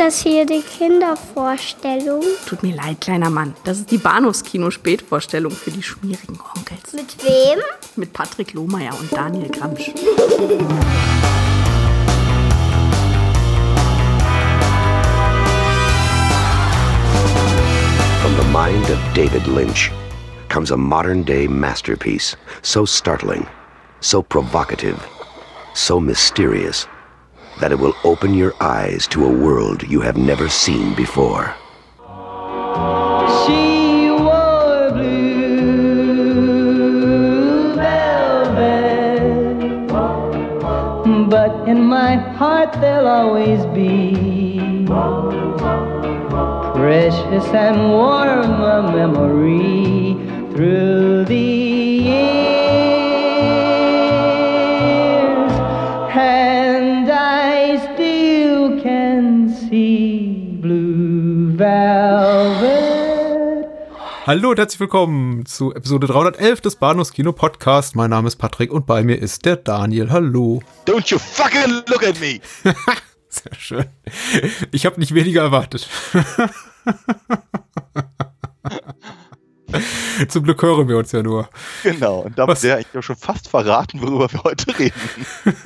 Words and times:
das 0.00 0.22
hier 0.22 0.46
die 0.46 0.62
Kindervorstellung? 0.62 2.22
Tut 2.46 2.62
mir 2.62 2.74
leid, 2.74 3.02
kleiner 3.02 3.28
Mann. 3.28 3.54
Das 3.64 3.80
ist 3.80 3.90
die 3.90 3.98
Bahnhofskino-Spätvorstellung 3.98 5.52
für 5.52 5.70
die 5.70 5.82
schmierigen 5.82 6.40
Onkels. 6.56 6.94
Mit 6.94 7.22
wem? 7.22 7.58
Mit 7.96 8.10
Patrick 8.14 8.54
Lohmeier 8.54 8.98
und 8.98 9.12
Daniel 9.12 9.50
Gramsch. 9.50 9.90
From 18.22 18.36
the 18.36 18.48
mind 18.50 18.88
of 18.88 18.98
David 19.14 19.46
Lynch 19.46 19.90
comes 20.48 20.70
a 20.70 20.76
modern 20.78 21.22
day 21.24 21.46
masterpiece, 21.46 22.38
so 22.62 22.86
startling, 22.86 23.46
so 24.00 24.22
provocative, 24.22 24.98
so 25.74 26.00
mysterious, 26.00 26.88
that 27.60 27.72
it 27.72 27.78
will 27.78 27.94
open 28.04 28.34
your 28.34 28.54
eyes 28.60 29.06
to 29.08 29.24
a 29.24 29.30
world 29.30 29.82
you 29.82 30.00
have 30.00 30.16
never 30.16 30.48
seen 30.48 30.94
before. 30.94 31.54
She 33.44 34.10
wore 34.10 34.90
blue 34.92 36.14
velvet, 37.74 39.20
but 41.30 41.68
in 41.68 41.84
my 41.84 42.16
heart 42.16 42.72
there'll 42.80 43.06
always 43.06 43.64
be 43.66 44.86
precious 46.74 47.46
and 47.54 47.90
warm 47.92 48.62
a 48.62 48.82
memory 48.90 50.16
through 50.54 51.24
the 51.26 51.69
Hallo 64.30 64.50
und 64.50 64.60
herzlich 64.60 64.78
willkommen 64.78 65.44
zu 65.44 65.74
Episode 65.74 66.06
311 66.06 66.60
des 66.60 66.76
Bahnhofs 66.76 67.12
Kino 67.12 67.32
Podcast. 67.32 67.96
Mein 67.96 68.10
Name 68.10 68.28
ist 68.28 68.36
Patrick 68.36 68.70
und 68.70 68.86
bei 68.86 69.02
mir 69.02 69.18
ist 69.18 69.44
der 69.44 69.56
Daniel. 69.56 70.12
Hallo. 70.12 70.62
Don't 70.86 71.10
you 71.10 71.18
fucking 71.18 71.82
look 71.88 72.06
at 72.06 72.20
me! 72.20 72.38
Sehr 73.28 73.54
schön. 73.58 73.86
Ich 74.70 74.86
habe 74.86 75.00
nicht 75.00 75.14
weniger 75.14 75.42
erwartet. 75.42 75.88
Zum 80.28 80.44
Glück 80.44 80.62
hören 80.62 80.86
wir 80.86 80.98
uns 80.98 81.10
ja 81.10 81.24
nur. 81.24 81.48
Genau, 81.82 82.20
und 82.20 82.38
damit 82.38 82.62
wäre 82.62 82.82
ich 82.82 82.86
ja 82.94 83.02
schon 83.02 83.16
fast 83.16 83.48
verraten, 83.48 84.00
worüber 84.00 84.32
wir 84.32 84.44
heute 84.44 84.78
reden. 84.78 85.00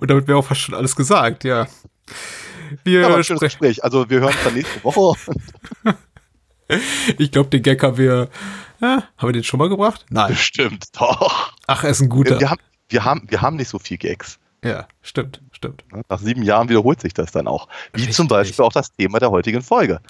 Und 0.00 0.10
damit 0.10 0.28
wäre 0.28 0.36
auch 0.36 0.44
fast 0.44 0.60
schon 0.60 0.74
alles 0.74 0.94
gesagt, 0.94 1.44
ja. 1.44 1.66
Wir 2.84 3.00
Ja, 3.00 3.16
ein 3.16 3.24
schönes. 3.24 3.40
Gespräch. 3.40 3.82
Also 3.82 4.10
wir 4.10 4.20
hören 4.20 4.34
uns 4.34 4.44
dann 4.44 4.52
nächste 4.52 4.84
Woche. 4.84 5.18
Ich 7.18 7.30
glaube, 7.30 7.50
den 7.50 7.62
Gag 7.62 7.82
haben 7.82 7.98
wir. 7.98 8.28
Ja, 8.80 9.04
haben 9.16 9.28
wir 9.28 9.32
den 9.32 9.44
schon 9.44 9.58
mal 9.58 9.68
gebracht? 9.68 10.04
Nein. 10.10 10.28
Bestimmt, 10.28 10.86
doch. 10.98 11.52
Ach, 11.66 11.84
er 11.84 11.90
ist 11.90 12.00
ein 12.00 12.08
guter. 12.08 12.40
Wir 12.40 12.50
haben, 12.50 12.60
wir, 12.88 13.04
haben, 13.04 13.26
wir 13.28 13.40
haben 13.40 13.56
nicht 13.56 13.68
so 13.68 13.78
viel 13.78 13.98
Gags. 13.98 14.38
Ja, 14.64 14.88
stimmt, 15.02 15.42
stimmt. 15.52 15.84
Nach 16.08 16.18
sieben 16.18 16.42
Jahren 16.42 16.68
wiederholt 16.68 17.00
sich 17.00 17.12
das 17.12 17.32
dann 17.32 17.46
auch. 17.46 17.68
Wie 17.92 18.00
Richtig. 18.00 18.16
zum 18.16 18.28
Beispiel 18.28 18.64
auch 18.64 18.72
das 18.72 18.92
Thema 18.92 19.18
der 19.18 19.30
heutigen 19.30 19.62
Folge. 19.62 20.00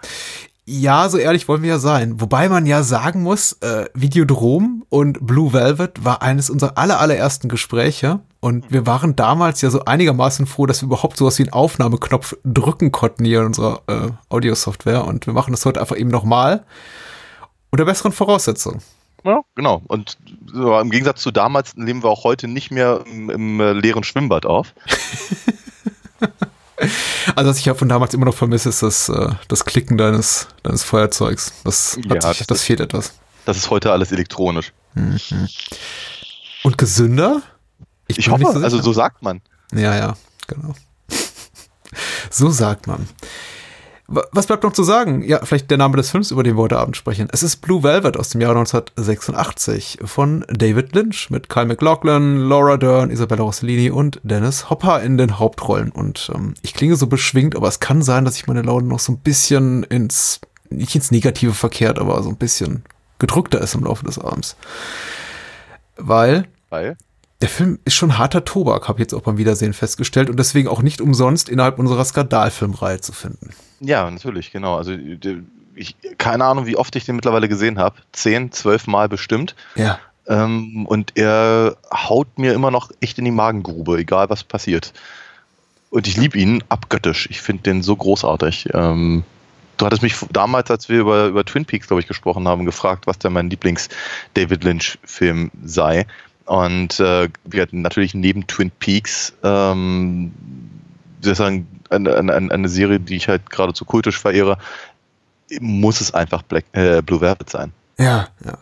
Ja, 0.67 1.11
so 1.11 1.19
ehrlich 1.19 1.47
wollen 1.47 1.63
wir 1.63 1.69
ja 1.69 1.79
sein. 1.79 2.23
Wobei 2.23 2.49
man 2.49 2.65
ja 2.65 2.83
sagen 2.83 3.23
muss, 3.23 3.53
äh, 3.61 3.85
Videodrom 3.93 4.87
und 4.89 5.27
Blue 5.27 5.53
Velvet 5.53 6.05
war 6.05 6.23
eines 6.23 6.49
unserer 6.49 6.79
aller, 6.79 7.01
allerersten 7.01 7.51
Gespräche. 7.51 8.21
Und 8.41 8.73
wir 8.73 8.87
waren 8.87 9.15
damals 9.15 9.61
ja 9.61 9.69
so 9.69 9.85
einigermaßen 9.85 10.47
froh, 10.47 10.65
dass 10.65 10.81
wir 10.81 10.87
überhaupt 10.87 11.19
sowas 11.19 11.39
wie 11.39 11.43
einen 11.43 11.53
Aufnahmeknopf 11.53 12.37
drücken 12.45 12.93
konnten 12.93 13.27
hier 13.27 13.41
in 13.41 13.47
unserer 13.47 13.83
äh, 13.89 14.09
Audiosoftware. 14.31 15.05
Und 15.05 15.27
wir 15.27 15.35
machen 15.35 15.53
das 15.53 15.67
heute 15.67 15.83
einfach 15.83 15.99
eben 15.99 16.11
nochmal. 16.11 16.65
Unter 17.71 17.85
besseren 17.85 18.13
Voraussetzungen. 18.13 18.81
Ja, 19.23 19.43
genau. 19.55 19.83
Und 19.89 20.17
so, 20.51 20.79
im 20.79 20.91
Gegensatz 20.91 21.21
zu 21.21 21.31
damals 21.31 21.77
nehmen 21.77 22.03
wir 22.03 22.09
auch 22.09 22.25
heute 22.25 22.49
nicht 22.49 22.71
mehr 22.71 23.05
im, 23.07 23.29
im 23.29 23.61
äh, 23.61 23.73
leeren 23.73 24.05
Schwimmbad 24.05 24.47
auf. 24.47 24.73
Also, 27.37 27.51
was 27.51 27.59
ich 27.59 27.65
ja 27.65 27.75
von 27.75 27.89
damals 27.89 28.15
immer 28.15 28.27
noch 28.27 28.35
vermisse, 28.35 28.69
ist 28.69 28.83
das, 28.83 29.09
äh, 29.09 29.31
das 29.49 29.65
Klicken 29.65 29.99
deines, 29.99 30.49
deines 30.63 30.83
Feuerzeugs. 30.85 31.53
Das, 31.65 31.97
hat 31.97 32.05
Ja, 32.05 32.29
sich, 32.29 32.39
das 32.39 32.47
das, 32.47 32.63
fehlt 32.63 32.81
etwas. 32.81 33.15
Das 33.45 33.57
ist 33.57 33.71
heute 33.71 33.93
alles 33.93 34.13
elektronisch. 34.13 34.73
Und 36.63 36.79
gesünder? 36.79 37.43
Ich, 38.07 38.27
mir 38.27 38.33
hoffe, 38.33 38.45
nicht 38.45 38.65
also 38.65 38.81
so 38.81 38.93
sagt 38.93 39.23
man. 39.23 39.41
Ja, 39.73 39.97
ja, 39.97 40.17
genau. 40.47 40.75
so 42.31 42.51
sagt 42.51 42.87
man. 42.87 43.09
Wa- 44.07 44.27
Was 44.33 44.47
bleibt 44.47 44.63
noch 44.65 44.73
zu 44.75 44.83
sagen? 44.83 45.23
Ja, 45.23 45.45
vielleicht 45.45 45.71
der 45.71 45.79
Name 45.79 45.97
des 45.97 46.11
Films, 46.11 46.31
über 46.31 46.43
den 46.43 46.57
wir 46.57 46.63
heute 46.63 46.79
Abend 46.79 46.97
sprechen. 46.97 47.29
Es 47.33 47.43
ist 47.43 47.57
Blue 47.63 47.83
Velvet 47.83 48.17
aus 48.19 48.29
dem 48.31 48.41
Jahre 48.43 48.59
1986 48.59 49.99
von 50.05 50.45
David 50.49 50.95
Lynch 50.95 51.31
mit 51.31 51.49
Kyle 51.49 51.65
MacLachlan, 51.67 52.37
Laura 52.49 52.77
Dern, 52.77 53.11
Isabella 53.11 53.43
Rossellini 53.43 53.91
und 53.91 54.21
Dennis 54.23 54.69
Hopper 54.69 55.03
in 55.03 55.17
den 55.17 55.39
Hauptrollen. 55.39 55.91
Und 55.91 56.31
ähm, 56.35 56.55
ich 56.63 56.75
klinge 56.75 56.97
so 56.97 57.07
beschwingt, 57.07 57.57
aber 57.57 57.69
es 57.69 57.81
kann 57.81 58.03
sein, 58.03 58.25
dass 58.25 58.37
ich 58.37 58.47
meine 58.47 58.63
Laune 58.63 58.87
noch 58.87 58.99
so 59.01 59.13
ein 59.13 59.19
bisschen 59.19 59.85
ins, 59.85 60.41
nicht 60.69 60.95
ins 60.95 61.11
Negative 61.11 61.55
verkehrt, 61.55 61.99
aber 61.99 62.23
so 62.23 62.29
ein 62.29 62.37
bisschen 62.37 62.85
gedrückter 63.19 63.61
ist 63.61 63.75
im 63.75 63.85
Laufe 63.85 64.05
des 64.05 64.19
Abends. 64.19 64.57
Weil 65.97 66.47
Weil 66.71 66.97
der 67.41 67.49
Film 67.49 67.79
ist 67.85 67.95
schon 67.95 68.19
harter 68.19 68.45
Tobak, 68.45 68.89
habe 68.89 68.99
ich 68.99 69.05
jetzt 69.05 69.15
auch 69.15 69.21
beim 69.23 69.39
Wiedersehen 69.39 69.73
festgestellt 69.73 70.31
und 70.31 70.39
deswegen 70.39 70.69
auch 70.69 70.83
nicht 70.83 71.01
umsonst 71.01 71.49
innerhalb 71.49 71.79
unserer 71.79 72.05
Skandalfilmreihe 72.05 73.01
zu 73.01 73.13
finden. 73.13 73.51
Ja, 73.85 74.11
natürlich, 74.11 74.51
genau. 74.53 74.77
Also 74.77 74.97
der- 74.97 75.37
ich 75.77 75.97
keine 76.19 76.45
Ahnung, 76.45 76.67
wie 76.67 76.77
oft 76.77 76.95
ich 76.95 77.05
den 77.05 77.17
mittlerweile 77.17 77.49
gesehen 77.49 77.79
habe. 77.79 77.97
Zehn, 78.13 78.53
zwölf 78.53 78.87
Mal 78.87 79.09
bestimmt. 79.09 79.55
Ja. 79.75 79.99
Ähm, 80.27 80.87
und 80.87 81.17
er 81.17 81.77
haut 81.93 82.39
mir 82.39 82.55
immer 82.55 82.71
noch 82.71 82.91
echt 83.01 83.19
in 83.19 83.25
die 83.25 83.31
Magengrube, 83.31 83.99
egal 83.99 84.31
was 84.31 84.45
passiert. 84.45 84.93
Und 85.91 86.07
ich 86.07 86.17
liebe 86.17 86.39
ihn 86.39 86.63
abgöttisch. 86.69 87.29
Ich 87.31 87.41
finde 87.41 87.65
den 87.65 87.83
so 87.83 87.95
großartig. 87.97 88.69
Ähm, 88.73 89.25
du 89.77 89.87
hattest 89.87 90.03
mich 90.03 90.15
damals, 90.33 90.71
als 90.71 90.89
wir 90.89 91.01
über, 91.01 91.27
über 91.27 91.45
Twin 91.45 91.65
Peaks, 91.65 91.89
glaube 91.89 92.01
ich, 92.01 92.07
gesprochen 92.07 92.47
haben, 92.49 92.65
gefragt, 92.65 93.07
was 93.07 93.19
denn 93.19 93.33
mein 93.33 93.51
Lieblings-David 93.51 94.65
Lynch-Film 94.65 95.51
sei. 95.65 96.07
Und 96.47 97.01
äh, 97.01 97.29
wir 97.45 97.63
hatten 97.63 97.83
natürlich 97.83 98.15
neben 98.15 98.47
Twin 98.47 98.71
Peaks 98.71 99.35
ähm, 99.43 100.33
wie 101.21 101.25
soll 101.25 101.33
ich 101.33 101.39
sagen, 101.39 101.67
eine, 101.95 102.17
eine, 102.17 102.51
eine 102.51 102.69
Serie, 102.69 103.01
die 103.01 103.17
ich 103.17 103.29
halt 103.29 103.51
geradezu 103.51 103.85
kultisch 103.85 104.19
verehre, 104.19 104.59
muss 105.61 106.01
es 106.01 106.15
einfach 106.15 106.43
Black, 106.43 106.65
äh, 106.73 107.03
Blue 107.03 107.21
Velvet 107.21 107.51
sein. 107.51 107.73
Ja, 107.99 108.29
ja. 108.45 108.59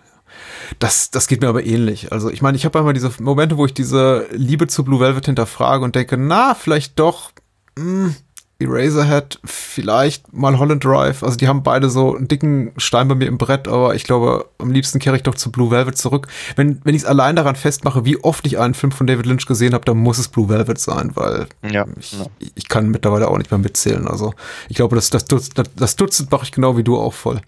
Das, 0.79 1.11
das 1.11 1.27
geht 1.27 1.43
mir 1.43 1.49
aber 1.49 1.65
ähnlich. 1.65 2.13
Also 2.13 2.31
ich 2.31 2.43
meine, 2.43 2.57
ich 2.57 2.65
habe 2.65 2.79
einmal 2.79 2.95
diese 2.95 3.13
Momente, 3.21 3.57
wo 3.59 3.67
ich 3.67 3.75
diese 3.75 4.27
Liebe 4.33 4.67
zu 4.67 4.85
Blue 4.85 5.01
Velvet 5.01 5.27
hinterfrage 5.27 5.85
und 5.85 5.95
denke, 5.95 6.17
na, 6.17 6.55
vielleicht 6.55 6.99
doch 6.99 7.33
mh, 7.77 8.15
Eraserhead, 8.65 9.39
vielleicht 9.45 10.33
mal 10.33 10.59
Holland 10.59 10.85
Drive. 10.85 11.23
Also 11.23 11.37
die 11.37 11.49
haben 11.49 11.63
beide 11.63 11.91
so 11.91 12.17
einen 12.17 12.29
dicken 12.29 12.73
Stein 12.77 13.09
bei 13.09 13.15
mir 13.15 13.27
im 13.27 13.39
Brett, 13.39 13.69
aber 13.69 13.95
ich 13.95 14.05
glaube, 14.05 14.47
am 14.59 14.71
liebsten 14.71 14.99
kehre 14.99 15.17
ich 15.17 15.23
doch 15.23 15.35
zu 15.35 15.51
Blue 15.53 15.71
Velvet 15.71 15.97
zurück. 15.97 16.29
Wenn, 16.57 16.81
wenn 16.85 16.95
ich 16.95 17.03
es 17.03 17.09
allein 17.09 17.37
daran 17.37 17.57
festmache, 17.57 18.05
wie 18.05 18.23
oft 18.23 18.47
ich 18.47 18.59
einen 18.59 18.75
Film 18.75 18.93
von 18.93 19.07
David 19.07 19.27
Lynch 19.27 19.47
gesehen 19.47 19.75
habe, 19.75 19.85
dann 19.85 19.99
muss 19.99 20.19
es 20.19 20.29
Blue 20.29 20.49
Velvet 20.49 20.79
sein, 20.79 21.13
weil 21.15 21.47
Ja, 21.69 21.87
ich, 21.99 22.13
ja. 22.13 22.27
ich 22.55 22.69
kann 22.69 22.89
mittlerweile 22.89 23.29
auch 23.29 23.39
nicht 23.39 23.51
mehr 23.51 23.59
mitzählen. 23.59 24.07
Also 24.09 24.35
ich 24.69 24.77
glaube, 24.77 24.97
das, 24.97 25.11
das, 25.11 25.25
Dutzend, 25.25 25.59
das, 25.59 25.67
das 25.77 25.97
Dutzend 25.97 26.31
mache 26.31 26.45
ich 26.45 26.53
genau 26.53 26.77
wie 26.77 26.85
du 26.85 26.97
auch 26.99 27.15
voll. 27.15 27.41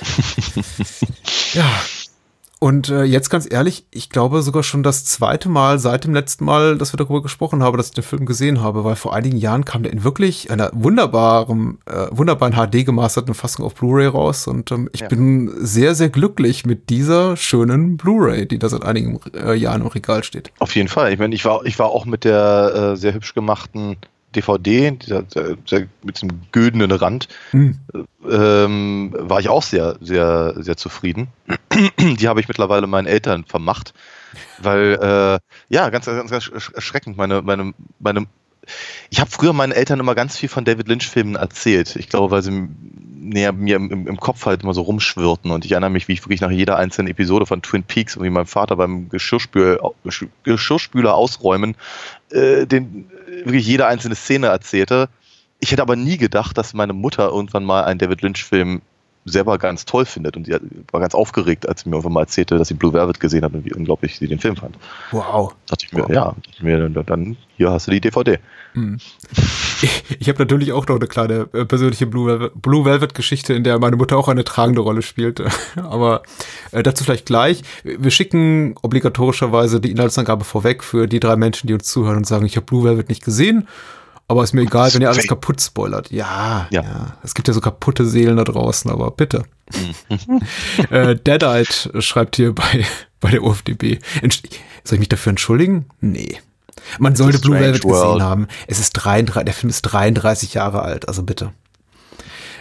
ja. 1.54 1.64
Und 2.60 2.88
äh, 2.88 3.04
jetzt 3.04 3.30
ganz 3.30 3.46
ehrlich, 3.48 3.86
ich 3.92 4.10
glaube 4.10 4.42
sogar 4.42 4.64
schon 4.64 4.82
das 4.82 5.04
zweite 5.04 5.48
Mal 5.48 5.78
seit 5.78 6.04
dem 6.04 6.12
letzten 6.12 6.44
Mal, 6.44 6.76
dass 6.76 6.92
wir 6.92 6.96
darüber 6.96 7.22
gesprochen 7.22 7.62
haben, 7.62 7.76
dass 7.76 7.88
ich 7.88 7.94
den 7.94 8.02
Film 8.02 8.26
gesehen 8.26 8.60
habe, 8.60 8.82
weil 8.82 8.96
vor 8.96 9.14
einigen 9.14 9.36
Jahren 9.36 9.64
kam 9.64 9.84
der 9.84 9.92
in 9.92 10.02
wirklich 10.02 10.50
einer 10.50 10.70
wunderbaren, 10.72 11.78
äh, 11.86 12.06
wunderbaren 12.10 12.54
HD 12.54 12.84
gemasterten 12.84 13.34
Fassung 13.34 13.64
auf 13.64 13.74
Blu-ray 13.76 14.06
raus 14.08 14.48
und 14.48 14.72
ähm, 14.72 14.88
ich 14.92 15.00
Ja. 15.02 15.08
bin 15.08 15.52
sehr, 15.58 15.94
sehr 15.94 16.08
glücklich 16.08 16.66
mit 16.66 16.90
dieser 16.90 17.36
schönen 17.36 17.96
Blu-ray, 17.96 18.46
die 18.48 18.58
da 18.58 18.68
seit 18.68 18.82
einigen 18.84 19.20
äh, 19.34 19.54
Jahren 19.54 19.82
im 19.82 19.86
Regal 19.86 20.24
steht. 20.24 20.50
Auf 20.58 20.74
jeden 20.74 20.88
Fall. 20.88 21.12
Ich 21.12 21.18
meine, 21.20 21.34
ich 21.36 21.44
war, 21.44 21.64
ich 21.64 21.78
war 21.78 21.90
auch 21.90 22.06
mit 22.06 22.24
der 22.24 22.92
äh, 22.94 22.96
sehr 22.96 23.14
hübsch 23.14 23.34
gemachten 23.34 23.96
DVD, 24.34 24.90
der, 24.92 25.22
der, 25.22 25.86
mit 26.04 26.20
dem 26.22 26.28
güldenen 26.52 26.90
Rand, 26.92 27.28
Hm. 27.52 27.78
ähm, 28.30 29.14
war 29.18 29.40
ich 29.40 29.48
auch 29.48 29.62
sehr, 29.62 29.96
sehr, 30.00 30.54
sehr 30.58 30.76
zufrieden. 30.76 31.28
Die 31.98 32.28
habe 32.28 32.40
ich 32.40 32.48
mittlerweile 32.48 32.86
meinen 32.86 33.06
Eltern 33.06 33.44
vermacht, 33.44 33.94
weil, 34.58 34.98
äh, 35.00 35.38
ja, 35.74 35.88
ganz, 35.90 36.06
ganz, 36.06 36.30
ganz 36.30 36.44
ersch- 36.46 36.74
erschreckend. 36.74 37.16
Meine, 37.16 37.42
meine, 37.42 37.72
meine, 38.00 38.26
ich 39.10 39.20
habe 39.20 39.30
früher 39.30 39.52
meinen 39.54 39.72
Eltern 39.72 39.98
immer 40.00 40.14
ganz 40.14 40.36
viel 40.36 40.48
von 40.50 40.64
David 40.64 40.88
Lynch-Filmen 40.88 41.36
erzählt. 41.36 41.96
Ich 41.96 42.08
glaube, 42.10 42.30
weil 42.30 42.42
sie 42.42 42.68
näher 43.20 43.52
mir 43.52 43.76
im, 43.76 43.90
im- 43.90 44.06
im 44.06 44.16
Kopf 44.18 44.44
halt 44.46 44.62
immer 44.62 44.74
so 44.74 44.82
rumschwirrten. 44.82 45.50
Und 45.50 45.64
ich 45.64 45.72
erinnere 45.72 45.90
mich, 45.90 46.06
wie 46.08 46.12
ich 46.12 46.24
wirklich 46.24 46.40
nach 46.42 46.50
jeder 46.50 46.76
einzelnen 46.76 47.08
Episode 47.08 47.46
von 47.46 47.62
Twin 47.62 47.82
Peaks, 47.82 48.20
wie 48.20 48.30
mein 48.30 48.46
Vater 48.46 48.76
beim 48.76 49.08
Geschirrspül, 49.08 49.80
Geschirrspüler 50.44 51.14
ausräumen, 51.14 51.76
äh, 52.30 52.66
den, 52.66 53.10
wirklich 53.44 53.66
jede 53.66 53.86
einzelne 53.86 54.14
Szene 54.14 54.48
erzählte. 54.48 55.08
ich 55.60 55.72
hätte 55.72 55.82
aber 55.82 55.96
nie 55.96 56.16
gedacht, 56.18 56.56
dass 56.58 56.74
meine 56.74 56.92
Mutter 56.92 57.28
irgendwann 57.28 57.64
mal 57.64 57.84
einen 57.84 57.98
David 57.98 58.22
Lynch-Film 58.22 58.80
selber 59.24 59.58
ganz 59.58 59.84
toll 59.84 60.06
findet 60.06 60.36
und 60.36 60.46
sie 60.46 60.56
war 60.90 61.00
ganz 61.00 61.14
aufgeregt, 61.14 61.68
als 61.68 61.82
sie 61.82 61.88
mir 61.90 61.96
irgendwann 61.96 62.14
mal 62.14 62.20
erzählte, 62.22 62.56
dass 62.56 62.68
sie 62.68 62.74
Blue 62.74 62.92
Velvet 62.94 63.20
gesehen 63.20 63.44
hat 63.44 63.52
und 63.52 63.64
wie 63.64 63.74
unglaublich 63.74 64.16
sie 64.16 64.26
den 64.26 64.38
Film 64.38 64.56
fand. 64.56 64.76
Wow. 65.10 65.54
Dachte 65.66 65.84
ich 65.86 65.92
mir, 65.92 66.04
Wow. 66.04 66.10
ja, 66.10 66.24
dachte 66.26 66.50
ich 66.50 66.62
mir, 66.62 66.88
dann 66.88 67.36
hier 67.56 67.70
hast 67.70 67.88
du 67.88 67.90
die 67.90 68.00
DVD. 68.00 68.38
Ich, 69.82 70.02
ich 70.18 70.28
habe 70.28 70.38
natürlich 70.38 70.72
auch 70.72 70.86
noch 70.86 70.96
eine 70.96 71.06
kleine 71.06 71.48
äh, 71.52 71.64
persönliche 71.64 72.06
Blue 72.06 72.84
Velvet, 72.84 73.14
Geschichte, 73.14 73.54
in 73.54 73.64
der 73.64 73.78
meine 73.78 73.96
Mutter 73.96 74.16
auch 74.16 74.28
eine 74.28 74.44
tragende 74.44 74.80
Rolle 74.80 75.02
spielt. 75.02 75.42
Aber 75.76 76.22
äh, 76.72 76.82
dazu 76.82 77.04
vielleicht 77.04 77.26
gleich. 77.26 77.62
Wir 77.84 78.10
schicken 78.10 78.74
obligatorischerweise 78.82 79.80
die 79.80 79.90
Inhaltsangabe 79.90 80.44
vorweg 80.44 80.82
für 80.82 81.06
die 81.06 81.20
drei 81.20 81.36
Menschen, 81.36 81.66
die 81.66 81.74
uns 81.74 81.84
zuhören 81.84 82.16
und 82.16 82.26
sagen, 82.26 82.46
ich 82.46 82.56
habe 82.56 82.66
Blue 82.66 82.84
Velvet 82.84 83.08
nicht 83.08 83.24
gesehen. 83.24 83.68
Aber 84.30 84.44
ist 84.44 84.52
mir 84.52 84.60
egal, 84.62 84.92
wenn 84.92 85.00
ihr 85.00 85.08
alles 85.08 85.26
kaputt 85.26 85.60
spoilert. 85.60 86.10
Ja, 86.10 86.68
ja, 86.70 86.82
Ja. 86.82 87.16
Es 87.22 87.34
gibt 87.34 87.48
ja 87.48 87.54
so 87.54 87.62
kaputte 87.62 88.04
Seelen 88.04 88.36
da 88.36 88.44
draußen, 88.44 88.90
aber 88.90 89.10
bitte. 89.10 89.44
äh, 90.90 91.16
Deadite 91.16 92.02
schreibt 92.02 92.36
hier 92.36 92.54
bei, 92.54 92.84
bei 93.20 93.30
der 93.30 93.42
UFDB. 93.42 93.98
Soll 94.84 94.96
ich 94.96 94.98
mich 94.98 95.08
dafür 95.08 95.30
entschuldigen? 95.30 95.86
Nee. 96.00 96.38
Man 96.98 97.16
sollte 97.16 97.38
a 97.38 97.40
Blue 97.40 97.56
strange 97.56 97.72
Velvet 97.72 97.82
gesehen 97.82 97.96
world. 97.96 98.22
haben. 98.22 98.48
Es 98.66 98.78
ist 98.78 98.92
33, 98.92 99.44
der 99.44 99.54
Film 99.54 99.70
ist 99.70 99.82
33 99.82 100.54
Jahre 100.54 100.82
alt, 100.82 101.08
also 101.08 101.22
bitte. 101.22 101.52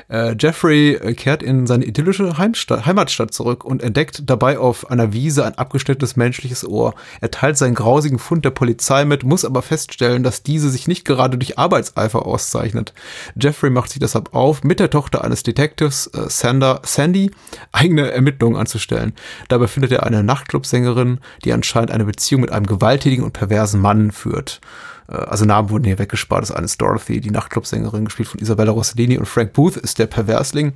Äh, 0.09 0.35
Jeffrey 0.39 0.93
äh, 0.93 1.13
kehrt 1.13 1.43
in 1.43 1.67
seine 1.67 1.85
idyllische 1.85 2.37
Heimstadt, 2.37 2.85
Heimatstadt 2.85 3.33
zurück 3.33 3.65
und 3.65 3.83
entdeckt 3.83 4.23
dabei 4.25 4.57
auf 4.57 4.89
einer 4.89 5.11
Wiese 5.11 5.45
ein 5.45 5.57
abgeschnittenes 5.57 6.15
menschliches 6.15 6.65
Ohr. 6.65 6.93
Er 7.19 7.31
teilt 7.31 7.57
seinen 7.57 7.75
grausigen 7.75 8.19
Fund 8.19 8.45
der 8.45 8.51
Polizei 8.51 9.03
mit, 9.03 9.23
muss 9.23 9.43
aber 9.43 9.61
feststellen, 9.61 10.23
dass 10.23 10.43
diese 10.43 10.69
sich 10.69 10.87
nicht 10.87 11.03
gerade 11.03 11.37
durch 11.37 11.57
Arbeitseifer 11.57 12.25
auszeichnet. 12.25 12.93
Jeffrey 13.35 13.69
macht 13.69 13.89
sich 13.89 13.99
deshalb 13.99 14.33
auf, 14.33 14.63
mit 14.63 14.79
der 14.79 14.89
Tochter 14.89 15.23
eines 15.23 15.43
Detectives, 15.43 16.07
äh, 16.07 16.29
Sander, 16.29 16.81
Sandy, 16.85 17.31
eigene 17.73 18.09
Ermittlungen 18.11 18.57
anzustellen. 18.57 19.13
Dabei 19.49 19.67
findet 19.67 19.91
er 19.91 20.03
eine 20.03 20.23
Nachtclubsängerin, 20.23 21.19
die 21.43 21.51
anscheinend 21.51 21.91
eine 21.91 22.05
Beziehung 22.05 22.41
mit 22.41 22.51
einem 22.51 22.65
gewalttätigen 22.65 23.25
und 23.25 23.33
perversen 23.33 23.81
Mann 23.81 24.11
führt. 24.11 24.61
Äh, 25.07 25.15
Also 25.15 25.45
Namen 25.45 25.69
wurden 25.69 25.85
hier 25.85 25.99
weggespart. 25.99 26.41
Das 26.41 26.51
eine 26.51 26.65
ist 26.65 26.81
Dorothy, 26.81 27.21
die 27.21 27.31
Nachtclubsängerin, 27.31 28.05
gespielt 28.05 28.29
von 28.29 28.39
Isabella 28.39 28.71
Rossellini 28.71 29.17
und 29.17 29.25
Frank 29.25 29.53
Booth 29.53 29.77
ist 29.77 29.99
der 29.99 30.07
Perversling. 30.07 30.73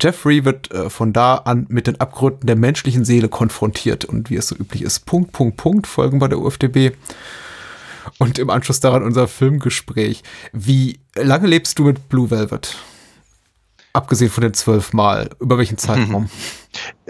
Jeffrey 0.00 0.44
wird 0.44 0.70
äh, 0.72 0.90
von 0.90 1.12
da 1.12 1.36
an 1.36 1.66
mit 1.68 1.86
den 1.86 2.00
Abgründen 2.00 2.46
der 2.46 2.56
menschlichen 2.56 3.04
Seele 3.04 3.28
konfrontiert 3.28 4.04
und 4.04 4.30
wie 4.30 4.36
es 4.36 4.48
so 4.48 4.54
üblich 4.56 4.82
ist, 4.82 5.06
Punkt, 5.06 5.32
Punkt, 5.32 5.56
Punkt, 5.56 5.86
folgen 5.86 6.18
bei 6.18 6.28
der 6.28 6.38
UFDB. 6.38 6.92
Und 8.18 8.38
im 8.38 8.48
Anschluss 8.50 8.80
daran 8.80 9.02
unser 9.02 9.28
Filmgespräch. 9.28 10.22
Wie 10.52 11.00
lange 11.14 11.46
lebst 11.46 11.78
du 11.78 11.84
mit 11.84 12.08
Blue 12.08 12.30
Velvet? 12.30 12.76
Abgesehen 13.92 14.30
von 14.30 14.42
den 14.42 14.54
zwölf 14.54 14.92
Mal. 14.92 15.30
Über 15.38 15.58
welchen 15.58 15.76
Zeitraum? 15.78 16.30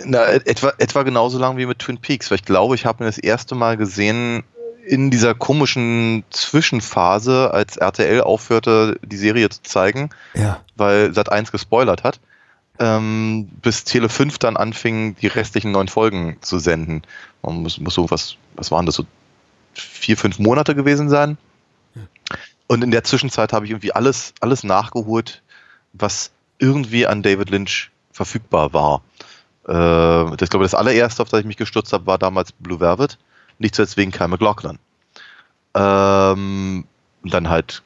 Na, 0.04 0.26
etwa, 0.26 0.72
etwa 0.78 1.02
genauso 1.02 1.38
lang 1.38 1.56
wie 1.58 1.66
mit 1.66 1.78
Twin 1.78 1.98
Peaks, 1.98 2.30
weil 2.30 2.36
ich 2.36 2.44
glaube, 2.44 2.74
ich 2.74 2.86
habe 2.86 3.04
mir 3.04 3.08
das 3.08 3.18
erste 3.18 3.54
Mal 3.54 3.76
gesehen 3.76 4.42
in 4.86 5.10
dieser 5.10 5.34
komischen 5.34 6.24
Zwischenphase, 6.30 7.52
als 7.52 7.76
RTL 7.76 8.22
aufhörte, 8.22 8.98
die 9.04 9.16
Serie 9.16 9.48
zu 9.48 9.62
zeigen, 9.62 10.10
Ja. 10.34 10.60
weil 10.76 11.12
Sat 11.14 11.30
1 11.30 11.52
gespoilert 11.52 12.02
hat, 12.04 12.20
ähm, 12.78 13.48
bis 13.62 13.84
Tele 13.84 14.08
5 14.08 14.38
dann 14.38 14.56
anfing, 14.56 15.16
die 15.16 15.26
restlichen 15.26 15.70
neun 15.72 15.88
Folgen 15.88 16.38
zu 16.40 16.58
senden. 16.58 17.02
Man 17.42 17.62
muss, 17.62 17.78
muss 17.78 17.94
so 17.94 18.10
was, 18.10 18.36
was 18.56 18.70
waren 18.70 18.86
das, 18.86 18.94
so 18.94 19.04
vier, 19.74 20.16
fünf 20.16 20.38
Monate 20.38 20.74
gewesen 20.74 21.08
sein. 21.08 21.36
Und 22.66 22.82
in 22.84 22.90
der 22.90 23.04
Zwischenzeit 23.04 23.52
habe 23.52 23.64
ich 23.66 23.72
irgendwie 23.72 23.92
alles, 23.92 24.32
alles 24.40 24.62
nachgeholt, 24.64 25.42
was 25.92 26.30
irgendwie 26.58 27.06
an 27.06 27.22
David 27.22 27.50
Lynch 27.50 27.90
verfügbar 28.12 28.72
war. 28.72 29.02
Äh, 29.66 29.72
das, 30.36 30.42
ich 30.42 30.50
glaube, 30.50 30.64
das 30.64 30.74
allererste, 30.74 31.22
auf 31.22 31.28
das 31.28 31.40
ich 31.40 31.46
mich 31.46 31.56
gestürzt 31.56 31.92
habe, 31.92 32.06
war 32.06 32.18
damals 32.18 32.52
Blue 32.52 32.80
Velvet. 32.80 33.18
Nicht 33.60 33.76
zuletzt 33.76 33.96
wegen 33.96 34.10
Kyle 34.10 34.26
MacLachlan. 34.26 34.78
Ähm, 35.74 36.84
dann 37.22 37.48
halt, 37.48 37.82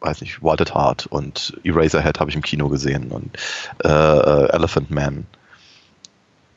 weiß 0.00 0.22
nicht, 0.22 0.42
Wild 0.42 0.60
at 0.60 0.74
Heart 0.74 1.06
und 1.06 1.56
Eraserhead 1.62 2.18
habe 2.18 2.30
ich 2.30 2.36
im 2.36 2.42
Kino 2.42 2.68
gesehen 2.68 3.10
und 3.12 3.36
äh, 3.84 3.88
Elephant 4.48 4.90
Man. 4.90 5.26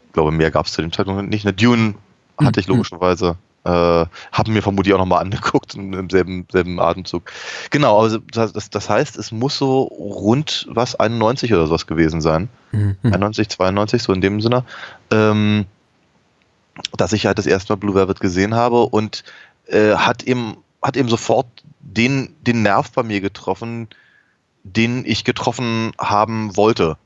Ich 0.08 0.14
glaube, 0.14 0.32
mehr 0.32 0.50
gab 0.52 0.66
es 0.66 0.74
zu 0.74 0.82
dem 0.82 0.92
Zeitpunkt 0.92 1.30
nicht. 1.30 1.46
Eine 1.46 1.54
Dune 1.54 1.96
hatte 2.40 2.60
ich 2.60 2.68
Mhm. 2.68 2.74
logischerweise. 2.76 3.36
Äh, 3.64 3.70
haben 3.70 4.54
mir 4.54 4.64
vermutlich 4.64 4.92
auch 4.96 4.98
nochmal 4.98 5.22
angeguckt 5.22 5.76
im, 5.76 6.10
selben, 6.10 6.48
selben 6.52 6.80
Atemzug. 6.80 7.32
Genau, 7.70 8.00
also 8.02 8.18
das, 8.18 8.54
das, 8.54 8.72
das 8.72 8.90
heißt, 8.90 9.18
es 9.18 9.32
muss 9.32 9.56
so 9.56 9.84
rund 9.84 10.66
was 10.72 10.96
91 10.96 11.54
oder 11.54 11.68
sowas 11.68 11.86
gewesen 11.86 12.22
sein. 12.22 12.50
Mhm. 12.72 12.96
91, 13.04 13.50
92, 13.50 14.02
so 14.02 14.14
in 14.14 14.22
dem 14.22 14.42
Sinne, 14.42 14.64
ähm, 15.12 15.66
dass 16.98 17.14
ich 17.14 17.26
halt 17.26 17.38
das 17.38 17.48
erste 17.48 17.74
Mal 17.74 17.78
Blue 17.78 17.96
Velvet 17.96 18.20
gesehen 18.20 18.56
habe 18.56 18.84
und 18.84 19.24
äh, 19.68 19.96
hat 19.96 20.24
eben 20.24 20.58
hat 20.82 20.98
eben 20.98 21.10
sofort 21.10 21.48
den 21.80 22.36
den 22.42 22.64
Nerv 22.64 22.92
bei 22.92 23.04
mir 23.04 23.22
getroffen, 23.22 23.88
den 24.64 25.06
ich 25.06 25.24
getroffen 25.24 25.92
haben 26.00 26.56
wollte. 26.56 26.98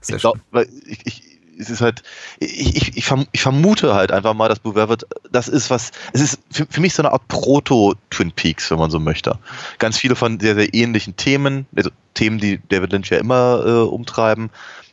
Sehr 0.00 0.16
ich 0.16 0.22
glaub, 0.22 0.38
weil 0.50 0.68
ich, 0.86 1.00
ich, 1.04 1.22
es 1.58 1.70
ist 1.70 1.80
halt, 1.80 2.02
ich, 2.38 2.96
ich, 2.96 3.12
ich 3.32 3.40
vermute 3.40 3.94
halt 3.94 4.12
einfach 4.12 4.34
mal, 4.34 4.48
dass 4.48 4.58
Blue 4.58 4.74
Velvet, 4.74 5.06
das 5.30 5.48
ist 5.48 5.70
was, 5.70 5.90
es 6.12 6.20
ist 6.20 6.40
für, 6.50 6.66
für 6.68 6.80
mich 6.80 6.94
so 6.94 7.02
eine 7.02 7.12
Art 7.12 7.26
Proto-Twin 7.28 8.32
Peaks, 8.32 8.70
wenn 8.70 8.78
man 8.78 8.90
so 8.90 9.00
möchte. 9.00 9.38
Ganz 9.78 9.96
viele 9.98 10.16
von 10.16 10.38
sehr, 10.38 10.54
sehr 10.54 10.72
ähnlichen 10.74 11.16
Themen, 11.16 11.66
also 11.74 11.90
Themen, 12.14 12.38
die 12.38 12.60
David 12.68 12.92
Lynch 12.92 13.10
ja 13.10 13.18
immer 13.18 13.64
äh, 13.64 13.70
umtreiben, 13.86 14.50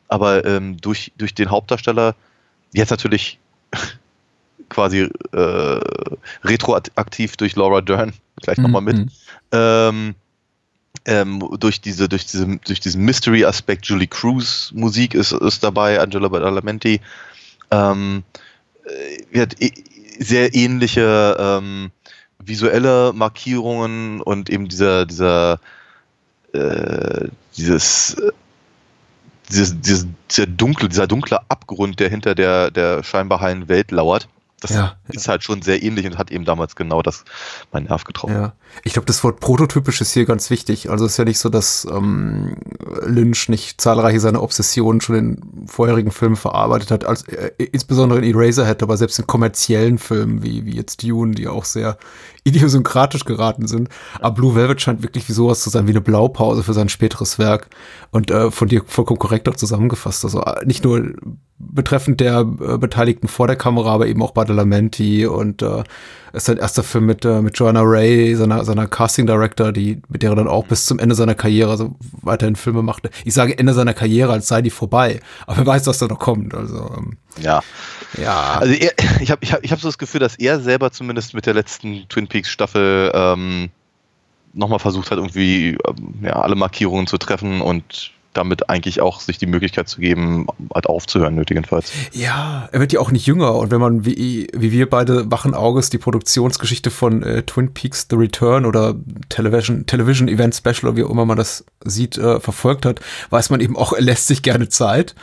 aber 0.07 0.45
ähm, 0.45 0.78
durch, 0.80 1.12
durch 1.18 1.34
den 1.34 1.51
Hauptdarsteller, 1.51 2.16
jetzt 2.74 2.92
natürlich 2.92 3.40
quasi 4.69 5.09
äh, 5.31 5.79
retroaktiv 6.43 7.37
durch 7.37 7.55
Laura 7.55 7.81
Dern, 7.81 8.13
gleich 8.41 8.57
nochmal 8.57 8.81
mit, 8.81 8.97
Mhm. 8.97 9.09
ähm, 9.51 10.15
ähm, 11.05 11.43
durch 11.59 11.81
diese, 11.81 12.07
durch 12.07 12.25
diese, 12.25 12.47
durch 12.65 12.79
diesen 12.79 13.03
Mystery-Aspekt, 13.03 13.85
Julie 13.85 14.07
Cruz 14.07 14.71
Musik 14.73 15.15
ist, 15.15 15.31
ist 15.33 15.63
dabei, 15.63 15.99
Angela 15.99 16.27
Badalamenti, 16.29 17.01
ähm, 17.71 18.23
äh, 18.85 19.35
wird 19.35 19.61
eh- 19.61 19.73
sehr 20.19 20.53
ähnliche 20.53 21.35
ähm, 21.39 21.91
visuelle 22.39 23.13
Markierungen 23.13 24.21
und 24.21 24.49
eben 24.49 24.67
dieser, 24.69 25.05
dieser, 25.05 25.59
äh, 26.53 27.27
dieses, 27.57 28.13
äh, 28.15 28.31
dieses, 29.50 29.80
dieses, 29.81 30.07
dieser 30.30 30.47
dunkle, 30.47 30.90
dieser 30.90 31.07
dunkle 31.07 31.40
Abgrund, 31.50 32.00
der 32.00 32.09
hinter 32.09 32.35
der, 32.35 32.71
der 32.71 33.04
scheinbar 33.04 33.42
heilen 33.42 33.68
Welt 33.68 33.92
lauert. 33.92 34.28
Das 34.62 34.71
Ja, 34.71 34.95
ist 35.09 35.28
halt 35.28 35.44
schon 35.44 35.62
sehr 35.62 35.83
ähnlich 35.83 36.06
und 36.06 36.18
hat 36.18 36.31
eben 36.31 36.45
damals 36.45 36.78
genau 36.78 37.02
das 37.02 37.26
meinen 37.73 37.88
Nerv 37.88 38.06
getroffen. 38.06 38.33
Ja, 38.33 38.54
ich 38.83 38.94
glaube, 38.94 39.06
das 39.06 39.23
Wort 39.23 39.39
prototypisch 39.39 40.01
ist 40.01 40.13
hier 40.13 40.25
ganz 40.25 40.49
wichtig. 40.49 40.89
Also 40.89 41.06
es 41.06 41.13
ist 41.13 41.18
ja 41.18 41.25
nicht 41.25 41.39
so, 41.39 41.49
dass 41.49 41.87
ähm, 41.89 42.56
Lynch 43.06 43.49
nicht 43.49 43.80
zahlreiche 43.80 44.19
seiner 44.19 44.42
Obsessionen 44.42 44.99
schon 45.01 45.15
in 45.15 45.68
vorherigen 45.68 46.11
Filmen 46.11 46.35
verarbeitet 46.35 46.92
hat, 46.92 47.06
als 47.06 47.23
äh, 47.27 47.51
insbesondere 47.57 48.19
in 48.19 48.33
Eraserhead, 48.33 48.81
aber 48.83 48.97
selbst 48.97 49.19
in 49.19 49.27
kommerziellen 49.27 49.97
Filmen 49.97 50.44
wie, 50.44 50.65
wie 50.65 50.75
jetzt 50.75 51.03
Dune, 51.03 51.35
die 51.35 51.47
auch 51.47 51.65
sehr 51.65 51.97
idiosynkratisch 52.44 53.25
geraten 53.25 53.68
sind. 53.68 53.89
Aber 54.19 54.35
Blue 54.35 54.56
Velvet 54.56 54.81
scheint 54.81 55.03
wirklich 55.03 55.30
wie 55.30 55.33
sowas 55.33 55.61
zu 55.61 55.69
sein, 55.69 55.87
wie 55.87 55.92
eine 55.92 56.01
Blaupause 56.01 56.63
für 56.63 56.73
sein 56.73 56.89
späteres 56.89 57.39
Werk 57.39 57.69
und 58.11 58.31
äh, 58.31 58.51
von 58.51 58.68
dir 58.68 58.81
vollkommen 58.85 59.19
korrekt 59.19 59.47
auch 59.47 59.56
zusammengefasst. 59.56 60.25
Also 60.25 60.42
äh, 60.42 60.65
nicht 60.65 60.83
nur 60.83 61.13
betreffend 61.57 62.19
der 62.19 62.39
äh, 62.42 62.77
Beteiligten 62.77 63.27
vor 63.27 63.47
der 63.47 63.56
Kamera, 63.56 63.94
aber 63.94 64.07
eben 64.07 64.21
auch 64.21 64.31
Badalamenti 64.31 65.25
und 65.25 65.61
äh, 65.61 65.83
ist 66.33 66.45
sein 66.45 66.57
erster 66.57 66.83
Film 66.83 67.06
mit, 67.06 67.25
äh, 67.25 67.42
mit 67.42 67.57
Joanna 67.57 67.81
Ray, 67.83 68.35
seiner, 68.35 68.62
seiner 68.63 68.87
Casting 68.87 69.25
Director, 69.25 69.71
die, 69.71 70.01
mit 70.09 70.23
der 70.23 70.31
er 70.31 70.35
dann 70.35 70.47
auch 70.47 70.65
bis 70.65 70.85
zum 70.85 70.99
Ende 70.99 71.15
seiner 71.15 71.35
Karriere, 71.35 71.71
also 71.71 71.95
weiterhin 72.21 72.55
Filme 72.55 72.81
machte. 72.81 73.09
Ich 73.25 73.33
sage 73.33 73.57
Ende 73.57 73.73
seiner 73.73 73.93
Karriere, 73.93 74.31
als 74.31 74.47
sei 74.47 74.61
die 74.61 74.69
vorbei. 74.69 75.19
Aber 75.45 75.57
wer 75.57 75.65
weiß, 75.65 75.87
was 75.87 75.97
da 75.99 76.07
noch 76.07 76.19
kommt. 76.19 76.53
Also, 76.53 76.91
ähm, 76.97 77.17
Ja. 77.41 77.61
ja. 78.17 78.59
Also 78.59 78.73
er, 78.73 78.91
ich 79.21 79.31
habe 79.31 79.43
ich 79.43 79.53
hab, 79.53 79.63
ich 79.63 79.71
hab 79.71 79.79
so 79.79 79.87
das 79.87 79.97
Gefühl, 79.97 80.19
dass 80.19 80.35
er 80.35 80.59
selber 80.59 80.91
zumindest 80.91 81.33
mit 81.33 81.45
der 81.45 81.53
letzten 81.53 82.07
Twin 82.09 82.27
Peaks 82.27 82.49
Staffel 82.49 83.11
ähm, 83.13 83.69
nochmal 84.53 84.79
versucht 84.79 85.11
hat, 85.11 85.17
irgendwie 85.17 85.77
ähm, 85.87 86.13
ja, 86.21 86.33
alle 86.33 86.55
Markierungen 86.55 87.07
zu 87.07 87.17
treffen 87.17 87.61
und 87.61 88.11
damit 88.33 88.69
eigentlich 88.69 89.02
auch 89.02 89.19
sich 89.19 89.37
die 89.37 89.45
Möglichkeit 89.45 89.87
zu 89.87 90.02
geben, 90.02 90.47
halt 90.73 90.87
aufzuhören, 90.87 91.35
nötigenfalls. 91.35 91.92
Ja, 92.11 92.69
er 92.71 92.80
wird 92.80 92.94
ja 92.94 92.99
auch 92.99 93.11
nicht 93.11 93.25
jünger. 93.25 93.56
Und 93.56 93.71
wenn 93.71 93.80
man 93.80 94.06
wie, 94.06 94.47
wie 94.54 94.71
wir 94.71 94.90
beide 94.90 95.31
wachen 95.31 95.54
Auges 95.54 95.90
die 95.90 95.97
Produktionsgeschichte 95.97 96.90
von 96.90 97.23
äh, 97.23 97.44
Twin 97.44 97.73
Peaks 97.73 98.07
The 98.09 98.16
Return 98.16 98.66
oder 98.66 98.95
Television, 99.30 99.85
Television 99.85 100.28
Event 100.28 100.56
Special 100.56 100.83
oder 100.83 100.95
wie 100.95 101.04
auch 101.04 101.09
immer 101.09 101.25
man 101.25 101.37
das 101.37 101.66
sieht, 101.83 102.18
äh, 102.18 102.40
verfolgt 102.40 102.85
hat, 102.85 102.99
weiß 103.30 103.49
man 103.49 103.59
eben 103.59 103.78
auch, 103.78 103.94
er 103.94 104.02
lässt 104.02 104.28
sich 104.28 104.42
gerne 104.42 104.69
Zeit. 104.69 105.16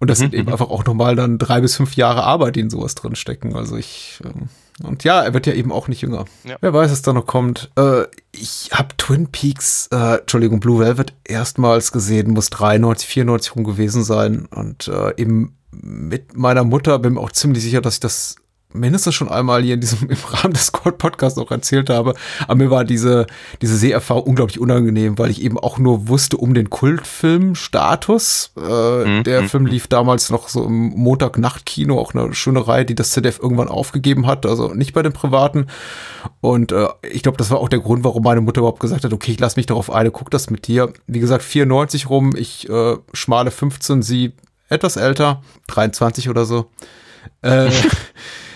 Und 0.00 0.10
das 0.10 0.18
sind 0.18 0.32
eben 0.32 0.48
einfach 0.48 0.70
auch 0.70 0.84
nochmal 0.84 1.16
dann 1.16 1.38
drei 1.38 1.60
bis 1.60 1.74
fünf 1.74 1.96
Jahre 1.96 2.22
Arbeit, 2.22 2.54
die 2.56 2.60
in 2.60 2.70
sowas 2.70 2.94
drin 2.94 3.16
stecken. 3.16 3.56
Also 3.56 3.76
ich, 3.76 4.20
ähm, 4.24 4.48
Und 4.82 5.04
ja, 5.04 5.22
er 5.22 5.34
wird 5.34 5.46
ja 5.46 5.54
eben 5.54 5.72
auch 5.72 5.88
nicht 5.88 6.02
jünger. 6.02 6.24
Ja. 6.44 6.56
Wer 6.60 6.72
weiß, 6.72 6.90
was 6.90 7.02
da 7.02 7.12
noch 7.12 7.26
kommt. 7.26 7.70
Äh, 7.76 8.04
ich 8.32 8.70
habe 8.72 8.96
Twin 8.96 9.26
Peaks, 9.28 9.88
äh, 9.92 10.18
Entschuldigung, 10.20 10.60
Blue 10.60 10.78
Velvet 10.78 11.14
erstmals 11.24 11.90
gesehen, 11.92 12.30
muss 12.32 12.50
93, 12.50 13.08
94 13.08 13.56
rum 13.56 13.64
gewesen 13.64 14.04
sein. 14.04 14.46
Und 14.46 14.88
äh, 14.88 15.14
eben 15.16 15.56
mit 15.72 16.36
meiner 16.36 16.64
Mutter 16.64 16.98
bin 16.98 17.14
mir 17.14 17.20
auch 17.20 17.32
ziemlich 17.32 17.62
sicher, 17.62 17.80
dass 17.80 17.94
ich 17.94 18.00
das 18.00 18.36
mindestens 18.72 19.14
schon 19.14 19.28
einmal 19.28 19.62
hier 19.62 19.74
in 19.74 19.80
diesem, 19.80 20.08
im 20.10 20.16
Rahmen 20.30 20.52
des 20.52 20.66
Squad 20.66 20.98
Podcasts 20.98 21.38
auch 21.38 21.50
erzählt 21.50 21.90
habe. 21.90 22.14
Aber 22.46 22.54
mir 22.56 22.70
war 22.70 22.84
diese, 22.84 23.26
diese 23.62 23.76
Seherfahrung 23.76 24.24
unglaublich 24.24 24.60
unangenehm, 24.60 25.18
weil 25.18 25.30
ich 25.30 25.42
eben 25.42 25.58
auch 25.58 25.78
nur 25.78 26.08
wusste 26.08 26.36
um 26.36 26.54
den 26.54 26.70
Kultfilm-Status. 26.70 28.52
Äh, 28.56 28.98
Mhm. 28.98 29.24
Der 29.24 29.44
Film 29.44 29.66
lief 29.66 29.86
damals 29.86 30.30
noch 30.30 30.48
so 30.48 30.64
im 30.64 30.90
Montag-Nacht-Kino, 30.90 31.98
auch 31.98 32.14
eine 32.14 32.34
schöne 32.34 32.66
Reihe, 32.66 32.84
die 32.84 32.94
das 32.94 33.10
ZDF 33.10 33.38
irgendwann 33.40 33.68
aufgegeben 33.68 34.26
hat, 34.26 34.46
also 34.46 34.74
nicht 34.74 34.92
bei 34.92 35.02
den 35.02 35.12
Privaten. 35.12 35.66
Und 36.40 36.72
äh, 36.72 36.88
ich 37.10 37.22
glaube, 37.22 37.38
das 37.38 37.50
war 37.50 37.58
auch 37.58 37.68
der 37.68 37.78
Grund, 37.80 38.04
warum 38.04 38.22
meine 38.22 38.40
Mutter 38.40 38.60
überhaupt 38.60 38.80
gesagt 38.80 39.04
hat, 39.04 39.12
okay, 39.12 39.32
ich 39.32 39.40
lass 39.40 39.56
mich 39.56 39.66
darauf 39.66 39.90
eine, 39.90 40.10
guck 40.10 40.30
das 40.30 40.50
mit 40.50 40.66
dir. 40.66 40.92
Wie 41.06 41.20
gesagt, 41.20 41.42
94 41.42 42.10
rum, 42.10 42.34
ich 42.36 42.68
äh, 42.68 42.96
schmale 43.12 43.50
15, 43.50 44.02
sie 44.02 44.32
etwas 44.68 44.96
älter, 44.96 45.42
23 45.68 46.28
oder 46.28 46.44
so. 46.44 46.70
Äh, 47.42 47.70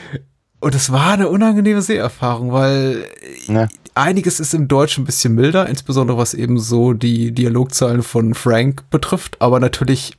und 0.63 0.75
es 0.75 0.91
war 0.93 1.13
eine 1.13 1.29
unangenehme 1.29 1.83
Seherfahrung, 1.83 2.53
weil 2.53 3.05
Ja. 3.49 3.69
einiges 3.95 4.41
ist 4.41 4.55
im 4.55 4.69
Deutschen 4.69 5.03
ein 5.03 5.07
bisschen 5.07 5.35
milder, 5.35 5.69
insbesondere 5.69 6.17
was 6.17 6.33
eben 6.35 6.59
so 6.59 6.93
die 6.95 7.33
Dialogzeilen 7.33 8.03
von 8.03 8.35
Frank 8.35 8.89
betrifft, 8.91 9.37
aber 9.41 9.61
natürlich 9.61 10.13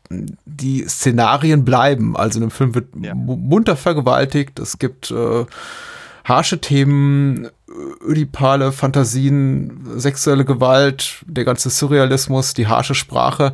die 0.45 0.85
Szenarien 0.87 1.65
bleiben. 1.65 2.15
Also 2.15 2.37
in 2.37 2.41
dem 2.47 2.51
Film 2.51 2.75
wird 2.75 2.89
Ja. 3.01 3.15
mu- 3.15 3.35
munter 3.37 3.75
vergewaltigt, 3.75 4.59
es 4.59 4.77
gibt 4.77 5.09
äh, 5.11 5.45
harsche 6.23 6.59
Themen, 6.61 7.47
ödipale 8.05 8.71
Fantasien, 8.71 9.81
sexuelle 9.95 10.45
Gewalt, 10.45 11.23
der 11.25 11.45
ganze 11.45 11.69
Surrealismus, 11.69 12.53
die 12.53 12.67
harsche 12.67 12.95
Sprache. 12.95 13.53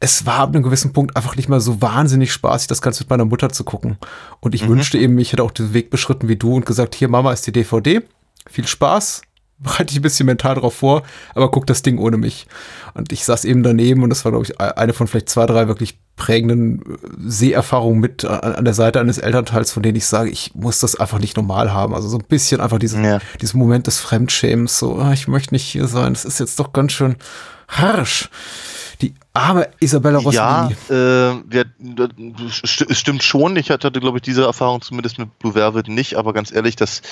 Es 0.00 0.26
war 0.26 0.38
ab 0.38 0.50
einem 0.50 0.62
gewissen 0.62 0.92
Punkt 0.92 1.16
einfach 1.16 1.36
nicht 1.36 1.48
mehr 1.48 1.60
so 1.60 1.80
wahnsinnig 1.80 2.32
spaßig, 2.32 2.68
das 2.68 2.82
Ganze 2.82 3.04
mit 3.04 3.10
meiner 3.10 3.24
Mutter 3.24 3.50
zu 3.50 3.64
gucken. 3.64 3.98
Und 4.40 4.54
ich 4.54 4.68
wünschte 4.68 4.98
eben, 4.98 5.18
ich 5.18 5.32
hätte 5.32 5.42
auch 5.42 5.50
den 5.50 5.74
Weg 5.74 5.90
beschritten 5.90 6.28
wie 6.28 6.36
du 6.36 6.54
und 6.54 6.66
gesagt, 6.66 6.94
hier 6.94 7.08
Mama 7.08 7.32
ist 7.32 7.46
die 7.46 7.52
DVD, 7.52 8.02
viel 8.48 8.66
Spaß, 8.66 9.22
bereite 9.58 9.86
dich 9.86 9.96
ein 9.98 10.02
bisschen 10.02 10.26
mental 10.26 10.54
drauf 10.54 10.74
vor, 10.74 11.02
aber 11.34 11.50
guck 11.50 11.66
das 11.66 11.82
Ding 11.82 11.98
ohne 11.98 12.16
mich. 12.16 12.46
Und 12.94 13.12
ich 13.12 13.24
saß 13.24 13.44
eben 13.44 13.62
daneben 13.62 14.02
und 14.02 14.10
das 14.10 14.24
war, 14.24 14.32
glaube 14.32 14.44
ich, 14.46 14.60
eine 14.60 14.92
von 14.92 15.06
vielleicht 15.06 15.28
zwei, 15.28 15.46
drei 15.46 15.68
wirklich 15.68 15.98
prägenden 16.16 16.80
äh, 16.82 16.96
Seherfahrungen 17.26 18.00
mit 18.00 18.24
an, 18.24 18.54
an 18.54 18.64
der 18.64 18.74
Seite 18.74 19.00
eines 19.00 19.18
Elternteils, 19.18 19.72
von 19.72 19.82
denen 19.82 19.96
ich 19.96 20.06
sage, 20.06 20.30
ich 20.30 20.54
muss 20.54 20.78
das 20.80 20.96
einfach 20.96 21.18
nicht 21.18 21.36
normal 21.36 21.72
haben. 21.72 21.94
Also 21.94 22.08
so 22.08 22.18
ein 22.18 22.24
bisschen 22.28 22.60
einfach 22.60 22.78
diesen, 22.78 23.04
Ja. 23.04 23.18
diesen 23.40 23.58
Moment 23.58 23.86
des 23.86 23.98
Fremdschämens, 23.98 24.78
so, 24.78 24.96
ah, 24.96 25.12
ich 25.12 25.28
möchte 25.28 25.54
nicht 25.54 25.64
hier 25.64 25.86
sein, 25.86 26.14
das 26.14 26.24
ist 26.24 26.40
jetzt 26.40 26.58
doch 26.58 26.72
ganz 26.72 26.92
schön 26.92 27.16
harsch. 27.68 28.30
Arme 29.38 29.68
Isabella 29.80 30.18
Ja, 30.30 30.64
Rossellini. 30.64 30.74
äh, 30.90 31.42
wir, 31.48 31.64
st 32.50 32.86
stimmt 32.94 33.22
schon. 33.22 33.56
Ich 33.56 33.70
hatte, 33.70 33.90
glaube 33.92 34.18
ich, 34.18 34.22
diese 34.22 34.44
Erfahrung 34.44 34.82
zumindest 34.82 35.18
mit 35.18 35.38
Blue 35.38 35.54
Velvet 35.54 35.88
nicht, 35.88 36.16
aber 36.16 36.32
ganz 36.32 36.52
ehrlich, 36.52 36.76
das, 36.76 37.02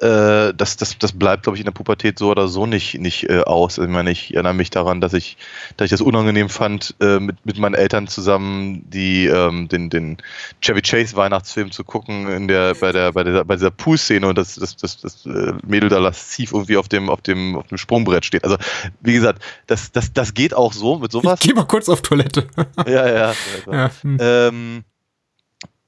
äh, 0.00 0.54
das, 0.54 0.76
das, 0.76 0.98
das 0.98 1.12
bleibt, 1.12 1.42
glaube 1.42 1.56
ich, 1.56 1.60
in 1.60 1.64
der 1.66 1.72
Pubertät 1.72 2.18
so 2.18 2.30
oder 2.30 2.48
so 2.48 2.66
nicht, 2.66 2.98
nicht 3.00 3.28
äh, 3.28 3.40
aus. 3.40 3.78
Ich 3.78 3.88
meine, 3.88 4.10
ich 4.10 4.34
erinnere 4.34 4.54
mich 4.54 4.70
daran, 4.70 5.00
dass 5.00 5.12
ich, 5.14 5.36
dass 5.76 5.86
ich 5.86 5.90
das 5.90 6.00
unangenehm 6.00 6.48
fand, 6.48 6.94
äh, 7.00 7.18
mit, 7.18 7.44
mit 7.44 7.58
meinen 7.58 7.74
Eltern 7.74 8.06
zusammen 8.06 8.88
die, 8.90 9.26
ähm, 9.26 9.68
den, 9.68 9.90
den 9.90 10.18
Chevy 10.60 10.82
Chase 10.82 11.16
Weihnachtsfilm 11.16 11.72
zu 11.72 11.82
gucken 11.84 12.28
in 12.28 12.48
der, 12.48 12.74
bei 12.74 12.92
der, 12.92 13.12
bei 13.12 13.24
dieser, 13.24 13.44
bei 13.44 13.56
dieser 13.56 13.70
Pool-Szene 13.70 14.26
und 14.28 14.38
das, 14.38 14.54
das, 14.54 14.76
das, 14.76 15.00
das 15.00 15.26
äh, 15.26 15.52
Mädel 15.66 15.88
da 15.88 15.98
lasziv 15.98 16.52
irgendwie 16.52 16.76
auf 16.76 16.88
dem, 16.88 17.10
auf 17.10 17.20
dem, 17.20 17.56
auf 17.56 17.66
dem 17.66 17.78
Sprungbrett 17.78 18.24
steht. 18.24 18.44
Also, 18.44 18.56
wie 19.00 19.14
gesagt, 19.14 19.42
das, 19.66 19.90
das, 19.92 20.12
das 20.12 20.34
geht 20.34 20.54
auch 20.54 20.72
so 20.72 20.98
mit 20.98 21.10
sowas. 21.10 21.40
Ich 21.42 21.63
mal 21.64 21.68
kurz 21.68 21.88
auf 21.88 22.02
Toilette. 22.02 22.46
Ja, 22.86 23.08
ja. 23.08 23.34
ja, 23.70 23.90
hm. 24.02 24.18
Ähm, 24.20 24.84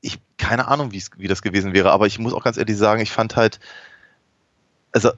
ich 0.00 0.18
keine 0.38 0.68
Ahnung, 0.68 0.92
wie 0.92 1.28
das 1.28 1.42
gewesen 1.42 1.75
wäre, 1.75 1.90
aber 1.92 2.06
ich 2.06 2.18
muss 2.18 2.33
auch 2.33 2.45
ganz 2.45 2.56
ehrlich 2.56 2.76
sagen, 2.76 3.00
ich 3.00 3.11
fand 3.11 3.37
halt, 3.37 3.61
also, 4.92 5.12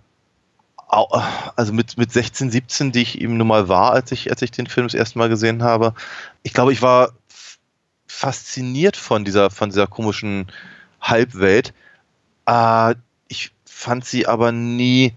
also 0.86 1.72
mit, 1.72 1.98
mit 1.98 2.12
16, 2.12 2.50
17, 2.50 2.92
die 2.92 3.02
ich 3.02 3.20
eben 3.20 3.36
nun 3.36 3.46
mal 3.46 3.68
war, 3.68 3.92
als 3.92 4.10
ich, 4.12 4.30
als 4.30 4.42
ich 4.42 4.50
den 4.50 4.66
Film 4.66 4.86
das 4.86 4.94
erste 4.94 5.18
Mal 5.18 5.28
gesehen 5.28 5.62
habe, 5.62 5.94
ich 6.42 6.52
glaube, 6.52 6.72
ich 6.72 6.82
war 6.82 7.12
fasziniert 8.06 8.96
von 8.96 9.24
dieser, 9.24 9.50
von 9.50 9.70
dieser 9.70 9.86
komischen 9.86 10.50
Halbwelt. 11.00 11.74
Äh, 12.46 12.94
ich 13.28 13.52
fand 13.64 14.04
sie 14.04 14.26
aber 14.26 14.50
nie. 14.50 15.14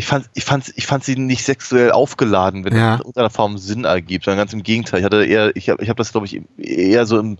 Ich 0.00 0.06
fand, 0.06 0.30
ich, 0.32 0.46
fand, 0.46 0.72
ich 0.76 0.86
fand 0.86 1.04
sie 1.04 1.14
nicht 1.14 1.44
sexuell 1.44 1.90
aufgeladen, 1.92 2.64
wenn 2.64 2.74
Ja. 2.74 2.92
das 2.92 3.00
in 3.00 3.00
irgendeiner 3.02 3.28
Form 3.28 3.58
Sinn 3.58 3.84
ergibt, 3.84 4.24
sondern 4.24 4.38
ganz 4.38 4.54
im 4.54 4.62
Gegenteil. 4.62 5.00
Ich 5.00 5.04
hatte 5.04 5.26
eher, 5.26 5.54
ich 5.54 5.68
habe 5.68 5.82
ich 5.82 5.90
hab 5.90 5.98
das, 5.98 6.12
glaube 6.12 6.24
ich, 6.24 6.40
eher 6.56 7.04
so 7.04 7.18
im, 7.18 7.36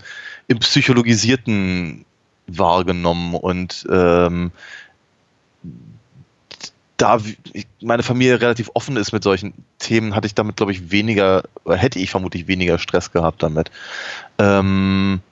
im 0.47 0.59
Psychologisierten 0.59 2.05
wahrgenommen 2.49 3.35
und 3.35 3.87
ähm, 3.91 4.51
da 6.99 7.19
meine 7.81 8.03
Familie 8.03 8.43
relativ 8.43 8.71
offen 8.75 8.99
ist 8.99 9.13
mit 9.13 9.23
solchen 9.23 9.55
Themen, 9.79 10.15
hatte 10.15 10.27
ich 10.27 10.35
damit, 10.35 10.59
glaube 10.59 10.73
ich, 10.73 10.91
weniger, 10.91 11.45
hätte 11.67 11.99
ich 11.99 12.11
vermutlich 12.11 12.47
weniger 12.47 12.79
Stress 12.79 13.11
gehabt 13.11 13.43
damit. 13.43 13.71
Ähm, 14.39 15.23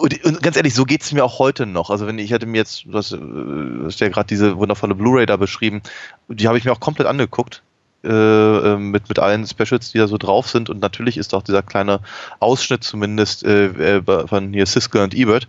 und, 0.00 0.24
und 0.24 0.42
ganz 0.42 0.56
ehrlich, 0.56 0.74
so 0.74 0.84
geht 0.84 1.02
es 1.02 1.12
mir 1.12 1.24
auch 1.24 1.38
heute 1.38 1.66
noch. 1.66 1.90
Also 1.90 2.06
wenn 2.06 2.18
ich 2.18 2.30
hätte 2.30 2.46
mir 2.46 2.58
jetzt, 2.58 2.84
du 2.86 2.94
hast, 2.94 3.12
äh, 3.12 3.18
du 3.18 3.84
hast 3.86 4.00
ja 4.00 4.08
gerade 4.08 4.26
diese 4.26 4.56
wundervolle 4.56 4.94
Blu-ray 4.94 5.26
da 5.26 5.36
beschrieben, 5.36 5.82
die 6.28 6.48
habe 6.48 6.58
ich 6.58 6.64
mir 6.64 6.72
auch 6.72 6.80
komplett 6.80 7.06
angeguckt. 7.06 7.62
Äh, 8.04 8.10
äh, 8.10 8.76
mit, 8.76 9.08
mit 9.08 9.18
allen 9.18 9.44
Specials, 9.44 9.90
die 9.90 9.98
da 9.98 10.06
so 10.06 10.18
drauf 10.18 10.48
sind. 10.48 10.70
Und 10.70 10.80
natürlich 10.80 11.16
ist 11.16 11.34
auch 11.34 11.42
dieser 11.42 11.62
kleine 11.62 11.98
Ausschnitt 12.38 12.84
zumindest 12.84 13.44
äh, 13.44 13.96
äh, 13.96 14.26
von 14.28 14.52
hier 14.52 14.66
Siskel 14.66 15.02
und 15.02 15.14
Ebert, 15.14 15.48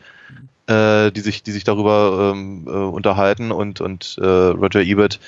äh, 0.66 1.12
die, 1.12 1.20
sich, 1.20 1.44
die 1.44 1.52
sich 1.52 1.64
darüber 1.64 2.34
ähm, 2.34 2.66
äh, 2.68 2.72
unterhalten. 2.72 3.52
Und, 3.52 3.82
und 3.82 4.18
Roger 4.20 4.82
Ebert 4.82 5.20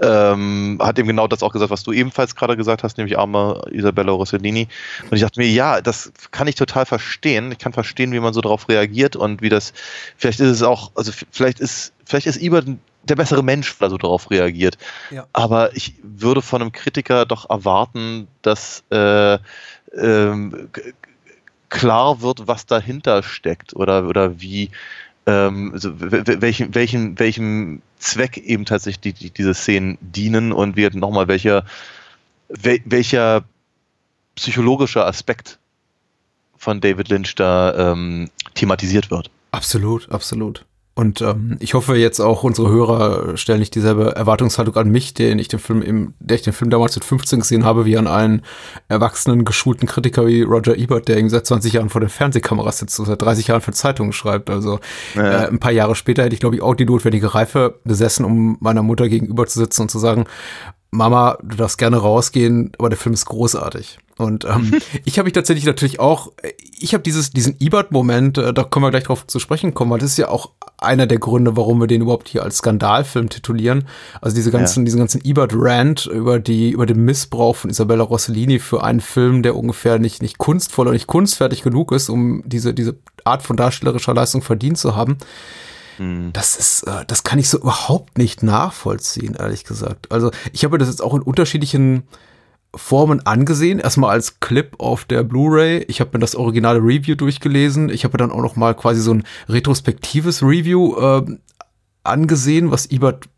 ähm, 0.00 0.78
hat 0.80 0.98
eben 0.98 1.08
genau 1.08 1.26
das 1.26 1.42
auch 1.42 1.52
gesagt, 1.52 1.70
was 1.70 1.82
du 1.82 1.92
ebenfalls 1.92 2.36
gerade 2.36 2.56
gesagt 2.56 2.82
hast, 2.82 2.98
nämlich 2.98 3.18
arme 3.18 3.60
Isabella 3.70 4.12
Rossellini. 4.12 4.68
Und 5.10 5.16
ich 5.16 5.22
dachte 5.22 5.40
mir, 5.40 5.48
ja, 5.48 5.80
das 5.80 6.12
kann 6.30 6.46
ich 6.46 6.54
total 6.54 6.86
verstehen. 6.86 7.50
Ich 7.52 7.58
kann 7.58 7.72
verstehen, 7.72 8.12
wie 8.12 8.20
man 8.20 8.32
so 8.32 8.40
darauf 8.40 8.68
reagiert 8.68 9.16
und 9.16 9.42
wie 9.42 9.48
das, 9.48 9.72
vielleicht 10.16 10.40
ist 10.40 10.50
es 10.50 10.62
auch, 10.62 10.92
also 10.94 11.12
vielleicht 11.30 11.60
ist, 11.60 11.92
vielleicht 12.04 12.26
ist 12.26 12.36
Ebert 12.36 12.66
der 13.04 13.16
bessere 13.16 13.42
Mensch, 13.42 13.74
weil 13.80 13.88
er 13.88 13.90
so 13.90 13.98
darauf 13.98 14.30
reagiert. 14.30 14.78
Ja. 15.10 15.26
Aber 15.32 15.74
ich 15.74 15.94
würde 16.02 16.42
von 16.42 16.62
einem 16.62 16.72
Kritiker 16.72 17.26
doch 17.26 17.48
erwarten, 17.48 18.28
dass 18.42 18.84
äh, 18.90 19.38
ähm, 19.96 20.68
klar 21.68 22.22
wird, 22.22 22.46
was 22.46 22.66
dahinter 22.66 23.22
steckt 23.22 23.74
oder, 23.74 24.06
oder 24.06 24.40
wie, 24.40 24.70
ähm, 25.28 25.72
also 25.74 26.00
w- 26.00 26.10
w- 26.10 26.40
welchen, 26.40 26.74
welchen, 26.74 27.18
welchem 27.18 27.82
Zweck 27.98 28.38
eben 28.38 28.64
tatsächlich 28.64 29.00
die, 29.00 29.12
die, 29.12 29.30
diese 29.30 29.52
Szenen 29.52 29.98
dienen 30.00 30.52
und 30.52 30.76
wie 30.76 30.88
nochmal 30.94 31.28
welcher, 31.28 31.66
wel, 32.48 32.80
welcher 32.86 33.44
psychologische 34.36 35.04
Aspekt 35.04 35.58
von 36.56 36.80
David 36.80 37.10
Lynch 37.10 37.34
da 37.34 37.92
ähm, 37.92 38.30
thematisiert 38.54 39.10
wird. 39.10 39.30
Absolut, 39.50 40.10
absolut. 40.10 40.64
Und 40.98 41.20
ähm, 41.22 41.56
ich 41.60 41.74
hoffe 41.74 41.94
jetzt 41.94 42.18
auch, 42.18 42.42
unsere 42.42 42.70
Hörer 42.70 43.36
stellen 43.36 43.60
nicht 43.60 43.72
dieselbe 43.76 44.16
Erwartungshaltung 44.16 44.74
an 44.74 44.90
mich, 44.90 45.14
den 45.14 45.38
ich 45.38 45.46
den 45.46 45.60
Film 45.60 45.80
im, 45.80 46.14
der 46.18 46.34
ich 46.34 46.42
den 46.42 46.52
Film 46.52 46.70
damals 46.70 46.96
mit 46.96 47.04
15 47.04 47.38
gesehen 47.38 47.64
habe, 47.64 47.84
wie 47.84 47.96
an 47.96 48.08
einen 48.08 48.42
erwachsenen, 48.88 49.44
geschulten 49.44 49.86
Kritiker 49.86 50.26
wie 50.26 50.42
Roger 50.42 50.76
Ebert, 50.76 51.06
der 51.06 51.16
irgendwie 51.16 51.36
seit 51.36 51.46
20 51.46 51.74
Jahren 51.74 51.88
vor 51.88 52.00
der 52.00 52.10
Fernsehkamera 52.10 52.72
sitzt 52.72 52.98
und 52.98 53.06
seit 53.06 53.22
30 53.22 53.46
Jahren 53.46 53.60
für 53.60 53.70
Zeitungen 53.70 54.12
schreibt. 54.12 54.50
Also 54.50 54.80
Ja. 55.14 55.44
äh, 55.44 55.46
ein 55.46 55.60
paar 55.60 55.70
Jahre 55.70 55.94
später 55.94 56.24
hätte 56.24 56.34
ich, 56.34 56.40
glaube 56.40 56.56
ich, 56.56 56.62
auch 56.62 56.74
die 56.74 56.84
notwendige 56.84 57.32
Reife 57.32 57.78
besessen, 57.84 58.24
um 58.24 58.56
meiner 58.58 58.82
Mutter 58.82 59.08
gegenüber 59.08 59.46
zu 59.46 59.60
sitzen 59.60 59.82
und 59.82 59.92
zu 59.92 60.00
sagen, 60.00 60.24
Mama, 60.90 61.38
du 61.42 61.56
darfst 61.56 61.78
gerne 61.78 61.98
rausgehen, 61.98 62.72
aber 62.78 62.88
der 62.88 62.98
Film 62.98 63.14
ist 63.14 63.26
großartig. 63.26 63.98
Und 64.16 64.44
ähm, 64.46 64.74
ich 65.04 65.18
habe 65.18 65.26
mich 65.26 65.34
tatsächlich 65.34 65.64
natürlich 65.64 66.00
auch, 66.00 66.32
ich 66.78 66.92
habe 66.92 67.02
dieses 67.02 67.30
diesen 67.30 67.56
Ebert-Moment, 67.60 68.38
äh, 68.38 68.52
da 68.52 68.64
können 68.64 68.84
wir 68.84 68.90
gleich 68.90 69.04
drauf 69.04 69.26
zu 69.26 69.38
sprechen 69.38 69.74
kommen, 69.74 69.90
weil 69.90 70.00
das 70.00 70.10
ist 70.10 70.18
ja 70.18 70.28
auch 70.28 70.50
einer 70.76 71.06
der 71.06 71.18
Gründe, 71.18 71.56
warum 71.56 71.80
wir 71.80 71.86
den 71.86 72.02
überhaupt 72.02 72.28
hier 72.28 72.42
als 72.42 72.58
Skandalfilm 72.58 73.28
titulieren. 73.28 73.86
Also 74.20 74.34
diese 74.34 74.50
ganzen, 74.50 74.84
diesen 74.84 74.98
ganzen 74.98 75.20
Ebert-Rant 75.24 76.06
über 76.06 76.38
die 76.38 76.70
über 76.70 76.86
den 76.86 77.04
Missbrauch 77.04 77.56
von 77.56 77.70
Isabella 77.70 78.04
Rossellini 78.04 78.58
für 78.58 78.82
einen 78.82 79.00
Film, 79.00 79.42
der 79.42 79.56
ungefähr 79.56 79.98
nicht 79.98 80.22
nicht 80.22 80.38
kunstvoll 80.38 80.86
oder 80.86 80.94
nicht 80.94 81.06
kunstfertig 81.06 81.62
genug 81.62 81.92
ist, 81.92 82.08
um 82.08 82.42
diese 82.46 82.74
diese 82.74 82.96
Art 83.24 83.42
von 83.42 83.56
darstellerischer 83.56 84.14
Leistung 84.14 84.42
verdient 84.42 84.78
zu 84.78 84.96
haben. 84.96 85.18
Das 86.32 86.56
ist, 86.56 86.82
äh, 86.84 87.04
das 87.06 87.24
kann 87.24 87.38
ich 87.38 87.48
so 87.48 87.58
überhaupt 87.58 88.18
nicht 88.18 88.42
nachvollziehen, 88.42 89.34
ehrlich 89.34 89.64
gesagt. 89.64 90.10
Also 90.12 90.30
ich 90.52 90.64
habe 90.64 90.78
das 90.78 90.88
jetzt 90.88 91.02
auch 91.02 91.14
in 91.14 91.22
unterschiedlichen 91.22 92.04
Formen 92.74 93.24
angesehen, 93.26 93.78
erstmal 93.78 94.10
als 94.10 94.40
Clip 94.40 94.74
auf 94.78 95.04
der 95.04 95.22
Blu-ray. 95.22 95.84
Ich 95.88 96.00
habe 96.00 96.10
mir 96.12 96.20
das 96.20 96.36
originale 96.36 96.80
Review 96.80 97.14
durchgelesen. 97.14 97.88
Ich 97.88 98.04
habe 98.04 98.18
dann 98.18 98.30
auch 98.30 98.42
noch 98.42 98.56
mal 98.56 98.74
quasi 98.74 99.00
so 99.00 99.14
ein 99.14 99.24
retrospektives 99.48 100.42
Review 100.42 100.96
äh, 100.96 101.38
angesehen, 102.04 102.70
was 102.70 102.86
Ebert 102.86 103.28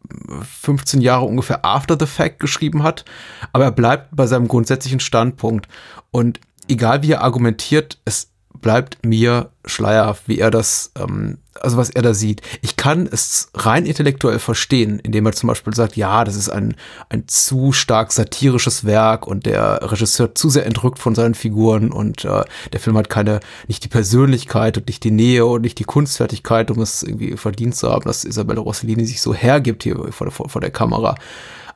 15 0.42 1.00
Jahre 1.00 1.24
ungefähr 1.24 1.64
after 1.64 1.96
the 1.98 2.06
fact 2.06 2.40
geschrieben 2.40 2.82
hat. 2.82 3.04
Aber 3.52 3.64
er 3.64 3.72
bleibt 3.72 4.08
bei 4.14 4.26
seinem 4.26 4.48
grundsätzlichen 4.48 5.00
Standpunkt. 5.00 5.68
Und 6.10 6.40
egal 6.68 7.02
wie 7.02 7.12
er 7.12 7.22
argumentiert, 7.22 7.98
es 8.04 8.30
bleibt 8.60 9.04
mir 9.04 9.50
schleierhaft, 9.64 10.28
wie 10.28 10.38
er 10.38 10.50
das, 10.50 10.92
ähm, 10.98 11.38
also 11.60 11.76
was 11.76 11.90
er 11.90 12.02
da 12.02 12.14
sieht. 12.14 12.42
Ich 12.62 12.76
kann 12.76 13.08
es 13.10 13.50
rein 13.54 13.86
intellektuell 13.86 14.38
verstehen, 14.38 14.98
indem 14.98 15.26
er 15.26 15.32
zum 15.32 15.48
Beispiel 15.48 15.74
sagt, 15.74 15.96
ja, 15.96 16.24
das 16.24 16.36
ist 16.36 16.48
ein, 16.48 16.74
ein 17.08 17.28
zu 17.28 17.72
stark 17.72 18.12
satirisches 18.12 18.84
Werk 18.84 19.26
und 19.26 19.46
der 19.46 19.80
Regisseur 19.82 20.34
zu 20.34 20.50
sehr 20.50 20.66
entrückt 20.66 20.98
von 20.98 21.14
seinen 21.14 21.34
Figuren 21.34 21.92
und 21.92 22.24
äh, 22.24 22.44
der 22.72 22.80
Film 22.80 22.96
hat 22.96 23.08
keine, 23.08 23.40
nicht 23.68 23.84
die 23.84 23.88
Persönlichkeit 23.88 24.76
und 24.78 24.86
nicht 24.86 25.04
die 25.04 25.10
Nähe 25.10 25.46
und 25.46 25.62
nicht 25.62 25.78
die 25.78 25.84
Kunstfertigkeit, 25.84 26.70
um 26.70 26.80
es 26.80 27.02
irgendwie 27.02 27.36
verdient 27.36 27.76
zu 27.76 27.90
haben, 27.90 28.04
dass 28.04 28.24
Isabella 28.24 28.60
Rossellini 28.60 29.04
sich 29.04 29.20
so 29.20 29.34
hergibt 29.34 29.82
hier 29.82 29.96
vor 30.12 30.26
der, 30.26 30.32
vor 30.32 30.60
der 30.60 30.70
Kamera. 30.70 31.14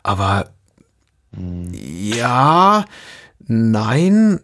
Aber 0.02 0.50
ja, 1.36 2.84
nein, 3.46 4.40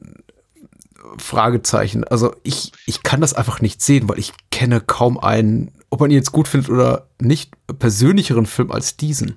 Fragezeichen. 1.18 2.04
Also 2.04 2.34
ich, 2.42 2.72
ich 2.86 3.02
kann 3.02 3.20
das 3.20 3.34
einfach 3.34 3.60
nicht 3.60 3.82
sehen, 3.82 4.08
weil 4.08 4.18
ich 4.18 4.32
kenne 4.50 4.80
kaum 4.80 5.18
einen, 5.18 5.72
ob 5.90 6.00
man 6.00 6.10
ihn 6.10 6.16
jetzt 6.16 6.32
gut 6.32 6.48
findet 6.48 6.70
oder 6.70 7.06
nicht, 7.20 7.52
persönlicheren 7.78 8.46
Film 8.46 8.70
als 8.70 8.96
diesen. 8.96 9.36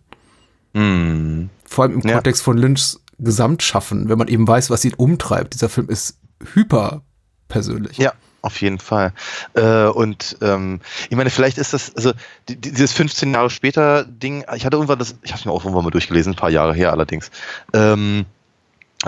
Hm. 0.74 1.50
Vor 1.66 1.86
allem 1.86 2.00
im 2.00 2.08
Ja. 2.08 2.16
Kontext 2.16 2.44
von 2.44 2.58
Lynchs 2.58 3.00
Gesamtschaffen, 3.20 4.10
wenn 4.10 4.18
man 4.18 4.28
eben 4.28 4.48
weiß, 4.48 4.70
was 4.70 4.84
ihn 4.86 4.94
umtreibt. 4.96 5.54
Dieser 5.54 5.70
Film 5.70 5.90
ist 5.90 6.18
hyper 6.54 7.04
persönlich. 7.48 7.98
Ja, 7.98 8.14
auf 8.42 8.60
jeden 8.62 8.80
Fall. 8.80 9.14
Äh, 9.54 9.86
und 9.86 10.38
ähm, 10.42 10.82
ich 11.10 11.16
meine, 11.16 11.30
vielleicht 11.30 11.58
ist 11.58 11.74
das, 11.74 11.96
also 11.96 12.12
die, 12.50 12.58
dieses 12.60 12.92
15 12.92 13.34
Jahre 13.34 13.50
später 13.50 14.04
Ding, 14.04 14.44
ich 14.56 14.66
hatte 14.66 14.76
irgendwann 14.76 15.00
das, 15.00 15.16
ich 15.22 15.32
habe 15.32 15.40
es 15.40 15.46
mir 15.46 15.52
auch 15.52 15.64
irgendwann 15.64 15.86
mal 15.86 15.92
durchgelesen, 15.92 16.34
ein 16.34 16.36
paar 16.38 16.50
Jahre 16.50 16.74
her 16.74 16.92
allerdings. 16.92 17.32
Ähm, 17.74 18.26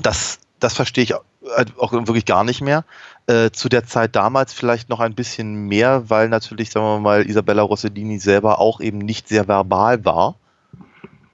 das, 0.02 0.40
das 0.60 0.74
verstehe 0.74 1.04
ich 1.04 1.16
auch 1.78 1.92
wirklich 1.92 2.26
gar 2.26 2.44
nicht 2.44 2.62
mehr. 2.62 2.84
Äh, 3.28 3.52
zu 3.52 3.70
der 3.70 3.86
Zeit 3.86 4.16
damals 4.16 4.54
vielleicht 4.54 4.90
noch 4.90 5.00
ein 5.00 5.16
bisschen 5.16 5.68
mehr, 5.68 6.10
weil 6.10 6.30
natürlich, 6.30 6.70
sagen 6.70 6.86
wir 6.86 7.00
mal, 7.00 7.28
Isabella 7.28 7.64
Rossellini 7.64 8.20
selber 8.20 8.60
auch 8.60 8.82
eben 8.82 9.00
nicht 9.00 9.28
sehr 9.28 9.48
verbal 9.48 10.06
war. 10.06 10.36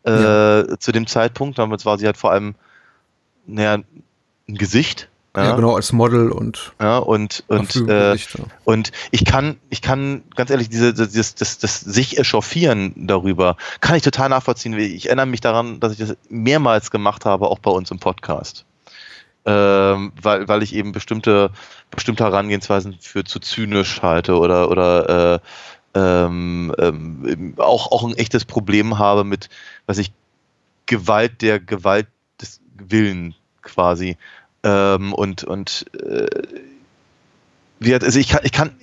Äh, 0.04 0.78
Zu 0.80 0.92
dem 0.92 1.06
Zeitpunkt. 1.06 1.60
Damals 1.60 1.86
war 1.86 2.00
sie 2.00 2.06
halt 2.06 2.18
vor 2.18 2.32
allem 2.32 2.56
naja, 3.46 3.76
ein 3.76 4.56
Gesicht. 4.56 5.10
Ja, 5.36 5.56
genau, 5.56 5.76
als 5.76 5.94
Model 5.94 6.30
und 6.30 6.74
Ja, 6.82 6.98
und, 6.98 7.46
und, 7.48 7.74
äh, 7.88 8.12
Gesicht, 8.12 8.38
ja. 8.38 8.44
und 8.66 8.92
ich 9.12 9.24
kann, 9.24 9.56
ich 9.70 9.82
kann 9.82 10.24
ganz 10.36 10.50
ehrlich, 10.50 10.68
diese, 10.68 10.94
das, 10.94 11.36
das, 11.36 11.58
das 11.58 11.80
sich 11.80 12.20
echauffieren 12.20 12.94
darüber, 13.08 13.56
kann 13.80 13.96
ich 13.96 14.04
total 14.04 14.28
nachvollziehen. 14.28 14.78
Ich 14.78 15.06
erinnere 15.06 15.28
mich 15.28 15.40
daran, 15.40 15.80
dass 15.80 15.94
ich 15.94 16.00
das 16.00 16.18
mehrmals 16.28 16.92
gemacht 16.92 17.24
habe, 17.24 17.48
auch 17.48 17.60
bei 17.60 17.72
uns 17.72 17.92
im 17.92 18.00
Podcast. 18.00 18.66
Ähm, 19.46 20.12
weil, 20.22 20.48
weil 20.48 20.62
ich 20.62 20.76
eben 20.76 20.92
bestimmte, 20.92 21.52
bestimmte 21.90 22.24
Herangehensweisen 22.24 22.98
für 23.00 23.24
zu 23.24 23.40
zynisch 23.40 24.02
halte 24.02 24.38
oder, 24.38 24.70
oder 24.70 25.36
äh, 25.36 25.40
ähm, 25.94 26.74
ähm, 26.78 27.56
auch, 27.58 27.92
auch 27.92 28.04
ein 28.04 28.16
echtes 28.16 28.46
Problem 28.46 29.00
habe 29.00 29.24
mit, 29.24 29.50
was 29.88 29.98
ich, 29.98 30.12
Gewalt 30.86 31.42
der 31.42 31.60
Gewalt 31.60 32.08
des 32.40 32.60
Willen 32.78 33.36
quasi. 33.62 34.18
Ähm, 34.64 35.14
und 35.14 35.44
und 35.44 35.86
äh, 35.94 36.28
also 37.90 38.20
ich 38.20 38.30
kann, 38.30 38.42
ich 38.44 38.52
kann, 38.52 38.76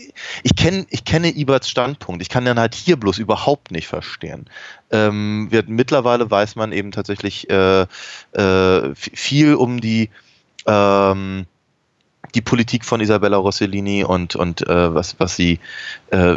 ich 0.42 0.56
kenne, 0.56 0.86
ich 0.90 1.04
kenne 1.04 1.30
Iberts 1.30 1.70
Standpunkt. 1.70 2.20
Ich 2.20 2.28
kann 2.28 2.44
den 2.44 2.58
halt 2.58 2.74
hier 2.74 2.96
bloß 2.96 3.18
überhaupt 3.18 3.70
nicht 3.70 3.86
verstehen. 3.86 4.46
Ähm, 4.90 5.48
mittlerweile 5.66 6.28
weiß 6.30 6.56
man 6.56 6.72
eben 6.72 6.90
tatsächlich 6.90 7.48
äh, 7.48 7.86
äh, 8.32 8.94
viel 8.94 9.54
um 9.54 9.80
die 9.80 10.10
ähm, 10.68 11.46
die 12.34 12.42
Politik 12.42 12.84
von 12.84 13.00
Isabella 13.00 13.38
Rossellini 13.38 14.04
und 14.04 14.36
und 14.36 14.66
äh, 14.68 14.94
was 14.94 15.18
was 15.18 15.34
sie 15.34 15.58
äh, 16.10 16.34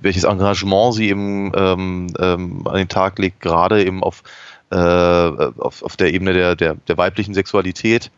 welches 0.00 0.24
Engagement 0.24 0.94
sie 0.94 1.08
eben 1.10 1.52
ähm, 1.54 2.06
ähm, 2.18 2.66
an 2.66 2.76
den 2.76 2.88
Tag 2.88 3.18
legt, 3.18 3.40
gerade 3.40 3.84
eben 3.84 4.02
auf 4.02 4.22
äh, 4.70 4.76
auf, 4.76 5.82
auf 5.82 5.96
der 5.96 6.12
Ebene 6.12 6.32
der, 6.32 6.56
der, 6.56 6.74
der 6.74 6.96
weiblichen 6.96 7.34
Sexualität. 7.34 8.10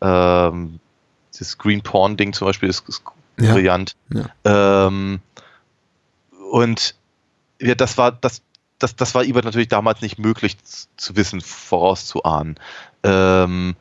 Ähm, 0.00 0.80
das 1.38 1.58
Green 1.58 1.82
Porn 1.82 2.16
Ding 2.16 2.32
zum 2.32 2.46
Beispiel 2.46 2.68
ist, 2.68 2.88
ist 2.88 3.02
Ja. 3.40 3.52
brillant. 3.52 3.94
Ähm, 4.44 5.20
und 6.50 6.94
ja, 7.60 7.74
das 7.74 7.98
war 7.98 8.12
das, 8.12 8.42
das, 8.78 8.96
das 8.96 9.14
war 9.14 9.24
Ebert 9.24 9.44
natürlich 9.44 9.68
damals 9.68 10.00
nicht 10.00 10.18
möglich 10.18 10.56
zu 10.96 11.16
wissen, 11.16 11.40
vorauszuahnen. 11.40 12.58
Ähm, 13.04 13.76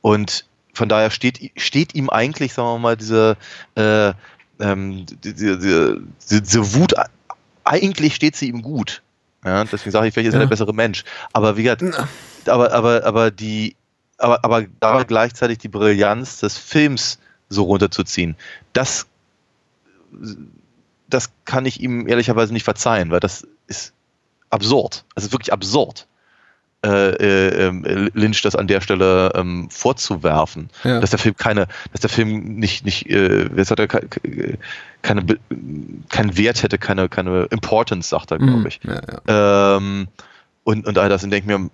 und 0.00 0.44
von 0.72 0.88
daher 0.88 1.10
steht, 1.10 1.50
steht 1.56 1.94
ihm 1.94 2.08
eigentlich, 2.10 2.54
sagen 2.54 2.68
wir 2.68 2.78
mal, 2.78 2.96
diese, 2.96 3.36
äh, 3.74 4.12
ähm, 4.60 5.04
die- 5.06 5.34
die- 5.34 5.58
die- 5.58 6.00
die- 6.30 6.40
diese 6.42 6.74
Wut, 6.74 6.94
eigentlich 7.64 8.14
steht 8.14 8.36
sie 8.36 8.48
ihm 8.48 8.62
gut. 8.62 9.02
Ja, 9.44 9.64
deswegen 9.64 9.90
sage 9.90 10.06
ich, 10.08 10.14
vielleicht 10.14 10.28
ist 10.28 10.34
er 10.34 10.40
Ja. 10.40 10.46
der 10.46 10.50
bessere 10.50 10.72
Mensch. 10.72 11.04
Aber 11.32 11.56
wie 11.56 11.64
gesagt, 11.64 11.82
aber, 12.46 12.72
aber, 12.72 13.04
aber 13.04 13.30
die, 13.30 13.74
aber, 14.18 14.44
aber 14.44 14.64
da 14.80 15.02
gleichzeitig 15.02 15.58
die 15.58 15.68
Brillanz 15.68 16.38
des 16.38 16.56
Films 16.58 17.18
so 17.48 17.64
runterzuziehen, 17.64 18.36
das, 18.72 19.06
das 21.08 21.30
kann 21.44 21.66
ich 21.66 21.80
ihm 21.80 22.08
ehrlicherweise 22.08 22.52
nicht 22.52 22.64
verzeihen, 22.64 23.10
weil 23.10 23.20
das 23.20 23.46
ist 23.66 23.92
absurd. 24.50 25.04
Es 25.14 25.24
ist 25.24 25.32
wirklich 25.32 25.52
absurd, 25.52 26.06
äh, 26.84 27.10
äh, 27.10 27.66
ähm, 27.68 28.10
Lynch 28.14 28.42
das 28.42 28.56
an 28.56 28.66
der 28.66 28.80
Stelle 28.80 29.32
ähm, 29.36 29.68
vorzuwerfen, 29.70 30.68
Ja. 30.82 31.00
dass 31.00 31.10
der 31.10 31.18
Film 31.18 31.36
keine, 31.36 31.66
dass 31.92 32.00
der 32.00 32.10
Film 32.10 32.56
nicht, 32.56 32.84
nicht, 32.84 33.08
äh, 33.08 33.48
wer 33.54 33.64
sagt 33.64 33.78
er, 33.80 33.86
ke- 33.88 34.08
ke- 34.08 34.58
keine, 35.02 35.24
keinen 36.08 36.36
Wert 36.36 36.62
hätte, 36.62 36.78
keine, 36.78 37.08
keine 37.08 37.44
Importance, 37.50 38.08
sagt 38.08 38.30
er, 38.32 38.38
glaube 38.38 38.68
ich. 38.68 38.80
Ja, 38.84 39.00
ja. 39.28 39.76
Ähm, 39.76 40.08
und, 40.64 40.86
und 40.86 40.98
all 40.98 41.08
das. 41.08 41.22
Und 41.24 41.30
denke 41.30 41.46
mir, 41.46 41.70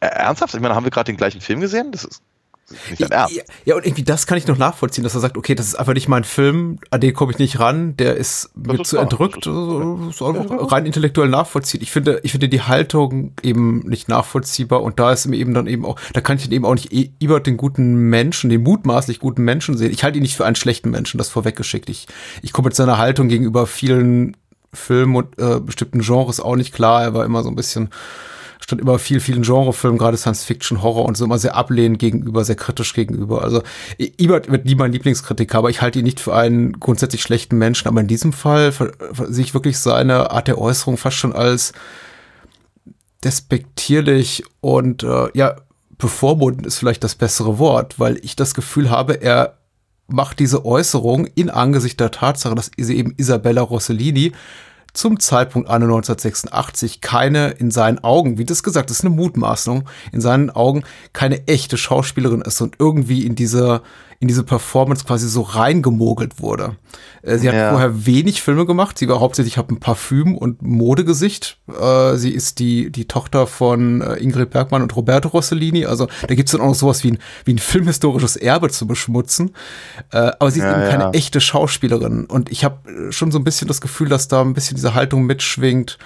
ernsthaft? 0.00 0.54
Ich 0.54 0.60
meine, 0.60 0.74
haben 0.74 0.84
wir 0.84 0.90
gerade 0.90 1.10
den 1.12 1.16
gleichen 1.16 1.40
Film 1.40 1.60
gesehen? 1.60 1.92
Das 1.92 2.04
ist, 2.04 2.22
ist 2.70 2.90
nicht 2.90 3.02
dein 3.02 3.10
Ernst. 3.10 3.34
Ja, 3.36 3.42
ja, 3.64 3.76
und 3.76 3.84
irgendwie 3.84 4.02
das 4.04 4.26
kann 4.26 4.38
ich 4.38 4.46
noch 4.46 4.58
nachvollziehen, 4.58 5.04
dass 5.04 5.14
er 5.14 5.20
sagt, 5.20 5.36
okay, 5.36 5.54
das 5.54 5.66
ist 5.66 5.74
einfach 5.74 5.94
nicht 5.94 6.08
mein 6.08 6.24
Film, 6.24 6.78
an 6.90 7.00
den 7.00 7.12
komme 7.14 7.32
ich 7.32 7.38
nicht 7.38 7.58
ran, 7.60 7.96
der 7.96 8.16
ist 8.16 8.50
mir 8.54 8.80
ist 8.80 8.88
zu 8.88 8.96
klar, 8.96 9.02
entrückt, 9.04 9.46
das 9.46 9.52
ist- 9.52 9.58
also, 9.58 10.08
ist 10.10 10.22
einfach 10.22 10.72
rein 10.72 10.86
intellektuell 10.86 11.28
nachvollziehen. 11.28 11.82
Ich 11.82 11.90
finde, 11.90 12.20
ich 12.22 12.30
finde 12.32 12.48
die 12.48 12.62
Haltung 12.62 13.32
eben 13.42 13.80
nicht 13.88 14.08
nachvollziehbar 14.08 14.82
und 14.82 14.98
da 15.00 15.12
ist 15.12 15.26
mir 15.26 15.36
eben 15.36 15.54
dann 15.54 15.66
eben 15.66 15.84
auch, 15.84 15.98
da 16.12 16.20
kann 16.20 16.36
ich 16.36 16.44
dann 16.44 16.52
eben 16.52 16.64
auch 16.64 16.74
nicht 16.74 16.92
E- 16.92 17.10
Ebert 17.20 17.46
den 17.46 17.56
guten 17.56 17.94
Menschen, 17.94 18.50
den 18.50 18.62
mutmaßlich 18.62 19.18
guten 19.18 19.42
Menschen 19.42 19.76
sehen. 19.76 19.90
Ich 19.92 20.04
halte 20.04 20.18
ihn 20.18 20.22
nicht 20.22 20.36
für 20.36 20.44
einen 20.46 20.56
schlechten 20.56 20.90
Menschen, 20.90 21.18
das 21.18 21.28
vorweggeschickt. 21.28 21.88
Ich, 21.90 22.06
ich 22.42 22.52
komme 22.52 22.66
mit 22.66 22.76
seiner 22.76 22.98
Haltung 22.98 23.28
gegenüber 23.28 23.66
vielen 23.66 24.36
Filmen 24.72 25.16
und 25.16 25.38
äh, 25.40 25.58
bestimmten 25.60 26.00
Genres 26.00 26.38
auch 26.40 26.54
nicht 26.54 26.72
klar. 26.72 27.02
Er 27.02 27.14
war 27.14 27.24
immer 27.24 27.42
so 27.42 27.48
ein 27.48 27.56
bisschen 27.56 27.90
stand 28.60 28.80
immer 28.80 28.98
viel, 28.98 29.20
vielen 29.20 29.42
Genrefilmen, 29.42 29.98
gerade 29.98 30.16
Science 30.16 30.44
Fiction, 30.44 30.82
Horror 30.82 31.04
und 31.04 31.16
so 31.16 31.24
immer 31.24 31.38
sehr 31.38 31.56
ablehnend 31.56 31.98
gegenüber, 31.98 32.44
sehr 32.44 32.56
kritisch 32.56 32.92
gegenüber. 32.94 33.42
Also 33.42 33.62
Ebert 33.98 34.50
wird 34.50 34.66
nie 34.66 34.74
mein 34.74 34.92
Lieblingskritiker, 34.92 35.58
aber 35.58 35.70
ich 35.70 35.82
halte 35.82 35.98
ihn 35.98 36.04
nicht 36.04 36.20
für 36.20 36.34
einen 36.34 36.78
grundsätzlich 36.78 37.22
schlechten 37.22 37.58
Menschen. 37.58 37.88
Aber 37.88 38.00
in 38.00 38.06
diesem 38.06 38.32
Fall 38.32 38.72
sehe 39.28 39.44
ich 39.44 39.54
wirklich 39.54 39.78
seine 39.78 40.30
Art 40.30 40.48
der 40.48 40.58
Äußerung 40.58 40.96
fast 40.96 41.16
schon 41.16 41.32
als 41.32 41.72
despektierlich 43.24 44.44
und 44.60 45.02
äh, 45.02 45.28
ja, 45.34 45.56
bevormundend 45.98 46.66
ist 46.66 46.78
vielleicht 46.78 47.04
das 47.04 47.14
bessere 47.14 47.58
Wort, 47.58 47.98
weil 47.98 48.18
ich 48.24 48.34
das 48.34 48.54
Gefühl 48.54 48.90
habe, 48.90 49.20
er 49.20 49.58
macht 50.08 50.38
diese 50.38 50.64
Äußerung 50.64 51.26
in 51.26 51.50
Angesicht 51.50 52.00
der 52.00 52.10
Tatsache, 52.10 52.54
dass 52.54 52.70
sie 52.76 52.96
eben 52.96 53.14
Isabella 53.16 53.62
Rossellini 53.62 54.32
zum 54.92 55.20
Zeitpunkt 55.20 55.68
an 55.68 55.82
1986 55.82 57.00
keine 57.00 57.50
in 57.50 57.70
seinen 57.70 57.98
Augen, 58.00 58.38
wie 58.38 58.44
das 58.44 58.62
gesagt 58.62 58.90
ist, 58.90 59.04
eine 59.04 59.14
Mutmaßung, 59.14 59.88
in 60.12 60.20
seinen 60.20 60.50
Augen 60.50 60.84
keine 61.12 61.46
echte 61.46 61.76
Schauspielerin 61.76 62.42
ist 62.42 62.60
und 62.60 62.76
irgendwie 62.78 63.26
in 63.26 63.34
diese 63.34 63.82
in 64.22 64.28
diese 64.28 64.44
Performance 64.44 65.04
quasi 65.06 65.26
so 65.28 65.40
reingemogelt 65.40 66.40
wurde. 66.42 66.76
Äh, 67.22 67.38
Sie 67.38 67.48
hat 67.48 67.54
Ja. 67.54 67.70
vorher 67.70 68.04
wenig 68.04 68.42
Filme 68.42 68.66
gemacht. 68.66 68.98
Sie 68.98 69.08
war 69.08 69.18
hauptsächlich 69.18 69.56
hat 69.56 69.70
ein 69.70 69.80
Parfüm 69.80 70.36
und 70.36 70.60
Modegesicht. 70.60 71.56
Äh, 71.68 72.16
sie 72.16 72.30
ist 72.30 72.58
die 72.58 72.90
die 72.92 73.06
Tochter 73.08 73.46
von 73.46 74.02
äh, 74.02 74.16
Ingrid 74.16 74.50
Bergmann 74.50 74.82
und 74.82 74.94
Roberto 74.94 75.28
Rossellini. 75.30 75.86
Also 75.86 76.06
da 76.28 76.34
gibt's 76.34 76.52
dann 76.52 76.60
auch 76.60 76.66
noch 76.66 76.74
sowas 76.74 77.02
wie 77.02 77.12
ein 77.12 77.18
wie 77.46 77.54
ein 77.54 77.58
filmhistorisches 77.58 78.36
Erbe 78.36 78.68
zu 78.68 78.86
beschmutzen. 78.86 79.52
Äh, 80.12 80.32
aber 80.38 80.50
sie 80.50 80.58
ist 80.60 80.66
Ja, 80.66 80.78
eben 80.82 80.90
keine 80.90 81.04
ja. 81.04 81.10
echte 81.12 81.40
Schauspielerin. 81.40 82.26
Und 82.26 82.52
ich 82.52 82.62
habe 82.62 83.12
schon 83.12 83.32
so 83.32 83.38
ein 83.38 83.44
bisschen 83.44 83.68
das 83.68 83.80
Gefühl, 83.80 84.10
dass 84.10 84.28
da 84.28 84.42
ein 84.42 84.52
bisschen 84.52 84.74
diese 84.76 84.92
Haltung 84.94 85.24
mitschwingt. 85.24 85.96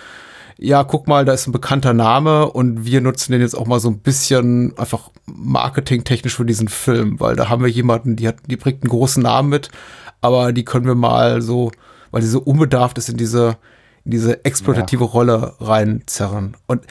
Ja, 0.59 0.85
guck 0.85 1.09
mal, 1.09 1.25
da 1.25 1.33
ist 1.33 1.47
ein 1.47 1.53
bekannter 1.53 1.93
Name 1.93 2.51
und 2.51 2.85
wir 2.85 3.01
nutzen 3.01 3.33
den 3.33 3.41
jetzt 3.41 3.57
auch 3.57 3.67
mal 3.67 3.81
so 3.81 3.89
ein 3.89 3.99
bisschen 3.99 4.77
einfach 4.79 5.11
marketingtechnisch 5.27 6.37
für 6.37 6.45
diesen 6.45 6.69
Film, 6.69 7.19
weil 7.19 7.37
da 7.37 7.49
haben 7.49 7.63
wir 7.63 7.71
jemanden, 7.71 8.17
die 8.17 8.29
hat, 8.29 8.37
die 8.47 8.57
bringt 8.57 8.83
einen 8.83 8.91
großen 8.91 9.23
Namen 9.23 9.49
mit, 9.49 9.71
aber 10.21 10.53
die 10.53 10.65
können 10.65 10.87
wir 10.87 10.95
mal 10.95 11.43
so, 11.43 11.73
weil 12.11 12.21
die 12.21 12.29
so 12.29 12.41
unbedarft 12.41 12.99
ist 12.99 13.09
in 13.09 13.17
diese, 13.17 13.57
in 14.05 14.11
diese 14.11 14.45
exploitative 14.45 15.05
ja. 15.05 15.11
Rolle 15.11 15.55
reinzerren. 15.61 16.57
Und 16.67 16.85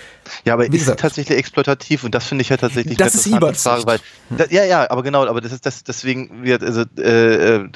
ja, 0.45 0.54
aber 0.54 0.65
ist 0.65 0.71
gesagt, 0.71 0.99
tatsächlich 0.99 1.38
exploitativ 1.38 2.04
und 2.04 2.15
das 2.15 2.26
finde 2.26 2.41
ich 2.41 2.49
ja 2.49 2.58
tatsächlich 2.58 2.97
das 2.97 3.13
ist 3.13 3.30
Frage, 3.30 3.86
weil 3.86 3.99
das, 4.32 4.52
ja, 4.52 4.65
ja, 4.65 4.89
aber 4.89 5.04
genau, 5.04 5.26
aber 5.26 5.39
das 5.39 5.52
ist 5.52 5.65
das 5.65 5.84
deswegen 5.84 6.43
wird 6.43 6.63
also 6.63 6.84
äh, 6.97 7.56
äh, 7.56 7.67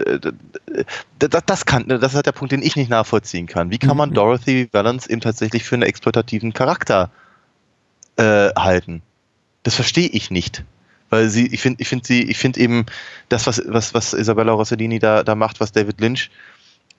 das, 1.19 1.43
das 1.45 1.65
kann 1.65 1.88
das 1.88 2.02
ist 2.02 2.15
halt 2.15 2.26
der 2.26 2.32
Punkt, 2.32 2.52
den 2.52 2.63
ich 2.63 2.76
nicht 2.76 2.89
nachvollziehen 2.89 3.45
kann. 3.45 3.69
Wie 3.69 3.78
kann 3.78 3.95
man 3.95 4.10
mhm. 4.10 4.15
Dorothy 4.15 4.69
Valance 4.71 5.10
eben 5.10 5.21
tatsächlich 5.21 5.63
für 5.63 5.76
einen 5.76 5.84
exploitativen 5.84 6.54
Charakter 6.54 7.12
äh, 8.15 8.50
halten? 8.56 9.04
Das 9.63 9.76
verstehe 9.76 10.08
ich 10.08 10.32
nicht 10.32 10.63
weil 11.10 11.30
sie, 11.30 11.47
ich 11.47 11.62
finde, 11.62 11.82
ich 11.82 11.88
finde 11.88 12.06
sie, 12.06 12.23
ich 12.23 12.38
finde 12.38 12.60
eben 12.60 12.86
das, 13.30 13.47
was, 13.47 13.62
was, 13.65 13.93
was 13.93 14.13
Isabella 14.13 14.52
Rossellini 14.52 15.00
da, 15.00 15.23
da 15.23 15.36
macht, 15.36 15.60
was 15.60 15.71
David 15.71 16.02
Lynch 16.02 16.30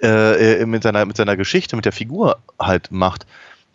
äh, 0.02 0.64
mit, 0.66 0.82
seiner, 0.82 1.04
mit 1.04 1.16
seiner 1.16 1.37
Geschichte, 1.37 1.76
mit 1.76 1.84
der 1.84 1.92
Figur 1.92 2.38
halt 2.58 2.90
macht, 2.90 3.26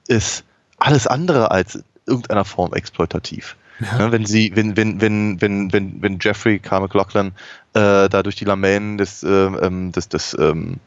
ist 0.08 0.44
alles 0.78 1.08
andere 1.08 1.52
als 1.52 1.84
irgendeiner 2.06 2.46
Form 2.46 2.74
exploitativ. 2.74 3.56
Ja. 3.80 3.98
Ne, 3.98 4.12
wenn 4.12 4.26
sie, 4.26 4.52
wenn, 4.56 4.78
wenn, 4.78 5.02
wenn, 5.02 5.42
wenn, 5.42 5.74
wenn, 5.74 6.02
wenn 6.02 6.20
Jeffrey 6.22 6.60
K. 6.60 6.80
McLaughlin 6.80 7.28
äh, 7.74 8.08
da 8.08 8.24
durch 8.24 8.36
die 8.36 8.46
Lamellen 8.46 8.98
des, 8.98 9.24
äh, 9.24 9.28
ähm, 9.28 9.92
des, 9.92 10.10
des 10.10 10.38
ähm, 10.40 10.78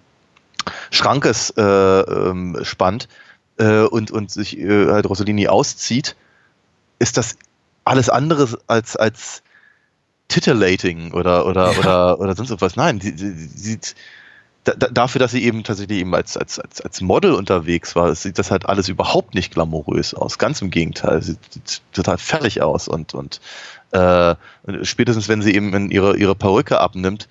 Schrankes 0.90 1.50
äh, 1.56 1.62
ähm, 1.62 2.58
spannt 2.62 3.08
äh, 3.58 3.80
und, 3.80 4.10
und 4.10 4.30
sich 4.30 4.58
äh, 4.58 4.86
halt 4.86 5.08
Rossellini 5.08 5.48
auszieht, 5.48 6.16
ist 6.98 7.16
das 7.16 7.36
alles 7.84 8.08
andere 8.08 8.58
als, 8.66 8.96
als 8.96 9.42
titillating 10.28 11.12
oder, 11.12 11.46
oder, 11.46 11.72
ja. 11.72 11.78
oder, 11.78 12.20
oder 12.20 12.36
sonst 12.36 12.60
was. 12.60 12.76
Nein, 12.76 13.00
sie, 13.00 13.16
sie, 13.16 13.32
sie, 13.32 13.78
da, 14.74 14.88
dafür, 14.88 15.20
dass 15.20 15.30
sie 15.30 15.44
eben 15.44 15.62
tatsächlich 15.62 16.00
eben 16.00 16.14
als, 16.14 16.36
als, 16.36 16.58
als, 16.58 16.80
als 16.80 17.00
Model 17.00 17.32
unterwegs 17.34 17.94
war, 17.94 18.12
sieht 18.14 18.38
das 18.38 18.50
halt 18.50 18.66
alles 18.66 18.88
überhaupt 18.88 19.34
nicht 19.34 19.52
glamourös 19.54 20.12
aus. 20.12 20.38
Ganz 20.38 20.60
im 20.60 20.70
Gegenteil, 20.70 21.22
sie 21.22 21.36
sieht 21.50 21.82
total 21.92 22.18
fertig 22.18 22.62
aus 22.62 22.88
und, 22.88 23.14
und 23.14 23.40
äh, 23.92 24.34
spätestens 24.82 25.28
wenn 25.28 25.40
sie 25.42 25.54
eben 25.54 25.90
ihre, 25.90 26.16
ihre 26.16 26.34
Perücke 26.34 26.80
abnimmt, 26.80 27.28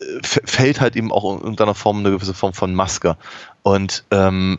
äh, 0.00 0.04
fällt 0.22 0.80
halt 0.80 0.94
eben 0.94 1.10
auch 1.10 1.34
in 1.34 1.40
irgendeiner 1.40 1.74
Form 1.74 1.98
eine 1.98 2.10
gewisse 2.12 2.34
Form 2.34 2.54
von 2.54 2.74
Maske 2.74 3.16
und 3.62 4.04
ähm, 4.12 4.58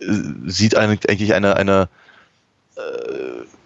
sieht 0.00 0.76
eigentlich 0.76 1.34
eine, 1.34 1.56
eine 1.56 1.82
äh, 1.82 1.86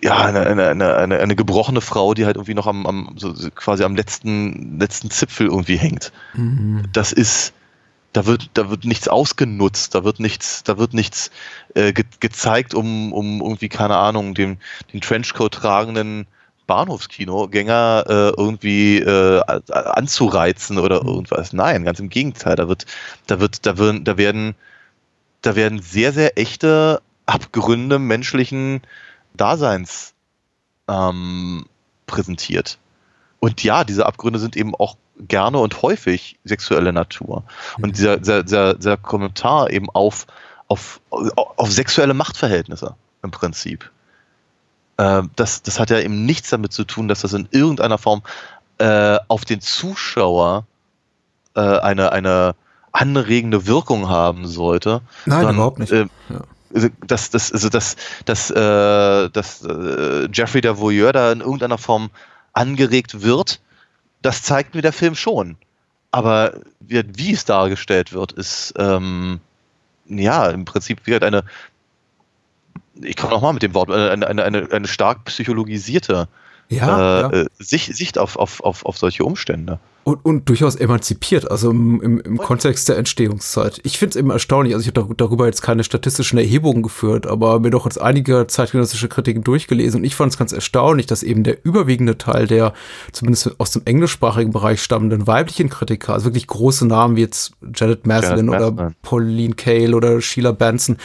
ja, 0.02 0.16
eine, 0.24 0.46
eine, 0.46 0.96
eine, 0.96 1.18
eine, 1.18 1.36
gebrochene 1.36 1.80
Frau, 1.80 2.14
die 2.14 2.24
halt 2.24 2.36
irgendwie 2.36 2.54
noch 2.54 2.66
am, 2.66 2.86
am 2.86 3.14
so 3.16 3.32
quasi 3.54 3.84
am 3.84 3.94
letzten, 3.94 4.78
letzten 4.78 5.10
Zipfel 5.10 5.46
irgendwie 5.46 5.76
hängt. 5.76 6.12
Mhm. 6.34 6.84
Das 6.92 7.12
ist, 7.12 7.52
da 8.12 8.26
wird, 8.26 8.50
da 8.54 8.70
wird 8.70 8.84
nichts 8.84 9.08
ausgenutzt, 9.08 9.94
da 9.94 10.04
wird 10.04 10.18
nichts, 10.18 10.64
da 10.64 10.78
wird 10.78 10.94
nichts 10.94 11.30
äh, 11.74 11.92
ge 11.92 12.04
gezeigt, 12.20 12.74
um, 12.74 13.12
um 13.12 13.40
irgendwie, 13.40 13.68
keine 13.68 13.96
Ahnung, 13.96 14.34
den, 14.34 14.58
den 14.92 15.00
Trenchcoat 15.00 15.54
tragenden 15.54 16.26
Bahnhofskinogänger 16.66 18.04
äh, 18.08 18.40
irgendwie 18.40 18.98
äh, 18.98 19.42
anzureizen 19.70 20.78
oder 20.78 21.02
mhm. 21.02 21.08
irgendwas. 21.08 21.52
Nein, 21.52 21.84
ganz 21.84 22.00
im 22.00 22.08
Gegenteil. 22.08 22.56
Da 22.56 22.68
wird, 22.68 22.86
da 23.26 23.40
wird, 23.40 23.66
da 23.66 23.78
werden, 23.78 24.04
da 24.04 24.16
werden, 24.16 24.54
da 25.42 25.54
werden 25.54 25.80
sehr, 25.80 26.12
sehr 26.12 26.38
echte 26.38 27.02
Abgründe 27.32 27.98
menschlichen 27.98 28.82
Daseins 29.34 30.12
ähm, 30.86 31.64
präsentiert. 32.06 32.78
Und 33.40 33.64
ja, 33.64 33.84
diese 33.84 34.04
Abgründe 34.04 34.38
sind 34.38 34.54
eben 34.54 34.74
auch 34.74 34.96
gerne 35.18 35.58
und 35.58 35.80
häufig 35.80 36.38
sexuelle 36.44 36.92
Natur. 36.92 37.44
Und 37.78 37.88
mhm. 37.88 37.92
dieser, 37.92 38.16
dieser, 38.18 38.42
dieser, 38.42 38.74
dieser 38.74 38.96
Kommentar 38.98 39.70
eben 39.70 39.88
auf, 39.90 40.26
auf, 40.68 41.00
auf 41.10 41.72
sexuelle 41.72 42.12
Machtverhältnisse 42.12 42.96
im 43.22 43.30
Prinzip. 43.30 43.90
Äh, 44.98 45.22
das, 45.34 45.62
das 45.62 45.80
hat 45.80 45.88
ja 45.88 46.00
eben 46.00 46.26
nichts 46.26 46.50
damit 46.50 46.74
zu 46.74 46.84
tun, 46.84 47.08
dass 47.08 47.22
das 47.22 47.32
in 47.32 47.48
irgendeiner 47.50 47.96
Form 47.96 48.22
äh, 48.76 49.18
auf 49.28 49.46
den 49.46 49.62
Zuschauer 49.62 50.66
äh, 51.54 51.60
eine, 51.60 52.12
eine 52.12 52.54
anregende 52.92 53.66
Wirkung 53.66 54.10
haben 54.10 54.46
sollte. 54.46 55.00
Nein, 55.24 55.38
sondern, 55.38 55.54
überhaupt 55.54 55.78
nicht. 55.78 55.92
Äh, 55.92 56.08
ja 56.28 56.42
dass, 57.06 57.30
dass, 57.30 57.52
also 57.52 57.68
dass, 57.68 57.96
dass, 58.24 58.50
äh, 58.50 59.30
dass 59.30 59.62
äh, 59.62 60.28
Jeffrey 60.32 60.60
der 60.60 60.78
Voyeur 60.78 61.12
da 61.12 61.32
in 61.32 61.40
irgendeiner 61.40 61.78
Form 61.78 62.10
angeregt 62.52 63.22
wird, 63.22 63.60
das 64.22 64.42
zeigt 64.42 64.74
mir 64.74 64.82
der 64.82 64.92
Film 64.92 65.14
schon. 65.14 65.56
Aber 66.10 66.60
wie, 66.80 67.02
wie 67.16 67.32
es 67.32 67.44
dargestellt 67.44 68.12
wird, 68.12 68.32
ist 68.32 68.74
ähm, 68.76 69.40
ja 70.06 70.48
im 70.50 70.64
Prinzip 70.64 71.00
wie 71.04 71.12
halt 71.12 71.24
eine, 71.24 71.44
ich 73.00 73.16
komme 73.16 73.32
nochmal 73.32 73.54
mit 73.54 73.62
dem 73.62 73.74
Wort, 73.74 73.90
eine, 73.90 74.26
eine, 74.26 74.44
eine, 74.44 74.68
eine 74.70 74.88
stark 74.88 75.24
psychologisierte 75.24 76.28
ja, 76.68 77.28
äh, 77.30 77.42
ja. 77.42 77.46
Sicht, 77.58 77.94
Sicht 77.94 78.18
auf, 78.18 78.36
auf, 78.36 78.62
auf, 78.62 78.84
auf 78.84 78.98
solche 78.98 79.24
Umstände. 79.24 79.78
Und, 80.04 80.24
und 80.24 80.48
durchaus 80.48 80.74
emanzipiert, 80.74 81.48
also 81.48 81.70
im, 81.70 82.00
im, 82.02 82.20
im 82.20 82.38
Kontext 82.38 82.88
der 82.88 82.98
Entstehungszeit. 82.98 83.80
Ich 83.84 83.98
finde 83.98 84.10
es 84.10 84.16
eben 84.16 84.30
erstaunlich, 84.30 84.74
also 84.74 84.88
ich 84.88 84.96
habe 84.96 85.14
darüber 85.14 85.46
jetzt 85.46 85.62
keine 85.62 85.84
statistischen 85.84 86.38
Erhebungen 86.38 86.82
geführt, 86.82 87.28
aber 87.28 87.60
mir 87.60 87.70
doch 87.70 87.84
jetzt 87.84 88.00
einige 88.00 88.48
zeitgenössische 88.48 89.08
Kritiken 89.08 89.44
durchgelesen 89.44 90.00
und 90.00 90.04
ich 90.04 90.16
fand 90.16 90.32
es 90.32 90.38
ganz 90.38 90.50
erstaunlich, 90.50 91.06
dass 91.06 91.22
eben 91.22 91.44
der 91.44 91.64
überwiegende 91.64 92.18
Teil 92.18 92.48
der 92.48 92.72
zumindest 93.12 93.60
aus 93.60 93.70
dem 93.70 93.82
englischsprachigen 93.84 94.52
Bereich 94.52 94.82
stammenden 94.82 95.28
weiblichen 95.28 95.68
Kritiker, 95.68 96.14
also 96.14 96.26
wirklich 96.26 96.48
große 96.48 96.84
Namen 96.84 97.14
wie 97.14 97.20
jetzt 97.20 97.52
Janet 97.72 98.04
Maslin 98.04 98.48
oder 98.48 98.92
Pauline 99.02 99.54
Kael 99.54 99.94
oder 99.94 100.20
Sheila 100.20 100.50
Benson, 100.50 100.96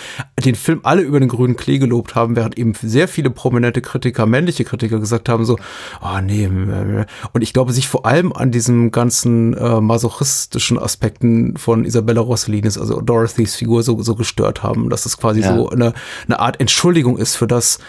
den 0.43 0.55
Film 0.55 0.79
alle 0.81 1.03
über 1.03 1.19
den 1.19 1.29
grünen 1.29 1.55
Klee 1.55 1.77
gelobt 1.77 2.15
haben, 2.15 2.35
während 2.35 2.57
eben 2.57 2.73
sehr 2.73 3.07
viele 3.07 3.29
prominente 3.29 3.81
Kritiker, 3.81 4.25
männliche 4.25 4.63
Kritiker 4.63 4.99
gesagt 4.99 5.29
haben 5.29 5.45
so, 5.45 5.57
oh 6.01 6.19
nee, 6.23 6.47
und 6.47 7.41
ich 7.41 7.53
glaube, 7.53 7.73
sich 7.73 7.87
vor 7.87 8.05
allem 8.07 8.33
an 8.33 8.51
diesem 8.51 8.86
ganzen 8.91 9.53
äh, 9.53 9.81
masochistischen 9.81 10.79
Aspekten 10.79 11.57
von 11.57 11.85
Isabella 11.85 12.21
Rossellinis, 12.21 12.77
also 12.77 13.01
Dorothys 13.01 13.55
Figur, 13.55 13.83
so, 13.83 14.01
so 14.01 14.15
gestört 14.15 14.63
haben, 14.63 14.89
dass 14.89 15.05
es 15.05 15.17
quasi 15.17 15.41
ja. 15.41 15.55
so 15.55 15.69
eine, 15.69 15.93
eine 16.27 16.39
Art 16.39 16.59
Entschuldigung 16.59 17.17
ist 17.17 17.35
für 17.35 17.47
das, 17.47 17.79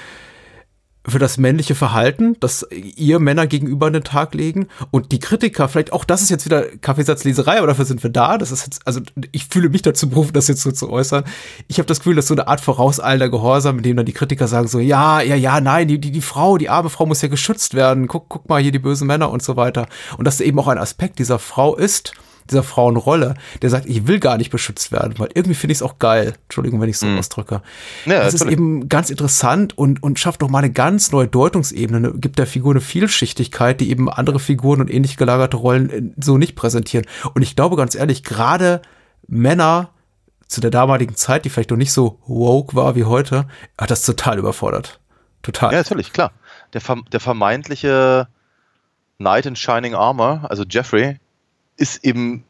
für 1.09 1.18
das 1.18 1.38
männliche 1.38 1.75
Verhalten, 1.75 2.37
das 2.40 2.66
ihr 2.71 3.18
Männer 3.18 3.47
gegenüber 3.47 3.87
an 3.87 3.92
den 3.92 4.05
Tag 4.05 4.35
legen 4.35 4.68
und 4.90 5.12
die 5.12 5.18
Kritiker, 5.18 5.68
vielleicht 5.68 5.92
auch 5.92 6.05
das 6.05 6.23
ist 6.23 6.31
jetzt 6.31 6.44
wieder 6.44 6.62
Kaffeesatzleserei, 6.62 7.59
aber 7.59 7.66
dafür 7.66 7.85
sind 7.85 8.03
wir 8.03 8.11
da. 8.11 8.38
Das 8.38 8.51
ist 8.51 8.64
jetzt, 8.64 8.87
also 8.87 9.01
ich 9.33 9.47
fühle 9.47 9.68
mich 9.68 9.83
dazu 9.83 10.09
berufen, 10.09 10.33
das 10.33 10.49
jetzt 10.49 10.62
so 10.62 10.73
zu 10.73 10.90
äußern. 10.90 11.25
Ich 11.66 11.79
habe 11.79 11.87
das 11.87 11.99
Gefühl, 11.99 12.16
dass 12.16 12.27
so 12.27 12.35
eine 12.35 12.49
Art 12.49 12.61
vorauseilender 12.61 13.29
Gehorsam, 13.29 13.77
mit 13.77 13.85
dem 13.85 13.97
dann 13.97 14.07
die 14.07 14.12
Kritiker 14.12 14.49
sagen 14.49 14.68
so, 14.68 14.79
ja, 14.79 15.21
ja, 15.21 15.37
ja, 15.37 15.61
nein, 15.61 15.88
die, 15.88 15.99
die, 15.99 16.11
die 16.11 16.21
Frau, 16.21 16.59
die 16.59 16.68
arme 16.68 16.90
Frau 16.90 17.07
muss 17.07 17.23
ja 17.23 17.29
geschützt 17.29 17.75
werden. 17.75 18.07
Guck, 18.07 18.29
guck 18.29 18.49
mal 18.49 18.61
hier 18.61 18.73
die 18.73 18.79
bösen 18.79 19.07
Männer 19.07 19.31
und 19.31 19.42
so 19.42 19.57
weiter. 19.57 19.87
Und 20.16 20.27
dass 20.27 20.40
eben 20.40 20.59
auch 20.59 20.68
ein 20.68 20.79
Aspekt 20.79 21.18
dieser 21.18 21.38
Frau 21.38 21.77
ist, 21.77 22.12
dieser 22.51 22.63
Frauenrolle, 22.63 23.35
der 23.63 23.71
sagt, 23.71 23.87
ich 23.87 24.07
will 24.07 24.21
gar 24.21 24.37
nicht 24.37 24.51
beschützt 24.51 24.93
werden, 24.93 25.15
weil 25.19 25.29
irgendwie 25.35 25.55
finde 25.55 25.73
ich 25.73 25.79
es 25.79 25.83
auch 25.83 25.99
geil. 25.99 26.35
Entschuldigung, 26.45 26.81
wenn 26.81 26.89
ich 26.89 26.99
so 26.99 27.07
mhm. 27.07 27.19
ausdrücke. 27.19 27.63
Ja, 28.07 28.25
das 28.25 28.35
ist 28.35 28.47
eben 28.47 28.89
ganz 28.89 29.11
interessant 29.11 29.77
und, 29.77 30.03
und 30.03 30.19
schafft 30.19 30.43
doch 30.43 30.49
mal 30.49 30.59
eine 30.59 30.71
ganz 30.71 31.13
neue 31.13 31.29
Deutungsebene, 31.29 32.15
gibt 32.15 32.39
der 32.39 32.47
Figur 32.47 32.73
eine 32.73 32.81
Vielschichtigkeit, 32.81 33.81
die 33.81 33.91
eben 33.91 34.11
andere 34.11 34.41
Figuren 34.41 34.81
und 34.81 34.93
ähnlich 34.93 35.17
gelagerte 35.17 35.57
Rollen 35.57 35.91
äh, 35.91 36.03
so 36.23 36.39
nicht 36.39 36.57
präsentieren. 36.57 37.07
Und 37.35 37.43
ich 37.43 37.57
glaube 37.57 37.77
ganz 37.77 37.95
ehrlich, 37.95 38.25
gerade 38.25 38.83
Männer 39.27 39.91
zu 40.47 40.61
der 40.61 40.71
damaligen 40.71 41.15
Zeit, 41.15 41.45
die 41.45 41.51
vielleicht 41.51 41.71
noch 41.71 41.77
nicht 41.77 41.93
so 41.93 42.19
woke 42.27 42.75
war 42.75 42.97
wie 42.97 43.05
heute, 43.05 43.47
hat 43.79 43.91
das 43.91 44.03
total 44.03 44.39
überfordert. 44.39 44.99
Total. 45.43 45.73
Ja, 45.73 45.79
natürlich, 45.79 46.13
klar. 46.13 46.33
Der, 46.73 46.83
der 47.13 47.21
vermeintliche 47.21 48.29
Knight 49.19 49.47
in 49.47 49.57
Shining 49.57 49.95
Armor, 49.95 50.47
also 50.49 50.65
Jeffrey, 50.69 51.19
ist 51.79 52.05
eben 52.05 52.45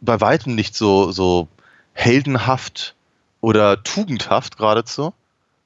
bei 0.00 0.20
weitem 0.20 0.54
nicht 0.54 0.74
so, 0.74 1.12
so 1.12 1.48
heldenhaft 1.92 2.94
oder 3.40 3.82
tugendhaft 3.82 4.56
geradezu, 4.56 5.12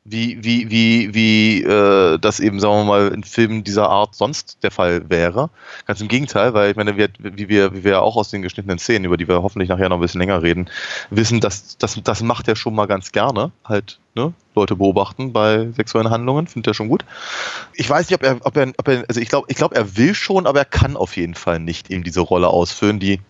wie, 0.04 0.42
wie, 0.42 0.68
wie, 0.68 1.14
wie 1.14 1.62
äh, 1.62 2.18
das 2.18 2.40
eben, 2.40 2.58
sagen 2.58 2.74
wir 2.74 2.84
mal, 2.84 3.08
in 3.08 3.22
Filmen 3.22 3.62
dieser 3.62 3.88
Art 3.88 4.16
sonst 4.16 4.58
der 4.64 4.72
Fall 4.72 5.08
wäre. 5.08 5.50
Ganz 5.86 6.00
im 6.00 6.08
Gegenteil, 6.08 6.54
weil 6.54 6.70
ich 6.72 6.76
meine, 6.76 6.96
wir, 6.96 7.08
wie, 7.18 7.48
wir, 7.48 7.72
wie 7.72 7.84
wir 7.84 8.02
auch 8.02 8.16
aus 8.16 8.30
den 8.30 8.42
geschnittenen 8.42 8.80
Szenen, 8.80 9.04
über 9.04 9.16
die 9.16 9.28
wir 9.28 9.42
hoffentlich 9.42 9.68
nachher 9.68 9.88
noch 9.88 9.98
ein 9.98 10.00
bisschen 10.02 10.20
länger 10.20 10.42
reden, 10.42 10.68
wissen, 11.10 11.40
dass 11.40 11.78
das, 11.78 12.00
das 12.02 12.22
macht 12.22 12.48
er 12.48 12.56
schon 12.56 12.74
mal 12.74 12.86
ganz 12.86 13.12
gerne, 13.12 13.52
halt 13.64 14.00
ne, 14.16 14.32
Leute 14.56 14.74
beobachten 14.74 15.32
bei 15.32 15.70
sexuellen 15.76 16.10
Handlungen, 16.10 16.48
findet 16.48 16.72
er 16.72 16.74
schon 16.74 16.88
gut. 16.88 17.04
Ich 17.74 17.88
weiß 17.88 18.10
nicht, 18.10 18.18
ob 18.18 18.24
er, 18.24 18.38
ob 18.44 18.56
er, 18.56 18.72
ob 18.76 18.88
er 18.88 19.04
also 19.08 19.20
ich 19.20 19.28
glaube, 19.28 19.46
ich 19.50 19.56
glaube, 19.56 19.76
er 19.76 19.96
will 19.96 20.14
schon, 20.14 20.48
aber 20.48 20.58
er 20.58 20.64
kann 20.64 20.96
auf 20.96 21.16
jeden 21.16 21.34
Fall 21.34 21.60
nicht 21.60 21.90
eben 21.90 22.02
diese 22.02 22.20
Rolle 22.20 22.48
ausfüllen, 22.48 22.98
die 22.98 23.20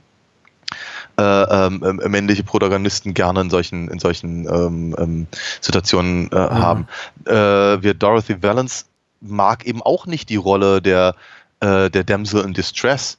äh, 1.19 1.23
ähm, 1.23 1.83
ähm, 1.85 2.11
männliche 2.11 2.43
Protagonisten 2.43 3.15
gerne 3.15 3.43
in 3.43 3.51
solchen, 3.51 3.89
in 3.89 3.99
solchen 3.99 4.47
ähm, 4.47 4.97
ähm, 4.99 5.27
Situationen 5.61 6.31
äh, 6.31 6.37
mhm. 6.37 6.51
haben. 6.51 6.89
Äh, 7.27 7.83
wir 7.83 7.95
Dorothy 7.95 8.43
Valance 8.43 8.87
mag 9.21 9.67
eben 9.67 9.83
auch 9.83 10.07
nicht 10.07 10.29
die 10.29 10.37
Rolle 10.37 10.83
der, 10.83 11.15
äh, 11.61 11.91
der 11.91 12.05
Damsel 12.05 12.45
in 12.45 12.55
Distress 12.55 13.19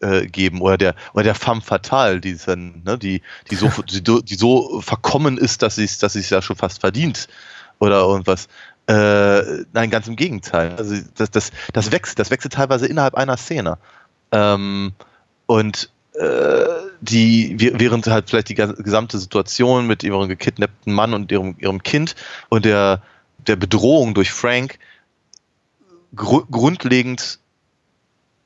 äh, 0.00 0.26
geben 0.26 0.60
oder 0.60 0.76
der 0.78 0.94
oder 1.12 1.24
der 1.24 1.34
femme 1.34 1.60
fatale, 1.60 2.20
die 2.20 2.36
dann, 2.36 2.82
ne, 2.84 2.98
die 2.98 3.22
die 3.50 3.56
so 3.56 3.68
die, 3.88 4.02
die 4.02 4.34
so 4.34 4.80
verkommen 4.80 5.38
ist, 5.38 5.62
dass 5.62 5.76
sie 5.76 5.84
es 5.84 5.98
dass 5.98 6.12
sie 6.12 6.20
es 6.20 6.30
ja 6.30 6.42
schon 6.42 6.56
fast 6.56 6.80
verdient 6.80 7.28
oder 7.78 8.00
irgendwas. 8.00 8.48
Äh, 8.88 9.64
nein, 9.72 9.90
ganz 9.90 10.08
im 10.08 10.16
Gegenteil. 10.16 10.74
Also 10.76 10.96
das, 11.16 11.30
das, 11.30 11.50
das 11.74 11.92
wechselt, 11.92 12.18
das 12.18 12.30
wechselt 12.30 12.54
teilweise 12.54 12.86
innerhalb 12.86 13.14
einer 13.14 13.36
Szene. 13.36 13.76
Ähm, 14.32 14.92
und 15.46 15.90
die, 17.00 17.56
während 17.58 18.06
halt 18.08 18.28
vielleicht 18.28 18.48
die 18.48 18.54
gesamte 18.54 19.18
Situation 19.18 19.86
mit 19.86 20.02
ihrem 20.02 20.28
gekidnappten 20.28 20.92
Mann 20.92 21.14
und 21.14 21.30
ihrem, 21.30 21.54
ihrem 21.58 21.82
Kind 21.82 22.16
und 22.48 22.64
der, 22.64 23.02
der 23.46 23.56
Bedrohung 23.56 24.14
durch 24.14 24.32
Frank 24.32 24.78
gr 26.14 26.42
grundlegend 26.50 27.38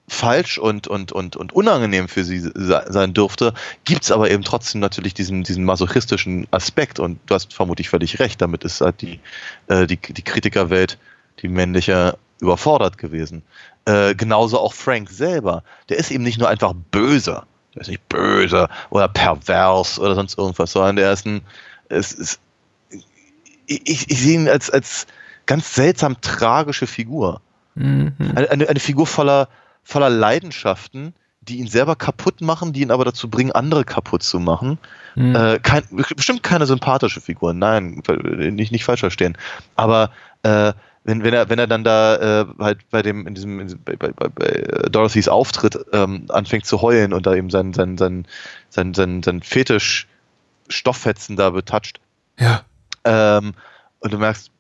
falsch 0.08 0.58
und, 0.58 0.88
und, 0.88 1.12
und, 1.12 1.37
und 1.37 1.52
unangenehm 1.54 2.08
für 2.08 2.24
sie 2.24 2.40
sein 2.40 3.14
dürfte, 3.14 3.54
gibt 3.85 4.02
es 4.02 4.11
aber 4.11 4.30
eben 4.30 4.42
trotzdem 4.42 4.80
natürlich 4.80 5.14
diesen, 5.14 5.42
diesen 5.42 5.64
masochistischen 5.64 6.46
Aspekt 6.50 7.00
und 7.00 7.18
du 7.26 7.35
hast 7.35 7.54
vermutlich 7.54 7.88
völlig 7.88 8.18
recht, 8.18 8.42
damit 8.42 8.64
ist 8.64 8.82
halt 8.82 9.00
die, 9.00 9.20
äh, 9.68 9.87
die, 9.87 9.96
die 9.96 10.22
Kritikerwelt, 10.22 10.98
die 11.40 11.48
männliche, 11.48 12.18
überfordert 12.40 12.98
gewesen. 12.98 13.42
Äh, 13.85 14.16
genauso 14.16 14.58
auch 14.58 14.74
Frank 14.74 15.08
selber, 15.08 15.62
der 15.88 15.98
ist 15.98 16.11
eben 16.11 16.24
nicht 16.24 16.38
nur 16.38 16.48
einfach 16.48 16.74
böse, 16.90 17.44
der 17.74 17.82
ist 17.82 17.88
nicht 17.88 18.08
böse 18.08 18.68
oder 18.90 19.08
pervers 19.08 19.98
oder 19.98 20.14
sonst 20.14 20.38
irgendwas, 20.38 20.72
sondern 20.72 20.96
der 20.96 21.12
ist 21.12 21.26
ein, 21.26 21.42
ist, 21.88 22.12
ist, 22.12 22.40
ich, 23.66 24.11
ich 24.11 24.20
sehe 24.20 24.35
ihn 24.35 24.48
als, 24.48 24.70
als 24.70 25.06
ganz 25.46 25.74
seltsam 25.74 26.20
tragische 26.20 26.87
Figur. 26.87 27.40
Mhm. 27.74 28.14
Eine, 28.35 28.50
eine, 28.50 28.68
eine 28.68 28.80
Figur 28.80 29.06
voller, 29.06 29.48
voller 29.82 30.11
Leidenschaften, 30.11 31.14
die 31.40 31.58
ihn 31.58 31.66
selber 31.66 31.96
kaputt 31.96 32.40
machen, 32.40 32.72
die 32.72 32.82
ihn 32.82 32.90
aber 32.90 33.04
dazu 33.04 33.28
bringen, 33.28 33.52
andere 33.52 33.85
kaputt 33.85 34.22
zu 34.22 34.38
machen. 34.38 34.78
Mhm. 35.14 35.35
Äh, 35.35 35.58
kein, 35.58 35.82
bestimmt 35.90 36.42
keine 36.42 36.66
sympathische 36.66 37.20
Figur, 37.20 37.52
nein, 37.52 38.02
nicht, 38.52 38.72
nicht 38.72 38.85
falsch 38.85 39.00
verstehen. 39.00 39.37
Aber 39.74 40.11
äh, 40.42 40.72
wenn, 41.05 41.25
wenn 41.25 41.35
er, 41.35 41.49
wenn 41.49 41.59
er 41.59 41.67
dann 41.67 41.85
da 41.85 42.43
äh, 42.43 42.47
halt 42.59 42.88
bei 42.91 43.03
dem, 43.03 43.27
in 43.27 43.35
diesem, 43.35 43.61
in, 43.61 43.79
bei, 43.85 43.97
bei, 43.97 44.12
bei 44.12 44.47
äh, 44.47 44.91
Dorothys 44.91 45.29
Auftritt 45.29 45.79
ähm, 45.93 46.27
anfängt 46.29 46.67
zu 46.67 46.81
heulen 46.81 47.12
und 47.12 47.27
da 47.27 47.35
eben 47.35 47.51
sein, 47.51 47.73
sein, 47.73 47.99
sein, 47.99 48.27
sein, 48.71 48.95
sein, 48.95 49.23
sein 49.23 49.43
Fetisch 49.43 50.07
Stofffetzen 50.69 51.37
da 51.37 51.51
betatscht. 51.51 52.01
Ja. 52.38 52.62
Ähm, 53.05 53.55
und 54.01 54.12
du 54.12 54.19
merkst, 54.19 54.51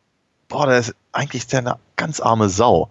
boah, 0.48 0.66
der 0.66 0.78
ist 0.78 0.94
eigentlich 1.12 1.46
der 1.46 1.60
eine 1.60 1.76
ganz 1.96 2.20
arme 2.20 2.48
Sau. 2.48 2.90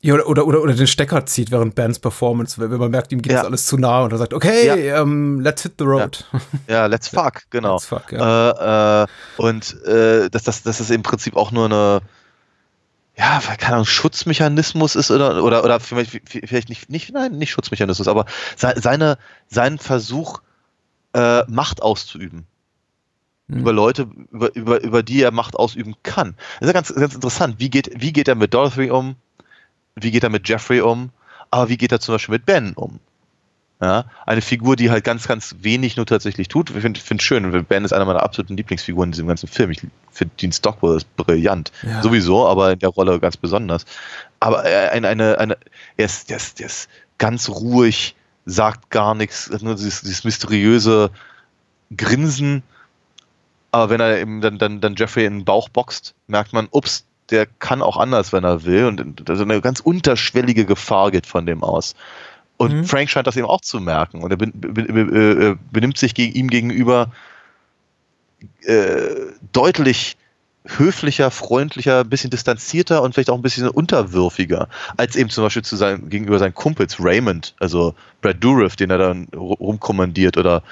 Ja, 0.00 0.14
oder, 0.14 0.46
oder, 0.46 0.60
oder, 0.60 0.74
den 0.74 0.86
Stecker 0.86 1.24
zieht 1.24 1.50
während 1.50 1.74
Bands 1.74 1.98
Performance, 1.98 2.60
wenn 2.60 2.78
man 2.78 2.90
merkt, 2.90 3.10
ihm 3.10 3.22
geht 3.22 3.32
ja. 3.32 3.38
das 3.38 3.46
alles 3.46 3.66
zu 3.66 3.78
nah 3.78 4.02
und 4.02 4.12
er 4.12 4.18
sagt, 4.18 4.34
okay, 4.34 4.66
ja. 4.66 5.00
um, 5.00 5.38
ähm, 5.38 5.40
let's 5.40 5.62
hit 5.62 5.74
the 5.78 5.84
road. 5.84 6.26
Ja, 6.68 6.74
ja 6.74 6.86
let's 6.86 7.08
fuck, 7.08 7.44
genau. 7.48 7.76
Let's 7.76 7.86
fuck, 7.86 8.12
ja. 8.12 9.00
Äh, 9.00 9.04
äh, 9.04 9.06
und 9.38 9.82
äh, 9.86 10.28
dass 10.28 10.42
das, 10.42 10.62
das 10.62 10.80
ist 10.80 10.90
im 10.90 11.02
Prinzip 11.02 11.36
auch 11.36 11.52
nur 11.52 11.64
eine, 11.64 12.00
ja, 13.16 13.40
keine 13.58 13.74
Ahnung, 13.74 13.86
Schutzmechanismus 13.86 14.96
ist 14.96 15.10
oder, 15.10 15.42
oder, 15.42 15.62
oder 15.64 15.78
vielleicht, 15.80 16.20
vielleicht 16.28 16.68
nicht, 16.68 16.90
nicht, 16.90 17.12
nein, 17.12 17.32
nicht 17.38 17.52
Schutzmechanismus, 17.52 18.08
aber 18.08 18.26
seine, 18.56 19.18
sein 19.46 19.78
Versuch, 19.78 20.40
äh, 21.14 21.44
Macht 21.46 21.80
auszuüben. 21.80 22.46
Mhm. 23.46 23.60
Über 23.60 23.72
Leute, 23.72 24.08
über, 24.32 24.54
über, 24.54 24.82
über 24.82 25.02
die 25.02 25.22
er 25.22 25.30
Macht 25.30 25.54
ausüben 25.56 25.94
kann. 26.02 26.34
Das 26.58 26.62
ist 26.62 26.66
ja 26.66 26.72
ganz, 26.72 26.94
ganz 26.94 27.14
interessant. 27.14 27.56
Wie 27.58 27.70
geht, 27.70 27.90
wie 28.00 28.12
geht 28.12 28.28
er 28.28 28.34
mit 28.34 28.52
Dorothy 28.52 28.90
um? 28.90 29.16
Wie 29.94 30.10
geht 30.10 30.24
er 30.24 30.30
mit 30.30 30.48
Jeffrey 30.48 30.80
um? 30.80 31.10
Aber 31.50 31.68
wie 31.68 31.76
geht 31.76 31.92
er 31.92 32.00
zum 32.00 32.16
Beispiel 32.16 32.34
mit 32.34 32.46
Ben 32.46 32.72
um? 32.74 32.98
Ja, 33.82 34.04
eine 34.24 34.40
Figur, 34.40 34.76
die 34.76 34.90
halt 34.90 35.04
ganz, 35.04 35.26
ganz 35.26 35.56
wenig 35.60 35.96
nur 35.96 36.06
tatsächlich 36.06 36.48
tut. 36.48 36.70
Ich 36.70 36.80
finde 36.80 37.00
es 37.00 37.22
schön. 37.22 37.64
Ben 37.64 37.84
ist 37.84 37.92
einer 37.92 38.04
meiner 38.04 38.22
absoluten 38.22 38.56
Lieblingsfiguren 38.56 39.08
in 39.08 39.12
diesem 39.12 39.26
ganzen 39.26 39.48
Film. 39.48 39.70
Ich 39.70 39.80
finde 40.10 40.34
Dean 40.40 40.52
Stockwell 40.52 40.96
ist 40.96 41.16
brillant. 41.16 41.72
Ja. 41.82 42.00
Sowieso, 42.00 42.46
aber 42.46 42.72
in 42.72 42.78
der 42.78 42.90
Rolle 42.90 43.18
ganz 43.18 43.36
besonders. 43.36 43.84
Aber 44.38 44.60
eine, 44.62 45.08
eine, 45.08 45.38
eine, 45.38 45.58
er, 45.96 46.06
ist, 46.06 46.30
der, 46.30 46.36
ist, 46.36 46.60
der 46.60 46.66
ist 46.66 46.88
ganz 47.18 47.48
ruhig, 47.48 48.14
sagt 48.46 48.90
gar 48.90 49.14
nichts, 49.14 49.50
nur 49.60 49.74
dieses, 49.74 50.02
dieses 50.02 50.24
mysteriöse 50.24 51.10
Grinsen. 51.96 52.62
Aber 53.72 53.90
wenn 53.90 54.00
er 54.00 54.20
eben 54.20 54.40
dann, 54.40 54.56
dann, 54.58 54.80
dann 54.80 54.94
Jeffrey 54.94 55.24
in 55.24 55.40
den 55.40 55.44
Bauch 55.44 55.68
boxt, 55.68 56.14
merkt 56.28 56.52
man, 56.52 56.68
ups, 56.70 57.06
der 57.30 57.46
kann 57.46 57.82
auch 57.82 57.96
anders, 57.96 58.32
wenn 58.32 58.44
er 58.44 58.64
will. 58.64 58.86
Und 58.86 59.28
also 59.28 59.42
eine 59.42 59.60
ganz 59.60 59.80
unterschwellige 59.80 60.64
Gefahr 60.64 61.10
geht 61.10 61.26
von 61.26 61.44
dem 61.44 61.64
aus. 61.64 61.94
Und 62.56 62.74
mhm. 62.74 62.84
Frank 62.84 63.10
scheint 63.10 63.26
das 63.26 63.36
eben 63.36 63.46
auch 63.46 63.60
zu 63.60 63.80
merken. 63.80 64.22
Und 64.22 64.30
er 64.30 64.36
ben, 64.36 64.52
äh, 65.12 65.56
benimmt 65.72 65.98
sich 65.98 66.14
gegen, 66.14 66.34
ihm 66.34 66.48
gegenüber 66.48 67.10
äh, 68.62 69.14
deutlich 69.52 70.16
höflicher, 70.66 71.30
freundlicher, 71.30 72.00
ein 72.00 72.08
bisschen 72.08 72.30
distanzierter 72.30 73.02
und 73.02 73.12
vielleicht 73.14 73.28
auch 73.28 73.36
ein 73.36 73.42
bisschen 73.42 73.68
unterwürfiger, 73.68 74.68
als 74.96 75.14
eben 75.14 75.28
zum 75.28 75.44
Beispiel 75.44 75.62
zu 75.64 75.76
sein, 75.76 76.08
gegenüber 76.08 76.38
seinen 76.38 76.54
Kumpels 76.54 76.96
Raymond, 76.98 77.54
also 77.60 77.94
Brad 78.22 78.42
Dourif, 78.42 78.76
den 78.76 78.90
er 78.90 78.98
dann 78.98 79.28
rumkommandiert, 79.34 80.38
oder 80.38 80.62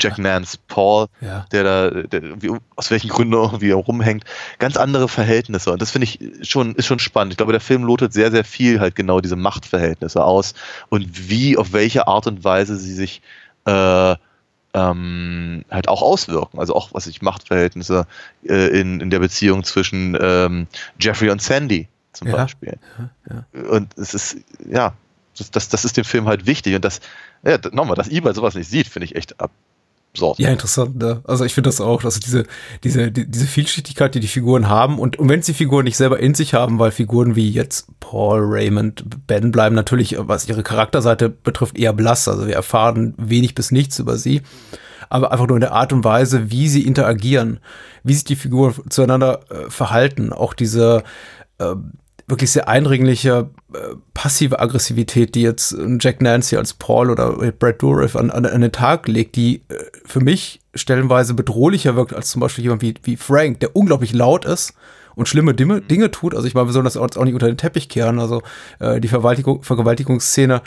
Jack 0.00 0.18
Nance, 0.18 0.58
Paul, 0.68 1.06
ja. 1.20 1.46
der 1.52 1.64
da, 1.64 1.90
der, 1.90 2.42
wie, 2.42 2.50
aus 2.76 2.90
welchen 2.90 3.08
Gründen 3.08 3.34
irgendwie 3.34 3.70
rumhängt, 3.70 4.24
ganz 4.58 4.76
andere 4.76 5.08
Verhältnisse. 5.08 5.72
Und 5.72 5.82
das 5.82 5.90
finde 5.90 6.04
ich 6.04 6.48
schon, 6.48 6.74
ist 6.74 6.86
schon 6.86 6.98
spannend. 6.98 7.32
Ich 7.32 7.36
glaube, 7.36 7.52
der 7.52 7.60
Film 7.60 7.84
lotet 7.84 8.12
sehr, 8.12 8.30
sehr 8.30 8.44
viel 8.44 8.80
halt 8.80 8.96
genau 8.96 9.20
diese 9.20 9.36
Machtverhältnisse 9.36 10.22
aus 10.22 10.54
und 10.88 11.28
wie, 11.28 11.56
auf 11.56 11.72
welche 11.72 12.06
Art 12.08 12.26
und 12.26 12.44
Weise 12.44 12.76
sie 12.76 12.94
sich 12.94 13.22
äh, 13.66 14.14
ähm, 14.74 15.64
halt 15.70 15.88
auch 15.88 16.02
auswirken. 16.02 16.58
Also 16.58 16.74
auch, 16.74 16.90
was 16.92 17.06
ich 17.06 17.22
Machtverhältnisse 17.22 18.06
äh, 18.46 18.80
in, 18.80 19.00
in 19.00 19.10
der 19.10 19.20
Beziehung 19.20 19.64
zwischen 19.64 20.18
ähm, 20.20 20.66
Jeffrey 21.00 21.30
und 21.30 21.40
Sandy 21.40 21.88
zum 22.12 22.28
ja. 22.28 22.36
Beispiel. 22.36 22.78
Ja, 22.98 23.44
ja. 23.54 23.68
Und 23.70 23.96
es 23.96 24.14
ist, 24.14 24.36
ja, 24.68 24.92
das, 25.38 25.50
das, 25.50 25.68
das 25.68 25.84
ist 25.84 25.96
dem 25.96 26.04
Film 26.04 26.26
halt 26.26 26.46
wichtig. 26.46 26.74
Und 26.74 26.84
das, 26.84 27.00
ja, 27.44 27.58
nochmal, 27.72 27.96
dass 27.96 28.08
eBay 28.08 28.34
sowas 28.34 28.54
nicht 28.54 28.68
sieht, 28.68 28.88
finde 28.88 29.06
ich 29.06 29.16
echt 29.16 29.40
ab, 29.40 29.50
so. 30.16 30.34
Ja, 30.38 30.50
interessant. 30.50 30.96
Ne? 30.96 31.20
Also 31.24 31.44
ich 31.44 31.54
finde 31.54 31.68
das 31.68 31.80
auch, 31.80 32.02
dass 32.02 32.20
diese, 32.20 32.44
diese, 32.84 33.10
die, 33.10 33.28
diese 33.28 33.46
Vielschichtigkeit, 33.46 34.14
die 34.14 34.20
die 34.20 34.28
Figuren 34.28 34.68
haben 34.68 34.98
und, 34.98 35.18
und 35.18 35.28
wenn 35.28 35.42
sie 35.42 35.54
Figuren 35.54 35.84
nicht 35.84 35.96
selber 35.96 36.20
in 36.20 36.34
sich 36.34 36.54
haben, 36.54 36.78
weil 36.78 36.92
Figuren 36.92 37.34
wie 37.34 37.50
jetzt 37.50 37.88
Paul, 38.00 38.40
Raymond, 38.44 39.04
Ben 39.26 39.50
bleiben 39.50 39.74
natürlich, 39.74 40.16
was 40.18 40.48
ihre 40.48 40.62
Charakterseite 40.62 41.28
betrifft, 41.28 41.76
eher 41.76 41.92
blass. 41.92 42.28
Also 42.28 42.46
wir 42.46 42.54
erfahren 42.54 43.14
wenig 43.16 43.54
bis 43.54 43.72
nichts 43.72 43.98
über 43.98 44.16
sie. 44.16 44.42
Aber 45.08 45.32
einfach 45.32 45.46
nur 45.46 45.56
in 45.56 45.62
der 45.62 45.72
Art 45.72 45.92
und 45.92 46.04
Weise, 46.04 46.50
wie 46.50 46.68
sie 46.68 46.86
interagieren, 46.86 47.60
wie 48.04 48.14
sich 48.14 48.24
die 48.24 48.36
Figuren 48.36 48.74
zueinander 48.88 49.40
äh, 49.50 49.70
verhalten, 49.70 50.32
auch 50.32 50.54
diese 50.54 51.02
äh, 51.58 51.74
wirklich 52.26 52.50
sehr 52.50 52.68
eindringliche 52.68 53.50
äh, 53.74 53.78
passive 54.14 54.60
Aggressivität, 54.60 55.34
die 55.34 55.42
jetzt 55.42 55.76
Jack 56.00 56.22
Nancy 56.22 56.56
als 56.56 56.74
Paul 56.74 57.10
oder 57.10 57.32
Brad 57.58 57.82
Dourif 57.82 58.16
an, 58.16 58.30
an, 58.30 58.46
an 58.46 58.60
den 58.60 58.72
Tag 58.72 59.08
legt, 59.08 59.36
die 59.36 59.62
äh, 59.68 59.76
für 60.04 60.20
mich 60.20 60.60
stellenweise 60.74 61.34
bedrohlicher 61.34 61.96
wirkt 61.96 62.14
als 62.14 62.30
zum 62.30 62.40
Beispiel 62.40 62.64
jemand 62.64 62.82
wie, 62.82 62.94
wie 63.02 63.16
Frank, 63.16 63.60
der 63.60 63.76
unglaublich 63.76 64.12
laut 64.12 64.44
ist 64.44 64.74
und 65.14 65.28
schlimme 65.28 65.54
Dinge, 65.54 65.76
mhm. 65.76 65.88
Dinge 65.88 66.10
tut. 66.10 66.34
Also 66.34 66.46
ich 66.46 66.54
meine, 66.54 66.66
wir 66.68 66.72
sollen 66.72 66.84
das 66.84 66.96
auch 66.96 67.24
nicht 67.24 67.34
unter 67.34 67.46
den 67.46 67.58
Teppich 67.58 67.88
kehren. 67.88 68.18
Also 68.18 68.42
äh, 68.78 69.00
die 69.00 69.08
Vergewaltigung, 69.08 69.62
Vergewaltigungsszene 69.62 70.62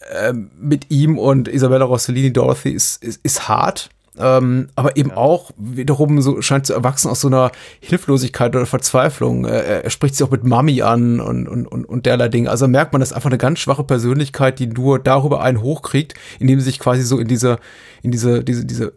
äh, 0.00 0.32
mit 0.32 0.90
ihm 0.90 1.18
und 1.18 1.48
Isabella 1.48 1.84
Rossellini 1.84 2.32
Dorothy 2.32 2.70
ist, 2.70 3.02
ist, 3.02 3.20
ist 3.22 3.48
hart 3.48 3.90
ähm, 4.18 4.68
aber 4.76 4.96
eben 4.96 5.10
ja. 5.10 5.16
auch 5.16 5.50
wiederum 5.56 6.20
so 6.20 6.40
scheint 6.42 6.66
zu 6.66 6.72
erwachsen 6.72 7.10
aus 7.10 7.20
so 7.20 7.28
einer 7.28 7.50
Hilflosigkeit 7.80 8.54
oder 8.54 8.66
Verzweiflung. 8.66 9.44
Er, 9.44 9.84
er 9.84 9.90
spricht 9.90 10.16
sich 10.16 10.26
auch 10.26 10.30
mit 10.30 10.44
Mami 10.44 10.82
an 10.82 11.20
und, 11.20 11.48
und, 11.48 11.66
und, 11.66 11.84
und 11.84 12.06
derlei 12.06 12.28
Dinge. 12.28 12.50
Also 12.50 12.68
merkt 12.68 12.92
man, 12.92 13.00
das 13.00 13.10
ist 13.10 13.16
einfach 13.16 13.30
eine 13.30 13.38
ganz 13.38 13.58
schwache 13.58 13.84
Persönlichkeit, 13.84 14.58
die 14.58 14.66
nur 14.66 14.98
darüber 14.98 15.42
einen 15.42 15.60
hochkriegt, 15.60 16.14
indem 16.38 16.58
sie 16.60 16.66
sich 16.66 16.78
quasi 16.78 17.02
so 17.02 17.18
in 17.18 17.28
diese, 17.28 17.58
in 18.02 18.10
diese, 18.10 18.42
diese, 18.42 18.64
diese 18.64 18.86
äh, 18.86 18.92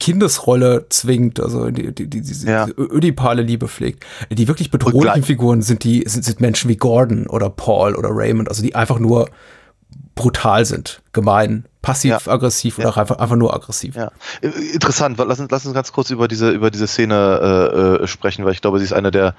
Kindesrolle 0.00 0.86
zwingt, 0.88 1.38
also 1.38 1.70
die, 1.70 1.94
die, 1.94 2.08
die, 2.08 2.20
diese, 2.20 2.48
ja. 2.48 2.66
diese 2.66 2.76
ödipale 2.78 3.42
Liebe 3.42 3.68
pflegt. 3.68 4.04
Die 4.30 4.48
wirklich 4.48 4.70
bedrohlichen 4.70 5.22
Figuren 5.22 5.62
sind 5.62 5.84
die, 5.84 6.04
sind, 6.06 6.24
sind 6.24 6.40
Menschen 6.40 6.68
wie 6.68 6.76
Gordon 6.76 7.26
oder 7.26 7.48
Paul 7.50 7.94
oder 7.94 8.08
Raymond, 8.10 8.48
also 8.48 8.62
die 8.62 8.74
einfach 8.74 8.98
nur 8.98 9.28
brutal 10.14 10.64
sind, 10.64 11.00
gemein, 11.12 11.64
passiv-aggressiv 11.82 12.78
ja. 12.78 12.86
oder 12.86 12.96
ja. 12.96 13.02
einfach, 13.02 13.18
einfach 13.18 13.36
nur 13.36 13.54
aggressiv. 13.54 13.94
Ja. 13.94 14.10
Interessant, 14.40 15.16
lass 15.18 15.40
uns, 15.40 15.50
lass 15.50 15.64
uns 15.64 15.74
ganz 15.74 15.92
kurz 15.92 16.10
über 16.10 16.28
diese, 16.28 16.50
über 16.50 16.70
diese 16.70 16.86
Szene 16.86 18.00
äh, 18.00 18.04
äh, 18.04 18.06
sprechen, 18.06 18.44
weil 18.44 18.52
ich 18.52 18.60
glaube, 18.60 18.78
sie 18.78 18.84
ist 18.84 18.92
eine 18.92 19.10
der 19.10 19.34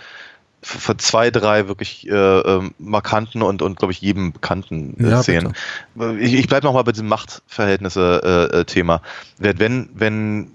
von 0.62 1.00
zwei, 1.00 1.32
drei 1.32 1.70
wirklich 1.70 2.10
äh, 2.10 2.14
ähm, 2.14 2.74
markanten 2.80 3.42
und, 3.42 3.62
und 3.62 3.80
glaube 3.80 3.94
ich, 3.94 4.02
jedem 4.02 4.34
bekannten 4.34 4.98
äh, 5.00 5.12
Ja, 5.12 5.24
Szenen. 5.24 5.54
Ich, 6.20 6.34
ich 6.34 6.48
bleibe 6.48 6.68
nochmal 6.68 6.84
bei 6.84 6.92
diesem 6.92 7.08
Machtverhältnisse-Thema. 7.08 9.02
wenn, 9.38 9.90
wenn 9.94 10.52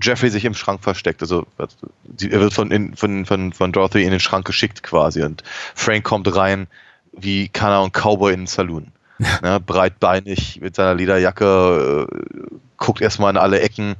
Jeffrey 0.00 0.30
sich 0.30 0.46
im 0.46 0.54
Schrank 0.54 0.82
versteckt, 0.82 1.20
also 1.20 1.46
er 1.58 2.40
wird 2.40 2.54
von, 2.54 2.70
in, 2.70 2.96
von, 2.96 3.26
von, 3.26 3.52
von 3.52 3.72
Dorothy 3.72 4.04
in 4.04 4.10
den 4.10 4.20
Schrank 4.20 4.46
geschickt 4.46 4.82
quasi 4.82 5.22
und 5.22 5.42
Frank 5.74 6.04
kommt 6.04 6.34
rein 6.34 6.66
wie 7.12 7.48
Kana 7.48 7.80
und 7.80 7.92
Cowboy 7.92 8.32
in 8.32 8.40
den 8.40 8.46
Saloon. 8.46 8.90
Ja, 9.42 9.58
breitbeinig 9.58 10.60
mit 10.60 10.74
seiner 10.74 10.94
Lederjacke, 10.94 12.08
äh, 12.10 12.56
guckt 12.76 13.00
erstmal 13.00 13.30
in 13.30 13.36
alle 13.36 13.60
Ecken 13.60 13.94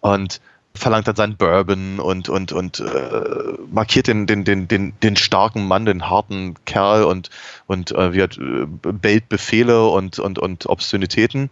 und 0.00 0.40
verlangt 0.74 1.08
dann 1.08 1.16
seinen 1.16 1.36
Bourbon 1.36 1.98
und, 1.98 2.28
und, 2.28 2.52
und 2.52 2.80
äh, 2.80 3.58
markiert 3.70 4.06
den, 4.06 4.26
den, 4.26 4.44
den, 4.44 4.68
den, 4.68 4.92
den 5.00 5.16
starken 5.16 5.66
Mann, 5.66 5.86
den 5.86 6.08
harten 6.08 6.54
Kerl 6.64 7.04
und, 7.04 7.30
und 7.66 7.90
äh, 7.92 8.22
hat, 8.22 8.38
äh, 8.38 8.66
bellt 8.66 9.28
Befehle 9.28 9.88
und, 9.88 10.18
und, 10.18 10.38
und 10.38 10.66
Obszönitäten, 10.66 11.50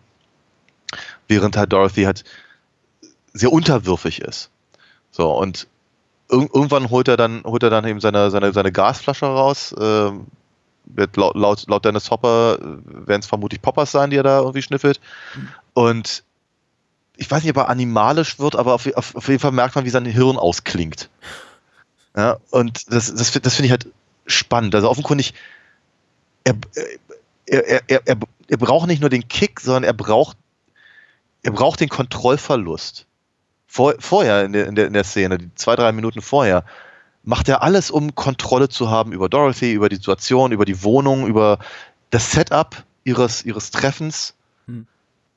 während 1.26 1.56
halt 1.56 1.72
Dorothy 1.72 2.04
halt 2.04 2.24
sehr 3.32 3.52
unterwürfig 3.52 4.20
ist. 4.20 4.50
So, 5.10 5.32
und 5.32 5.66
ir 6.30 6.48
irgendwann 6.54 6.90
holt 6.90 7.08
er 7.08 7.16
dann, 7.16 7.42
holt 7.44 7.62
er 7.62 7.70
dann 7.70 7.86
eben 7.86 8.00
seine, 8.00 8.30
seine, 8.30 8.52
seine 8.52 8.72
Gasflasche 8.72 9.26
raus, 9.26 9.72
äh, 9.72 10.10
wird 10.86 11.16
laut, 11.16 11.36
laut, 11.36 11.64
laut 11.68 11.84
Dennis 11.84 12.10
Hopper 12.10 12.58
äh, 12.60 13.08
werden 13.08 13.20
es 13.20 13.26
vermutlich 13.26 13.60
Poppers 13.60 13.92
sein, 13.92 14.10
die 14.10 14.16
er 14.16 14.22
da 14.22 14.38
irgendwie 14.38 14.62
schnüffelt. 14.62 15.00
Und 15.74 16.24
ich 17.16 17.30
weiß 17.30 17.42
nicht, 17.42 17.50
ob 17.50 17.56
er 17.56 17.68
animalisch 17.68 18.38
wird, 18.38 18.56
aber 18.56 18.74
auf, 18.74 18.86
auf, 18.94 19.14
auf 19.14 19.28
jeden 19.28 19.40
Fall 19.40 19.52
merkt 19.52 19.74
man, 19.74 19.84
wie 19.84 19.90
sein 19.90 20.04
Hirn 20.04 20.36
ausklingt. 20.36 21.10
Ja, 22.16 22.38
und 22.50 22.92
das, 22.92 23.14
das, 23.14 23.32
das 23.32 23.54
finde 23.54 23.66
ich 23.66 23.70
halt 23.70 23.88
spannend. 24.26 24.74
Also 24.74 24.88
offenkundig, 24.88 25.34
er, 26.44 26.54
er, 27.46 27.88
er, 27.88 28.00
er, 28.06 28.16
er 28.48 28.56
braucht 28.56 28.86
nicht 28.86 29.00
nur 29.00 29.10
den 29.10 29.28
Kick, 29.28 29.60
sondern 29.60 29.84
er 29.84 29.92
braucht, 29.92 30.36
er 31.42 31.52
braucht 31.52 31.80
den 31.80 31.88
Kontrollverlust. 31.88 33.06
Vor, 33.66 33.94
vorher 33.98 34.44
in 34.44 34.52
der, 34.52 34.66
in, 34.66 34.74
der, 34.74 34.86
in 34.86 34.92
der 34.92 35.04
Szene, 35.04 35.38
die 35.38 35.54
zwei, 35.54 35.76
drei 35.76 35.92
Minuten 35.92 36.22
vorher, 36.22 36.64
macht 37.26 37.48
er 37.48 37.62
alles, 37.62 37.90
um 37.90 38.14
Kontrolle 38.14 38.68
zu 38.68 38.88
haben 38.88 39.12
über 39.12 39.28
Dorothy, 39.28 39.72
über 39.72 39.88
die 39.88 39.96
Situation, 39.96 40.52
über 40.52 40.64
die 40.64 40.82
Wohnung, 40.82 41.26
über 41.26 41.58
das 42.10 42.30
Setup 42.30 42.84
ihres, 43.04 43.44
ihres 43.44 43.72
Treffens. 43.72 44.34
Hm. 44.66 44.86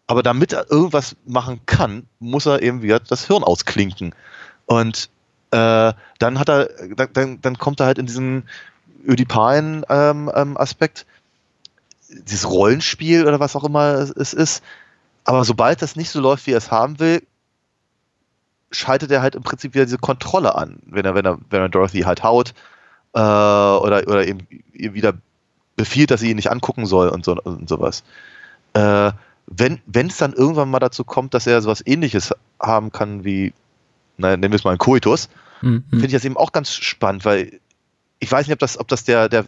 Aber 0.08 0.24
damit 0.24 0.54
er 0.54 0.70
irgendwas 0.72 1.16
machen 1.26 1.60
kann, 1.66 2.06
muss 2.20 2.46
er 2.46 2.62
eben 2.62 2.84
wieder 2.84 3.00
das 3.00 3.26
Hirn 3.26 3.44
ausklinken. 3.44 4.14
Und 4.68 5.10
äh, 5.50 5.94
dann 6.20 6.40
hat 6.40 6.50
er, 6.50 6.70
dann, 7.14 7.42
dann 7.42 7.58
kommt 7.58 7.80
er 7.80 7.88
halt 7.88 7.98
in 7.98 8.06
diesen 8.06 8.48
ödipalen 9.04 9.84
ähm, 9.90 10.32
ähm, 10.36 10.58
Aspekt, 10.58 11.08
dieses 12.10 12.48
Rollenspiel 12.48 13.26
oder 13.26 13.40
was 13.40 13.56
auch 13.56 13.64
immer 13.64 13.94
es 14.16 14.34
ist. 14.34 14.64
Aber 15.24 15.44
sobald 15.44 15.82
das 15.82 15.96
nicht 15.96 16.12
so 16.12 16.20
läuft, 16.20 16.46
wie 16.46 16.52
er 16.52 16.60
es 16.60 16.70
haben 16.70 17.00
will, 17.00 17.24
schaltet 18.72 19.12
er 19.12 19.22
halt 19.22 19.36
im 19.36 19.44
Prinzip 19.44 19.74
wieder 19.74 19.86
diese 19.86 19.98
Kontrolle 19.98 20.56
an, 20.56 20.80
wenn 20.86 21.06
er, 21.06 21.16
wenn 21.16 21.26
er, 21.26 21.40
wenn 21.50 21.62
er 21.62 21.70
Dorothy 21.70 22.02
halt 22.02 22.24
haut 22.24 22.54
äh, 23.14 23.20
oder, 23.20 24.08
oder 24.08 24.28
eben 24.28 24.48
ihr 24.74 24.94
wieder 24.94 25.14
befiehlt, 25.76 26.12
dass 26.12 26.20
sie 26.20 26.30
ihn 26.30 26.36
nicht 26.36 26.52
angucken 26.52 26.86
soll 26.86 27.10
und 27.10 27.26
so 27.26 27.36
und 27.36 27.70
sowas. 27.70 28.04
Äh, 28.74 29.12
wenn 29.48 30.08
es 30.08 30.18
dann 30.18 30.34
irgendwann 30.34 30.70
mal 30.70 30.80
dazu 30.80 31.04
kommt, 31.04 31.34
dass 31.34 31.48
er 31.48 31.62
sowas 31.62 31.82
ähnliches 31.86 32.34
haben 32.62 32.92
kann 32.92 33.24
wie, 33.24 33.54
naja, 34.18 34.38
nennen 34.38 34.52
wir 34.52 34.58
es 34.58 34.64
mal 34.64 34.72
ein 34.72 34.78
Koitus, 34.78 35.30
mhm. 35.62 35.84
finde 35.90 36.08
ich 36.08 36.14
das 36.14 36.26
eben 36.26 36.38
auch 36.38 36.52
ganz 36.52 36.72
spannend, 36.74 37.26
weil 37.26 37.60
ich 38.20 38.32
weiß 38.32 38.46
nicht, 38.46 38.54
ob 38.54 38.60
das, 38.60 38.78
ob 38.78 38.88
das 38.88 39.06
der, 39.06 39.30
der 39.30 39.46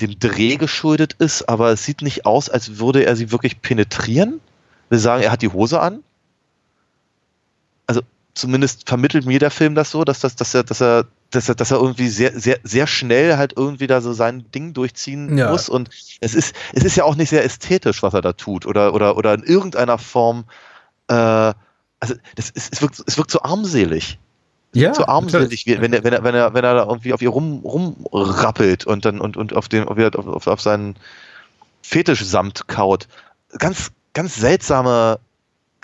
dem 0.00 0.18
Dreh 0.18 0.56
geschuldet 0.56 1.14
ist, 1.14 1.48
aber 1.48 1.70
es 1.70 1.84
sieht 1.84 2.02
nicht 2.02 2.26
aus, 2.26 2.50
als 2.50 2.78
würde 2.78 3.06
er 3.06 3.16
sie 3.16 3.32
wirklich 3.32 3.62
penetrieren. 3.62 4.40
Wir 4.90 4.98
sagen, 4.98 5.22
er 5.22 5.32
hat 5.32 5.40
die 5.40 5.48
Hose 5.48 5.80
an 5.80 6.02
zumindest 8.36 8.88
vermittelt 8.88 9.26
mir 9.26 9.38
der 9.38 9.50
Film 9.50 9.74
das 9.74 9.90
so, 9.90 10.04
dass, 10.04 10.20
das, 10.20 10.36
dass, 10.36 10.54
er, 10.54 10.62
dass, 10.62 10.80
er, 10.80 11.06
dass, 11.30 11.48
er, 11.48 11.54
dass 11.54 11.70
er 11.70 11.78
irgendwie 11.78 12.08
sehr, 12.08 12.38
sehr, 12.38 12.58
sehr 12.62 12.86
schnell 12.86 13.36
halt 13.36 13.54
irgendwie 13.56 13.86
da 13.86 14.00
so 14.00 14.12
sein 14.12 14.44
Ding 14.54 14.74
durchziehen 14.74 15.36
ja. 15.36 15.50
muss. 15.50 15.68
Und 15.68 15.88
es 16.20 16.34
ist, 16.34 16.54
es 16.72 16.84
ist 16.84 16.96
ja 16.96 17.04
auch 17.04 17.16
nicht 17.16 17.30
sehr 17.30 17.44
ästhetisch, 17.44 18.02
was 18.02 18.14
er 18.14 18.20
da 18.20 18.34
tut. 18.34 18.66
Oder, 18.66 18.94
oder, 18.94 19.16
oder 19.16 19.34
in 19.34 19.42
irgendeiner 19.42 19.98
Form, 19.98 20.44
äh, 21.08 21.14
also 21.14 22.14
das 22.36 22.50
ist, 22.50 22.74
es, 22.74 22.82
wirkt, 22.82 23.02
es 23.04 23.16
wirkt 23.16 23.30
so 23.30 23.42
armselig. 23.42 24.18
Ja, 24.74 24.92
so 24.92 25.06
armselig, 25.06 25.64
wie, 25.66 25.80
wenn 25.80 25.94
er, 25.94 26.04
wenn 26.04 26.12
er, 26.12 26.22
wenn 26.22 26.34
er, 26.34 26.52
wenn 26.52 26.64
er 26.64 26.74
da 26.74 26.84
irgendwie 26.84 27.14
auf 27.14 27.22
ihr 27.22 27.30
rum, 27.30 27.60
rumrappelt 27.64 28.86
und 28.86 29.06
dann 29.06 29.20
und, 29.22 29.38
und 29.38 29.56
auf 29.56 29.68
den, 29.68 29.88
auf, 29.88 29.98
auf, 30.14 30.46
auf 30.46 30.60
seinen 30.60 30.96
Fetischsamt 31.80 32.68
kaut. 32.68 33.08
Ganz, 33.58 33.92
ganz 34.12 34.36
seltsame, 34.36 35.18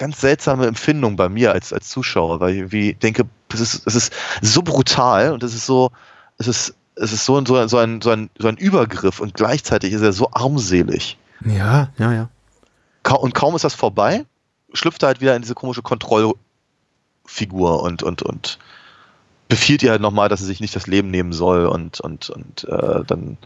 ganz 0.03 0.21
seltsame 0.21 0.67
Empfindung 0.67 1.15
bei 1.15 1.29
mir 1.29 1.53
als, 1.53 1.73
als 1.73 1.89
Zuschauer, 1.89 2.41
weil 2.41 2.51
ich 2.51 2.59
irgendwie 2.59 2.95
denke, 2.95 3.23
es 3.53 3.61
ist, 3.61 3.87
es 3.87 3.95
ist 3.95 4.13
so 4.41 4.63
brutal 4.63 5.31
und 5.31 5.45
es 5.45 5.55
ist 5.55 5.65
so, 5.65 5.93
es 6.39 6.49
ist, 6.49 6.75
es 6.97 7.13
ist 7.13 7.25
so, 7.25 7.41
so, 7.47 7.69
so, 7.69 7.79
ein, 7.79 8.01
so, 8.01 8.11
ein, 8.11 8.29
so 8.37 8.49
ein 8.49 8.57
Übergriff 8.57 9.21
und 9.21 9.35
gleichzeitig 9.35 9.93
ist 9.93 10.03
er 10.03 10.13
so 10.13 10.29
armselig. 10.33 11.19
Ja, 11.45 11.91
ja, 11.99 12.13
ja. 12.13 12.29
Und 13.15 13.33
kaum 13.35 13.55
ist 13.55 13.63
das 13.63 13.75
vorbei, 13.75 14.25
schlüpft 14.73 15.05
er 15.05 15.07
halt 15.09 15.21
wieder 15.21 15.37
in 15.37 15.43
diese 15.43 15.55
komische 15.55 15.83
Kontrollfigur 15.83 16.35
und, 17.85 18.03
und, 18.03 18.23
und 18.23 18.59
befiehlt 19.49 19.85
ihr 19.85 19.93
halt 19.93 20.03
nochmal, 20.03 20.29
dass 20.29 20.41
sie 20.41 20.47
sich 20.47 20.59
nicht 20.59 20.75
das 20.75 20.89
Leben 20.89 21.13
nehmen 21.13 21.33
soll 21.33 21.67
und, 21.67 22.01
und, 22.01 22.29
und 22.29 22.65
äh, 22.65 23.05
dann 23.07 23.39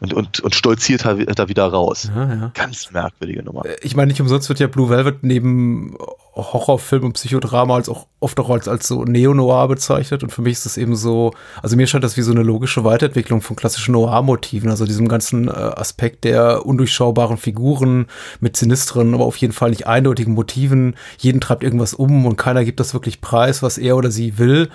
und, 0.00 0.14
und, 0.14 0.40
und 0.40 0.54
stolziert 0.54 1.04
da 1.04 1.48
wieder 1.48 1.66
raus. 1.66 2.10
Ja, 2.14 2.34
ja. 2.34 2.50
Ganz 2.54 2.90
merkwürdige 2.92 3.42
Nummer. 3.42 3.64
Äh, 3.66 3.76
ich 3.82 3.96
meine, 3.96 4.08
nicht 4.08 4.20
umsonst 4.20 4.48
wird 4.48 4.60
ja 4.60 4.68
Blue 4.68 4.88
Velvet 4.88 5.22
neben 5.22 5.96
Horrorfilm 6.36 7.04
und 7.04 7.14
Psychodrama 7.14 7.74
als 7.74 7.88
auch 7.88 8.06
oft 8.20 8.38
auch 8.38 8.50
als, 8.50 8.68
als 8.68 8.86
so 8.86 9.04
Neo-Noir 9.04 9.66
bezeichnet. 9.66 10.22
Und 10.22 10.30
für 10.30 10.42
mich 10.42 10.52
ist 10.54 10.66
das 10.66 10.76
eben 10.76 10.94
so, 10.94 11.32
also 11.62 11.76
mir 11.76 11.86
scheint 11.86 12.04
das 12.04 12.16
wie 12.16 12.22
so 12.22 12.30
eine 12.30 12.42
logische 12.42 12.84
Weiterentwicklung 12.84 13.42
von 13.42 13.56
klassischen 13.56 13.92
Noir-Motiven, 13.92 14.70
also 14.70 14.86
diesem 14.86 15.08
ganzen 15.08 15.48
äh, 15.48 15.50
Aspekt 15.50 16.24
der 16.24 16.64
undurchschaubaren 16.64 17.36
Figuren 17.36 18.06
mit 18.40 18.56
sinistren, 18.56 19.14
aber 19.14 19.24
auf 19.24 19.36
jeden 19.36 19.52
Fall 19.52 19.70
nicht 19.70 19.86
eindeutigen 19.88 20.34
Motiven. 20.34 20.94
Jeden 21.18 21.40
treibt 21.40 21.64
irgendwas 21.64 21.94
um 21.94 22.24
und 22.24 22.36
keiner 22.36 22.64
gibt 22.64 22.78
das 22.78 22.94
wirklich 22.94 23.20
preis, 23.20 23.62
was 23.62 23.78
er 23.78 23.96
oder 23.96 24.10
sie 24.10 24.38
will. 24.38 24.68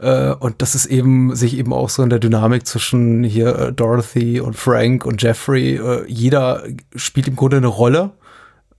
Äh, 0.00 0.32
und 0.32 0.62
das 0.62 0.74
ist 0.74 0.86
eben, 0.86 1.36
sich 1.36 1.56
eben 1.56 1.72
auch 1.72 1.88
so 1.88 2.02
in 2.02 2.10
der 2.10 2.18
Dynamik 2.18 2.66
zwischen 2.66 3.22
hier 3.22 3.58
äh, 3.58 3.72
Dorothy 3.72 4.40
und 4.40 4.56
Frank 4.56 5.04
und 5.04 5.22
Jeffrey. 5.22 5.76
Äh, 5.76 6.04
jeder 6.08 6.64
spielt 6.94 7.28
im 7.28 7.36
Grunde 7.36 7.58
eine 7.58 7.66
Rolle. 7.66 8.10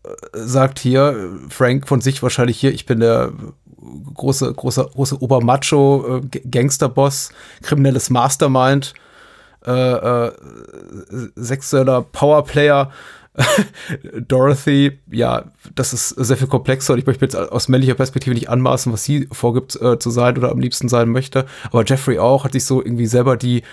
Äh, 0.03 0.09
sagt 0.33 0.79
hier 0.79 1.29
Frank 1.49 1.87
von 1.87 2.01
sich 2.01 2.23
wahrscheinlich 2.23 2.59
hier, 2.59 2.73
ich 2.73 2.87
bin 2.87 2.99
der 2.99 3.33
große, 4.15 4.51
große, 4.51 4.89
große 4.93 5.21
Obermacho, 5.21 6.21
äh, 6.33 6.39
Gangsterboss, 6.39 7.29
kriminelles 7.61 8.09
Mastermind, 8.09 8.93
sexueller 11.35 12.01
Powerplayer 12.01 12.91
Dorothy, 14.27 14.99
ja, 15.09 15.45
das 15.73 15.93
ist 15.93 16.09
sehr 16.09 16.35
viel 16.35 16.47
komplexer 16.47 16.93
und 16.93 16.99
ich 16.99 17.05
möchte 17.05 17.23
jetzt 17.23 17.35
aus 17.35 17.69
männlicher 17.69 17.93
Perspektive 17.93 18.33
nicht 18.33 18.49
anmaßen, 18.49 18.91
was 18.91 19.03
sie 19.03 19.27
vorgibt 19.31 19.81
äh, 19.81 19.97
zu 19.99 20.09
sein 20.09 20.37
oder 20.37 20.51
am 20.51 20.59
liebsten 20.59 20.89
sein 20.89 21.09
möchte. 21.09 21.45
Aber 21.71 21.85
Jeffrey 21.85 22.19
auch 22.19 22.43
hat 22.43 22.53
sich 22.53 22.65
so 22.65 22.83
irgendwie 22.83 23.07
selber 23.07 23.37
die, 23.37 23.63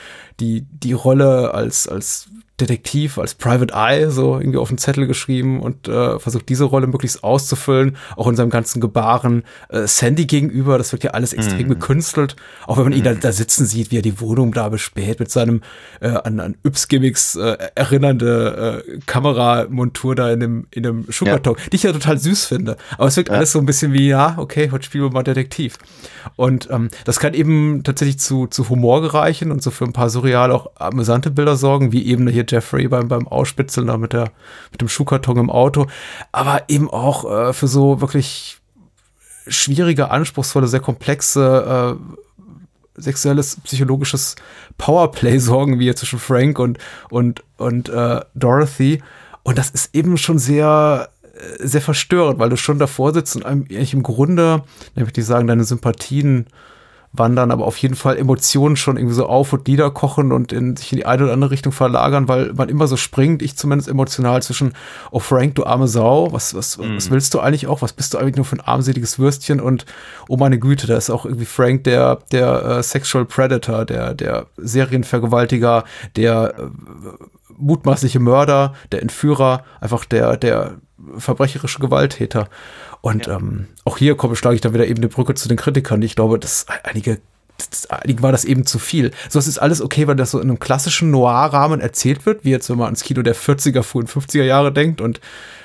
die, 0.41 0.67
die 0.71 0.93
Rolle 0.93 1.55
als, 1.55 1.89
als 1.89 2.29
Detektiv, 2.61 3.19
als 3.19 3.35
Private 3.37 3.73
Eye 3.73 4.11
so 4.11 4.39
irgendwie 4.39 4.59
auf 4.59 4.69
den 4.69 4.79
Zettel 4.79 5.07
geschrieben 5.07 5.61
und 5.61 5.87
äh, 5.87 6.19
versucht 6.19 6.49
diese 6.49 6.65
Rolle 6.65 6.89
möglichst 6.89 7.23
auszufüllen, 7.23 7.97
auch 8.17 8.27
in 8.27 8.35
seinem 8.35 8.51
ganzen 8.51 8.81
Gebaren. 8.81 9.45
Äh, 9.69 9.87
Sandy 9.87 10.27
gegenüber, 10.27 10.77
das 10.77 10.91
wird 10.91 11.05
ja 11.05 11.13
alles 11.13 11.33
extrem 11.33 11.69
mm. 11.69 11.71
gekünstelt, 11.71 12.35
auch 12.67 12.77
wenn 12.77 12.85
man 12.85 12.93
ihn 12.93 13.05
da, 13.05 13.13
mhm. 13.13 13.21
da, 13.21 13.31
sitzen 13.31 13.65
sieht, 13.65 13.93
wie 13.93 13.99
er 13.99 14.03
die 14.03 14.21
Wohnung 14.21 14.53
da 14.53 14.69
bespäht 14.71 15.21
mit 15.21 15.31
seinem 15.31 15.63
äh, 16.01 16.09
an, 16.09 16.41
an 16.41 16.57
Yps-Gimmicks 16.65 17.37
äh, 17.37 17.59
erinnernde 17.77 18.83
äh, 18.85 18.99
Kameramontur 19.07 20.17
da 20.17 20.33
in 20.33 20.41
dem, 20.41 20.67
in 20.73 20.83
dem 20.83 21.13
Schuhkarton, 21.13 21.55
ja. 21.57 21.65
die 21.71 21.77
ich 21.77 21.85
ja 21.85 21.93
total 21.93 22.19
süß 22.19 22.45
finde. 22.45 22.77
Aber 22.97 23.07
es 23.07 23.17
wirkt 23.17 23.29
ja. 23.29 23.37
alles 23.37 23.53
so 23.53 23.61
ein 23.61 23.67
bisschen 23.67 23.93
wie, 23.93 24.09
ja, 24.09 24.35
okay, 24.37 24.71
heute 24.73 24.85
spielen 24.85 25.05
wir 25.05 25.11
mal 25.13 25.23
Detektiv. 25.23 25.79
Und 26.35 26.69
ähm, 26.73 26.89
das 27.05 27.21
kann 27.21 27.35
eben 27.35 27.85
tatsächlich 27.85 28.19
zu, 28.19 28.49
zu 28.49 28.69
Humor 28.69 29.01
gereichen 29.01 29.53
und 29.53 29.63
so 29.63 29.71
für 29.71 29.85
ein 29.85 29.93
paar 29.93 30.11
surreal 30.29 30.53
auch 30.53 30.71
amüsante 30.77 31.31
Bilder 31.31 31.57
sorgen, 31.57 31.93
wie 31.93 32.07
eben 32.07 32.29
hier 32.29 32.45
Jeffrey 32.49 32.89
beim, 32.89 33.09
beim 33.09 33.27
Ausspitzeln 33.27 33.87
da 33.87 33.97
mit, 33.97 34.13
der, 34.13 34.31
mit 34.71 34.81
dem 34.81 34.89
Schuhkarton 34.89 35.39
im 35.39 35.51
Auto, 35.51 35.87
aber 36.33 36.65
eben 36.69 36.91
auch 36.91 37.31
äh, 37.31 37.53
für 37.53 37.69
so 37.69 38.01
wirklich 38.01 38.59
schwierige, 39.47 40.11
anspruchsvolle, 40.11 40.69
sehr 40.69 40.81
komplexe 40.81 41.97
äh, 41.99 43.01
sexuelles, 43.01 43.61
psychologisches 43.63 44.37
Powerplay 44.77 45.39
sorgen, 45.39 45.79
wie 45.79 45.85
hier 45.85 45.97
zwischen 45.97 46.19
Frank 46.19 46.59
und, 46.59 46.79
und, 47.11 47.43
und 47.57 47.89
äh, 47.89 48.21
Dorothy. 48.35 49.03
Und 49.45 49.57
das 49.57 49.71
ist 49.71 49.95
eben 49.95 50.19
schon 50.19 50.39
sehr, 50.39 51.09
äh, 51.23 51.67
sehr 51.67 51.81
verstörend, 51.81 52.39
weil 52.39 52.51
du 52.51 52.57
schon 52.57 52.79
davor 52.79 53.15
sitzt 53.15 53.37
und 53.37 53.47
eigentlich 53.47 53.95
im 53.95 54.03
Grunde, 54.03 54.63
dann 54.95 55.07
würde 55.07 55.21
ich 55.21 55.27
sagen, 55.27 55.47
deine 55.47 55.65
Sympathien 55.65 56.49
wandern, 57.13 57.51
aber 57.51 57.65
auf 57.67 57.77
jeden 57.79 57.95
Fall 57.95 58.19
Emotionen 58.19 58.77
schon 58.77 58.97
irgendwie 58.97 59.15
so 59.15 59.27
auf 59.27 59.53
und 59.53 59.67
nieder 59.67 59.91
kochen 59.91 60.31
und 60.31 60.53
in, 60.53 60.77
sich 60.77 60.93
in 60.93 60.99
die 60.99 61.07
eine 61.07 61.25
oder 61.25 61.33
andere 61.33 61.51
Richtung 61.51 61.73
verlagern, 61.73 62.29
weil 62.29 62.53
man 62.53 62.69
immer 62.69 62.87
so 62.87 62.97
springt, 62.97 63.43
ich 63.43 63.57
zumindest 63.57 63.89
emotional 63.89 64.43
zwischen, 64.43 64.75
oh 65.11 65.19
Frank, 65.19 65.55
du 65.55 65.65
arme 65.65 65.89
Sau, 65.89 66.33
was, 66.33 66.55
was, 66.55 66.77
Mhm. 66.79 66.97
was 66.97 67.11
willst 67.11 67.33
du 67.35 67.41
eigentlich 67.41 67.67
auch? 67.67 67.81
Was 67.83 67.93
bist 67.95 68.13
du 68.15 68.19
eigentlich 68.19 68.37
nur 68.37 68.45
für 68.45 68.57
ein 68.57 68.61
armseliges 68.61 69.19
Würstchen? 69.19 69.61
Und 69.61 69.87
oh 70.29 70.37
meine 70.37 70.59
Güte, 70.59 70.87
da 70.87 70.97
ist 70.97 71.11
auch 71.11 71.25
irgendwie 71.25 71.47
Frank 71.47 71.85
der, 71.85 72.19
der 72.31 72.63
äh, 72.65 72.83
Sexual 72.83 73.25
Predator, 73.25 73.85
der, 73.85 74.15
der 74.15 74.47
Serienvergewaltiger, 74.59 75.85
der 76.17 76.55
äh, 76.59 76.63
mutmaßliche 77.57 78.21
Mörder, 78.21 78.75
der 78.93 79.03
Entführer, 79.03 79.65
einfach 79.81 80.05
der, 80.05 80.37
der 80.37 80.75
verbrecherische 81.17 81.79
Gewalttäter. 81.81 82.49
Und 83.01 83.29
ähm, 83.29 83.69
auch 83.85 83.99
hier 83.99 84.17
komme, 84.17 84.37
schlage 84.37 84.57
ich 84.57 84.61
dann 84.61 84.75
wieder 84.75 84.87
eben 84.87 84.99
eine 84.99 85.09
Brücke 85.09 85.35
zu 85.35 85.49
den 85.49 85.57
Kritikern. 85.57 86.03
Ich 86.03 86.17
glaube, 86.17 86.39
dass 86.39 86.67
einige, 86.83 87.21
einigen 87.89 88.23
war 88.23 88.33
das 88.33 88.45
eben 88.45 88.67
zu 88.67 88.79
viel. 88.79 89.13
So, 89.29 89.39
es 89.39 89.47
ist 89.47 89.59
alles 89.59 89.81
okay, 89.81 90.07
weil 90.07 90.17
das 90.17 90.33
so 90.33 90.41
in 90.41 90.49
einem 90.49 90.59
klassischen 90.59 91.11
Noir-Rahmen 91.11 91.81
erzählt 91.81 92.27
wird, 92.27 92.45
wie 92.45 92.51
jetzt, 92.51 92.69
wenn 92.71 92.79
man 92.79 92.87
ans 92.87 93.05
Kino 93.05 93.23
der 93.23 93.37
40er, 93.37 93.83
frühen 93.83 94.07
50er 94.09 94.45
Jahre 94.45 94.73
denkt 94.73 95.01
und 95.01 95.21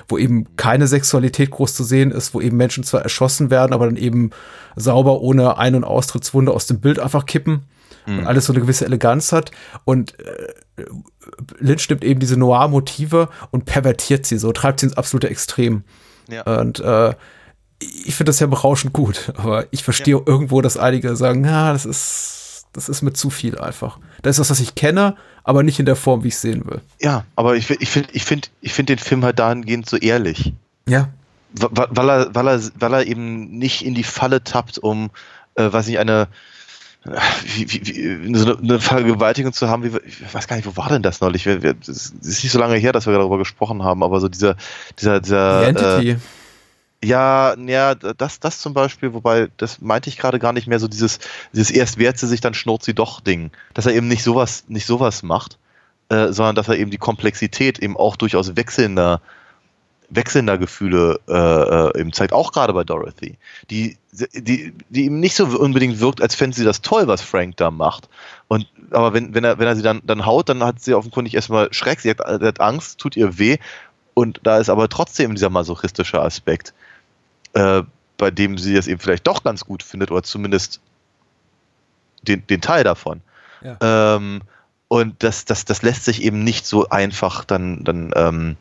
wo 0.08 0.18
eben 0.18 0.56
keine 0.58 0.88
Sexualität 0.88 1.50
groß 1.50 1.74
zu 1.74 1.84
sehen 1.84 2.12
ist, 2.12 2.34
wo 2.34 2.42
eben 2.42 2.58
Menschen 2.58 2.84
zwar 2.84 3.02
erschossen 3.02 3.50
werden, 3.50 3.74
aber 3.74 3.86
dann 3.86 3.98
eben 3.98 4.32
sauber 4.76 5.22
ohne 5.22 5.58
Ein- 5.58 5.76
und 5.76 5.84
Austrittswunde 5.84 6.52
aus 6.52 6.68
dem 6.68 6.82
Bild 6.82 7.00
einfach 7.00 7.26
kippen 7.26 7.64
und 8.06 8.28
alles 8.28 8.46
so 8.46 8.54
eine 8.54 8.62
gewisse 8.62 8.86
Eleganz 8.86 9.32
hat. 9.32 9.52
Und 9.86 10.20
äh, 10.20 10.84
Lynch 11.60 11.90
nimmt 11.90 12.04
eben 12.04 12.20
diese 12.20 12.38
Noir-Motive 12.38 13.30
und 13.52 13.66
pervertiert 13.66 14.26
sie 14.26 14.38
so, 14.38 14.52
treibt 14.52 14.80
sie 14.80 14.88
ins 14.88 14.98
absolute 14.98 15.30
Extrem. 15.30 15.84
Ja. 16.30 16.44
Und 16.44 16.80
äh, 16.80 17.14
ich 17.80 18.16
finde 18.16 18.30
das 18.30 18.40
ja 18.40 18.48
berauschend 18.48 18.94
gut, 18.94 19.34
aber 19.36 19.66
ich 19.72 19.84
verstehe 19.84 20.22
irgendwo, 20.26 20.62
dass 20.62 20.78
einige 20.78 21.16
sagen, 21.16 21.44
ja, 21.44 21.74
das 21.74 21.86
ist, 21.86 22.68
das 22.74 22.90
ist 22.90 23.02
mir 23.02 23.14
zu 23.14 23.30
viel 23.30 23.58
einfach. 23.58 24.00
Das 24.22 24.36
ist 24.36 24.40
was, 24.40 24.50
was 24.52 24.60
ich 24.60 24.76
kenne, 24.76 25.16
aber 25.44 25.64
nicht 25.64 25.80
in 25.80 25.86
der 25.86 25.96
Form, 25.96 26.24
wie 26.24 26.30
ich 26.30 26.36
es 26.36 26.42
sehen 26.42 26.66
will. 26.66 26.82
Ja, 27.02 27.26
aber 27.36 27.56
ich, 27.56 27.70
ich 27.70 27.90
finde 27.90 28.10
ich 28.14 28.24
find, 28.24 28.52
ich 28.62 28.74
find 28.74 28.90
den 28.90 29.00
Film 29.00 29.24
halt 29.24 29.40
dahingehend 29.40 29.90
so 29.90 29.98
ehrlich. 29.98 30.54
Ja. 30.88 31.10
Weil 31.52 32.10
er, 32.10 32.34
weil, 32.34 32.48
er, 32.48 32.62
weil 32.80 32.94
er 32.94 33.06
eben 33.06 33.58
nicht 33.58 33.86
in 33.86 33.94
die 33.94 34.04
Falle 34.04 34.44
tappt, 34.44 34.80
um, 34.80 35.12
äh, 35.56 35.72
weiß 35.72 35.88
nicht, 35.88 36.00
eine, 36.00 36.28
wie, 37.56 37.68
wie, 37.70 38.38
so 38.38 38.46
eine, 38.46 38.58
eine 38.60 38.80
Vergewaltigung 38.80 39.52
zu 39.52 39.68
haben, 39.68 39.84
wie, 39.84 39.98
ich 40.08 40.34
weiß 40.34 40.48
gar 40.48 40.56
nicht, 40.56 40.66
wo 40.66 40.78
war 40.78 40.90
denn 40.90 41.02
das 41.02 41.20
neulich? 41.22 41.46
Wir, 41.46 41.62
wir, 41.62 41.76
es 41.82 42.14
ist 42.22 42.44
nicht 42.44 42.52
so 42.52 42.60
lange 42.60 42.76
her, 42.76 42.94
dass 42.94 43.06
wir 43.06 43.14
darüber 43.14 43.38
gesprochen 43.38 43.84
haben, 43.84 44.04
aber 44.04 44.20
so 44.22 44.30
dieser, 44.30 44.56
dieser, 45.00 45.20
dieser 45.20 45.62
Die 45.62 45.68
Entity. 45.68 46.10
Äh, 46.12 46.18
ja, 47.04 47.56
ja, 47.58 47.96
das, 47.96 48.40
das 48.40 48.60
zum 48.60 48.74
Beispiel, 48.74 49.14
wobei, 49.14 49.50
das 49.58 49.82
meinte 49.82 50.10
ich 50.10 50.18
gerade 50.18 50.40
gar 50.40 50.54
nicht 50.54 50.68
mehr, 50.68 50.80
so 50.80 50.88
dieses, 50.88 51.20
dieses 51.52 51.70
erst 51.70 51.98
wehrt 51.98 52.18
sie 52.18 52.28
sich, 52.28 52.40
dann 52.40 52.54
schnurrt 52.54 52.84
sie 52.84 52.94
doch 52.94 53.20
Ding. 53.20 53.52
Dass 53.74 53.86
er 53.86 53.94
eben 53.94 54.08
nicht 54.08 54.24
sowas, 54.24 54.64
nicht 54.70 54.86
sowas 54.86 55.22
macht, 55.22 55.58
äh, 56.08 56.32
sondern 56.32 56.56
dass 56.56 56.70
er 56.70 56.78
eben 56.78 56.92
die 56.92 56.98
Komplexität 56.98 57.80
eben 57.80 57.98
auch 57.98 58.16
durchaus 58.16 58.56
wechselnder, 58.56 59.20
wechselnder 60.16 60.58
Gefühle 60.58 61.20
äh, 61.28 61.34
äh, 61.34 62.00
eben 62.00 62.14
zeigt, 62.14 62.34
auch 62.34 62.52
gerade 62.52 62.74
bei 62.74 62.84
Dorothy, 62.84 63.38
die, 63.70 63.98
die, 64.34 64.74
die 64.90 65.06
eben 65.06 65.20
nicht 65.20 65.36
so 65.36 65.46
unbedingt 65.46 66.00
wirkt, 66.00 66.22
als 66.22 66.36
fände 66.36 66.56
sie 66.56 66.64
das 66.64 66.82
toll, 66.82 67.08
was 67.08 67.22
Frank 67.22 67.58
da 67.58 67.72
macht. 67.72 68.10
Und 68.48 68.68
aber 68.92 69.14
wenn, 69.14 69.34
wenn 69.34 69.44
er, 69.44 69.58
wenn 69.60 69.68
er 69.68 69.76
sie 69.76 69.82
dann, 69.82 70.02
dann 70.06 70.26
haut, 70.26 70.50
dann 70.50 70.64
hat 70.64 70.82
sie 70.82 70.94
offenkundig 70.94 71.34
erstmal 71.34 71.74
Schreck, 71.74 72.00
sie 72.00 72.12
hat, 72.12 72.20
sie 72.40 72.46
hat 72.46 72.60
Angst, 72.60 73.00
tut 73.00 73.18
ihr 73.18 73.38
weh. 73.38 73.58
Und 74.14 74.40
da 74.44 74.60
ist 74.60 74.70
aber 74.70 74.90
trotzdem 74.90 75.34
dieser 75.34 75.50
masochistische 75.50 76.22
Aspekt, 76.22 76.74
äh, 77.54 77.82
bei 78.18 78.30
dem 78.30 78.58
sie 78.58 78.76
das 78.76 78.88
eben 78.88 79.00
vielleicht 79.00 79.26
doch 79.26 79.44
ganz 79.44 79.66
gut 79.66 79.82
findet, 79.82 80.12
oder 80.12 80.24
zumindest 80.24 80.80
den, 82.22 82.46
den 82.46 82.62
Teil 82.62 82.84
davon. 82.84 83.22
Ja. 83.64 83.78
Ähm, 84.16 84.42
und 84.88 85.24
das, 85.24 85.46
das, 85.46 85.66
das 85.66 85.82
lässt 85.82 86.06
sich 86.06 86.22
eben 86.22 86.44
nicht 86.44 86.68
so 86.68 86.90
einfach 86.90 87.46
dann, 87.46 87.84
dann 87.84 88.12
ähm, 88.16 88.58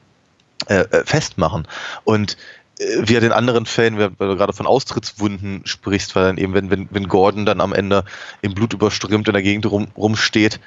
äh, 0.68 0.80
äh, 0.80 1.04
festmachen. 1.04 1.66
Und 2.04 2.36
äh, 2.78 2.84
wie 3.08 3.14
er 3.14 3.20
den 3.20 3.32
anderen 3.32 3.66
Fällen, 3.66 3.98
weil 3.98 4.10
du 4.10 4.36
gerade 4.36 4.52
von 4.52 4.66
Austrittswunden 4.66 5.62
sprichst, 5.66 6.14
weil 6.16 6.24
dann 6.24 6.38
eben, 6.38 6.54
wenn, 6.54 6.70
wenn, 6.70 6.88
wenn 6.90 7.08
Gordon 7.08 7.46
dann 7.46 7.60
am 7.60 7.72
Ende 7.72 8.04
im 8.42 8.54
Blut 8.54 8.72
überströmt 8.72 9.26
in 9.28 9.34
der 9.34 9.42
Gegend 9.42 9.66
rum, 9.70 9.88
rumsteht, 9.96 10.60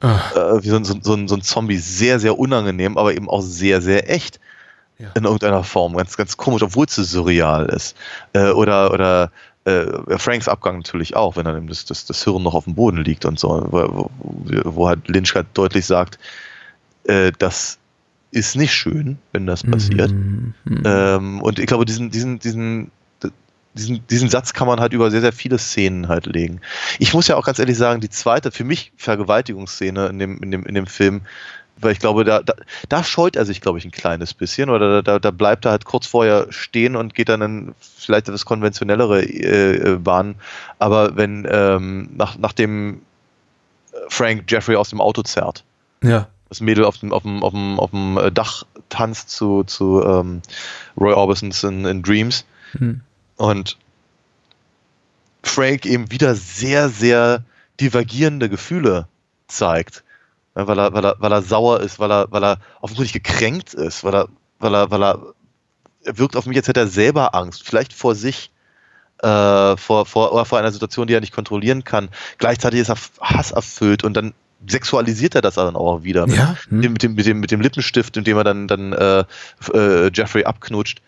Ah. 0.00 0.18
äh, 0.34 0.62
wie 0.64 0.68
so, 0.68 0.76
ein- 0.76 0.84
so, 0.84 0.94
so, 1.00 1.26
so 1.28 1.34
ein 1.36 1.42
Zombie, 1.42 1.76
sehr, 1.76 2.18
sehr 2.18 2.36
unangenehm, 2.36 2.98
aber 2.98 3.14
eben 3.14 3.28
auch 3.30 3.40
sehr, 3.42 3.80
sehr 3.80 4.10
echt. 4.10 4.40
Ja. 4.98 5.10
In 5.14 5.24
irgendeiner 5.24 5.62
Form. 5.64 5.96
Ganz, 5.96 6.16
ganz 6.16 6.36
komisch, 6.36 6.62
obwohl 6.62 6.86
es 6.86 6.94
so 6.96 7.02
surreal 7.04 7.66
ist. 7.66 7.96
Äh, 8.32 8.50
oder 8.50 8.92
oder 8.92 9.30
äh, 9.64 10.18
Franks 10.18 10.48
Abgang 10.48 10.78
natürlich 10.78 11.14
auch, 11.16 11.36
wenn 11.36 11.44
dann 11.44 11.56
eben 11.56 11.68
das, 11.68 11.84
das, 11.84 12.04
das 12.04 12.22
Hirn 12.24 12.42
noch 12.42 12.54
auf 12.54 12.64
dem 12.64 12.74
Boden 12.74 12.98
liegt 13.04 13.24
und 13.24 13.38
so, 13.38 13.64
wo, 13.70 13.88
wo, 13.92 14.10
wo 14.64 14.88
halt 14.88 15.06
Lynch 15.08 15.34
halt 15.36 15.46
deutlich 15.54 15.86
sagt, 15.86 16.18
äh, 17.04 17.30
das 17.38 17.78
ist 18.32 18.56
nicht 18.56 18.72
schön, 18.74 19.18
wenn 19.32 19.46
das 19.46 19.62
passiert. 19.62 20.10
Mhm. 20.10 20.54
Ähm, 20.84 21.42
und 21.42 21.58
ich 21.58 21.66
glaube, 21.66 21.84
diesen, 21.84 22.10
diesen, 22.10 22.38
diesen, 22.38 22.90
diesen, 23.74 24.06
diesen 24.06 24.28
Satz 24.28 24.54
kann 24.54 24.66
man 24.66 24.80
halt 24.80 24.94
über 24.94 25.10
sehr, 25.10 25.20
sehr 25.20 25.32
viele 25.32 25.58
Szenen 25.58 26.08
halt 26.08 26.26
legen. 26.26 26.60
Ich 26.98 27.12
muss 27.12 27.28
ja 27.28 27.36
auch 27.36 27.44
ganz 27.44 27.58
ehrlich 27.58 27.76
sagen, 27.76 28.00
die 28.00 28.08
zweite, 28.08 28.50
für 28.50 28.64
mich 28.64 28.92
Vergewaltigungsszene 28.96 30.06
in 30.06 30.18
dem, 30.18 30.42
in 30.42 30.50
dem, 30.50 30.64
in 30.64 30.74
dem 30.74 30.86
Film, 30.86 31.22
weil 31.76 31.92
ich 31.92 31.98
glaube, 31.98 32.24
da, 32.24 32.40
da, 32.42 32.54
da 32.88 33.04
scheut 33.04 33.36
er 33.36 33.44
sich, 33.44 33.60
glaube 33.60 33.78
ich, 33.78 33.84
ein 33.84 33.90
kleines 33.90 34.32
bisschen 34.32 34.70
oder 34.70 35.02
da, 35.02 35.18
da, 35.18 35.30
bleibt 35.30 35.66
er 35.66 35.72
halt 35.72 35.84
kurz 35.84 36.06
vorher 36.06 36.46
stehen 36.50 36.96
und 36.96 37.14
geht 37.14 37.28
dann 37.28 37.42
in 37.42 37.74
vielleicht 37.98 38.28
etwas 38.28 38.46
konventionellere 38.46 39.22
äh, 39.22 39.92
äh, 39.92 39.96
Bahnen. 39.96 40.36
Aber 40.78 41.16
wenn 41.16 41.46
ähm, 41.50 42.08
nach, 42.16 42.38
nachdem 42.38 43.02
Frank 44.08 44.50
Jeffrey 44.50 44.76
aus 44.76 44.90
dem 44.90 45.02
Auto 45.02 45.22
zerrt, 45.22 45.64
Ja. 46.02 46.28
Das 46.52 46.60
Mädel 46.60 46.84
auf 46.84 46.98
dem, 46.98 47.12
auf 47.12 47.22
dem, 47.22 47.42
auf 47.42 47.52
dem, 47.52 47.80
auf 47.80 47.90
dem 47.90 48.18
äh, 48.18 48.30
Dach 48.30 48.64
tanzt 48.90 49.30
zu, 49.30 49.64
zu 49.64 50.04
ähm, 50.04 50.42
Roy 51.00 51.14
Orbisons 51.14 51.64
in, 51.64 51.86
in 51.86 52.02
Dreams 52.02 52.44
Hm. 52.72 53.02
und 53.36 53.76
Frank 55.42 55.84
eben 55.84 56.10
wieder 56.10 56.34
sehr, 56.34 56.88
sehr 56.88 57.44
divergierende 57.80 58.48
Gefühle 58.48 59.08
zeigt. 59.46 60.04
Ja, 60.56 60.66
weil, 60.66 60.78
er, 60.78 60.92
weil, 60.92 61.04
er, 61.04 61.16
weil 61.18 61.32
er 61.32 61.42
sauer 61.42 61.80
ist, 61.80 61.98
weil 61.98 62.10
er, 62.10 62.30
weil 62.30 62.44
er 62.44 62.58
offensichtlich 62.80 63.22
gekränkt 63.22 63.74
ist, 63.74 64.04
weil 64.04 64.14
er, 64.14 64.28
weil 64.58 64.74
er, 64.74 64.90
weil 64.90 65.02
er, 65.02 65.34
er 66.04 66.18
wirkt 66.18 66.36
auf 66.36 66.46
mich, 66.46 66.56
als 66.56 66.68
hätte 66.68 66.80
er 66.80 66.88
selber 66.88 67.34
Angst, 67.34 67.62
vielleicht 67.62 67.92
vor 67.92 68.14
sich, 68.14 68.50
äh, 69.18 69.76
vor, 69.76 70.06
vor, 70.06 70.32
oder 70.32 70.44
vor 70.44 70.58
einer 70.58 70.72
Situation, 70.72 71.06
die 71.06 71.14
er 71.14 71.20
nicht 71.20 71.34
kontrollieren 71.34 71.84
kann. 71.84 72.08
Gleichzeitig 72.38 72.80
ist 72.80 72.88
er 72.90 72.96
Hass 73.20 73.52
erfüllt 73.52 74.04
und 74.04 74.14
dann 74.14 74.32
sexualisiert 74.68 75.34
er 75.34 75.42
das 75.42 75.54
dann 75.54 75.76
auch 75.76 76.02
wieder. 76.02 76.26
Mit, 76.26 76.36
Ja. 76.36 76.56
Hm. 76.68 76.82
dem, 76.82 76.92
mit, 76.92 77.02
dem, 77.02 77.14
mit, 77.14 77.26
dem, 77.26 77.40
mit 77.40 77.50
dem 77.50 77.60
Lippenstift, 77.60 78.16
in 78.16 78.24
dem 78.24 78.36
er 78.36 78.44
dann, 78.44 78.68
dann 78.68 78.92
äh, 78.92 79.24
äh, 79.72 80.10
Jeffrey 80.12 80.44
abknutscht, 80.44 81.00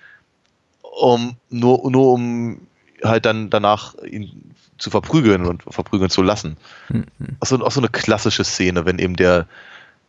um, 0.83 1.37
nur, 1.51 1.91
nur 1.91 2.13
um 2.13 2.61
halt 3.03 3.27
dann 3.27 3.51
danach 3.51 3.95
ihn 4.03 4.55
zu 4.79 4.91
verprügeln 4.91 5.47
und 5.47 5.63
verprügeln 5.69 6.11
zu 6.11 6.23
lassen. 6.23 6.57
Hm. 6.89 7.05
Auch 7.41 7.47
so, 7.47 7.65
auch 7.65 7.71
so 7.71 7.81
eine 7.81 7.89
klassische 7.89 8.45
Szene, 8.45 8.85
wenn 8.87 8.99
eben 8.99 9.17
der, 9.17 9.47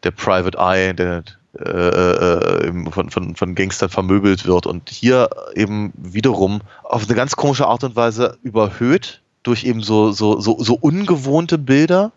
der 0.03 0.11
Private 0.11 0.57
Eye 0.57 0.93
der, 0.93 1.23
äh, 1.57 1.69
äh, 1.69 2.91
von, 2.91 3.09
von, 3.09 3.35
von 3.35 3.55
Gangstern 3.55 3.89
vermöbelt 3.89 4.45
wird 4.45 4.65
und 4.65 4.89
hier 4.89 5.29
eben 5.55 5.93
wiederum 5.95 6.61
auf 6.83 7.05
eine 7.05 7.15
ganz 7.15 7.35
komische 7.35 7.67
Art 7.67 7.83
und 7.83 7.95
Weise 7.95 8.37
überhöht 8.43 9.21
durch 9.43 9.63
eben 9.63 9.81
so, 9.81 10.11
so, 10.11 10.39
so, 10.41 10.61
so 10.61 10.73
ungewohnte 10.75 11.57
Bilder, 11.57 12.11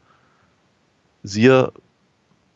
siehe 1.28 1.72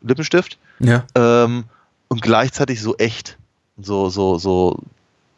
Lippenstift, 0.03 0.59
Ja. 0.81 1.05
ähm, 1.15 1.65
und 2.09 2.23
gleichzeitig 2.23 2.81
so 2.81 2.97
echt, 2.97 3.39
so, 3.79 4.09
so, 4.09 4.39
so, 4.39 4.79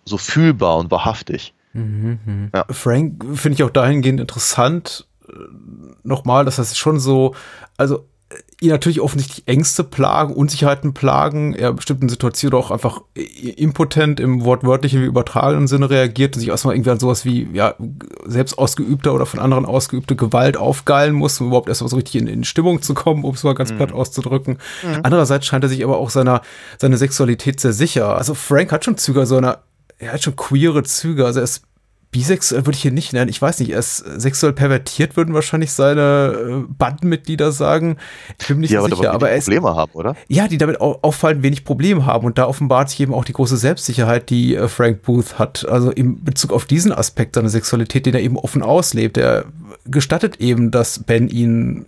so 0.04 0.18
fühlbar 0.18 0.76
und 0.78 0.90
wahrhaftig. 0.90 1.52
Mhm. 1.72 2.50
Ja. 2.54 2.64
Frank 2.70 3.24
finde 3.34 3.54
ich 3.56 3.62
auch 3.62 3.70
dahingehend 3.70 4.20
interessant. 4.20 5.06
äh, 5.28 5.32
Nochmal, 6.02 6.44
dass 6.44 6.56
das 6.56 6.76
schon 6.76 6.98
so, 7.00 7.34
also 7.76 8.04
ihn 8.60 8.70
natürlich 8.70 9.00
offensichtlich 9.00 9.46
Ängste 9.46 9.84
plagen, 9.84 10.34
Unsicherheiten 10.34 10.94
plagen, 10.94 11.54
er 11.54 11.72
bestimmten 11.72 12.08
Situationen 12.08 12.58
auch 12.58 12.70
einfach 12.70 13.02
impotent 13.14 14.20
im 14.20 14.44
wortwörtlichen 14.44 15.02
wie 15.02 15.06
übertragenen 15.06 15.66
Sinne 15.66 15.90
reagiert 15.90 16.34
und 16.34 16.40
sich 16.40 16.48
erstmal 16.48 16.74
irgendwie 16.74 16.90
an 16.90 16.98
sowas 16.98 17.24
wie, 17.24 17.48
ja, 17.52 17.74
selbst 18.24 18.58
ausgeübter 18.58 19.14
oder 19.14 19.26
von 19.26 19.40
anderen 19.40 19.66
ausgeübte 19.66 20.16
Gewalt 20.16 20.56
aufgeilen 20.56 21.14
muss, 21.14 21.40
um 21.40 21.48
überhaupt 21.48 21.68
erstmal 21.68 21.90
so 21.90 21.96
richtig 21.96 22.20
in, 22.20 22.26
in 22.26 22.44
Stimmung 22.44 22.80
zu 22.82 22.94
kommen, 22.94 23.24
um 23.24 23.34
es 23.34 23.44
mal 23.44 23.54
ganz 23.54 23.72
platt 23.72 23.92
auszudrücken. 23.92 24.58
Andererseits 25.02 25.46
scheint 25.46 25.64
er 25.64 25.68
sich 25.68 25.84
aber 25.84 25.98
auch 25.98 26.10
seiner, 26.10 26.40
seine 26.78 26.96
Sexualität 26.96 27.60
sehr 27.60 27.72
sicher. 27.72 28.16
Also 28.16 28.34
Frank 28.34 28.72
hat 28.72 28.84
schon 28.84 28.96
Züge 28.96 29.26
so 29.26 29.36
einer, 29.36 29.58
er 29.98 30.12
hat 30.12 30.22
schon 30.22 30.36
queere 30.36 30.82
Züge, 30.82 31.26
also 31.26 31.40
er 31.40 31.44
ist 31.44 31.64
bisexuell 32.14 32.64
würde 32.64 32.76
ich 32.76 32.82
hier 32.82 32.92
nicht 32.92 33.12
nennen. 33.12 33.28
Ich 33.28 33.42
weiß 33.42 33.58
nicht, 33.58 33.70
er 33.70 33.80
ist 33.80 33.96
sexuell 33.96 34.52
pervertiert, 34.52 35.16
würden 35.16 35.34
wahrscheinlich 35.34 35.72
seine 35.72 36.62
äh, 36.68 36.72
Bandenmitglieder 36.78 37.50
sagen. 37.50 37.96
Ich 38.40 38.46
bin 38.46 38.58
mir 38.58 38.60
nicht 38.60 38.70
Die 38.70 38.76
so 38.76 38.86
sicher, 38.86 39.12
aber 39.12 39.30
er 39.30 39.36
ist. 39.36 39.46
Probleme 39.46 39.74
haben, 39.74 39.90
oder? 39.94 40.14
Ja, 40.28 40.46
die 40.46 40.56
damit 40.56 40.80
au 40.80 40.96
auffallen 41.02 41.42
wenig 41.42 41.64
Probleme 41.64 42.06
haben. 42.06 42.24
Und 42.24 42.38
da 42.38 42.46
offenbart 42.46 42.88
sich 42.88 43.00
eben 43.00 43.12
auch 43.12 43.24
die 43.24 43.32
große 43.32 43.56
Selbstsicherheit, 43.56 44.30
die 44.30 44.54
äh, 44.54 44.68
Frank 44.68 45.02
Booth 45.02 45.40
hat. 45.40 45.68
Also 45.68 45.90
in 45.90 46.22
Bezug 46.22 46.52
auf 46.52 46.66
diesen 46.66 46.92
Aspekt 46.92 47.34
seiner 47.34 47.48
Sexualität, 47.48 48.06
den 48.06 48.14
er 48.14 48.20
eben 48.20 48.38
offen 48.38 48.62
auslebt. 48.62 49.18
Er 49.18 49.46
gestattet 49.84 50.36
eben, 50.40 50.70
dass 50.70 51.00
Ben 51.00 51.26
ihn 51.26 51.86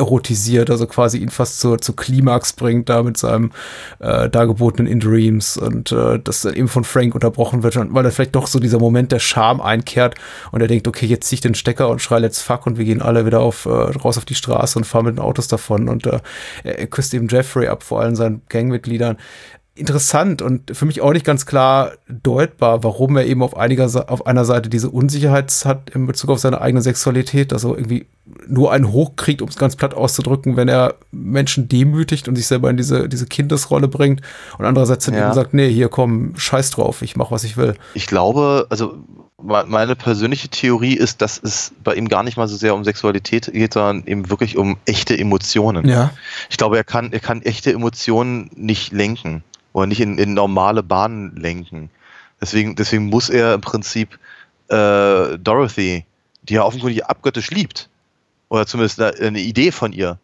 erotisiert, 0.00 0.70
also 0.70 0.86
quasi 0.86 1.18
ihn 1.18 1.28
fast 1.28 1.60
zur, 1.60 1.78
zur 1.78 1.94
Klimax 1.94 2.54
bringt, 2.54 2.88
da 2.88 3.02
mit 3.02 3.16
seinem 3.16 3.52
äh, 3.98 4.28
dargebotenen 4.28 4.90
In 4.90 4.98
Dreams 4.98 5.56
und 5.56 5.92
äh, 5.92 6.18
das 6.18 6.40
dann 6.42 6.54
eben 6.54 6.68
von 6.68 6.84
Frank 6.84 7.14
unterbrochen 7.14 7.62
wird, 7.62 7.76
weil 7.76 8.04
er 8.04 8.10
vielleicht 8.10 8.34
doch 8.34 8.46
so 8.46 8.58
dieser 8.58 8.78
Moment 8.78 9.12
der 9.12 9.18
Scham 9.18 9.60
einkehrt 9.60 10.14
und 10.52 10.60
er 10.60 10.68
denkt, 10.68 10.88
okay, 10.88 11.06
jetzt 11.06 11.28
zieh 11.28 11.36
ich 11.36 11.40
den 11.40 11.54
Stecker 11.54 11.88
und 11.88 12.00
schrei 12.00 12.18
let's 12.18 12.40
fuck 12.40 12.66
und 12.66 12.78
wir 12.78 12.84
gehen 12.84 13.02
alle 13.02 13.26
wieder 13.26 13.40
auf, 13.40 13.66
äh, 13.66 13.70
raus 13.70 14.18
auf 14.18 14.24
die 14.24 14.34
Straße 14.34 14.78
und 14.78 14.84
fahren 14.84 15.04
mit 15.04 15.16
den 15.16 15.20
Autos 15.20 15.48
davon 15.48 15.88
und 15.88 16.06
äh, 16.06 16.20
er, 16.64 16.78
er 16.78 16.86
küsst 16.86 17.14
eben 17.14 17.28
Jeffrey 17.28 17.68
ab, 17.68 17.82
vor 17.82 18.00
allen 18.00 18.16
seinen 18.16 18.42
Gangmitgliedern 18.48 19.18
interessant 19.80 20.42
und 20.42 20.76
für 20.76 20.86
mich 20.86 21.00
auch 21.00 21.12
nicht 21.12 21.24
ganz 21.24 21.46
klar 21.46 21.92
deutbar, 22.08 22.84
warum 22.84 23.16
er 23.16 23.26
eben 23.26 23.42
auf, 23.42 23.56
einiger, 23.56 23.86
auf 24.10 24.26
einer 24.26 24.44
Seite 24.44 24.68
diese 24.68 24.90
Unsicherheit 24.90 25.52
hat 25.64 25.90
in 25.90 26.06
Bezug 26.06 26.30
auf 26.30 26.38
seine 26.38 26.60
eigene 26.60 26.82
Sexualität, 26.82 27.52
also 27.52 27.74
irgendwie 27.74 28.06
nur 28.46 28.70
einen 28.72 28.92
hochkriegt, 28.92 29.42
um 29.42 29.48
es 29.48 29.56
ganz 29.56 29.74
platt 29.74 29.94
auszudrücken, 29.94 30.56
wenn 30.56 30.68
er 30.68 30.94
Menschen 31.10 31.66
demütigt 31.68 32.28
und 32.28 32.36
sich 32.36 32.46
selber 32.46 32.70
in 32.70 32.76
diese, 32.76 33.08
diese 33.08 33.26
Kindesrolle 33.26 33.88
bringt 33.88 34.20
und 34.58 34.64
andererseits 34.64 35.06
dann 35.06 35.14
Ja. 35.14 35.26
eben 35.26 35.34
sagt, 35.34 35.54
nee, 35.54 35.68
hier 35.70 35.88
komm, 35.88 36.34
scheiß 36.36 36.70
drauf, 36.70 37.02
ich 37.02 37.16
mach, 37.16 37.30
was 37.32 37.42
ich 37.42 37.56
will. 37.56 37.74
Ich 37.94 38.06
glaube, 38.06 38.66
also 38.70 38.98
me- 39.42 39.64
meine 39.66 39.96
persönliche 39.96 40.48
Theorie 40.48 40.94
ist, 40.94 41.22
dass 41.22 41.40
es 41.42 41.72
bei 41.82 41.94
ihm 41.94 42.08
gar 42.08 42.22
nicht 42.22 42.36
mal 42.36 42.46
so 42.46 42.54
sehr 42.56 42.74
um 42.74 42.84
Sexualität 42.84 43.50
geht, 43.52 43.72
sondern 43.74 44.06
eben 44.06 44.30
wirklich 44.30 44.56
um 44.56 44.76
echte 44.84 45.18
Emotionen. 45.18 45.88
Ja. 45.88 46.10
Ich 46.50 46.56
glaube, 46.56 46.76
er 46.76 46.84
kann, 46.84 47.12
er 47.12 47.20
kann 47.20 47.42
echte 47.42 47.72
Emotionen 47.72 48.50
nicht 48.54 48.92
lenken 48.92 49.42
oder 49.72 49.86
nicht 49.86 50.00
in, 50.00 50.18
in 50.18 50.34
normale 50.34 50.82
Bahnen 50.82 51.36
lenken. 51.36 51.90
Deswegen, 52.40 52.76
deswegen 52.76 53.06
muss 53.06 53.28
er 53.28 53.54
im 53.54 53.60
Prinzip 53.60 54.18
äh, 54.68 55.38
Dorothy, 55.38 56.04
die 56.42 56.54
er 56.54 56.66
offenkundig 56.66 57.04
abgöttisch 57.04 57.50
liebt, 57.50 57.88
oder 58.48 58.66
zumindest 58.66 59.00
eine, 59.00 59.14
eine 59.18 59.40
Idee 59.40 59.72
von 59.72 59.92
ihr, 59.92 60.18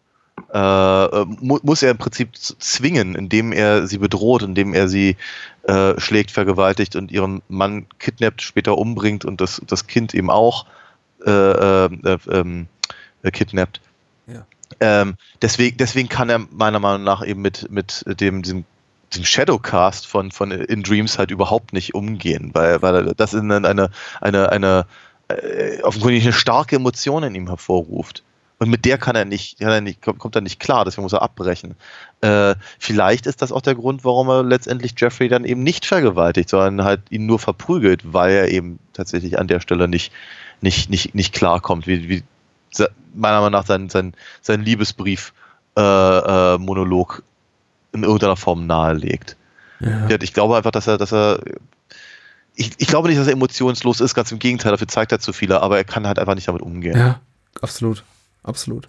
äh, 0.52 1.04
äh, 1.04 1.24
mu 1.40 1.58
muss 1.62 1.82
er 1.82 1.90
im 1.90 1.98
Prinzip 1.98 2.36
zwingen, 2.36 3.14
indem 3.14 3.52
er 3.52 3.86
sie 3.86 3.98
bedroht, 3.98 4.42
indem 4.42 4.74
er 4.74 4.88
sie 4.88 5.16
äh, 5.64 5.98
schlägt, 5.98 6.30
vergewaltigt 6.30 6.94
und 6.94 7.10
ihren 7.10 7.42
Mann 7.48 7.86
kidnappt, 7.98 8.42
später 8.42 8.78
umbringt 8.78 9.24
und 9.24 9.40
das, 9.40 9.60
das 9.66 9.86
Kind 9.86 10.14
eben 10.14 10.30
auch 10.30 10.66
äh, 11.24 11.30
äh, 11.30 11.86
äh, 11.86 12.18
ähm, 12.30 12.66
äh, 13.22 13.30
kidnappt. 13.30 13.80
Ja. 14.26 14.46
Ähm, 14.80 15.16
deswegen, 15.42 15.76
deswegen 15.78 16.08
kann 16.08 16.28
er 16.28 16.38
meiner 16.50 16.80
Meinung 16.80 17.04
nach 17.04 17.24
eben 17.26 17.42
mit, 17.42 17.70
mit 17.70 18.04
dem, 18.20 18.42
diesem, 18.42 18.64
diesem 19.12 19.24
Shadowcast 19.24 20.06
von, 20.06 20.30
von 20.30 20.50
In 20.50 20.82
Dreams 20.82 21.18
halt 21.18 21.30
überhaupt 21.30 21.72
nicht 21.72 21.94
umgehen, 21.94 22.50
weil, 22.52 22.82
weil 22.82 23.14
das 23.16 23.34
in 23.34 23.50
eine, 23.50 23.68
eine, 23.68 23.90
eine, 24.20 24.50
eine 24.50 24.86
äh, 25.28 25.82
offenkundig 25.82 26.24
eine 26.24 26.32
starke 26.32 26.76
Emotion 26.76 27.22
in 27.22 27.34
ihm 27.34 27.48
hervorruft. 27.48 28.22
Und 28.58 28.70
mit 28.70 28.86
der 28.86 28.96
kann 28.96 29.16
er 29.16 29.26
nicht, 29.26 29.58
kann 29.58 29.68
er 29.68 29.80
nicht 29.82 30.00
kommt, 30.00 30.34
er 30.34 30.40
nicht 30.40 30.60
klar, 30.60 30.84
deswegen 30.84 31.02
muss 31.02 31.12
er 31.12 31.20
abbrechen. 31.20 31.74
Äh, 32.22 32.54
vielleicht 32.78 33.26
ist 33.26 33.42
das 33.42 33.52
auch 33.52 33.60
der 33.60 33.74
Grund, 33.74 34.02
warum 34.02 34.28
er 34.28 34.42
letztendlich 34.42 34.94
Jeffrey 34.96 35.28
dann 35.28 35.44
eben 35.44 35.62
nicht 35.62 35.84
vergewaltigt, 35.84 36.48
sondern 36.48 36.84
halt 36.84 37.02
ihn 37.10 37.26
nur 37.26 37.38
verprügelt, 37.38 38.14
weil 38.14 38.32
er 38.32 38.48
eben 38.48 38.78
tatsächlich 38.94 39.38
an 39.38 39.46
der 39.46 39.60
Stelle 39.60 39.88
nicht, 39.88 40.10
nicht, 40.62 40.88
nicht, 40.88 41.14
nicht 41.14 41.34
klarkommt, 41.34 41.86
wie, 41.86 42.08
wie 42.08 42.22
meiner 43.14 43.40
Meinung 43.40 43.52
nach 43.52 43.66
sein, 43.66 43.90
sein, 43.90 44.14
sein 44.40 44.62
Liebesbrief 44.62 45.34
äh, 45.76 45.80
äh, 45.82 46.58
Monolog 46.58 47.22
in 47.98 48.04
irgendeiner 48.04 48.36
Form 48.36 48.66
nahelegt. 48.66 49.36
Ja. 49.80 50.08
Ich 50.22 50.32
glaube 50.32 50.56
einfach, 50.56 50.70
dass 50.70 50.86
er, 50.86 50.96
dass 50.98 51.12
er 51.12 51.40
ich, 52.54 52.72
ich 52.78 52.86
glaube 52.86 53.08
nicht, 53.08 53.20
dass 53.20 53.26
er 53.26 53.34
emotionslos 53.34 54.00
ist, 54.00 54.14
ganz 54.14 54.32
im 54.32 54.38
Gegenteil, 54.38 54.72
dafür 54.72 54.88
zeigt 54.88 55.12
er 55.12 55.20
zu 55.20 55.32
viele, 55.32 55.60
aber 55.60 55.76
er 55.76 55.84
kann 55.84 56.06
halt 56.06 56.18
einfach 56.18 56.34
nicht 56.34 56.48
damit 56.48 56.62
umgehen. 56.62 56.96
ja, 56.96 57.20
absolut. 57.60 58.02
Absolut. 58.42 58.88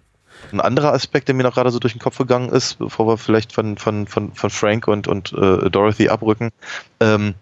Ein 0.51 0.61
anderer 0.61 0.93
Aspekt, 0.93 1.27
der 1.27 1.35
mir 1.35 1.43
noch 1.43 1.55
gerade 1.55 1.71
so 1.71 1.79
durch 1.79 1.93
den 1.93 1.99
Kopf 1.99 2.17
gegangen 2.17 2.49
ist, 2.49 2.77
bevor 2.77 3.07
wir 3.07 3.17
vielleicht 3.17 3.53
von, 3.53 3.77
von, 3.77 4.07
von, 4.07 4.33
von 4.33 4.49
Frank 4.49 4.87
und, 4.87 5.07
und 5.07 5.33
äh, 5.33 5.69
Dorothy 5.69 6.09
abrücken, 6.09 6.51
ähm, 6.99 7.33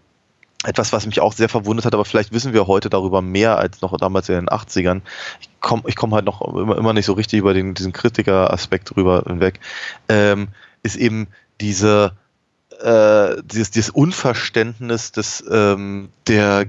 etwas, 0.63 0.93
was 0.93 1.05
mich 1.05 1.19
auch 1.19 1.33
sehr 1.33 1.49
verwundert 1.49 1.85
hat, 1.85 1.93
aber 1.93 2.05
vielleicht 2.05 2.31
wissen 2.31 2.53
wir 2.53 2.67
heute 2.67 2.89
darüber 2.89 3.21
mehr 3.21 3.57
als 3.57 3.81
noch 3.81 3.95
damals 3.97 4.29
in 4.29 4.35
den 4.35 4.49
80ern. 4.49 5.01
Ich 5.41 5.49
komme 5.59 5.83
ich 5.85 5.95
komm 5.95 6.15
halt 6.15 6.25
noch 6.25 6.41
immer, 6.41 6.77
immer 6.77 6.93
nicht 6.93 7.05
so 7.05 7.13
richtig 7.13 7.39
über 7.39 7.53
den, 7.53 7.73
diesen 7.73 7.93
Kritiker-Aspekt 7.93 8.95
drüber 8.95 9.23
hinweg, 9.27 9.59
ähm, 10.07 10.47
ist 10.81 10.95
eben 10.95 11.27
diese, 11.61 12.13
äh, 12.81 13.41
dieses, 13.43 13.71
dieses 13.71 13.89
Unverständnis 13.89 15.11
des, 15.11 15.43
ähm, 15.49 16.09
der 16.27 16.65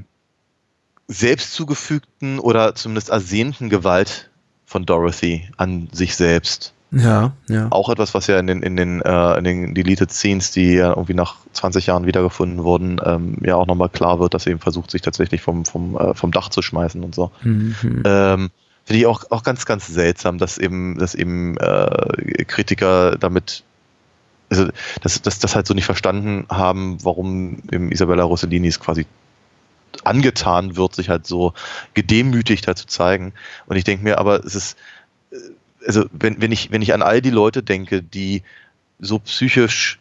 selbst 1.08 1.54
zugefügten 1.54 2.38
oder 2.38 2.74
zumindest 2.74 3.10
ersehnten 3.10 3.68
Gewalt 3.68 4.30
von 4.64 4.84
Dorothy 4.84 5.48
an 5.56 5.88
sich 5.92 6.16
selbst. 6.16 6.72
Ja, 6.92 7.32
ja. 7.48 7.66
Auch 7.70 7.88
etwas, 7.90 8.14
was 8.14 8.26
ja 8.26 8.38
in 8.38 8.46
den, 8.46 8.62
in 8.62 8.76
den, 8.76 9.02
äh, 9.02 9.38
in 9.38 9.44
den 9.44 9.74
Deleted 9.74 10.12
Scenes, 10.12 10.52
die 10.52 10.74
ja 10.74 10.90
irgendwie 10.90 11.14
nach 11.14 11.36
20 11.52 11.86
Jahren 11.86 12.06
wiedergefunden 12.06 12.62
wurden, 12.62 13.00
ähm, 13.04 13.38
ja 13.42 13.56
auch 13.56 13.66
nochmal 13.66 13.88
klar 13.88 14.20
wird, 14.20 14.34
dass 14.34 14.46
er 14.46 14.52
eben 14.52 14.60
versucht, 14.60 14.90
sich 14.90 15.02
tatsächlich 15.02 15.42
vom, 15.42 15.64
vom, 15.64 15.96
äh, 15.96 16.14
vom 16.14 16.30
Dach 16.30 16.48
zu 16.48 16.62
schmeißen 16.62 17.02
und 17.02 17.14
so. 17.14 17.32
Mhm. 17.42 18.02
Ähm, 18.04 18.50
Finde 18.84 19.00
ich 19.00 19.06
auch, 19.06 19.24
auch 19.30 19.42
ganz, 19.42 19.66
ganz 19.66 19.88
seltsam, 19.88 20.38
dass 20.38 20.58
eben, 20.58 20.96
dass 20.96 21.16
eben 21.16 21.56
äh, 21.56 22.44
Kritiker 22.44 23.16
damit, 23.18 23.64
also 24.50 24.68
dass, 25.02 25.20
dass 25.22 25.38
das 25.38 25.54
halt 25.54 25.66
so 25.66 25.74
nicht 25.74 25.84
verstanden 25.84 26.46
haben, 26.48 26.98
warum 27.02 27.58
eben 27.72 27.90
Isabella 27.90 28.24
Rossellini 28.24 28.68
es 28.68 28.80
quasi 28.80 29.06
angetan 30.04 30.76
wird, 30.76 30.94
sich 30.94 31.08
halt 31.08 31.26
so 31.26 31.52
gedemütigt 31.94 32.66
halt 32.66 32.78
zu 32.78 32.86
zeigen. 32.86 33.32
Und 33.66 33.76
ich 33.76 33.84
denke 33.84 34.04
mir, 34.04 34.18
aber 34.18 34.44
es 34.44 34.54
ist, 34.54 34.76
äh, 35.30 35.36
also 35.86 36.04
wenn, 36.12 36.40
wenn 36.40 36.52
ich, 36.52 36.70
wenn 36.70 36.82
ich 36.82 36.94
an 36.94 37.02
all 37.02 37.20
die 37.20 37.30
Leute 37.30 37.62
denke, 37.62 38.02
die 38.02 38.42
so 38.98 39.18
psychisch 39.18 39.98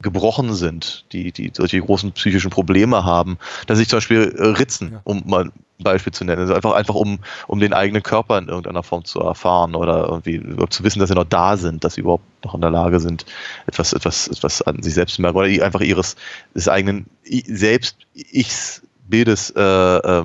gebrochen 0.00 0.54
sind, 0.54 1.04
die, 1.12 1.32
die 1.32 1.50
solche 1.54 1.80
großen 1.80 2.12
psychischen 2.12 2.50
Probleme 2.50 3.04
haben, 3.04 3.38
dass 3.66 3.78
sich 3.78 3.88
zum 3.88 3.98
Beispiel 3.98 4.34
äh, 4.36 4.46
ritzen, 4.46 4.92
Ja. 4.92 5.00
um 5.04 5.22
mal 5.26 5.50
Beispiel 5.78 6.12
zu 6.12 6.24
nennen. 6.24 6.40
Also 6.40 6.54
einfach, 6.54 6.72
einfach 6.72 6.94
um, 6.94 7.20
um 7.46 7.60
den 7.60 7.72
eigenen 7.72 8.02
Körper 8.02 8.38
in 8.38 8.48
irgendeiner 8.48 8.82
Form 8.82 9.04
zu 9.04 9.20
erfahren 9.20 9.74
oder 9.74 10.08
irgendwie 10.08 10.36
überhaupt 10.36 10.72
zu 10.72 10.82
wissen, 10.82 10.98
dass 10.98 11.08
sie 11.08 11.14
noch 11.14 11.24
da 11.24 11.56
sind, 11.56 11.84
dass 11.84 11.94
sie 11.94 12.00
überhaupt 12.00 12.24
noch 12.44 12.54
in 12.54 12.60
der 12.60 12.70
Lage 12.70 13.00
sind, 13.00 13.24
etwas, 13.66 13.92
etwas, 13.92 14.28
etwas 14.28 14.62
an 14.62 14.82
sich 14.82 14.94
selbst 14.94 15.14
zu 15.14 15.22
merken 15.22 15.38
oder 15.38 15.64
einfach 15.64 15.80
ihres 15.80 16.16
des 16.54 16.68
eigenen 16.68 17.06
selbst 17.24 17.96
Ichs 18.14 18.82
Bildes 19.08 19.50
äh, 19.56 19.60
äh, 19.62 20.24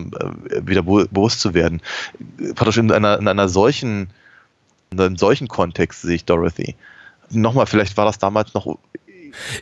wieder 0.62 0.84
be 0.84 1.08
bewusst 1.10 1.40
zu 1.40 1.54
werden. 1.54 1.82
Praktisch 2.56 2.78
in 2.78 2.92
einer, 2.92 3.18
in 3.18 3.28
einer 3.28 3.48
solchen, 3.48 4.10
in 4.92 5.00
einem 5.00 5.18
solchen 5.18 5.48
Kontext 5.48 6.02
sehe 6.02 6.16
ich 6.16 6.26
Dorothy. 6.26 6.76
Nochmal, 7.30 7.66
vielleicht 7.66 7.96
war 7.96 8.06
das 8.06 8.20
damals 8.20 8.54
noch 8.54 8.78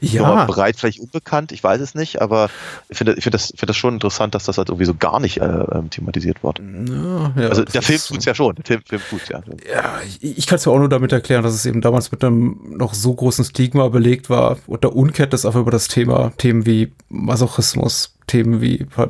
Ja, 0.02 0.22
nochmal 0.28 0.48
breit, 0.48 0.76
vielleicht 0.78 1.00
unbekannt, 1.00 1.52
ich 1.52 1.64
weiß 1.64 1.80
es 1.82 1.96
nicht, 1.96 2.22
aber 2.22 2.50
ich 2.90 2.98
finde 2.98 3.14
ich 3.14 3.24
finde 3.24 3.38
das, 3.38 3.48
finde 3.48 3.68
das 3.68 3.78
schon 3.78 3.94
interessant, 3.94 4.36
dass 4.36 4.44
das 4.46 4.58
halt 4.58 4.70
irgendwie 4.70 4.86
so 4.86 4.94
gar 4.96 5.20
nicht 5.20 5.38
äh, 5.38 5.46
ähm, 5.46 5.90
thematisiert 5.90 6.44
wird. 6.44 6.60
ja, 6.60 7.34
ja, 7.44 7.50
Also 7.50 7.64
das 7.64 7.74
der 7.74 7.82
Film 7.82 7.96
ist- 7.96 8.08
tut's 8.08 8.26
ja 8.26 8.36
schon, 8.36 8.56
der 8.56 8.66
Film, 8.66 8.82
Film 8.88 9.02
tut's 9.10 9.30
ja. 9.30 9.42
Ja, 9.72 10.02
ich, 10.06 10.38
ich 10.38 10.48
kann 10.48 10.58
es 10.58 10.66
mir 10.66 10.72
auch 10.72 10.80
nur 10.80 10.90
damit 10.90 11.12
erklären, 11.12 11.44
dass 11.44 11.54
es 11.54 11.66
eben 11.66 11.82
damals 11.82 12.12
mit 12.12 12.24
einem 12.24 12.60
noch 12.78 12.94
so 12.94 13.14
großen 13.14 13.46
Stigma 13.46 13.88
belegt 13.90 14.30
war 14.30 14.58
und 14.68 14.84
der 14.84 14.96
Unkenntnis 14.96 15.46
einfach 15.46 15.62
über 15.62 15.72
das 15.72 15.88
Thema, 15.88 16.32
Themen 16.38 16.66
wie 16.66 16.92
Masochismus, 17.10 18.16
Themen 18.28 18.62
wie 18.62 18.86
äh, 18.98 19.08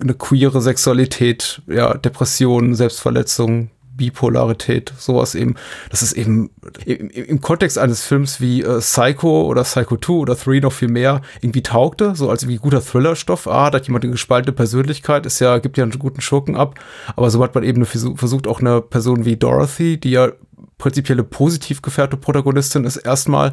eine 0.00 0.14
queere 0.14 0.60
Sexualität, 0.60 1.62
ja, 1.66 1.94
Depression, 1.94 2.74
Selbstverletzung, 2.74 3.70
Bipolarität, 3.96 4.92
sowas 4.98 5.34
eben. 5.34 5.54
Das 5.90 6.02
ist 6.02 6.12
eben 6.12 6.50
im, 6.84 7.10
im 7.10 7.40
Kontext 7.40 7.78
eines 7.78 8.04
Films 8.04 8.40
wie 8.40 8.62
äh, 8.62 8.78
Psycho 8.78 9.42
oder 9.42 9.62
Psycho 9.62 9.96
2 9.96 10.12
oder 10.12 10.34
3 10.34 10.60
noch 10.60 10.72
viel 10.72 10.88
mehr 10.88 11.22
irgendwie 11.40 11.62
taugte, 11.62 12.14
so 12.14 12.30
als 12.30 12.42
irgendwie 12.42 12.58
guter 12.58 12.84
Thrillerstoff. 12.84 13.46
Ah, 13.46 13.70
da 13.70 13.78
hat 13.78 13.86
jemand 13.86 14.04
eine 14.04 14.12
gespaltene 14.12 14.52
Persönlichkeit, 14.52 15.26
ist 15.26 15.40
ja, 15.40 15.58
gibt 15.58 15.78
ja 15.78 15.84
einen 15.84 15.98
guten 15.98 16.20
Schurken 16.20 16.56
ab. 16.56 16.78
Aber 17.16 17.30
so 17.30 17.42
hat 17.42 17.54
man 17.54 17.64
eben 17.64 17.84
versucht, 17.84 18.46
auch 18.46 18.60
eine 18.60 18.80
Person 18.80 19.24
wie 19.24 19.36
Dorothy, 19.36 19.98
die 19.98 20.10
ja 20.10 20.32
prinzipiell 20.78 21.18
eine 21.18 21.24
positiv 21.24 21.82
gefährte 21.82 22.16
Protagonistin 22.16 22.84
ist, 22.84 22.96
erstmal 22.96 23.52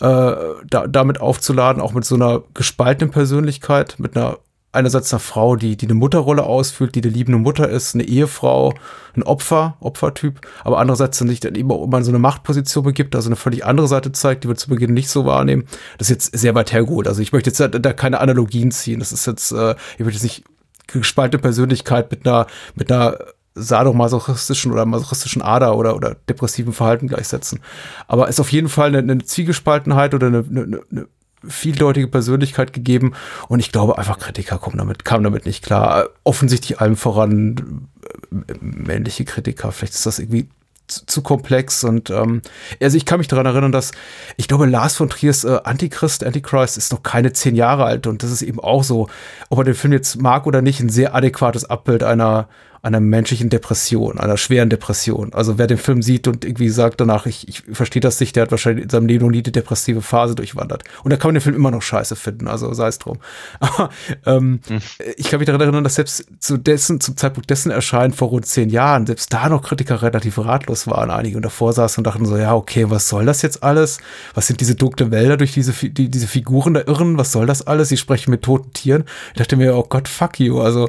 äh, 0.00 0.34
da, 0.68 0.86
damit 0.88 1.20
aufzuladen, 1.20 1.82
auch 1.82 1.92
mit 1.92 2.04
so 2.04 2.14
einer 2.14 2.42
gespaltenen 2.54 3.10
Persönlichkeit, 3.10 3.96
mit 3.98 4.16
einer 4.16 4.38
einerseits 4.72 5.12
einer 5.12 5.20
Frau, 5.20 5.56
die, 5.56 5.76
die 5.76 5.86
eine 5.86 5.94
Mutterrolle 5.94 6.44
ausfüllt, 6.44 6.94
die 6.94 7.02
eine 7.02 7.12
liebende 7.12 7.38
Mutter 7.38 7.68
ist, 7.68 7.94
eine 7.94 8.04
Ehefrau, 8.04 8.74
ein 9.14 9.22
Opfer, 9.22 9.76
Opfertyp, 9.80 10.40
aber 10.64 10.78
andererseits 10.78 11.18
dann 11.18 11.28
dann 11.28 11.54
eben 11.54 11.70
auch 11.70 11.84
immer 11.84 11.98
in 11.98 12.04
so 12.04 12.10
eine 12.10 12.18
Machtposition 12.18 12.84
begibt, 12.84 13.14
also 13.14 13.28
eine 13.28 13.36
völlig 13.36 13.64
andere 13.64 13.88
Seite 13.88 14.12
zeigt, 14.12 14.44
die 14.44 14.48
wir 14.48 14.56
zu 14.56 14.70
Beginn 14.70 14.94
nicht 14.94 15.10
so 15.10 15.26
wahrnehmen. 15.26 15.64
Das 15.98 16.08
ist 16.08 16.14
jetzt 16.14 16.38
sehr 16.38 16.54
weit 16.54 16.72
hergeholt. 16.72 17.06
Also 17.06 17.20
ich 17.20 17.32
möchte 17.32 17.50
jetzt 17.50 17.60
da, 17.60 17.92
keine 17.92 18.20
Analogien 18.20 18.70
ziehen. 18.70 19.00
Das 19.00 19.12
ist 19.12 19.26
jetzt, 19.26 19.52
äh, 19.52 19.74
ich 19.94 20.00
möchte 20.00 20.14
jetzt 20.14 20.22
nicht 20.22 20.44
gespaltene 20.86 21.40
Persönlichkeit 21.40 22.10
mit 22.10 22.26
einer, 22.26 22.46
mit 22.74 22.90
einer 22.90 23.18
sadomasochistischen 23.54 24.72
oder 24.72 24.86
masochistischen 24.86 25.42
Ader 25.42 25.76
oder, 25.76 25.94
oder 25.94 26.16
depressiven 26.28 26.72
Verhalten 26.72 27.08
gleichsetzen. 27.08 27.60
Aber 28.08 28.24
es 28.24 28.36
ist 28.36 28.40
auf 28.40 28.52
jeden 28.52 28.68
Fall 28.68 28.88
eine, 28.88 28.98
eine 28.98 29.24
Zwiegespaltenheit 29.24 30.14
oder 30.14 30.28
eine, 30.28 30.44
eine, 30.48 30.80
eine 30.90 31.06
vieldeutige 31.46 32.08
Persönlichkeit 32.08 32.72
gegeben 32.72 33.12
und 33.48 33.60
ich 33.60 33.72
glaube 33.72 33.98
einfach 33.98 34.18
Kritiker 34.18 34.58
kommen 34.58 34.78
damit, 34.78 35.04
kamen 35.04 35.24
damit 35.24 35.46
nicht 35.46 35.64
klar. 35.64 36.08
Offensichtlich 36.24 36.80
allem 36.80 36.96
voran 36.96 37.88
äh, 38.30 38.54
männliche 38.60 39.24
Kritiker. 39.24 39.72
Vielleicht 39.72 39.94
ist 39.94 40.06
das 40.06 40.18
irgendwie 40.18 40.48
zu, 40.86 41.06
zu 41.06 41.22
komplex 41.22 41.84
und 41.84 42.10
ähm, 42.10 42.42
also 42.80 42.96
ich 42.96 43.06
kann 43.06 43.18
mich 43.18 43.28
daran 43.28 43.46
erinnern, 43.46 43.72
dass 43.72 43.92
ich 44.36 44.48
glaube 44.48 44.66
Lars 44.66 44.96
von 44.96 45.08
Triers 45.08 45.44
äh, 45.44 45.60
Antichrist, 45.64 46.24
Antichrist 46.24 46.76
ist 46.76 46.92
noch 46.92 47.02
keine 47.02 47.32
zehn 47.32 47.54
Jahre 47.54 47.84
alt 47.84 48.06
und 48.06 48.22
das 48.22 48.30
ist 48.30 48.42
eben 48.42 48.60
auch 48.60 48.84
so, 48.84 49.08
ob 49.48 49.58
man 49.58 49.66
den 49.66 49.74
Film 49.74 49.92
jetzt 49.92 50.20
mag 50.20 50.46
oder 50.46 50.62
nicht, 50.62 50.80
ein 50.80 50.88
sehr 50.88 51.14
adäquates 51.14 51.64
Abbild 51.64 52.02
einer 52.02 52.48
einer 52.84 52.98
menschlichen 52.98 53.48
Depression, 53.48 54.18
einer 54.18 54.36
schweren 54.36 54.68
Depression. 54.68 55.32
Also 55.34 55.56
wer 55.56 55.68
den 55.68 55.78
Film 55.78 56.02
sieht 56.02 56.26
und 56.26 56.44
irgendwie 56.44 56.68
sagt 56.68 57.00
danach, 57.00 57.26
ich, 57.26 57.46
ich 57.46 57.62
verstehe 57.72 58.00
das 58.00 58.18
nicht, 58.18 58.34
der 58.34 58.42
hat 58.42 58.50
wahrscheinlich 58.50 58.82
in 58.82 58.90
seinem 58.90 59.06
Leben 59.06 59.24
noch 59.24 59.30
nie 59.30 59.42
die 59.42 59.52
depressive 59.52 60.02
Phase 60.02 60.34
durchwandert. 60.34 60.82
Und 61.04 61.12
da 61.12 61.16
kann 61.16 61.28
man 61.28 61.36
den 61.36 61.42
Film 61.42 61.54
immer 61.54 61.70
noch 61.70 61.80
scheiße 61.80 62.16
finden, 62.16 62.48
also 62.48 62.74
sei 62.74 62.88
es 62.88 62.98
drum. 62.98 63.18
Aber 63.60 63.90
ähm, 64.26 64.60
hm. 64.66 64.80
ich 65.16 65.28
kann 65.28 65.38
mich 65.38 65.46
daran 65.46 65.60
erinnern, 65.60 65.84
dass 65.84 65.94
selbst 65.94 66.26
zu 66.40 66.56
dessen, 66.56 67.00
zum 67.00 67.16
Zeitpunkt 67.16 67.48
dessen 67.50 67.70
Erscheinen 67.70 68.12
vor 68.12 68.28
rund 68.28 68.46
zehn 68.46 68.68
Jahren, 68.68 69.06
selbst 69.06 69.32
da 69.32 69.48
noch 69.48 69.62
Kritiker 69.62 70.02
relativ 70.02 70.38
ratlos 70.38 70.88
waren, 70.88 71.10
einige 71.10 71.36
und 71.36 71.44
davor 71.44 71.72
saßen 71.72 72.00
und 72.00 72.06
dachten 72.08 72.26
so, 72.26 72.36
ja, 72.36 72.52
okay, 72.52 72.90
was 72.90 73.08
soll 73.08 73.26
das 73.26 73.42
jetzt 73.42 73.62
alles? 73.62 73.98
Was 74.34 74.48
sind 74.48 74.60
diese 74.60 74.74
dunklen 74.74 75.12
Wälder 75.12 75.36
durch 75.36 75.52
diese, 75.52 75.72
die, 75.72 76.10
diese 76.10 76.26
Figuren 76.26 76.74
da 76.74 76.80
irren? 76.80 77.16
Was 77.16 77.30
soll 77.30 77.46
das 77.46 77.64
alles? 77.64 77.90
Sie 77.90 77.96
sprechen 77.96 78.32
mit 78.32 78.42
toten 78.42 78.72
Tieren. 78.72 79.04
Ich 79.34 79.38
dachte 79.38 79.56
mir, 79.56 79.76
oh 79.76 79.86
Gott, 79.88 80.08
fuck 80.08 80.40
you. 80.40 80.60
Also, 80.60 80.88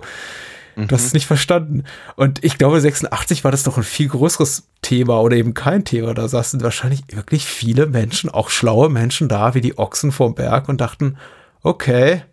Du 0.75 0.95
hast 0.95 1.05
es 1.05 1.13
nicht 1.13 1.27
verstanden. 1.27 1.83
Und 2.15 2.43
ich 2.43 2.57
glaube, 2.57 2.81
86 2.81 3.43
war 3.43 3.51
das 3.51 3.65
noch 3.65 3.77
ein 3.77 3.83
viel 3.83 4.07
größeres 4.07 4.67
Thema 4.81 5.21
oder 5.21 5.35
eben 5.35 5.53
kein 5.53 5.85
Thema. 5.85 6.13
Da 6.13 6.27
saßen 6.27 6.63
wahrscheinlich 6.63 7.01
wirklich 7.09 7.45
viele 7.45 7.85
Menschen, 7.85 8.29
auch 8.29 8.49
schlaue 8.49 8.89
Menschen 8.89 9.29
da, 9.29 9.53
wie 9.53 9.61
die 9.61 9.77
Ochsen 9.77 10.11
vorm 10.11 10.35
Berg 10.35 10.69
und 10.69 10.81
dachten, 10.81 11.17
okay, 11.61 12.23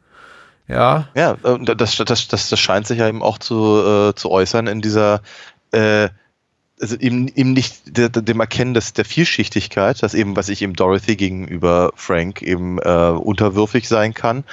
ja. 0.69 1.09
Ja, 1.15 1.37
das, 1.37 1.97
das, 1.97 2.29
das, 2.29 2.49
das 2.49 2.61
scheint 2.61 2.87
sich 2.87 2.99
ja 2.99 3.09
eben 3.09 3.23
auch 3.23 3.39
zu, 3.39 4.11
äh, 4.11 4.15
zu 4.15 4.31
äußern 4.31 4.69
in 4.69 4.81
dieser, 4.81 5.21
äh, 5.73 6.09
also 6.81 6.97
eben, 6.97 7.29
eben 7.29 7.53
nicht 7.53 7.83
dem 7.87 8.41
Erkennen 8.41 8.73
des, 8.73 8.93
der 8.93 9.05
Vielschichtigkeit, 9.05 10.03
dass 10.03 10.15
eben, 10.15 10.37
was 10.37 10.49
ich 10.49 10.63
eben 10.63 10.75
Dorothy 10.75 11.17
gegenüber 11.17 11.93
Frank 11.95 12.41
eben 12.41 12.79
äh, 12.79 13.11
unterwürfig 13.11 13.89
sein 13.89 14.15
kann, 14.15 14.45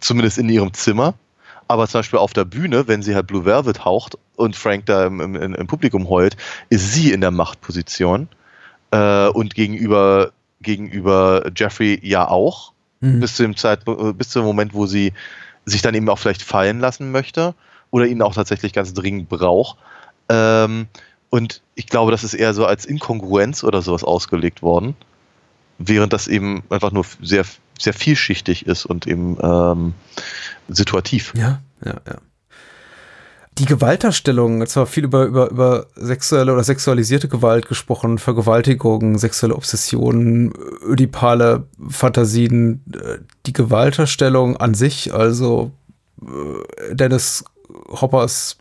zumindest 0.00 0.38
in 0.38 0.48
ihrem 0.48 0.74
Zimmer 0.74 1.14
aber 1.72 1.88
zum 1.88 2.00
Beispiel 2.00 2.18
auf 2.18 2.34
der 2.34 2.44
Bühne, 2.44 2.86
wenn 2.86 3.02
sie 3.02 3.14
halt 3.14 3.26
Blue 3.26 3.46
Velvet 3.46 3.84
haucht 3.86 4.18
und 4.36 4.56
Frank 4.56 4.84
da 4.84 5.06
im, 5.06 5.20
im, 5.20 5.54
im 5.54 5.66
Publikum 5.66 6.08
heult, 6.10 6.36
ist 6.68 6.92
sie 6.92 7.12
in 7.12 7.22
der 7.22 7.30
Machtposition. 7.30 8.28
Äh, 8.90 9.28
und 9.28 9.54
gegenüber, 9.54 10.32
gegenüber 10.60 11.50
Jeffrey 11.56 11.98
ja 12.02 12.28
auch. 12.28 12.72
Mhm. 13.00 13.20
Bis, 13.20 13.36
zu 13.36 13.42
dem 13.42 13.56
Zeitpunkt, 13.56 14.18
bis 14.18 14.28
zum 14.28 14.44
Moment, 14.44 14.74
wo 14.74 14.84
sie 14.84 15.14
sich 15.64 15.80
dann 15.80 15.94
eben 15.94 16.10
auch 16.10 16.18
vielleicht 16.18 16.42
fallen 16.42 16.78
lassen 16.78 17.10
möchte 17.10 17.54
oder 17.90 18.06
ihn 18.06 18.20
auch 18.20 18.34
tatsächlich 18.34 18.74
ganz 18.74 18.92
dringend 18.92 19.30
braucht. 19.30 19.78
Ähm, 20.28 20.88
und 21.30 21.62
ich 21.74 21.86
glaube, 21.86 22.10
das 22.10 22.22
ist 22.22 22.34
eher 22.34 22.52
so 22.52 22.66
als 22.66 22.84
Inkongruenz 22.84 23.64
oder 23.64 23.80
sowas 23.80 24.04
ausgelegt 24.04 24.60
worden, 24.60 24.94
während 25.78 26.12
das 26.12 26.28
eben 26.28 26.64
einfach 26.68 26.92
nur 26.92 27.06
sehr 27.22 27.46
sehr 27.82 27.92
vielschichtig 27.92 28.66
ist 28.66 28.86
und 28.86 29.06
eben 29.06 29.36
ähm, 29.42 29.94
situativ. 30.74 31.32
Ja, 31.36 31.62
ja, 31.84 31.94
ja. 32.06 32.16
Die 33.58 33.66
Gewaltdarstellung, 33.66 34.60
jetzt 34.60 34.76
war 34.76 34.86
viel 34.86 35.04
über, 35.04 35.26
über, 35.26 35.50
über 35.50 35.86
sexuelle 35.94 36.54
oder 36.54 36.64
sexualisierte 36.64 37.28
Gewalt 37.28 37.68
gesprochen, 37.68 38.16
Vergewaltigung, 38.16 39.18
sexuelle 39.18 39.54
Obsessionen, 39.54 40.54
ödipale 40.82 41.66
Fantasien, 41.88 42.82
äh, 42.94 43.18
die 43.44 43.52
Gewaltdarstellung 43.52 44.56
an 44.56 44.72
sich, 44.72 45.12
also 45.12 45.70
äh, 46.22 46.94
Dennis 46.94 47.44
Hoppers 47.90 48.56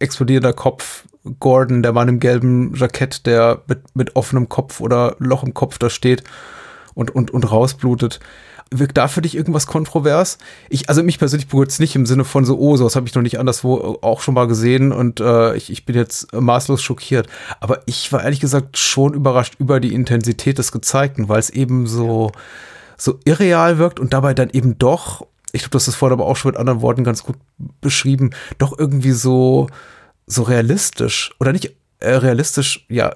explodierender 0.00 0.52
Kopf, 0.52 1.04
Gordon, 1.38 1.82
der 1.82 1.92
Mann 1.92 2.08
im 2.08 2.20
gelben 2.20 2.74
Jackett, 2.74 3.26
der 3.26 3.62
mit, 3.68 3.82
mit 3.94 4.16
offenem 4.16 4.48
Kopf 4.48 4.80
oder 4.80 5.14
Loch 5.18 5.44
im 5.44 5.54
Kopf 5.54 5.78
da 5.78 5.88
steht 5.88 6.24
und, 6.94 7.14
und, 7.14 7.30
und 7.30 7.50
rausblutet. 7.50 8.20
Wirkt 8.76 8.96
da 8.96 9.06
für 9.06 9.22
dich 9.22 9.36
irgendwas 9.36 9.66
kontrovers? 9.66 10.38
Ich, 10.68 10.88
also 10.88 11.02
mich 11.02 11.18
persönlich 11.18 11.48
berührt 11.48 11.70
es 11.70 11.78
nicht 11.78 11.94
im 11.94 12.06
Sinne 12.06 12.24
von 12.24 12.44
so, 12.44 12.58
oh, 12.58 12.76
sowas 12.76 12.96
habe 12.96 13.06
ich 13.06 13.14
noch 13.14 13.22
nicht 13.22 13.38
anderswo 13.38 13.98
auch 14.02 14.20
schon 14.20 14.34
mal 14.34 14.48
gesehen 14.48 14.90
und 14.90 15.20
äh, 15.20 15.54
ich, 15.54 15.70
ich 15.70 15.86
bin 15.86 15.94
jetzt 15.94 16.32
maßlos 16.32 16.82
schockiert. 16.82 17.28
Aber 17.60 17.82
ich 17.86 18.12
war 18.12 18.24
ehrlich 18.24 18.40
gesagt 18.40 18.76
schon 18.76 19.14
überrascht 19.14 19.54
über 19.58 19.78
die 19.78 19.94
Intensität 19.94 20.58
des 20.58 20.72
Gezeigten, 20.72 21.28
weil 21.28 21.38
es 21.38 21.50
eben 21.50 21.86
so, 21.86 22.32
so 22.96 23.18
irreal 23.24 23.78
wirkt 23.78 24.00
und 24.00 24.12
dabei 24.12 24.34
dann 24.34 24.50
eben 24.50 24.76
doch, 24.78 25.26
ich 25.52 25.62
glaube, 25.62 25.74
das 25.74 25.86
ist 25.86 25.94
vorhin 25.94 26.18
aber 26.18 26.26
auch 26.26 26.36
schon 26.36 26.50
mit 26.50 26.58
anderen 26.58 26.80
Worten 26.80 27.04
ganz 27.04 27.22
gut 27.22 27.36
beschrieben, 27.80 28.30
doch 28.58 28.76
irgendwie 28.76 29.12
so, 29.12 29.68
so 30.26 30.42
realistisch 30.42 31.32
oder 31.38 31.52
nicht 31.52 31.74
äh, 32.00 32.14
realistisch, 32.14 32.84
ja, 32.88 33.14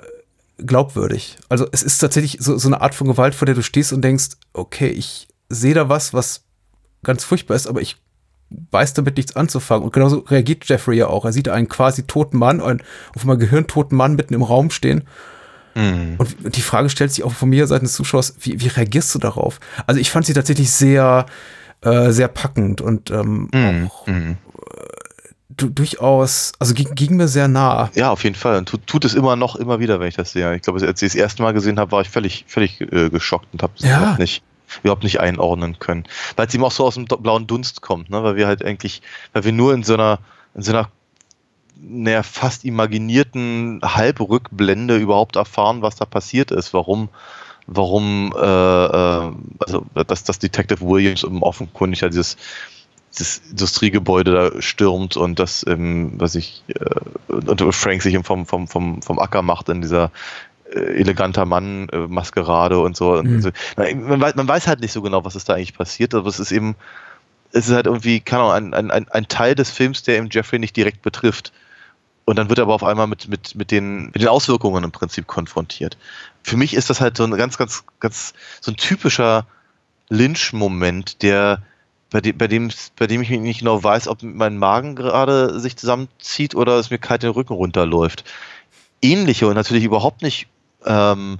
glaubwürdig. 0.58 1.38
Also 1.48 1.66
es 1.72 1.82
ist 1.82 1.98
tatsächlich 1.98 2.38
so, 2.40 2.58
so 2.58 2.68
eine 2.68 2.80
Art 2.80 2.94
von 2.94 3.06
Gewalt, 3.06 3.34
vor 3.34 3.46
der 3.46 3.54
du 3.54 3.62
stehst 3.62 3.92
und 3.92 4.02
denkst, 4.02 4.30
okay, 4.52 4.88
ich 4.88 5.27
sehe 5.48 5.74
da 5.74 5.88
was, 5.88 6.14
was 6.14 6.44
ganz 7.02 7.24
furchtbar 7.24 7.54
ist, 7.54 7.66
aber 7.66 7.80
ich 7.80 7.96
weiß 8.70 8.94
damit 8.94 9.16
nichts 9.16 9.36
anzufangen. 9.36 9.84
Und 9.84 9.92
genauso 9.92 10.18
reagiert 10.20 10.68
Jeffrey 10.68 10.96
ja 10.96 11.08
auch. 11.08 11.24
Er 11.24 11.32
sieht 11.32 11.48
einen 11.48 11.68
quasi 11.68 12.04
toten 12.04 12.38
Mann, 12.38 12.60
einen 12.60 12.82
auf 13.14 13.22
einmal 13.22 13.38
gehirntoten 13.38 13.96
Mann 13.96 14.14
mitten 14.14 14.34
im 14.34 14.42
Raum 14.42 14.70
stehen. 14.70 15.04
Mhm. 15.74 16.16
Und 16.18 16.56
die 16.56 16.62
Frage 16.62 16.88
stellt 16.88 17.12
sich 17.12 17.24
auch 17.24 17.32
von 17.32 17.48
mir 17.48 17.66
seitens 17.66 17.90
des 17.90 17.96
Zuschauers, 17.96 18.36
wie, 18.40 18.60
wie 18.60 18.68
reagierst 18.68 19.14
du 19.14 19.18
darauf? 19.18 19.60
Also 19.86 20.00
ich 20.00 20.10
fand 20.10 20.26
sie 20.26 20.32
tatsächlich 20.32 20.70
sehr, 20.70 21.26
äh, 21.82 22.10
sehr 22.10 22.28
packend 22.28 22.80
und 22.80 23.10
ähm, 23.10 23.48
mhm. 23.52 23.86
auch 23.86 24.06
mhm. 24.06 24.38
Äh, 25.56 25.64
durchaus, 25.70 26.52
also 26.58 26.72
ging, 26.72 26.94
ging, 26.94 27.16
mir 27.16 27.28
sehr 27.28 27.48
nah. 27.48 27.90
Ja, 27.94 28.10
auf 28.10 28.22
jeden 28.22 28.36
Fall. 28.36 28.58
Und 28.58 28.68
tut, 28.68 28.86
tut, 28.86 29.04
es 29.04 29.14
immer 29.14 29.34
noch, 29.34 29.56
immer 29.56 29.80
wieder, 29.80 29.98
wenn 29.98 30.08
ich 30.08 30.16
das 30.16 30.32
sehe. 30.32 30.54
Ich 30.54 30.62
glaube, 30.62 30.80
als 30.86 31.02
ich 31.02 31.12
das 31.12 31.16
erste 31.16 31.42
Mal 31.42 31.52
gesehen 31.52 31.78
habe, 31.78 31.90
war 31.92 32.00
ich 32.00 32.08
völlig, 32.08 32.44
völlig 32.46 32.80
äh, 32.80 33.10
geschockt 33.10 33.48
und 33.52 33.62
habe 33.62 33.72
es 33.76 33.84
ja. 33.84 34.16
nicht 34.18 34.42
überhaupt 34.82 35.04
nicht 35.04 35.20
einordnen 35.20 35.78
können. 35.78 36.04
Weil 36.36 36.46
es 36.46 36.54
ihm 36.54 36.64
auch 36.64 36.72
so 36.72 36.84
aus 36.84 36.94
dem 36.94 37.06
blauen 37.06 37.46
Dunst 37.46 37.82
kommt, 37.82 38.10
ne? 38.10 38.22
weil 38.22 38.36
wir 38.36 38.46
halt 38.46 38.64
eigentlich, 38.64 39.02
weil 39.32 39.44
wir 39.44 39.52
nur 39.52 39.74
in 39.74 39.82
so 39.82 39.94
einer, 39.94 40.18
in 40.54 40.62
so 40.62 40.72
einer 40.72 40.90
naja, 41.80 42.22
fast 42.22 42.64
imaginierten 42.64 43.80
Halbrückblende 43.82 44.96
überhaupt 44.96 45.36
erfahren, 45.36 45.82
was 45.82 45.96
da 45.96 46.04
passiert 46.04 46.50
ist, 46.50 46.74
warum, 46.74 47.08
warum, 47.66 48.32
äh, 48.36 48.40
äh, 48.40 49.32
also 49.60 49.86
dass, 50.06 50.24
dass 50.24 50.38
Detective 50.38 50.80
Williams 50.80 51.24
offenkundig 51.24 52.00
ja 52.00 52.08
dieses, 52.08 52.36
dieses 53.12 53.42
Industriegebäude 53.50 54.32
da 54.32 54.62
stürmt 54.62 55.16
und 55.16 55.38
das, 55.38 55.64
ähm, 55.68 56.12
was 56.16 56.34
ich, 56.34 56.64
äh, 56.68 57.32
und 57.32 57.74
Frank 57.74 58.02
sich 58.02 58.18
vom, 58.24 58.46
vom, 58.46 58.66
vom, 58.66 59.02
vom 59.02 59.18
Acker 59.18 59.42
macht 59.42 59.68
in 59.68 59.80
dieser 59.80 60.10
eleganter 60.74 61.44
Mann, 61.46 61.88
äh, 61.90 61.98
Maskerade 61.98 62.78
und 62.78 62.96
so. 62.96 63.22
Mhm. 63.22 63.36
Also, 63.36 63.50
man, 63.76 64.20
weiß, 64.20 64.34
man, 64.36 64.48
weiß, 64.48 64.66
halt 64.66 64.80
nicht 64.80 64.92
so 64.92 65.02
genau, 65.02 65.24
was 65.24 65.36
ist 65.36 65.48
da 65.48 65.54
eigentlich 65.54 65.76
passiert, 65.76 66.14
aber 66.14 66.28
es 66.28 66.38
ist 66.38 66.52
eben, 66.52 66.76
es 67.52 67.68
ist 67.68 67.74
halt 67.74 67.86
irgendwie, 67.86 68.20
keine 68.20 68.42
Ahnung, 68.44 68.74
ein, 68.74 68.90
ein, 68.90 69.08
ein 69.08 69.28
Teil 69.28 69.54
des 69.54 69.70
Films, 69.70 70.02
der 70.02 70.18
eben 70.18 70.28
Jeffrey 70.30 70.58
nicht 70.58 70.76
direkt 70.76 71.02
betrifft. 71.02 71.52
Und 72.24 72.36
dann 72.36 72.50
wird 72.50 72.58
er 72.58 72.64
aber 72.64 72.74
auf 72.74 72.84
einmal 72.84 73.06
mit, 73.06 73.28
mit, 73.28 73.54
mit, 73.54 73.70
den, 73.70 74.06
mit 74.06 74.16
den 74.16 74.28
Auswirkungen 74.28 74.84
im 74.84 74.92
Prinzip 74.92 75.26
konfrontiert. 75.26 75.96
Für 76.42 76.58
mich 76.58 76.74
ist 76.74 76.90
das 76.90 77.00
halt 77.00 77.16
so 77.16 77.24
ein 77.24 77.30
ganz, 77.30 77.56
ganz, 77.56 77.84
ganz, 78.00 78.34
so 78.60 78.70
ein 78.70 78.76
typischer 78.76 79.46
Lynch-Moment, 80.10 81.22
der, 81.22 81.62
bei 82.10 82.20
dem, 82.20 82.36
bei, 82.36 82.46
dem, 82.46 82.70
bei 82.96 83.06
dem 83.06 83.22
ich 83.22 83.30
nicht 83.30 83.60
genau 83.60 83.82
weiß, 83.82 84.08
ob 84.08 84.22
mein 84.22 84.58
Magen 84.58 84.94
gerade 84.94 85.58
sich 85.58 85.76
zusammenzieht 85.76 86.54
oder 86.54 86.78
es 86.78 86.90
mir 86.90 86.98
kalt 86.98 87.22
den 87.22 87.30
Rücken 87.30 87.54
runterläuft. 87.54 88.24
Ähnliche 89.00 89.46
und 89.46 89.54
natürlich 89.54 89.84
überhaupt 89.84 90.20
nicht 90.20 90.48
ähm, 90.84 91.38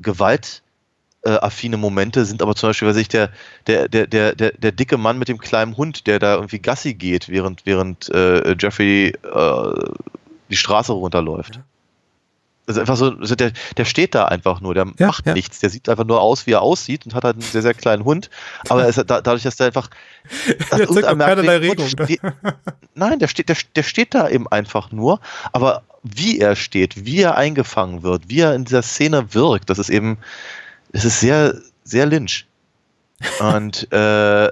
gewaltaffine 0.00 1.76
Momente 1.76 2.24
sind 2.24 2.42
aber 2.42 2.54
zum 2.54 2.70
Beispiel, 2.70 2.88
weiß 2.88 2.96
ich, 2.96 3.08
der, 3.08 3.30
der, 3.66 3.88
der, 3.88 4.06
der, 4.06 4.34
der, 4.34 4.52
der 4.52 4.72
dicke 4.72 4.96
Mann 4.96 5.18
mit 5.18 5.28
dem 5.28 5.38
kleinen 5.38 5.76
Hund, 5.76 6.06
der 6.06 6.18
da 6.18 6.34
irgendwie 6.34 6.58
Gassi 6.58 6.94
geht, 6.94 7.28
während, 7.28 7.66
während 7.66 8.08
äh, 8.10 8.56
Jeffrey 8.58 9.08
äh, 9.08 9.90
die 10.50 10.56
Straße 10.56 10.92
runterläuft. 10.92 11.56
Ja. 11.56 11.62
Also 12.68 12.80
einfach 12.80 12.96
so, 12.96 13.12
also 13.12 13.34
der, 13.34 13.52
der 13.78 13.84
steht 13.86 14.14
da 14.14 14.26
einfach 14.26 14.60
nur, 14.60 14.74
der 14.74 14.86
ja, 14.98 15.06
macht 15.06 15.26
ja. 15.26 15.32
nichts, 15.32 15.58
der 15.60 15.70
sieht 15.70 15.88
einfach 15.88 16.04
nur 16.04 16.20
aus, 16.20 16.46
wie 16.46 16.52
er 16.52 16.60
aussieht 16.60 17.06
und 17.06 17.14
hat 17.14 17.24
halt 17.24 17.36
einen 17.36 17.42
sehr, 17.42 17.62
sehr 17.62 17.72
kleinen 17.72 18.04
Hund. 18.04 18.28
Aber 18.68 18.82
er 18.82 18.90
ist, 18.90 18.98
da, 18.98 19.22
dadurch, 19.22 19.42
dass 19.42 19.56
der 19.56 19.68
einfach. 19.68 19.88
Der 20.76 20.86
zeigt 20.86 21.06
keinerlei 21.06 21.56
Regung. 21.56 21.88
Steht, 21.88 22.20
nein, 22.94 23.18
der 23.18 23.28
steht, 23.28 23.48
der, 23.48 23.56
der 23.74 23.82
steht 23.82 24.14
da 24.14 24.28
eben 24.28 24.46
einfach 24.46 24.92
nur. 24.92 25.20
Aber 25.54 25.84
wie 26.02 26.38
er 26.38 26.54
steht, 26.54 27.06
wie 27.06 27.22
er 27.22 27.38
eingefangen 27.38 28.02
wird, 28.02 28.28
wie 28.28 28.40
er 28.40 28.54
in 28.54 28.66
dieser 28.66 28.82
Szene 28.82 29.32
wirkt, 29.32 29.70
das 29.70 29.78
ist 29.78 29.88
eben, 29.88 30.18
es 30.92 31.06
ist 31.06 31.20
sehr, 31.20 31.54
sehr 31.84 32.04
Lynch. 32.04 32.46
Und 33.40 33.90
äh, 33.92 34.50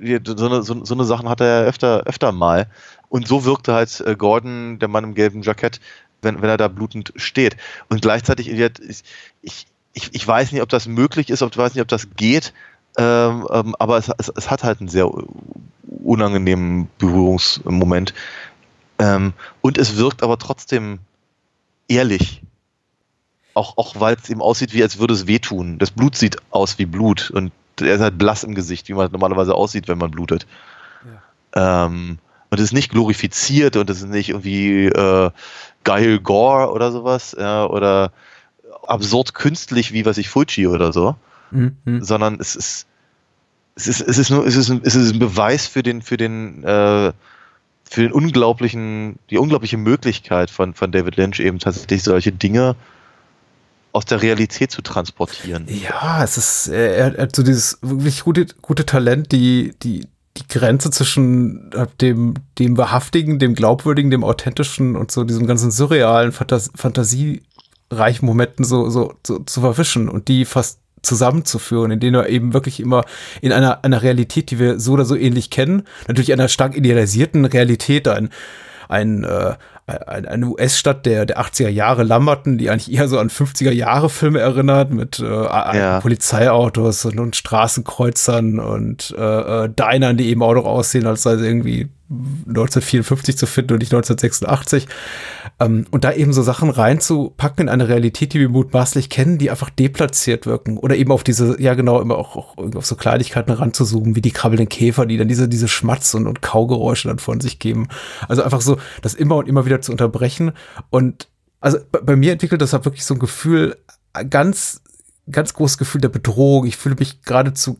so 0.00 0.46
eine, 0.46 0.62
so, 0.62 0.82
so 0.84 0.94
eine 0.94 1.04
Sachen 1.04 1.28
hat 1.28 1.42
er 1.42 1.46
ja 1.46 1.68
öfter, 1.68 2.04
öfter 2.04 2.32
mal. 2.32 2.66
Und 3.10 3.28
so 3.28 3.44
wirkte 3.44 3.74
halt 3.74 4.00
äh, 4.00 4.14
Gordon, 4.16 4.78
der 4.78 4.88
Mann 4.88 5.04
im 5.04 5.14
gelben 5.14 5.42
Jackett, 5.42 5.80
wenn, 6.22 6.42
wenn 6.42 6.48
er 6.48 6.56
da 6.56 6.68
blutend 6.68 7.12
steht. 7.16 7.56
Und 7.88 8.02
gleichzeitig, 8.02 8.48
ich, 8.48 9.66
ich, 9.92 10.08
ich 10.12 10.26
weiß 10.26 10.52
nicht, 10.52 10.62
ob 10.62 10.68
das 10.68 10.86
möglich 10.86 11.30
ist, 11.30 11.42
ob, 11.42 11.52
ich 11.52 11.58
weiß 11.58 11.74
nicht, 11.74 11.82
ob 11.82 11.88
das 11.88 12.08
geht, 12.16 12.52
ähm, 12.98 13.46
ähm, 13.50 13.76
aber 13.78 13.98
es, 13.98 14.10
es, 14.18 14.32
es, 14.34 14.50
hat 14.50 14.64
halt 14.64 14.80
einen 14.80 14.88
sehr 14.88 15.10
unangenehmen 16.02 16.88
Berührungsmoment. 16.98 18.14
Ähm, 18.98 19.32
und 19.60 19.78
es 19.78 19.96
wirkt 19.96 20.22
aber 20.22 20.38
trotzdem 20.38 20.98
ehrlich. 21.88 22.42
Auch, 23.54 23.76
auch 23.76 23.98
weil 23.98 24.16
es 24.16 24.28
ihm 24.30 24.40
aussieht, 24.40 24.74
wie 24.74 24.82
als 24.82 24.98
würde 24.98 25.14
es 25.14 25.26
wehtun. 25.26 25.78
Das 25.78 25.90
Blut 25.90 26.16
sieht 26.16 26.36
aus 26.50 26.78
wie 26.78 26.86
Blut 26.86 27.30
und 27.30 27.52
er 27.80 27.94
ist 27.94 28.00
halt 28.00 28.18
blass 28.18 28.44
im 28.44 28.54
Gesicht, 28.54 28.88
wie 28.88 28.94
man 28.94 29.10
normalerweise 29.10 29.54
aussieht, 29.54 29.88
wenn 29.88 29.98
man 29.98 30.10
blutet. 30.10 30.46
Ja. 31.54 31.86
Ähm, 31.86 32.18
und 32.50 32.58
es 32.58 32.66
ist 32.66 32.72
nicht 32.72 32.90
glorifiziert 32.90 33.76
und 33.76 33.88
es 33.88 33.98
ist 33.98 34.08
nicht 34.08 34.30
irgendwie 34.30 34.86
äh, 34.86 35.30
geil 35.84 36.18
Gore 36.20 36.72
oder 36.72 36.92
sowas 36.92 37.36
ja, 37.38 37.66
oder 37.66 38.12
absurd 38.86 39.34
künstlich 39.34 39.92
wie 39.92 40.04
was 40.04 40.18
ich 40.18 40.28
Fuji 40.28 40.66
oder 40.66 40.92
so, 40.92 41.16
mhm. 41.50 41.76
sondern 42.02 42.38
es 42.40 42.56
ist 42.56 42.86
es 43.76 43.86
ist, 43.86 44.00
es 44.00 44.18
ist 44.18 44.30
nur 44.30 44.46
es 44.46 44.56
ist 44.56 44.70
ein, 44.70 44.80
es 44.84 44.94
ist 44.94 45.12
ein 45.12 45.18
Beweis 45.18 45.66
für 45.66 45.82
den 45.82 46.02
für 46.02 46.16
den 46.16 46.62
äh, 46.64 47.12
für 47.84 48.02
den 48.02 48.12
unglaublichen 48.12 49.18
die 49.30 49.38
unglaubliche 49.38 49.76
Möglichkeit 49.76 50.50
von 50.50 50.74
von 50.74 50.92
David 50.92 51.16
Lynch 51.16 51.40
eben 51.40 51.58
tatsächlich 51.58 52.02
solche 52.02 52.32
Dinge 52.32 52.76
aus 53.92 54.04
der 54.04 54.22
Realität 54.22 54.70
zu 54.70 54.82
transportieren. 54.82 55.66
Ja, 55.68 56.22
es 56.22 56.36
ist 56.36 56.68
er, 56.68 57.16
er 57.16 57.22
hat 57.22 57.34
so 57.34 57.42
dieses 57.42 57.78
wirklich 57.82 58.22
gute 58.22 58.46
gute 58.60 58.86
Talent, 58.86 59.32
die 59.32 59.74
die 59.82 60.06
die 60.36 60.46
Grenze 60.48 60.90
zwischen 60.90 61.72
äh, 61.72 61.86
dem, 62.00 62.34
dem 62.58 62.76
Wahrhaftigen, 62.76 63.38
dem 63.38 63.54
Glaubwürdigen, 63.54 64.10
dem 64.10 64.24
Authentischen 64.24 64.96
und 64.96 65.10
so 65.10 65.24
diesem 65.24 65.46
ganzen 65.46 65.70
surrealen, 65.70 66.32
Fantas 66.32 66.70
fantasiereichen 66.74 68.26
Momenten 68.26 68.64
so, 68.64 68.88
so, 68.90 69.14
so 69.26 69.40
zu 69.40 69.60
verwischen 69.60 70.08
und 70.08 70.28
die 70.28 70.44
fast 70.44 70.80
zusammenzuführen, 71.02 71.90
in 71.90 72.00
denen 72.00 72.16
er 72.16 72.28
eben 72.28 72.52
wirklich 72.52 72.78
immer 72.80 73.04
in 73.40 73.52
einer, 73.52 73.84
einer 73.84 74.02
Realität, 74.02 74.50
die 74.50 74.58
wir 74.58 74.78
so 74.78 74.92
oder 74.92 75.04
so 75.04 75.16
ähnlich 75.16 75.50
kennen, 75.50 75.84
natürlich 76.06 76.32
einer 76.32 76.48
stark 76.48 76.76
idealisierten 76.76 77.44
Realität, 77.44 78.06
ein, 78.06 78.30
ein, 78.90 79.24
äh, 79.24 79.54
eine 79.86 80.46
US-Stadt 80.46 81.06
der, 81.06 81.26
der 81.26 81.40
80er 81.40 81.68
Jahre 81.68 82.02
Lamberton, 82.02 82.58
die 82.58 82.70
eigentlich 82.70 82.92
eher 82.92 83.08
so 83.08 83.18
an 83.18 83.30
50er 83.30 83.70
Jahre 83.70 84.10
Filme 84.10 84.40
erinnert, 84.40 84.90
mit 84.90 85.20
äh, 85.20 85.24
ja. 85.24 86.00
Polizeiautos 86.00 87.04
und, 87.04 87.18
und 87.18 87.36
Straßenkreuzern 87.36 88.58
und 88.58 89.14
äh, 89.16 89.64
äh, 89.64 89.68
Dinern, 89.68 90.16
die 90.16 90.28
eben 90.28 90.42
auch 90.42 90.54
noch 90.54 90.64
aussehen, 90.64 91.06
als 91.06 91.22
sei 91.22 91.36
sie 91.36 91.46
irgendwie 91.46 91.88
1954 92.10 93.36
zu 93.36 93.46
finden 93.46 93.74
und 93.74 93.78
nicht 93.78 93.92
1986. 93.94 94.88
Ähm, 95.60 95.84
und 95.90 96.04
da 96.04 96.12
eben 96.12 96.32
so 96.32 96.42
Sachen 96.42 96.70
reinzupacken 96.70 97.64
in 97.64 97.68
eine 97.68 97.88
Realität, 97.88 98.32
die 98.32 98.40
wir 98.40 98.48
mutmaßlich 98.48 99.10
kennen, 99.10 99.36
die 99.36 99.50
einfach 99.50 99.68
deplatziert 99.68 100.46
wirken. 100.46 100.78
Oder 100.78 100.96
eben 100.96 101.12
auf 101.12 101.22
diese, 101.22 101.60
ja 101.60 101.74
genau, 101.74 102.00
immer 102.00 102.16
auch, 102.16 102.36
auch 102.36 102.56
auf 102.74 102.86
so 102.86 102.96
Kleinigkeiten 102.96 103.52
ranzuzoomen, 103.52 104.16
wie 104.16 104.22
die 104.22 104.30
krabbelnden 104.30 104.68
Käfer, 104.68 105.04
die 105.04 105.18
dann 105.18 105.28
diese, 105.28 105.48
diese 105.48 105.68
Schmatz- 105.68 106.14
und, 106.14 106.26
und 106.26 106.40
Kaugeräusche 106.40 107.08
dann 107.08 107.18
von 107.18 107.40
sich 107.40 107.58
geben. 107.58 107.88
Also 108.26 108.42
einfach 108.42 108.62
so, 108.62 108.78
das 109.02 109.14
immer 109.14 109.36
und 109.36 109.48
immer 109.48 109.66
wieder 109.66 109.82
zu 109.82 109.92
unterbrechen. 109.92 110.52
Und 110.88 111.28
also 111.60 111.78
bei, 111.92 112.00
bei 112.00 112.16
mir 112.16 112.32
entwickelt 112.32 112.62
das 112.62 112.72
halt 112.72 112.86
wirklich 112.86 113.04
so 113.04 113.14
ein 113.14 113.20
Gefühl, 113.20 113.76
ganz, 114.30 114.80
ganz 115.30 115.52
großes 115.52 115.76
Gefühl 115.76 116.00
der 116.00 116.08
Bedrohung. 116.08 116.64
Ich 116.64 116.78
fühle 116.78 116.96
mich 116.98 117.22
geradezu 117.22 117.78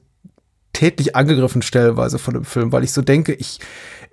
tätlich 0.72 1.16
angegriffen 1.16 1.62
stellenweise 1.62 2.18
von 2.18 2.34
dem 2.34 2.44
Film, 2.44 2.72
weil 2.72 2.84
ich 2.84 2.92
so 2.92 3.02
denke, 3.02 3.32
ich, 3.32 3.58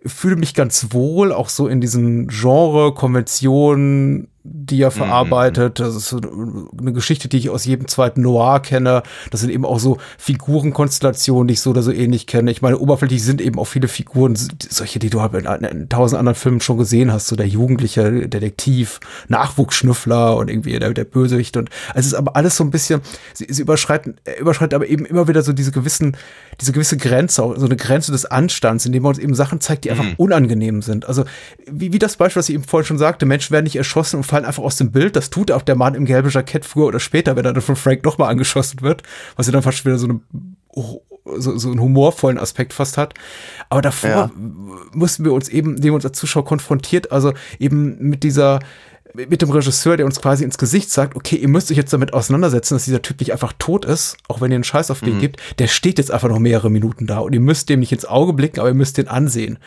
fühle 0.07 0.35
mich 0.35 0.53
ganz 0.53 0.87
wohl, 0.91 1.31
auch 1.31 1.49
so 1.49 1.67
in 1.67 1.81
diesen 1.81 2.27
Genre-Konventionen, 2.27 4.27
die 4.49 4.81
er 4.81 4.89
mhm. 4.89 4.95
verarbeitet. 4.95 5.79
Das 5.79 5.95
ist 5.95 6.13
eine 6.13 6.93
Geschichte, 6.93 7.27
die 7.27 7.37
ich 7.37 7.49
aus 7.49 7.65
jedem 7.65 7.87
zweiten 7.87 8.21
Noir 8.21 8.61
kenne. 8.61 9.03
Das 9.31 9.41
sind 9.41 9.49
eben 9.49 9.65
auch 9.65 9.79
so 9.79 9.97
Figurenkonstellationen, 10.17 11.47
die 11.47 11.55
ich 11.55 11.61
so 11.61 11.71
oder 11.71 11.83
so 11.83 11.91
ähnlich 11.91 12.27
kenne. 12.27 12.51
Ich 12.51 12.61
meine, 12.61 12.77
oberflächlich 12.77 13.23
sind 13.23 13.41
eben 13.41 13.59
auch 13.59 13.65
viele 13.65 13.87
Figuren, 13.87 14.37
solche, 14.69 14.99
die 14.99 15.09
du 15.09 15.21
halt 15.21 15.33
in, 15.33 15.45
in 15.63 15.89
tausend 15.89 16.19
anderen 16.19 16.35
Filmen 16.35 16.61
schon 16.61 16.77
gesehen 16.77 17.11
hast. 17.11 17.27
So 17.27 17.35
der 17.35 17.47
jugendliche 17.47 18.27
Detektiv, 18.27 18.99
Nachwuchsschnüffler 19.27 20.37
und 20.37 20.49
irgendwie 20.49 20.77
der, 20.79 20.93
der 20.93 21.05
Bösewicht. 21.05 21.57
Und 21.57 21.69
es 21.93 22.05
ist 22.05 22.13
aber 22.13 22.35
alles 22.35 22.55
so 22.55 22.63
ein 22.63 22.71
bisschen, 22.71 23.01
sie, 23.33 23.47
sie 23.49 23.61
überschreiten, 23.61 24.15
überschreitet 24.39 24.73
aber 24.73 24.87
eben 24.87 25.05
immer 25.05 25.27
wieder 25.27 25.41
so 25.41 25.53
diese 25.53 25.71
gewissen, 25.71 26.15
diese 26.61 26.71
gewisse 26.71 26.97
Grenze, 26.97 27.41
so 27.57 27.65
eine 27.65 27.75
Grenze 27.75 28.11
des 28.11 28.25
Anstands, 28.25 28.85
indem 28.85 29.03
man 29.03 29.09
uns 29.09 29.19
eben 29.19 29.35
Sachen 29.35 29.59
zeigt, 29.59 29.85
die 29.85 29.91
einfach 29.91 30.05
mhm. 30.05 30.15
unangenehm 30.17 30.81
sind. 30.81 31.05
Also 31.05 31.25
wie, 31.69 31.91
wie 31.91 31.99
das 31.99 32.15
Beispiel, 32.15 32.39
was 32.39 32.49
ich 32.49 32.55
eben 32.55 32.63
vorhin 32.63 32.85
schon 32.85 32.97
sagte, 32.97 33.25
Menschen 33.25 33.51
werden 33.51 33.65
nicht 33.65 33.75
erschossen 33.75 34.17
und 34.17 34.23
fallen 34.23 34.36
einfach 34.45 34.63
aus 34.63 34.77
dem 34.77 34.91
Bild. 34.91 35.15
Das 35.15 35.29
tut 35.29 35.51
auch 35.51 35.61
der 35.61 35.75
Mann 35.75 35.95
im 35.95 36.05
gelben 36.05 36.29
Jackett 36.29 36.65
früher 36.65 36.87
oder 36.87 36.99
später, 36.99 37.35
wenn 37.35 37.45
er 37.45 37.53
dann 37.53 37.61
von 37.61 37.75
Frank 37.75 38.03
nochmal 38.03 38.29
angeschossen 38.29 38.81
wird, 38.81 39.03
was 39.35 39.47
ja 39.47 39.53
dann 39.53 39.63
fast 39.63 39.85
wieder 39.85 39.97
so 39.97 40.07
eine 40.07 40.19
so, 41.35 41.57
so 41.57 41.69
einen 41.69 41.81
humorvollen 41.81 42.37
Aspekt 42.37 42.73
fast 42.73 42.97
hat. 42.97 43.13
Aber 43.69 43.81
davor 43.81 44.09
ja. 44.09 44.31
mussten 44.93 45.25
wir 45.25 45.33
uns 45.33 45.49
eben, 45.49 45.75
indem 45.75 45.93
uns 45.93 46.05
als 46.05 46.17
Zuschauer 46.17 46.45
konfrontiert, 46.45 47.11
also 47.11 47.33
eben 47.59 47.97
mit 47.99 48.23
dieser, 48.23 48.59
mit 49.13 49.41
dem 49.41 49.49
Regisseur, 49.49 49.97
der 49.97 50.05
uns 50.05 50.21
quasi 50.21 50.43
ins 50.43 50.57
Gesicht 50.57 50.91
sagt, 50.91 51.15
okay, 51.15 51.35
ihr 51.35 51.47
müsst 51.47 51.71
euch 51.71 51.77
jetzt 51.77 51.93
damit 51.93 52.13
auseinandersetzen, 52.13 52.75
dass 52.75 52.85
dieser 52.85 53.01
Typ 53.01 53.19
nicht 53.19 53.31
einfach 53.31 53.53
tot 53.57 53.85
ist, 53.85 54.17
auch 54.27 54.41
wenn 54.41 54.51
ihr 54.51 54.55
einen 54.55 54.63
Scheiß 54.63 54.91
auf 54.91 55.01
den 55.01 55.15
mhm. 55.15 55.19
gibt, 55.19 55.41
der 55.59 55.67
steht 55.67 55.97
jetzt 55.97 56.11
einfach 56.11 56.29
noch 56.29 56.39
mehrere 56.39 56.69
Minuten 56.69 57.07
da 57.07 57.19
und 57.19 57.33
ihr 57.33 57.41
müsst 57.41 57.69
dem 57.69 57.79
nicht 57.79 57.91
ins 57.91 58.05
Auge 58.05 58.33
blicken, 58.33 58.59
aber 58.59 58.69
ihr 58.69 58.75
müsst 58.75 58.97
den 58.97 59.07
ansehen 59.07 59.59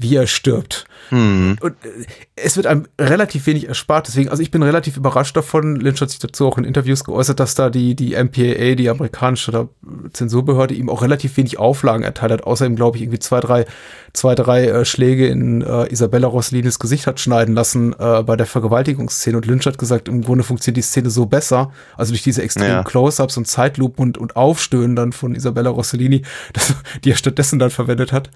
wie 0.00 0.16
er 0.16 0.26
stirbt. 0.26 0.86
Mhm. 1.10 1.58
Und 1.60 1.72
äh, 1.84 2.06
es 2.36 2.56
wird 2.56 2.66
einem 2.66 2.86
relativ 2.98 3.46
wenig 3.46 3.68
erspart. 3.68 4.08
Deswegen, 4.08 4.30
also 4.30 4.42
ich 4.42 4.50
bin 4.50 4.62
relativ 4.62 4.96
überrascht 4.96 5.36
davon. 5.36 5.76
Lynch 5.76 6.00
hat 6.00 6.08
sich 6.08 6.18
dazu 6.18 6.46
auch 6.46 6.56
in 6.56 6.64
Interviews 6.64 7.04
geäußert, 7.04 7.38
dass 7.38 7.54
da 7.54 7.68
die, 7.68 7.94
die 7.94 8.14
MPAA, 8.14 8.76
die 8.76 8.88
amerikanische 8.88 9.68
Zensurbehörde, 10.12 10.74
ihm 10.74 10.88
auch 10.88 11.02
relativ 11.02 11.36
wenig 11.36 11.58
Auflagen 11.58 12.02
erteilt 12.02 12.32
hat, 12.32 12.44
außer 12.44 12.64
ihm, 12.64 12.76
glaube 12.76 12.96
ich, 12.96 13.02
irgendwie 13.02 13.18
zwei, 13.18 13.40
drei, 13.40 13.66
zwei, 14.14 14.34
drei 14.34 14.66
äh, 14.66 14.84
Schläge 14.86 15.26
in 15.26 15.60
äh, 15.60 15.92
Isabella 15.92 16.28
Rossellini's 16.28 16.78
Gesicht 16.78 17.06
hat 17.06 17.20
schneiden 17.20 17.54
lassen 17.54 17.94
äh, 17.98 18.22
bei 18.22 18.36
der 18.36 18.46
Vergewaltigungsszene. 18.46 19.36
Und 19.36 19.46
Lynch 19.46 19.66
hat 19.66 19.76
gesagt, 19.76 20.08
im 20.08 20.22
Grunde 20.22 20.44
funktioniert 20.44 20.78
die 20.78 20.82
Szene 20.82 21.10
so 21.10 21.26
besser, 21.26 21.72
also 21.96 22.12
durch 22.12 22.22
diese 22.22 22.42
extremen 22.42 22.70
ja. 22.70 22.82
Close-Ups 22.84 23.36
und 23.36 23.46
Zeitlupen 23.46 24.02
und, 24.02 24.18
und 24.18 24.36
Aufstöhnen 24.36 24.96
dann 24.96 25.12
von 25.12 25.34
Isabella 25.34 25.68
Rossellini, 25.68 26.22
das, 26.54 26.74
die 27.04 27.10
er 27.10 27.16
stattdessen 27.16 27.58
dann 27.58 27.70
verwendet 27.70 28.12
hat, 28.12 28.30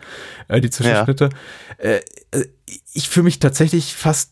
äh, 0.48 0.60
die 0.60 0.70
Zwischenschnitte. 0.70 1.24
Ja 1.24 1.30
äh, 1.78 2.00
äh, 2.30 2.46
ich 2.92 3.08
fühle 3.08 3.24
mich 3.24 3.38
tatsächlich 3.38 3.94
fast 3.94 4.30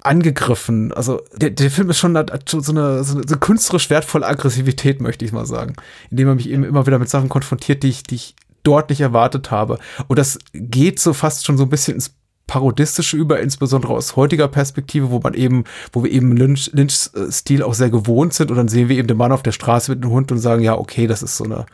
angegriffen. 0.00 0.92
Also 0.92 1.22
der, 1.36 1.50
der 1.50 1.70
Film 1.70 1.90
ist 1.90 1.98
schon 1.98 2.14
so 2.14 2.72
eine, 2.72 3.04
so 3.04 3.18
eine 3.18 3.36
künstlerisch 3.38 3.88
wertvolle 3.90 4.26
Aggressivität, 4.26 5.00
möchte 5.00 5.24
ich 5.24 5.32
mal 5.32 5.46
sagen, 5.46 5.74
indem 6.10 6.28
er 6.28 6.34
mich 6.34 6.50
eben 6.50 6.64
immer 6.64 6.86
wieder 6.86 6.98
mit 6.98 7.08
Sachen 7.08 7.28
konfrontiert, 7.28 7.82
die 7.82 7.90
ich, 7.90 8.02
die 8.02 8.16
ich 8.16 8.34
dort 8.64 8.90
nicht 8.90 9.00
erwartet 9.00 9.50
habe. 9.50 9.78
Und 10.08 10.18
das 10.18 10.38
geht 10.52 10.98
so 10.98 11.12
fast 11.12 11.46
schon 11.46 11.56
so 11.56 11.64
ein 11.64 11.70
bisschen 11.70 11.94
ins 11.94 12.14
parodistische 12.46 13.16
über, 13.16 13.40
insbesondere 13.40 13.94
aus 13.94 14.16
heutiger 14.16 14.48
Perspektive, 14.48 15.10
wo 15.10 15.20
man 15.20 15.34
eben, 15.34 15.64
wo 15.92 16.02
wir 16.02 16.10
eben 16.10 16.36
Lynch, 16.36 16.70
Lynchs 16.72 17.14
äh, 17.14 17.30
Stil 17.30 17.62
auch 17.62 17.74
sehr 17.74 17.90
gewohnt 17.90 18.34
sind 18.34 18.50
und 18.50 18.56
dann 18.56 18.68
sehen 18.68 18.88
wir 18.88 18.96
eben 18.96 19.08
den 19.08 19.16
Mann 19.16 19.32
auf 19.32 19.42
der 19.42 19.52
Straße 19.52 19.92
mit 19.92 20.02
dem 20.02 20.10
Hund 20.10 20.32
und 20.32 20.38
sagen, 20.38 20.62
ja, 20.62 20.76
okay, 20.76 21.06
das 21.06 21.22
ist 21.22 21.36
so 21.36 21.44
eine 21.44 21.66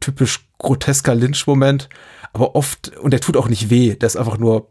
typisch 0.00 0.48
grotesker 0.58 1.14
Lynch-Moment 1.14 1.88
aber 2.32 2.54
oft, 2.54 2.96
und 2.98 3.12
der 3.12 3.20
tut 3.20 3.36
auch 3.36 3.48
nicht 3.48 3.70
weh, 3.70 3.94
der 3.94 4.06
ist 4.06 4.16
einfach 4.16 4.38
nur 4.38 4.70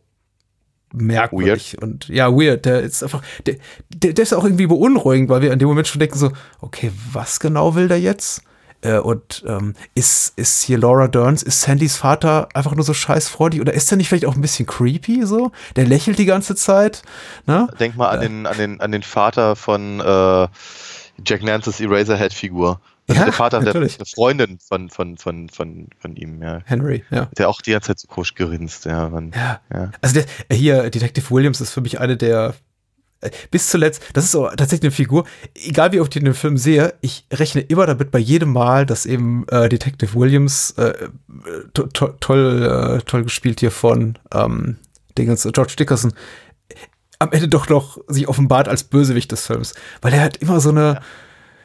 merkwürdig 0.94 1.74
weird. 1.74 1.84
und 1.84 2.08
ja, 2.08 2.32
weird. 2.32 2.66
Der 2.66 2.82
ist 2.82 3.04
einfach, 3.04 3.22
der, 3.46 3.56
der, 3.90 4.14
der 4.14 4.24
ist 4.24 4.34
auch 4.34 4.44
irgendwie 4.44 4.68
beunruhigend, 4.68 5.30
weil 5.30 5.42
wir 5.42 5.52
in 5.52 5.60
dem 5.60 5.68
Moment 5.68 5.88
schon 5.88 6.00
denken 6.00 6.18
so, 6.18 6.32
okay, 6.62 6.92
was 7.12 7.40
genau 7.40 7.76
will 7.76 7.88
der 7.88 8.00
jetzt? 8.00 8.42
Äh, 8.82 9.00
und 9.00 9.44
ähm, 9.48 9.74
ist, 9.96 10.38
ist 10.38 10.64
hier 10.64 10.78
Laura 10.78 11.08
Derns, 11.08 11.42
ist 11.42 11.62
Sandys 11.62 11.96
Vater 11.96 12.48
einfach 12.54 12.76
nur 12.76 12.86
so 12.86 12.94
scheißfreudig 12.94 13.60
oder 13.60 13.74
ist 13.74 13.90
der 13.90 13.98
nicht 13.98 14.08
vielleicht 14.08 14.26
auch 14.26 14.36
ein 14.36 14.42
bisschen 14.42 14.68
creepy 14.68 15.26
so? 15.26 15.52
Der 15.76 15.86
lächelt 15.86 16.20
die 16.20 16.26
ganze 16.26 16.56
Zeit. 16.56 17.02
Ne? 17.48 17.68
Denk 17.80 17.98
mal 17.98 18.10
an, 18.10 18.20
äh, 18.20 18.28
den, 18.28 18.46
an, 18.46 18.58
den, 18.58 18.82
an 18.82 18.92
den 18.92 19.04
Vater 19.04 19.56
von 19.56 20.00
äh, 20.00 20.48
Jack 21.26 21.42
Nances 21.44 21.80
Eraserhead-Figur. 21.80 22.80
Also 23.08 23.20
ja, 23.22 23.26
der 23.26 23.34
Vater 23.34 23.62
natürlich. 23.62 23.98
der 23.98 24.06
Freundin 24.06 24.60
von, 24.60 24.90
von, 24.90 25.18
von, 25.18 25.48
von, 25.48 25.88
von 25.98 26.16
ihm, 26.18 26.42
ja. 26.42 26.60
Henry, 26.66 27.06
ja. 27.10 27.30
Der 27.38 27.48
auch 27.48 27.62
die 27.62 27.72
ganze 27.72 27.88
Zeit 27.88 28.00
so 28.00 28.08
kosch 28.08 28.36
gerinst, 28.36 28.86
ja. 28.86 29.08
Man, 29.08 29.32
ja. 29.32 29.62
ja. 29.74 29.92
Also 30.02 30.16
der, 30.16 30.26
hier, 30.58 30.90
Detective 30.90 31.32
Williams 31.32 31.62
ist 31.62 31.72
für 31.72 31.80
mich 31.80 32.02
eine 32.02 32.18
der 32.18 32.56
äh, 33.22 33.32
bis 33.50 33.68
zuletzt, 33.68 34.04
das 34.14 34.26
ist 34.26 34.32
so 34.32 34.48
tatsächlich 34.50 34.84
eine 34.84 34.92
Figur, 34.92 35.26
egal 35.56 35.94
wie 35.94 36.02
oft 36.02 36.14
ich 36.16 36.22
den 36.22 36.34
Film 36.34 36.58
sehe, 36.58 36.94
ich 37.00 37.26
rechne 37.32 37.62
immer 37.62 37.86
damit 37.86 38.12
bei 38.12 38.20
jedem 38.20 38.52
Mal, 38.52 38.86
dass 38.86 39.06
eben 39.06 39.48
äh, 39.48 39.70
Detective 39.70 40.14
Williams, 40.14 40.72
äh, 40.72 41.08
to 41.74 41.88
to 41.88 42.10
toll, 42.20 42.98
äh, 43.00 43.02
toll 43.04 43.24
gespielt 43.24 43.62
hier 43.62 43.72
von 43.72 44.20
ähm, 44.34 44.78
Dingens, 45.18 45.48
George 45.54 45.76
Dickerson, 45.80 46.14
am 47.20 47.32
Ende 47.32 47.48
doch 47.48 47.70
noch 47.70 47.98
sich 48.08 48.28
offenbart 48.28 48.68
als 48.68 48.84
Bösewicht 48.84 49.32
des 49.32 49.48
Films. 49.48 49.74
Weil 50.02 50.14
er 50.14 50.22
hat 50.22 50.38
immer 50.38 50.60
so 50.60 50.70
eine, 50.70 50.82
ja 50.82 51.02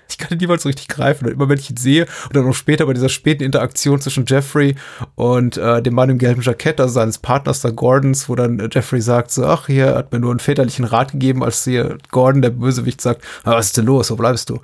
ich 0.08 0.18
kann 0.18 0.30
ihn 0.32 0.38
niemals 0.38 0.62
so 0.62 0.68
richtig 0.68 0.88
greifen. 0.88 1.26
Und 1.26 1.32
immer 1.32 1.48
wenn 1.48 1.58
ich 1.58 1.70
ihn 1.70 1.76
sehe 1.76 2.06
und 2.26 2.36
dann 2.36 2.48
auch 2.48 2.54
später 2.54 2.86
bei 2.86 2.92
dieser 2.92 3.08
späten 3.08 3.42
Interaktion 3.42 4.00
zwischen 4.00 4.24
Jeffrey 4.26 4.74
und 5.14 5.56
äh, 5.56 5.82
dem 5.82 5.94
Mann 5.94 6.10
im 6.10 6.18
gelben 6.18 6.42
Jackett, 6.42 6.80
also 6.80 6.92
seines 6.92 7.18
Partners 7.18 7.60
da 7.60 7.70
Gordons, 7.70 8.28
wo 8.28 8.34
dann 8.34 8.58
äh, 8.58 8.68
Jeffrey 8.70 9.00
sagt 9.00 9.30
so, 9.30 9.46
ach, 9.46 9.66
hier 9.66 9.94
hat 9.94 10.12
mir 10.12 10.20
nur 10.20 10.30
einen 10.30 10.40
väterlichen 10.40 10.84
Rat 10.84 11.12
gegeben, 11.12 11.42
als 11.42 11.64
hier 11.64 11.98
Gordon, 12.10 12.42
der 12.42 12.50
Bösewicht, 12.50 13.00
sagt, 13.00 13.22
ah, 13.44 13.52
was 13.52 13.66
ist 13.66 13.76
denn 13.76 13.86
los, 13.86 14.10
wo 14.10 14.16
bleibst 14.16 14.50
du? 14.50 14.60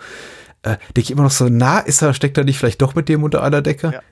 Äh, 0.62 0.76
denke 0.97 1.01
ich 1.01 1.11
immer 1.11 1.22
noch 1.22 1.30
so, 1.30 1.49
na, 1.49 1.80
ist 1.80 2.03
er, 2.03 2.14
steckt 2.14 2.36
er 2.36 2.45
nicht 2.45 2.59
vielleicht 2.59 2.82
doch 2.82 2.95
mit 2.95 3.09
dem 3.09 3.22
unter 3.22 3.43
einer 3.43 3.62
Decke? 3.62 3.93
Ja. 3.93 4.03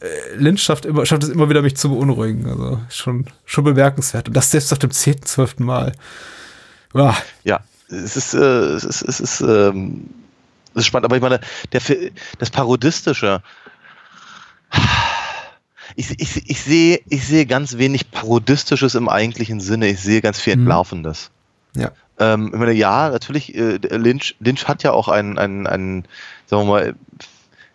Äh, 0.00 0.34
Lynch 0.36 0.62
schafft, 0.62 0.84
immer, 0.84 1.06
schafft 1.06 1.22
es 1.22 1.28
immer 1.28 1.48
wieder, 1.48 1.62
mich 1.62 1.76
zu 1.76 1.88
beunruhigen. 1.88 2.46
Also 2.48 2.80
schon, 2.90 3.26
schon 3.44 3.64
bemerkenswert. 3.64 4.28
Und 4.28 4.36
das 4.36 4.50
selbst 4.50 4.72
auf 4.72 4.78
dem 4.78 4.90
zehnten, 4.90 5.26
zwölften 5.26 5.64
Mal. 5.64 5.92
Ah. 6.92 7.14
Ja, 7.44 7.60
es 7.88 8.16
ist, 8.16 8.34
äh, 8.34 8.38
es 8.38 8.84
ist, 8.84 9.02
es 9.02 9.20
ist, 9.20 9.40
ähm, 9.40 10.10
es 10.74 10.80
ist 10.80 10.86
spannend, 10.86 11.06
aber 11.06 11.16
ich 11.16 11.22
meine, 11.22 11.40
der, 11.72 11.80
das 12.38 12.50
Parodistische, 12.50 13.42
ich, 15.96 16.10
ich, 16.18 16.50
ich, 16.50 16.60
sehe, 16.60 17.00
ich 17.08 17.26
sehe 17.26 17.46
ganz 17.46 17.78
wenig 17.78 18.10
Parodistisches 18.10 18.94
im 18.94 19.08
eigentlichen 19.08 19.60
Sinne, 19.60 19.88
ich 19.88 20.00
sehe 20.00 20.20
ganz 20.20 20.40
viel 20.40 20.56
mhm. 20.56 20.62
Entlarvendes. 20.62 21.30
Ja. 21.74 21.90
Ähm, 22.18 22.50
ich 22.52 22.58
meine, 22.58 22.72
ja, 22.72 23.10
natürlich, 23.10 23.54
äh, 23.54 23.76
Lynch, 23.76 24.36
Lynch 24.40 24.68
hat 24.68 24.82
ja 24.82 24.92
auch 24.92 25.08
einen, 25.08 25.38
einen, 25.38 25.66
einen, 25.66 26.04
sagen 26.46 26.62
wir 26.62 26.72
mal, 26.72 26.94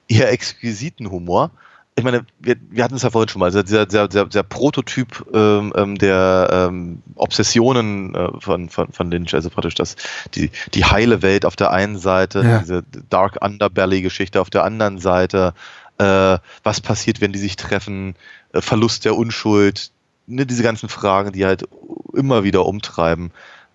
eher 0.08 0.32
exquisiten 0.32 1.10
Humor 1.12 1.52
ich 1.98 2.04
meine, 2.04 2.26
wir, 2.39 2.56
wir 2.70 2.84
hatten 2.84 2.93
es 2.93 3.02
ja 3.02 3.10
vorhin 3.10 3.28
schon 3.28 3.39
mal, 3.39 3.50
dieser, 3.50 3.64
dieser, 3.64 4.08
dieser, 4.08 4.26
dieser 4.26 4.43
Prototyp 4.43 5.26
ähm, 5.34 5.74
ähm, 5.76 5.98
der 5.98 6.48
ähm, 6.70 7.02
Obsessionen 7.16 8.14
äh, 8.14 8.30
von, 8.39 8.70
von, 8.70 8.91
von 8.91 9.10
Lynch, 9.10 9.34
also 9.34 9.50
praktisch 9.50 9.74
das, 9.74 9.95
die, 10.36 10.52
die 10.76 10.86
heile 10.86 11.24
Welt 11.24 11.43
auf 11.43 11.56
der 11.56 11.72
einen 11.72 11.98
Seite, 11.98 12.43
ja. 12.43 12.60
diese 12.60 12.84
Dark 13.10 13.43
Underbelly-Geschichte 13.43 14.39
auf 14.39 14.52
der 14.52 14.64
anderen 14.64 15.00
Seite, 15.00 15.56
äh, 15.98 16.38
was 16.62 16.82
passiert, 16.82 17.20
wenn 17.20 17.34
die 17.34 17.39
sich 17.39 17.56
treffen, 17.56 18.16
äh, 18.54 18.62
Verlust 18.62 19.04
der 19.04 19.16
Unschuld, 19.16 19.89
ne, 20.28 20.45
diese 20.45 20.62
ganzen 20.62 20.89
Fragen, 20.89 21.32
die 21.32 21.48
halt 21.48 21.68
immer 22.14 22.43
wieder 22.43 22.68
umtreiben. 22.68 23.32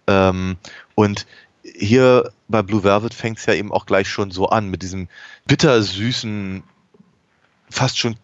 Ähm, 0.07 0.59
und 0.95 1.27
hier 1.65 2.31
bei 2.47 2.63
Blue 2.63 2.85
Velvet 2.85 3.15
fängt 3.15 3.39
es 3.39 3.47
ja 3.47 3.55
eben 3.55 3.73
auch 3.73 3.87
gleich 3.87 4.09
schon 4.09 4.31
so 4.31 4.49
an, 4.49 4.69
mit 4.69 4.83
diesem 4.83 5.09
bittersüßen 5.47 6.63
fast 7.73 7.99
schon 7.99 8.17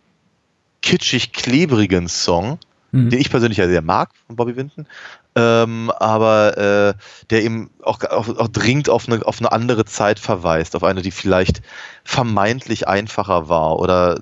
kitschig 0.82 1.32
klebrigen 1.32 2.08
Song, 2.08 2.58
mhm. 2.92 3.10
den 3.10 3.20
ich 3.20 3.30
persönlich 3.30 3.58
ja 3.58 3.66
sehr 3.66 3.82
mag 3.82 4.10
von 4.26 4.36
Bobby 4.36 4.56
Winton, 4.56 4.86
ähm, 5.34 5.90
aber 5.98 6.56
äh, 6.56 6.94
der 7.30 7.42
eben 7.42 7.70
auch, 7.82 8.02
auch, 8.04 8.28
auch 8.28 8.48
dringend 8.48 8.88
auf 8.88 9.08
eine, 9.08 9.24
auf 9.24 9.40
eine 9.40 9.52
andere 9.52 9.84
Zeit 9.84 10.18
verweist, 10.18 10.76
auf 10.76 10.84
eine, 10.84 11.02
die 11.02 11.10
vielleicht 11.10 11.62
vermeintlich 12.04 12.88
einfacher 12.88 13.48
war 13.48 13.78
oder 13.78 14.20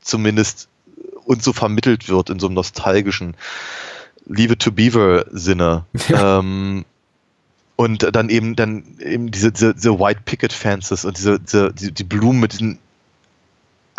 zumindest 0.00 0.68
uns 1.24 1.44
so 1.44 1.52
vermittelt 1.52 2.08
wird 2.08 2.30
in 2.30 2.40
so 2.40 2.46
einem 2.46 2.54
nostalgischen 2.54 3.36
Leave 4.26 4.54
it 4.54 4.60
to 4.60 4.72
Beaver 4.72 5.26
Sinne. 5.30 5.84
Ja. 6.08 6.38
Ähm, 6.38 6.84
und 7.76 8.14
dann 8.14 8.28
eben 8.28 8.56
dann 8.56 8.98
eben 8.98 9.30
diese, 9.30 9.52
diese, 9.52 9.74
diese 9.74 9.98
White 9.98 10.20
Picket 10.26 10.52
Fences 10.52 11.04
und 11.04 11.16
diese, 11.16 11.40
diese 11.40 11.72
die, 11.72 11.92
die 11.92 12.04
Blumen 12.04 12.38
mit 12.38 12.52
diesen 12.52 12.78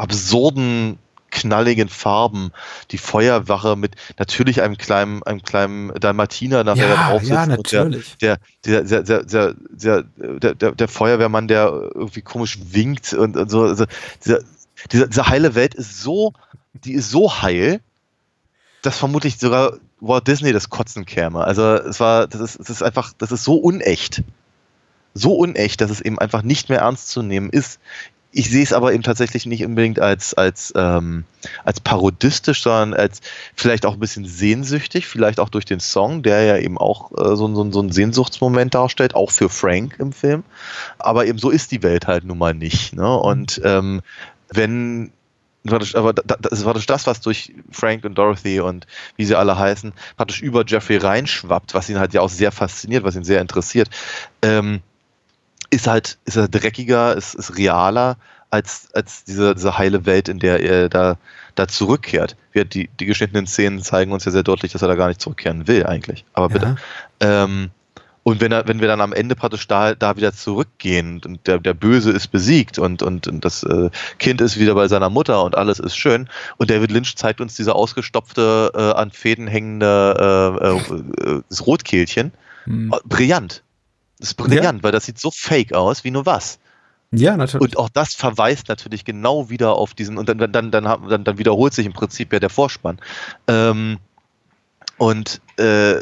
absurden 0.02 0.98
knalligen 1.32 1.88
Farben, 1.90 2.52
die 2.92 2.98
Feuerwache 2.98 3.76
mit 3.76 3.96
natürlich 4.20 4.62
einem 4.62 4.78
kleinen, 4.78 5.24
einem 5.24 5.42
kleinen 5.42 5.94
Dalmatiner 5.94 6.64
nachher 6.64 6.90
ja, 6.90 7.10
drauf 7.10 7.22
sitzt. 7.22 7.32
Ja, 7.32 7.46
natürlich. 7.46 8.18
Der, 8.18 8.38
der, 8.66 8.84
der, 8.84 9.04
der, 9.04 9.24
der, 9.24 10.04
der, 10.04 10.56
der, 10.56 10.72
der, 10.74 10.88
Feuerwehrmann, 10.88 11.48
der 11.48 11.72
irgendwie 11.96 12.22
komisch 12.22 12.60
winkt 12.62 13.14
und, 13.14 13.38
und 13.38 13.50
so. 13.50 13.64
Also 13.64 13.86
diese, 14.24 14.44
diese, 14.92 15.08
diese 15.08 15.28
heile 15.28 15.56
Welt 15.56 15.74
ist 15.74 16.02
so, 16.02 16.34
die 16.74 16.94
ist 16.94 17.10
so 17.10 17.42
heil, 17.42 17.80
dass 18.82 18.98
vermutlich 18.98 19.38
sogar 19.38 19.78
Walt 20.02 20.28
Disney 20.28 20.52
das 20.52 20.70
Kotzen 20.70 21.06
käme. 21.06 21.44
Also 21.44 21.64
es 21.76 22.00
war, 22.00 22.28
das 22.28 22.42
ist, 22.42 22.60
das 22.60 22.70
ist 22.70 22.84
einfach, 22.84 23.14
das 23.18 23.32
ist 23.32 23.44
so 23.44 23.56
unecht. 23.56 24.24
So 25.14 25.36
unecht, 25.36 25.82
dass 25.82 25.92
es 25.92 26.02
eben 26.02 26.20
einfach 26.20 26.42
nicht 26.42 26.70
mehr 26.70 26.80
ernst 26.80 27.10
zu 27.10 27.22
nehmen 27.22 27.50
ist 27.50 27.80
ich 28.32 28.50
sehe 28.50 28.64
es 28.64 28.72
aber 28.72 28.94
eben 28.94 29.04
tatsächlich 29.04 29.46
nicht 29.46 29.66
unbedingt 29.66 30.00
als, 30.00 30.34
als, 30.34 30.74
ähm, 30.76 31.26
als 31.66 31.82
parodistisch, 31.82 32.64
sondern 32.64 32.94
als 32.94 33.20
vielleicht 33.56 33.86
auch 33.86 33.94
ein 33.94 34.00
bisschen 34.00 34.26
sehnsüchtig, 34.26 35.08
vielleicht 35.08 35.40
auch 35.40 35.50
durch 35.50 35.66
den 35.66 35.80
Song, 35.80 36.24
der 36.24 36.44
ja 36.44 36.58
eben 36.58 36.78
auch 36.78 37.12
äh, 37.12 37.36
so, 37.36 37.54
so, 37.54 37.72
so 37.72 37.80
einen 37.80 37.92
Sehnsuchtsmoment 37.92 38.74
darstellt, 38.74 39.16
auch 39.16 39.32
für 39.32 39.50
Frank 39.50 39.98
im 40.00 40.14
Film. 40.14 40.44
Aber 40.98 41.26
eben 41.26 41.40
so 41.40 41.50
ist 41.50 41.72
die 41.72 41.84
Welt 41.84 42.08
halt 42.08 42.24
nun 42.24 42.38
mal 42.38 42.54
nicht. 42.54 42.94
Ne? 42.94 43.18
Und 43.18 43.62
ähm, 43.64 44.02
wenn 44.50 45.12
aber 45.64 46.14
das 46.14 46.66
war 46.66 46.74
das, 46.74 47.06
was 47.06 47.22
durch 47.22 47.54
Frank 47.70 48.04
und 48.04 48.18
Dorothy 48.18 48.62
und 48.62 48.88
wie 49.16 49.26
sie 49.26 49.38
alle 49.38 49.60
heißen, 49.60 49.94
praktisch 50.18 50.42
über 50.42 50.66
Jeffrey 50.66 50.98
reinschwappt, 50.98 51.76
was 51.76 51.88
ihn 51.88 52.00
halt 52.00 52.16
ja 52.16 52.22
auch 52.22 52.30
sehr 52.30 52.52
fasziniert, 52.52 53.04
was 53.04 53.16
ihn 53.16 53.24
sehr 53.24 53.42
interessiert. 53.42 53.88
Ähm, 54.42 54.82
ist 55.72 55.88
halt, 55.88 56.20
ist 56.26 56.36
er 56.36 56.48
dreckiger, 56.48 57.16
ist, 57.16 57.34
ist 57.34 57.58
realer 57.58 58.18
als, 58.52 58.90
als 58.94 59.24
diese, 59.24 59.56
diese 59.56 59.78
heile 59.78 60.06
Welt, 60.06 60.28
in 60.28 60.38
der 60.38 60.60
er 60.60 60.90
da, 60.90 61.18
da 61.56 61.68
zurückkehrt. 61.68 62.36
Wir, 62.52 62.66
die, 62.66 62.90
die 63.00 63.06
geschnittenen 63.06 63.48
Szenen 63.48 63.82
zeigen 63.82 64.12
uns 64.12 64.26
ja 64.26 64.32
sehr 64.32 64.44
deutlich, 64.44 64.74
dass 64.74 64.82
er 64.82 64.90
da 64.90 64.96
gar 64.96 65.08
nicht 65.08 65.22
zurückkehren 65.22 65.68
will, 65.68 65.86
eigentlich. 65.86 66.26
Aber 66.34 66.50
bitte. 66.50 66.76
Ja. 67.22 67.44
Ähm, 67.44 67.72
und 68.24 68.40
wenn, 68.40 68.52
er, 68.52 68.68
wenn 68.68 68.82
wir 68.82 68.88
dann 68.88 69.02
am 69.02 69.14
Ende 69.14 69.36
praktisch 69.36 69.68
da, 69.68 69.96
da 69.96 70.16
wieder 70.16 70.32
zurückgehen 70.34 71.22
und 71.26 71.48
der, 71.48 71.58
der 71.58 71.74
Böse 71.74 72.12
ist 72.12 72.28
besiegt 72.28 72.78
und, 72.78 73.02
und, 73.02 73.28
und 73.28 73.44
das 73.44 73.64
äh, 73.64 73.90
Kind 74.20 74.42
ist 74.42 74.60
wieder 74.60 74.76
bei 74.76 74.88
seiner 74.88 75.10
Mutter 75.10 75.44
und 75.44 75.58
alles 75.58 75.80
ist 75.80 75.96
schön 75.96 76.30
und 76.58 76.70
David 76.70 76.92
Lynch 76.92 77.16
zeigt 77.16 77.42
uns 77.42 77.56
diese 77.56 77.74
ausgestopfte, 77.74 78.72
äh, 78.76 79.00
an 79.00 79.10
Fäden 79.10 79.48
hängende 79.48 80.60
äh, 80.62 81.30
äh, 81.30 81.42
das 81.50 81.66
Rotkehlchen. 81.66 82.32
Hm. 82.66 82.94
Brillant. 83.06 83.64
Das 84.22 84.30
ist 84.30 84.36
brillant, 84.36 84.80
ja. 84.80 84.84
weil 84.84 84.92
das 84.92 85.06
sieht 85.06 85.20
so 85.20 85.32
fake 85.32 85.74
aus 85.74 86.04
wie 86.04 86.12
nur 86.12 86.26
was. 86.26 86.60
Ja, 87.12 87.36
natürlich. 87.36 87.62
Und 87.62 87.78
auch 87.78 87.90
das 87.90 88.14
verweist 88.14 88.70
natürlich 88.70 89.04
genau 89.04 89.50
wieder 89.50 89.74
auf 89.74 89.94
diesen, 89.94 90.18
und 90.18 90.30
dann, 90.30 90.38
dann, 90.38 90.52
dann, 90.52 90.72
dann, 90.72 91.24
dann 91.24 91.38
wiederholt 91.38 91.74
sich 91.74 91.86
im 91.86 91.92
Prinzip 91.92 92.32
ja 92.32 92.40
der 92.40 92.50
Vorspann. 92.50 93.00
Ähm, 93.48 93.98
und 94.98 95.42
äh, 95.58 95.96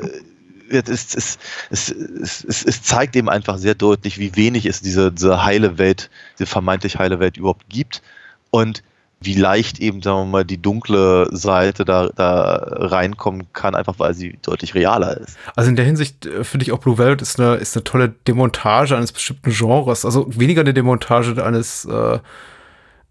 es, 0.70 1.16
es, 1.16 1.40
es, 1.70 1.90
es, 1.90 2.64
es 2.64 2.84
zeigt 2.84 3.16
eben 3.16 3.30
einfach 3.30 3.58
sehr 3.58 3.74
deutlich, 3.74 4.20
wie 4.20 4.36
wenig 4.36 4.66
es 4.66 4.82
diese, 4.82 5.12
diese 5.12 5.44
heile 5.44 5.78
Welt, 5.78 6.12
diese 6.38 6.46
vermeintlich 6.46 7.00
heile 7.00 7.20
Welt 7.20 7.38
überhaupt 7.38 7.70
gibt. 7.70 8.04
Und 8.52 8.84
wie 9.22 9.34
leicht 9.34 9.80
eben, 9.80 10.02
sagen 10.02 10.20
wir 10.20 10.26
mal, 10.26 10.46
die 10.46 10.62
dunkle 10.62 11.28
Seite 11.32 11.84
da, 11.84 12.10
da 12.16 12.54
reinkommen 12.70 13.48
kann, 13.52 13.76
einfach 13.76 13.96
weil 13.98 14.14
sie 14.14 14.38
deutlich 14.42 14.76
realer 14.76 15.18
ist. 15.18 15.38
Also 15.56 15.70
in 15.70 15.76
der 15.76 15.86
Hinsicht 15.86 16.26
äh, 16.26 16.44
finde 16.44 16.66
ich 16.66 16.72
auch 16.72 16.80
Blue 16.80 16.98
Velvet 16.98 17.22
ist 17.22 17.40
eine, 17.40 17.56
ist 17.56 17.76
eine 17.76 17.84
tolle 17.84 18.10
Demontage 18.10 18.96
eines 18.96 19.12
bestimmten 19.12 19.52
Genres. 19.52 20.06
Also 20.06 20.28
weniger 20.30 20.62
eine 20.62 20.74
Demontage 20.74 21.44
eines 21.44 21.86
äh, 21.86 22.20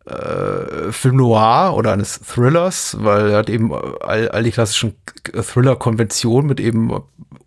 äh, 0.07 0.93
Film 0.93 1.17
Noir 1.17 1.75
oder 1.77 1.93
eines 1.93 2.21
Thrillers, 2.21 2.97
weil 3.01 3.31
er 3.31 3.39
hat 3.39 3.51
eben 3.51 3.75
all, 3.75 4.29
all 4.31 4.43
die 4.43 4.51
klassischen 4.51 4.95
Thriller-Konventionen 5.25 6.49
mit 6.49 6.61
eben 6.61 7.03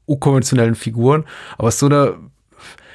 unkonventionellen 0.05 0.75
Figuren, 0.75 1.25
aber 1.57 1.69
es 1.69 1.75
ist 1.75 1.79
so 1.79 1.85
eine 1.87 2.15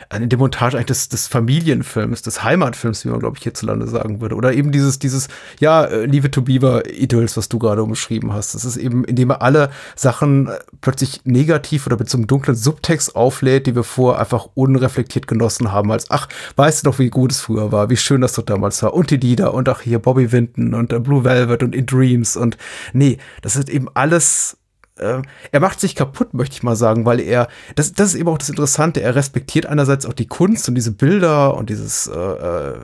eine 0.09 0.28
Demontage 0.28 0.76
eigentlich 0.76 0.86
des, 0.86 1.09
des 1.09 1.26
Familienfilms, 1.26 2.22
des 2.22 2.44
Heimatfilms, 2.44 3.04
wie 3.04 3.09
man, 3.09 3.20
glaube 3.20 3.36
ich, 3.36 3.42
hierzulande 3.42 3.86
sagen 3.88 4.20
würde. 4.20 4.34
Oder 4.34 4.52
eben 4.52 4.72
dieses, 4.72 4.98
dieses, 4.98 5.28
ja, 5.59 5.84
äh, 5.84 6.04
it 6.04 6.32
to 6.32 6.42
Beaver 6.42 6.88
Idylls, 6.88 7.36
was 7.36 7.48
du 7.48 7.59
gerade 7.59 7.82
umschrieben 7.82 8.32
hast. 8.32 8.54
Das 8.54 8.64
ist 8.64 8.76
eben, 8.76 9.04
indem 9.04 9.30
er 9.30 9.42
alle 9.42 9.70
Sachen 9.94 10.48
äh, 10.48 10.59
plötzlich 10.80 11.20
negativ 11.24 11.86
oder 11.86 11.96
mit 11.98 12.09
so 12.09 12.18
einem 12.18 12.26
dunklen 12.26 12.57
Subtext 12.57 13.16
auflädt, 13.16 13.66
die 13.66 13.74
wir 13.74 13.84
vorher 13.84 14.20
einfach 14.20 14.48
unreflektiert 14.54 15.26
genossen 15.26 15.72
haben, 15.72 15.90
als, 15.90 16.11
ach, 16.11 16.28
weißt 16.57 16.84
du 16.84 16.90
doch, 16.90 16.98
wie 16.98 17.11
gut 17.11 17.32
es 17.32 17.40
früher 17.40 17.72
war, 17.72 17.90
wie 17.90 17.96
schön 17.96 18.20
das 18.20 18.34
doch 18.34 18.44
damals 18.44 18.82
war. 18.82 18.94
Und 18.94 19.11
die 19.11 19.16
Lieder 19.16 19.54
und 19.54 19.68
ach 19.68 19.80
hier 19.80 19.98
Bobby 19.98 20.32
Winton 20.32 20.74
und 20.74 20.92
uh, 20.92 21.00
Blue 21.00 21.24
Velvet 21.24 21.62
und 21.62 21.74
In 21.74 21.86
Dreams 21.86 22.36
und 22.36 22.57
nee, 22.92 23.18
das 23.42 23.57
ist 23.57 23.68
eben 23.68 23.88
alles 23.94 24.55
äh, 24.99 25.22
er 25.53 25.61
macht 25.61 25.80
sich 25.80 25.94
kaputt, 25.94 26.34
möchte 26.34 26.55
ich 26.55 26.62
mal 26.62 26.76
sagen, 26.76 27.05
weil 27.05 27.20
er, 27.20 27.49
das, 27.74 27.92
das 27.92 28.09
ist 28.09 28.14
eben 28.20 28.28
auch 28.28 28.38
das 28.38 28.49
Interessante, 28.49 29.03
er 29.03 29.14
respektiert 29.14 29.66
einerseits 29.66 30.07
auch 30.07 30.12
die 30.12 30.26
Kunst 30.26 30.68
und 30.68 30.74
diese 30.74 30.92
Bilder 30.92 31.55
und 31.57 31.70
dieses 31.70 32.07
äh, 32.07 32.18
äh 32.18 32.74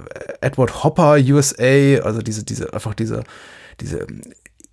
Edward 0.41 0.85
Hopper 0.85 1.17
USA, 1.19 2.03
also 2.03 2.21
diese, 2.21 2.45
diese, 2.45 2.75
einfach 2.75 2.95
diese, 2.95 3.23
diese 3.81 4.07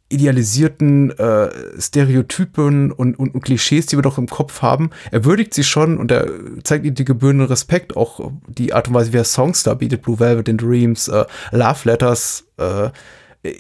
idealisierten 0.10 1.12
äh, 1.12 1.50
Stereotypen 1.80 2.92
und, 2.92 3.18
und, 3.18 3.36
und, 3.36 3.42
Klischees, 3.42 3.86
die 3.86 3.98
wir 3.98 4.02
doch 4.02 4.18
im 4.18 4.28
Kopf 4.28 4.64
haben. 4.64 4.90
Er 5.12 5.24
würdigt 5.24 5.54
sie 5.54 5.64
schon 5.64 5.98
und 5.98 6.12
er 6.12 6.28
zeigt 6.64 6.86
ihnen 6.86 6.96
die 6.96 7.06
gebührenden 7.06 7.48
Respekt, 7.48 7.96
auch 7.96 8.32
die 8.48 8.74
Art 8.74 8.88
und 8.88 8.96
Weise, 8.96 9.14
wie 9.14 9.18
er 9.18 9.24
Songs 9.24 9.62
da 9.62 9.76
bietet, 9.76 10.02
Blue 10.02 10.20
Velvet 10.20 10.50
in 10.50 10.58
Dreams, 10.58 11.08
äh, 11.08 11.26
Love 11.52 11.88
Letters, 11.88 12.46
äh, 12.58 12.90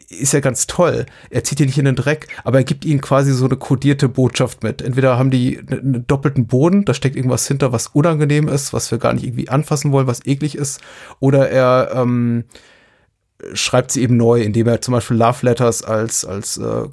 ist 0.09 0.33
ja 0.33 0.39
ganz 0.39 0.67
toll. 0.67 1.05
Er 1.29 1.43
zieht 1.43 1.59
ihn 1.59 1.67
nicht 1.67 1.77
in 1.77 1.85
den 1.85 1.95
Dreck, 1.95 2.27
aber 2.43 2.59
er 2.59 2.63
gibt 2.63 2.85
ihnen 2.85 3.01
quasi 3.01 3.31
so 3.31 3.45
eine 3.45 3.57
kodierte 3.57 4.09
Botschaft 4.09 4.63
mit. 4.63 4.81
Entweder 4.81 5.17
haben 5.17 5.31
die 5.31 5.59
einen 5.59 6.05
doppelten 6.07 6.47
Boden, 6.47 6.85
da 6.85 6.93
steckt 6.93 7.15
irgendwas 7.15 7.47
hinter, 7.47 7.71
was 7.71 7.87
unangenehm 7.87 8.47
ist, 8.47 8.73
was 8.73 8.91
wir 8.91 8.97
gar 8.97 9.13
nicht 9.13 9.25
irgendwie 9.25 9.49
anfassen 9.49 9.91
wollen, 9.91 10.07
was 10.07 10.25
eklig 10.25 10.55
ist, 10.55 10.81
oder 11.19 11.49
er 11.49 11.91
ähm, 11.93 12.45
schreibt 13.53 13.91
sie 13.91 14.01
eben 14.01 14.17
neu, 14.17 14.41
indem 14.41 14.67
er 14.67 14.81
zum 14.81 14.93
Beispiel 14.93 15.17
Love 15.17 15.45
Letters 15.45 15.83
als, 15.83 16.25
als 16.25 16.57
äh, 16.57 16.87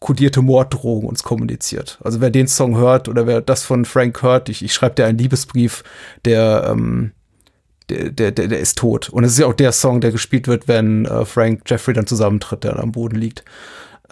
kodierte 0.00 0.42
Morddrohung 0.42 1.04
uns 1.04 1.22
kommuniziert. 1.22 1.98
Also 2.02 2.20
wer 2.20 2.30
den 2.30 2.46
Song 2.46 2.76
hört 2.76 3.08
oder 3.08 3.26
wer 3.26 3.40
das 3.40 3.64
von 3.64 3.84
Frank 3.84 4.22
hört, 4.22 4.48
ich, 4.48 4.64
ich 4.64 4.72
schreibe 4.72 4.94
dir 4.94 5.06
einen 5.06 5.18
Liebesbrief, 5.18 5.82
der, 6.24 6.68
ähm, 6.70 7.12
der, 7.88 8.10
der, 8.30 8.48
der, 8.48 8.58
ist 8.58 8.78
tot. 8.78 9.08
Und 9.08 9.24
es 9.24 9.32
ist 9.32 9.38
ja 9.38 9.46
auch 9.46 9.54
der 9.54 9.72
Song, 9.72 10.00
der 10.00 10.12
gespielt 10.12 10.46
wird, 10.46 10.68
wenn 10.68 11.04
äh, 11.06 11.24
Frank 11.24 11.62
Jeffrey 11.66 11.94
dann 11.94 12.06
zusammentritt, 12.06 12.64
der 12.64 12.78
am 12.78 12.92
Boden 12.92 13.16
liegt. 13.16 13.44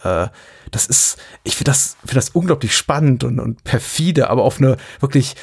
Äh, 0.02 0.28
das 0.70 0.86
ist, 0.86 1.18
ich 1.44 1.56
finde 1.56 1.70
das, 1.70 1.96
finde 2.00 2.16
das 2.16 2.30
unglaublich 2.30 2.76
spannend 2.76 3.24
und, 3.24 3.38
und 3.38 3.64
perfide, 3.64 4.30
aber 4.30 4.42
auf 4.42 4.58
eine 4.58 4.76
wirklich 5.00 5.36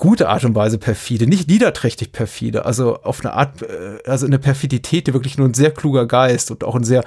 gute 0.00 0.30
Art 0.30 0.44
und 0.44 0.54
Weise 0.54 0.78
perfide, 0.78 1.26
nicht 1.26 1.48
niederträchtig 1.48 2.10
perfide, 2.10 2.64
also 2.64 3.02
auf 3.02 3.20
eine 3.20 3.34
Art, 3.34 3.62
äh, 3.62 3.98
also 4.06 4.24
eine 4.24 4.38
Perfidität, 4.38 5.06
die 5.06 5.12
wirklich 5.12 5.36
nur 5.36 5.46
ein 5.46 5.52
sehr 5.52 5.70
kluger 5.70 6.06
Geist 6.06 6.50
und 6.50 6.64
auch 6.64 6.74
ein 6.74 6.84
sehr, 6.84 7.04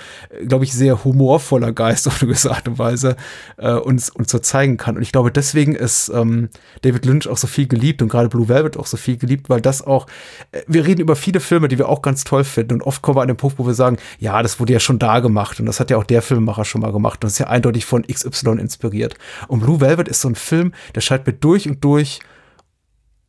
glaube 0.47 0.63
ich, 0.63 0.73
sehr 0.73 1.03
humorvoller 1.03 1.73
Geist 1.73 2.07
auf 2.07 2.21
eine 2.21 2.27
gewisse 2.27 2.51
Art 2.51 2.67
und 2.67 2.77
Weise 2.77 3.17
äh, 3.57 3.73
uns, 3.73 4.11
uns 4.11 4.31
so 4.31 4.37
zeigen 4.37 4.77
kann. 4.77 4.95
Und 4.95 5.01
ich 5.01 5.11
glaube, 5.11 5.31
deswegen 5.31 5.75
ist 5.75 6.09
ähm, 6.13 6.49
David 6.83 7.05
Lynch 7.05 7.27
auch 7.27 7.37
so 7.37 7.47
viel 7.47 7.67
geliebt 7.67 8.03
und 8.03 8.09
gerade 8.09 8.29
Blue 8.29 8.47
Velvet 8.47 8.77
auch 8.77 8.85
so 8.85 8.95
viel 8.95 9.17
geliebt, 9.17 9.49
weil 9.49 9.59
das 9.59 9.85
auch, 9.85 10.05
äh, 10.51 10.61
wir 10.67 10.85
reden 10.85 11.01
über 11.01 11.15
viele 11.15 11.39
Filme, 11.39 11.69
die 11.69 11.79
wir 11.79 11.89
auch 11.89 12.03
ganz 12.03 12.23
toll 12.23 12.43
finden 12.43 12.75
und 12.75 12.83
oft 12.83 13.01
kommen 13.01 13.17
wir 13.17 13.23
an 13.23 13.27
den 13.27 13.37
Punkt, 13.37 13.57
wo 13.57 13.65
wir 13.65 13.73
sagen, 13.73 13.97
ja, 14.19 14.43
das 14.43 14.59
wurde 14.59 14.71
ja 14.71 14.79
schon 14.79 14.99
da 14.99 15.19
gemacht 15.19 15.59
und 15.59 15.65
das 15.65 15.79
hat 15.79 15.89
ja 15.89 15.97
auch 15.97 16.03
der 16.03 16.21
Filmemacher 16.21 16.63
schon 16.63 16.81
mal 16.81 16.91
gemacht 16.91 17.23
und 17.23 17.23
das 17.23 17.33
ist 17.33 17.39
ja 17.39 17.47
eindeutig 17.47 17.85
von 17.85 18.05
XY 18.05 18.59
inspiriert. 18.59 19.15
Und 19.47 19.61
Blue 19.61 19.81
Velvet 19.81 20.07
ist 20.07 20.21
so 20.21 20.29
ein 20.29 20.35
Film, 20.35 20.73
der 20.93 21.01
scheint 21.01 21.25
mir 21.25 21.33
durch 21.33 21.67
und 21.67 21.83
durch 21.83 22.19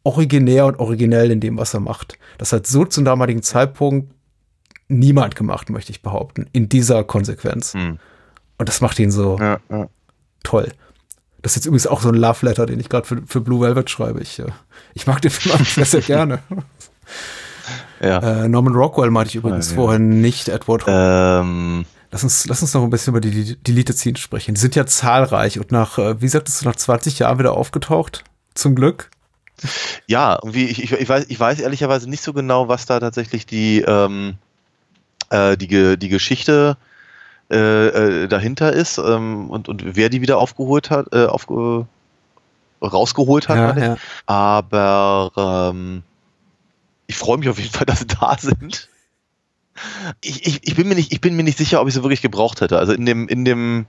originär 0.05 0.67
und 0.67 0.79
originell 0.79 1.31
in 1.31 1.41
dem, 1.41 1.59
was 1.59 1.75
er 1.75 1.81
macht. 1.81 2.19
Das 2.39 2.53
hat 2.53 2.67
so 2.67 2.85
zum 2.85 3.05
damaligen 3.05 3.43
Zeitpunkt 3.43 4.13
niemand 4.89 5.35
gemacht, 5.35 5.71
möchte 5.71 5.91
ich 5.91 6.03
behaupten, 6.03 6.47
in 6.53 6.69
dieser 6.69 7.03
Konsequenz. 7.05 7.75
Hm. 7.75 7.99
Und 8.59 8.69
das 8.69 8.81
macht 8.81 8.99
ihn 8.99 9.11
so 9.11 9.39
ja, 9.41 9.59
ja. 9.71 9.89
toll. 10.43 10.71
Das 11.43 11.53
ist 11.53 11.57
jetzt 11.57 11.67
übrigens 11.67 11.87
auch 11.87 12.01
so 12.01 12.09
ein 12.09 12.15
Love 12.15 12.47
Letter, 12.47 12.67
den 12.67 12.81
ich 12.81 12.89
gerade 12.89 13.07
für, 13.07 13.23
für 13.27 13.41
Blue 13.41 13.61
Velvet 13.61 13.91
schreibe. 13.91 14.21
Ich, 14.21 14.39
äh, 14.39 14.47
ich 14.95 15.07
mag 15.07 15.21
den 15.21 15.31
Film 15.31 15.65
sehr, 15.65 15.85
sehr 15.85 16.03
gerne. 16.03 16.39
Ja. 18.01 18.19
Äh, 18.45 18.49
Norman 18.49 18.75
Rockwell 18.75 19.11
meinte 19.11 19.31
ich 19.31 19.37
übrigens 19.37 19.71
ja, 19.71 19.77
vorhin 19.77 20.21
nicht, 20.21 20.49
Edward. 20.49 20.85
Ähm. 20.87 21.87
Lass 22.11 22.23
uns, 22.23 22.47
lass 22.47 22.63
uns 22.63 22.75
noch 22.75 22.83
ein 22.83 22.91
bisschen 22.91 23.13
über 23.13 23.21
die 23.21 23.57
Deleted 23.63 23.97
Scenes 23.97 24.21
sprechen. 24.21 24.55
Die 24.55 24.61
sind 24.61 24.77
ja 24.77 24.87
zahlreich 24.87 25.59
und 25.59 25.73
nach, 25.73 25.99
äh, 25.99 26.21
wie 26.21 26.29
sagtest 26.29 26.61
du, 26.61 26.67
nach 26.67 26.77
20 26.77 27.19
Jahren 27.19 27.39
wieder 27.39 27.55
aufgetaucht. 27.55 28.23
Zum 28.55 28.75
Glück. 28.75 29.11
Ja, 30.07 30.39
irgendwie, 30.43 30.67
ich, 30.67 30.93
ich, 30.93 31.09
weiß, 31.09 31.27
ich 31.29 31.41
weiß 31.41 31.61
ehrlicherweise 31.61 32.09
nicht 32.09 32.23
so 32.23 32.33
genau, 32.33 32.69
was 32.69 32.87
da 32.87 33.01
tatsächlich 33.01 33.47
die, 33.47 33.81
ähm, 33.81 34.35
äh, 35.31 35.57
die, 35.57 35.97
die 35.97 36.09
Geschichte 36.09 36.77
äh, 37.51 37.87
äh, 37.87 38.29
dahinter 38.29 38.73
ist 38.73 38.99
ähm, 38.99 39.51
und, 39.51 39.69
und 39.69 39.97
wer 39.97 40.09
die 40.09 40.21
wieder 40.21 40.39
aufgeholt 40.39 40.91
hat, 40.91 41.13
äh, 41.13 41.27
auf, 41.27 41.47
rausgeholt 42.83 43.49
hat. 43.49 43.77
Ja, 43.77 43.85
ja. 43.85 43.97
Aber 44.27 45.71
ähm, 45.73 46.03
ich 47.07 47.17
freue 47.17 47.39
mich 47.39 47.49
auf 47.49 47.59
jeden 47.59 47.73
Fall, 47.73 47.87
dass 47.87 48.01
sie 48.01 48.07
da 48.07 48.37
sind. 48.39 48.89
Ich, 50.23 50.47
ich, 50.47 50.61
ich, 50.69 50.77
bin 50.77 50.87
mir 50.87 50.95
nicht, 50.95 51.13
ich 51.13 51.21
bin 51.21 51.35
mir 51.35 51.43
nicht 51.43 51.59
sicher, 51.59 51.81
ob 51.81 51.89
ich 51.89 51.95
sie 51.95 52.03
wirklich 52.03 52.23
gebraucht 52.23 52.61
hätte. 52.61 52.79
Also 52.79 52.93
in 52.93 53.07
dem, 53.07 53.27
in 53.27 53.45
dem, 53.45 53.87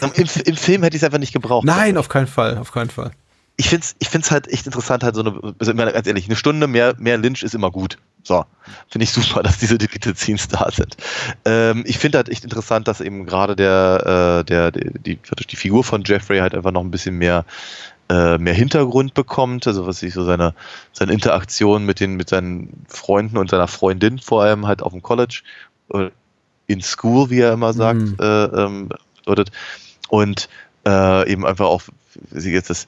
im, 0.00 0.26
im 0.44 0.56
Film 0.56 0.82
hätte 0.82 0.96
ich 0.96 1.02
es 1.02 1.04
einfach 1.04 1.18
nicht 1.18 1.32
gebraucht. 1.32 1.64
Nein, 1.64 1.96
auf 1.96 2.08
keinen 2.08 2.26
Fall, 2.26 2.58
auf 2.58 2.72
keinen 2.72 2.90
Fall 2.90 3.12
ich 3.60 3.68
finde 3.68 3.84
es 3.84 3.94
ich 3.98 4.08
find's 4.08 4.30
halt 4.30 4.48
echt 4.48 4.64
interessant, 4.64 5.04
halt 5.04 5.14
so 5.14 5.20
eine, 5.20 5.38
also 5.58 5.74
ganz 5.74 6.06
ehrlich, 6.06 6.24
eine 6.24 6.36
Stunde 6.36 6.66
mehr, 6.66 6.94
mehr 6.98 7.18
Lynch 7.18 7.42
ist 7.42 7.54
immer 7.54 7.70
gut. 7.70 7.98
So, 8.22 8.46
finde 8.88 9.04
ich 9.04 9.12
super, 9.12 9.42
dass 9.42 9.58
diese 9.58 9.76
Deleted 9.76 10.16
Scenes 10.16 10.48
da 10.48 10.70
sind. 10.70 10.96
Ähm, 11.44 11.84
ich 11.86 11.98
finde 11.98 12.16
halt 12.16 12.30
echt 12.30 12.42
interessant, 12.42 12.88
dass 12.88 13.02
eben 13.02 13.26
gerade 13.26 13.56
der, 13.56 14.40
äh, 14.40 14.44
der, 14.44 14.70
die, 14.70 15.18
die 15.18 15.56
Figur 15.56 15.84
von 15.84 16.04
Jeffrey 16.04 16.38
halt 16.38 16.54
einfach 16.54 16.72
noch 16.72 16.80
ein 16.80 16.90
bisschen 16.90 17.16
mehr, 17.16 17.44
äh, 18.08 18.38
mehr 18.38 18.54
Hintergrund 18.54 19.12
bekommt, 19.12 19.66
also 19.66 19.86
was 19.86 20.02
ich 20.02 20.14
so 20.14 20.24
seine, 20.24 20.54
seine 20.94 21.12
Interaktion 21.12 21.84
mit 21.84 22.00
den, 22.00 22.14
mit 22.14 22.30
seinen 22.30 22.86
Freunden 22.88 23.36
und 23.36 23.50
seiner 23.50 23.68
Freundin 23.68 24.20
vor 24.20 24.42
allem 24.42 24.66
halt 24.66 24.82
auf 24.82 24.92
dem 24.92 25.02
College, 25.02 25.42
äh, 25.92 26.08
in 26.66 26.80
School, 26.80 27.28
wie 27.28 27.40
er 27.40 27.52
immer 27.52 27.74
sagt, 27.74 28.00
mhm. 28.00 28.16
äh, 28.20 28.44
ähm, 28.44 28.88
bedeutet. 29.18 29.50
Und 30.08 30.48
äh, 30.86 31.30
eben 31.30 31.44
einfach 31.44 31.66
auch, 31.66 31.82
wie 32.30 32.50
jetzt 32.50 32.70
das, 32.70 32.86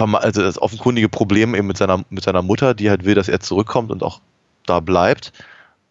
also 0.00 0.42
das 0.42 0.60
offenkundige 0.60 1.08
Problem 1.08 1.54
eben 1.54 1.66
mit 1.66 1.76
seiner, 1.76 2.04
mit 2.10 2.24
seiner 2.24 2.42
Mutter, 2.42 2.74
die 2.74 2.90
halt 2.90 3.04
will, 3.04 3.14
dass 3.14 3.28
er 3.28 3.40
zurückkommt 3.40 3.90
und 3.90 4.02
auch 4.02 4.20
da 4.66 4.80
bleibt. 4.80 5.32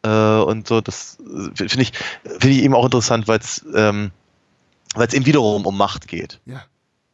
Äh, 0.03 0.09
und 0.09 0.67
so, 0.67 0.81
das 0.81 1.17
finde 1.55 1.81
ich, 1.81 1.93
finde 2.23 2.49
ich 2.49 2.63
eben 2.63 2.73
auch 2.73 2.85
interessant, 2.85 3.27
weil 3.27 3.39
es 3.39 3.65
ähm, 3.75 4.11
eben 4.97 5.25
wiederum 5.25 5.65
um 5.65 5.77
Macht 5.77 6.07
geht. 6.07 6.39
Ja. 6.45 6.63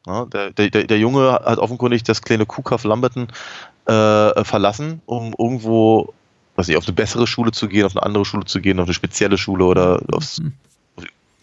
ja 0.05 0.25
der, 0.25 0.51
der, 0.51 0.69
der 0.69 0.99
Junge 0.99 1.33
hat 1.33 1.59
offenkundig 1.59 2.03
das 2.03 2.21
kleine 2.21 2.45
Kuhkaff 2.45 2.83
Lamberton 2.83 3.27
äh, 3.85 4.43
verlassen, 4.43 5.01
um 5.05 5.33
irgendwo, 5.38 6.13
weiß 6.55 6.69
ich, 6.69 6.77
auf 6.77 6.85
eine 6.85 6.93
bessere 6.93 7.27
Schule 7.27 7.51
zu 7.51 7.67
gehen, 7.67 7.85
auf 7.85 7.95
eine 7.95 8.03
andere 8.03 8.25
Schule 8.25 8.45
zu 8.45 8.61
gehen, 8.61 8.79
auf 8.79 8.88
eine 8.88 8.93
spezielle 8.93 9.38
Schule 9.38 9.65
oder 9.65 10.01
aufs, 10.11 10.39
mhm 10.39 10.53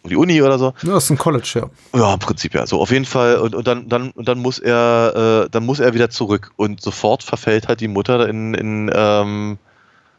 die 0.08 0.16
Uni 0.16 0.42
oder 0.42 0.58
so. 0.58 0.74
Ja, 0.82 0.92
das 0.92 1.04
ist 1.04 1.10
ein 1.10 1.18
College, 1.18 1.50
ja. 1.54 1.98
Ja, 1.98 2.14
im 2.14 2.18
Prinzip 2.18 2.54
ja. 2.54 2.66
So, 2.66 2.80
auf 2.80 2.90
jeden 2.90 3.04
Fall. 3.04 3.36
Und, 3.36 3.54
und 3.54 3.66
dann, 3.66 3.88
dann, 3.88 4.10
und 4.10 4.28
dann 4.28 4.38
muss 4.38 4.58
er, 4.58 5.44
äh, 5.44 5.50
dann 5.50 5.64
muss 5.64 5.80
er 5.80 5.94
wieder 5.94 6.10
zurück. 6.10 6.52
Und 6.56 6.80
sofort 6.80 7.22
verfällt 7.22 7.68
halt 7.68 7.80
die 7.80 7.88
Mutter 7.88 8.28
in, 8.28 8.54
in 8.54 8.90
ähm, 8.94 9.58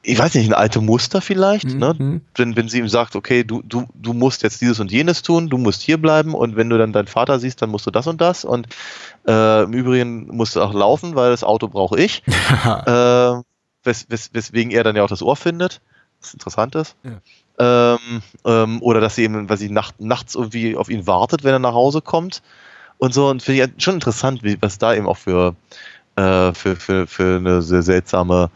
ich 0.05 0.19
weiß 0.19 0.35
nicht, 0.35 0.47
ein 0.47 0.53
alte 0.53 0.81
Muster 0.81 1.21
vielleicht, 1.21 1.73
mhm. 1.73 1.79
ne? 1.79 1.95
Mhm. 1.97 2.21
Wenn, 2.35 2.55
wenn 2.55 2.69
sie 2.69 2.79
ihm 2.79 2.87
sagt, 2.87 3.15
okay, 3.15 3.43
du, 3.43 3.61
du, 3.63 3.85
du 3.95 4.13
musst 4.13 4.43
jetzt 4.43 4.61
dieses 4.61 4.79
und 4.79 4.91
jenes 4.91 5.23
tun, 5.23 5.49
du 5.49 5.57
musst 5.57 5.81
hier 5.81 5.99
bleiben 5.99 6.33
und 6.33 6.55
wenn 6.55 6.69
du 6.69 6.77
dann 6.77 6.93
deinen 6.93 7.07
Vater 7.07 7.39
siehst, 7.39 7.61
dann 7.61 7.69
musst 7.69 7.87
du 7.87 7.91
das 7.91 8.07
und 8.07 8.21
das 8.21 8.45
und 8.45 8.67
äh, 9.27 9.63
im 9.63 9.73
Übrigen 9.73 10.27
musst 10.35 10.55
du 10.55 10.61
auch 10.61 10.73
laufen, 10.73 11.15
weil 11.15 11.31
das 11.31 11.43
Auto 11.43 11.67
brauche 11.67 11.99
ich. 11.99 12.23
äh, 12.85 13.33
wes, 13.83 14.05
wes, 14.09 14.29
weswegen 14.33 14.71
er 14.71 14.83
dann 14.83 14.95
ja 14.95 15.03
auch 15.03 15.09
das 15.09 15.23
Ohr 15.23 15.35
findet, 15.35 15.81
was 16.25 16.33
interessant 16.33 16.75
ist. 16.75 16.95
Ja. 17.03 17.21
Ähm, 17.57 18.21
ähm, 18.45 18.81
oder 18.81 18.99
dass 18.99 19.15
sie 19.15 19.23
eben, 19.23 19.47
weil 19.49 19.57
sie 19.57 19.69
nacht, 19.69 19.99
nachts 20.01 20.35
irgendwie 20.35 20.75
auf 20.75 20.89
ihn 20.89 21.07
wartet, 21.07 21.43
wenn 21.43 21.53
er 21.53 21.59
nach 21.59 21.73
Hause 21.73 22.01
kommt 22.01 22.41
und 22.97 23.13
so. 23.13 23.29
Und 23.29 23.43
finde 23.43 23.63
ich 23.63 23.83
schon 23.83 23.95
interessant, 23.95 24.43
wie, 24.43 24.61
was 24.61 24.77
da 24.77 24.93
eben 24.93 25.07
auch 25.07 25.17
für, 25.17 25.55
äh, 26.15 26.53
für, 26.53 26.75
für, 26.75 27.07
für 27.07 27.37
eine 27.37 27.61
sehr 27.61 27.81
seltsame 27.81 28.49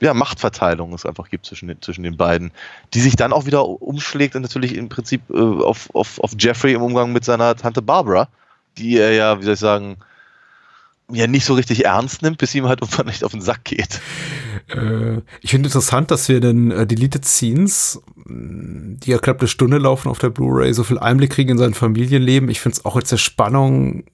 ja, 0.00 0.14
Machtverteilung 0.14 0.94
es 0.94 1.04
einfach 1.04 1.28
gibt 1.28 1.46
zwischen 1.46 1.66
den, 1.66 1.82
zwischen 1.82 2.04
den 2.04 2.16
beiden, 2.16 2.52
die 2.94 3.00
sich 3.00 3.16
dann 3.16 3.32
auch 3.32 3.46
wieder 3.46 3.66
umschlägt 3.66 4.36
und 4.36 4.42
natürlich 4.42 4.76
im 4.76 4.88
Prinzip 4.88 5.22
äh, 5.30 5.36
auf, 5.36 5.92
auf, 5.94 6.20
auf 6.20 6.32
Jeffrey 6.38 6.74
im 6.74 6.82
Umgang 6.82 7.12
mit 7.12 7.24
seiner 7.24 7.56
Tante 7.56 7.82
Barbara, 7.82 8.28
die 8.76 8.96
er 8.98 9.12
ja, 9.12 9.40
wie 9.40 9.44
soll 9.44 9.54
ich 9.54 9.60
sagen, 9.60 9.96
ja 11.10 11.26
nicht 11.26 11.44
so 11.44 11.54
richtig 11.54 11.86
ernst 11.86 12.22
nimmt, 12.22 12.38
bis 12.38 12.54
ihm 12.54 12.66
halt 12.66 12.80
irgendwann 12.82 13.06
nicht 13.06 13.24
auf 13.24 13.32
den 13.32 13.40
Sack 13.40 13.64
geht. 13.64 14.00
Äh, 14.68 15.22
ich 15.40 15.50
finde 15.50 15.68
interessant, 15.68 16.10
dass 16.10 16.28
wir 16.28 16.40
den 16.40 16.70
äh, 16.70 16.86
Deleted 16.86 17.24
Scenes, 17.24 18.02
die 18.26 19.10
ja 19.10 19.18
knapp 19.18 19.40
eine 19.40 19.48
Stunde 19.48 19.78
laufen 19.78 20.08
auf 20.08 20.18
der 20.18 20.30
Blu-ray, 20.30 20.74
so 20.74 20.84
viel 20.84 20.98
Einblick 20.98 21.30
kriegen 21.30 21.50
in 21.50 21.58
sein 21.58 21.74
Familienleben. 21.74 22.50
Ich 22.50 22.60
finde 22.60 22.76
es 22.76 22.84
auch 22.84 22.96
jetzt 22.96 23.10
der 23.10 23.16
Spannung 23.16 24.04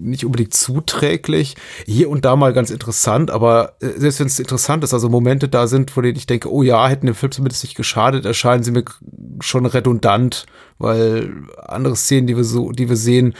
nicht 0.00 0.24
unbedingt 0.24 0.54
zuträglich. 0.54 1.56
Hier 1.86 2.08
und 2.10 2.24
da 2.24 2.34
mal 2.34 2.52
ganz 2.52 2.70
interessant, 2.70 3.30
aber 3.30 3.74
äh, 3.80 3.90
selbst 3.96 4.18
wenn 4.20 4.26
es 4.26 4.38
interessant 4.38 4.82
ist, 4.82 4.94
also 4.94 5.08
Momente 5.08 5.48
da 5.48 5.66
sind, 5.66 5.96
wo 5.96 6.02
ich 6.02 6.26
denke, 6.26 6.52
oh 6.52 6.62
ja, 6.62 6.88
hätten 6.88 7.06
dem 7.06 7.14
Film 7.14 7.32
zumindest 7.32 7.62
nicht 7.62 7.76
geschadet, 7.76 8.24
erscheinen 8.24 8.62
sie 8.62 8.72
mir 8.72 8.84
schon 9.40 9.66
redundant, 9.66 10.46
weil 10.78 11.32
andere 11.58 11.96
Szenen, 11.96 12.26
die 12.26 12.36
wir 12.36 12.44
so, 12.44 12.72
die 12.72 12.88
wir 12.88 12.96
sehen, 12.96 13.34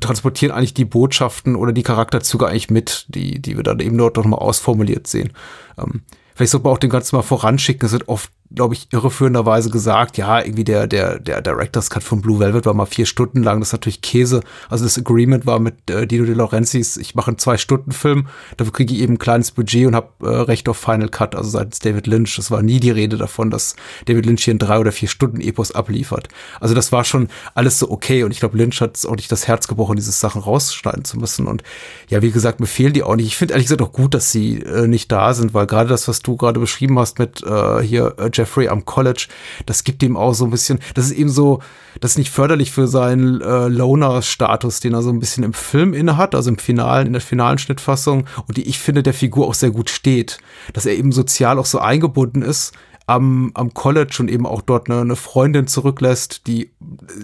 transportieren 0.00 0.52
eigentlich 0.52 0.74
die 0.74 0.84
Botschaften 0.84 1.56
oder 1.56 1.72
die 1.72 1.82
Charakterzüge 1.82 2.46
eigentlich 2.46 2.70
mit, 2.70 3.06
die, 3.08 3.40
die 3.40 3.56
wir 3.56 3.62
dann 3.62 3.80
eben 3.80 3.98
dort 3.98 4.16
nochmal 4.16 4.38
ausformuliert 4.40 5.06
sehen. 5.06 5.32
Ähm, 5.78 6.02
vielleicht 6.34 6.52
sollte 6.52 6.64
man 6.64 6.74
auch 6.74 6.78
dem 6.78 6.90
Ganzen 6.90 7.16
mal 7.16 7.22
voranschicken, 7.22 7.86
es 7.86 7.92
wird 7.92 8.08
oft 8.08 8.30
glaube 8.54 8.74
ich, 8.74 8.88
irreführenderweise 8.92 9.68
gesagt, 9.70 10.16
ja, 10.16 10.40
irgendwie 10.40 10.64
der, 10.64 10.86
der, 10.86 11.18
der 11.18 11.42
Director's 11.42 11.90
Cut 11.90 12.02
von 12.02 12.22
Blue 12.22 12.38
Velvet 12.38 12.64
war 12.64 12.74
mal 12.74 12.86
vier 12.86 13.04
Stunden 13.04 13.42
lang. 13.42 13.60
Das 13.60 13.68
ist 13.68 13.72
natürlich 13.72 14.00
Käse. 14.00 14.40
Also 14.70 14.84
das 14.84 14.96
Agreement 14.96 15.44
war 15.46 15.58
mit 15.58 15.90
äh, 15.90 16.06
Dino 16.06 16.24
De 16.24 16.34
Laurentiis, 16.34 16.96
ich 16.96 17.14
mache 17.14 17.28
einen 17.28 17.38
Zwei-Stunden-Film, 17.38 18.26
dafür 18.56 18.72
kriege 18.72 18.94
ich 18.94 19.00
eben 19.00 19.14
ein 19.14 19.18
kleines 19.18 19.50
Budget 19.50 19.86
und 19.86 19.94
habe 19.94 20.08
äh, 20.22 20.28
Recht 20.28 20.68
auf 20.68 20.78
Final 20.78 21.08
Cut, 21.08 21.34
also 21.34 21.50
seitens 21.50 21.78
David 21.80 22.06
Lynch. 22.06 22.36
Das 22.36 22.50
war 22.50 22.62
nie 22.62 22.80
die 22.80 22.90
Rede 22.90 23.18
davon, 23.18 23.50
dass 23.50 23.76
David 24.06 24.24
Lynch 24.24 24.44
hier 24.44 24.54
ein 24.54 24.58
drei 24.58 24.78
oder 24.78 24.92
vier 24.92 25.08
Stunden 25.08 25.40
Epos 25.40 25.72
abliefert. 25.72 26.28
Also 26.60 26.74
das 26.74 26.90
war 26.90 27.04
schon 27.04 27.28
alles 27.54 27.78
so 27.78 27.90
okay 27.90 28.24
und 28.24 28.30
ich 28.30 28.40
glaube, 28.40 28.56
Lynch 28.56 28.80
hat 28.80 29.04
auch 29.04 29.16
nicht 29.16 29.30
das 29.30 29.46
Herz 29.46 29.68
gebrochen, 29.68 29.96
diese 29.96 30.12
Sachen 30.12 30.40
rausschneiden 30.40 31.04
zu 31.04 31.18
müssen. 31.18 31.46
Und 31.46 31.62
ja, 32.08 32.22
wie 32.22 32.30
gesagt, 32.30 32.60
mir 32.60 32.66
fehlen 32.66 32.94
die 32.94 33.02
auch 33.02 33.16
nicht. 33.16 33.26
Ich 33.26 33.36
finde 33.36 33.52
ehrlich 33.52 33.66
gesagt 33.66 33.82
auch 33.82 33.92
gut, 33.92 34.14
dass 34.14 34.32
sie 34.32 34.62
äh, 34.62 34.86
nicht 34.86 35.12
da 35.12 35.34
sind, 35.34 35.52
weil 35.52 35.66
gerade 35.66 35.88
das, 35.90 36.08
was 36.08 36.20
du 36.20 36.36
gerade 36.36 36.60
beschrieben 36.60 36.98
hast 36.98 37.18
mit 37.18 37.42
äh, 37.42 37.82
hier 37.82 38.14
äh, 38.18 38.30
Jeffrey 38.38 38.68
am 38.68 38.84
College, 38.84 39.28
das 39.66 39.84
gibt 39.84 40.02
ihm 40.02 40.16
auch 40.16 40.32
so 40.32 40.44
ein 40.44 40.50
bisschen, 40.50 40.78
das 40.94 41.06
ist 41.06 41.12
eben 41.12 41.28
so, 41.28 41.60
das 42.00 42.12
ist 42.12 42.18
nicht 42.18 42.30
förderlich 42.30 42.70
für 42.70 42.86
seinen 42.86 43.40
äh, 43.40 43.68
Loner-Status, 43.68 44.80
den 44.80 44.94
er 44.94 45.02
so 45.02 45.10
ein 45.10 45.20
bisschen 45.20 45.44
im 45.44 45.52
Film 45.52 45.92
inne 45.92 46.16
hat, 46.16 46.34
also 46.34 46.50
im 46.50 46.58
finalen, 46.58 47.08
in 47.08 47.12
der 47.12 47.22
finalen 47.22 47.58
Schnittfassung 47.58 48.26
und 48.46 48.56
die 48.56 48.68
ich 48.68 48.78
finde 48.78 49.02
der 49.02 49.14
Figur 49.14 49.46
auch 49.46 49.54
sehr 49.54 49.70
gut 49.70 49.90
steht, 49.90 50.38
dass 50.72 50.86
er 50.86 50.94
eben 50.94 51.12
sozial 51.12 51.58
auch 51.58 51.66
so 51.66 51.80
eingebunden 51.80 52.42
ist 52.42 52.72
am, 53.08 53.50
am 53.54 53.72
College 53.72 54.16
und 54.20 54.30
eben 54.30 54.46
auch 54.46 54.60
dort 54.60 54.90
eine, 54.90 55.00
eine 55.00 55.16
Freundin 55.16 55.66
zurücklässt, 55.66 56.46
die 56.46 56.70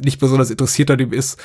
nicht 0.02 0.18
besonders 0.18 0.50
interessiert 0.50 0.90
an 0.90 0.98
ihm 0.98 1.12
ist. 1.12 1.38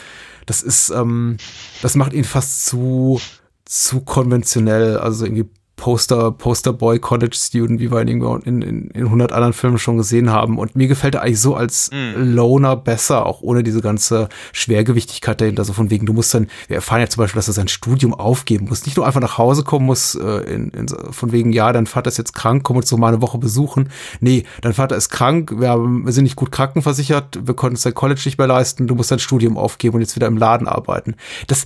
Das 0.46 0.64
ist, 0.64 0.90
ähm, 0.92 1.38
das 1.82 1.96
macht 1.96 2.14
ihn 2.14 2.24
fast 2.24 2.66
zu, 2.66 3.20
zu 3.66 4.02
konventionell, 4.02 4.98
also 4.98 5.26
irgendwie 5.26 5.50
Poster, 5.80 6.32
Posterboy 6.32 7.00
College 7.00 7.36
Student, 7.36 7.80
wie 7.80 7.90
wir 7.90 8.02
ihn 8.02 8.22
in, 8.44 8.62
in, 8.62 8.88
in 8.90 9.06
100 9.06 9.32
anderen 9.32 9.54
Filmen 9.54 9.78
schon 9.78 9.98
gesehen 9.98 10.30
haben. 10.30 10.60
Und 10.60 10.76
mir 10.76 10.88
gefällt 10.88 11.16
er 11.16 11.22
eigentlich 11.22 11.40
so 11.40 11.56
als 11.56 11.90
mm. 11.92 12.36
Loner 12.36 12.76
besser, 12.76 13.26
auch 13.26 13.42
ohne 13.42 13.64
diese 13.64 13.82
ganze 13.82 14.28
Schwergewichtigkeit 14.52 15.40
dahinter. 15.40 15.64
So 15.64 15.72
von 15.72 15.90
wegen, 15.90 16.06
du 16.06 16.12
musst 16.12 16.34
dann, 16.34 16.48
wir 16.68 16.76
erfahren 16.76 17.00
ja 17.00 17.08
zum 17.08 17.22
Beispiel, 17.22 17.40
dass 17.40 17.48
er 17.48 17.54
sein 17.54 17.70
Studium 17.70 18.14
aufgeben 18.14 18.68
muss. 18.68 18.86
Nicht 18.86 18.98
nur 18.98 19.08
einfach 19.08 19.22
nach 19.22 19.38
Hause 19.38 19.64
kommen 19.64 19.86
muss, 19.86 20.16
äh, 20.16 20.54
in, 20.54 20.70
in, 20.72 20.88
von 20.88 21.32
wegen, 21.32 21.54
ja, 21.54 21.72
dein 21.72 21.88
Vater 21.88 22.10
ist 22.10 22.18
jetzt 22.18 22.34
krank, 22.34 22.64
komm 22.64 22.78
uns 22.78 22.90
so 22.90 22.98
mal 22.98 23.08
eine 23.08 23.22
Woche 23.22 23.38
besuchen. 23.38 23.90
Nee, 24.20 24.44
dein 24.62 24.74
Vater 24.74 24.98
ist 24.98 25.10
krank, 25.10 25.54
wir, 25.58 25.70
haben, 25.70 26.06
wir 26.06 26.12
sind 26.12 26.26
nicht 26.26 26.36
gut 26.36 26.52
krankenversichert, 26.52 27.48
wir 27.48 27.54
konnten 27.54 27.76
uns 27.76 27.84
dein 27.84 27.94
College 27.94 28.22
nicht 28.26 28.38
mehr 28.38 28.48
leisten, 28.48 28.86
du 28.86 28.96
musst 28.96 29.12
dein 29.12 29.20
Studium 29.20 29.58
aufgeben 29.58 29.96
und 29.96 30.02
jetzt 30.02 30.18
wieder 30.18 30.28
im 30.28 30.38
Laden 30.38 30.68
arbeiten. 30.68 31.16
Das, 31.48 31.64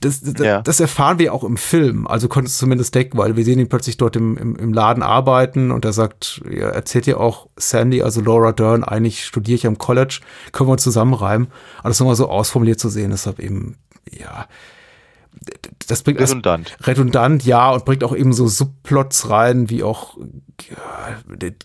das, 0.00 0.20
das, 0.20 0.34
ja. 0.44 0.62
das, 0.62 0.78
erfahren 0.78 1.18
wir 1.18 1.34
auch 1.34 1.42
im 1.42 1.56
Film. 1.56 2.06
Also 2.06 2.28
konnte 2.28 2.48
es 2.48 2.58
zumindest 2.58 2.94
decken, 2.94 3.18
weil 3.18 3.36
wir 3.36 3.44
sehen 3.44 3.58
ihn 3.58 3.68
plötzlich 3.68 3.96
dort 3.96 4.14
im, 4.14 4.36
im, 4.36 4.54
im 4.56 4.72
Laden 4.72 5.02
arbeiten 5.02 5.72
und 5.72 5.84
er 5.84 5.92
sagt, 5.92 6.40
er 6.48 6.70
erzählt 6.70 7.06
ja 7.06 7.16
auch 7.16 7.48
Sandy, 7.56 8.02
also 8.02 8.20
Laura 8.20 8.52
Dern, 8.52 8.84
eigentlich 8.84 9.24
studiere 9.24 9.56
ich 9.56 9.66
am 9.66 9.78
College, 9.78 10.20
können 10.52 10.68
wir 10.68 10.72
uns 10.72 10.84
zusammenreimen. 10.84 11.48
Aber 11.78 11.88
das 11.88 11.98
nochmal 11.98 12.14
so 12.14 12.28
ausformuliert 12.28 12.78
zu 12.78 12.88
sehen, 12.88 13.10
deshalb 13.10 13.40
eben, 13.40 13.76
ja, 14.08 14.46
das 15.88 16.02
bringt 16.02 16.20
redundant. 16.20 16.76
Das, 16.78 16.86
redundant, 16.86 17.44
ja, 17.44 17.70
und 17.70 17.84
bringt 17.84 18.04
auch 18.04 18.14
eben 18.14 18.32
so 18.32 18.46
Subplots 18.46 19.30
rein, 19.30 19.70
wie 19.70 19.82
auch 19.82 20.16
ja, 20.68 21.16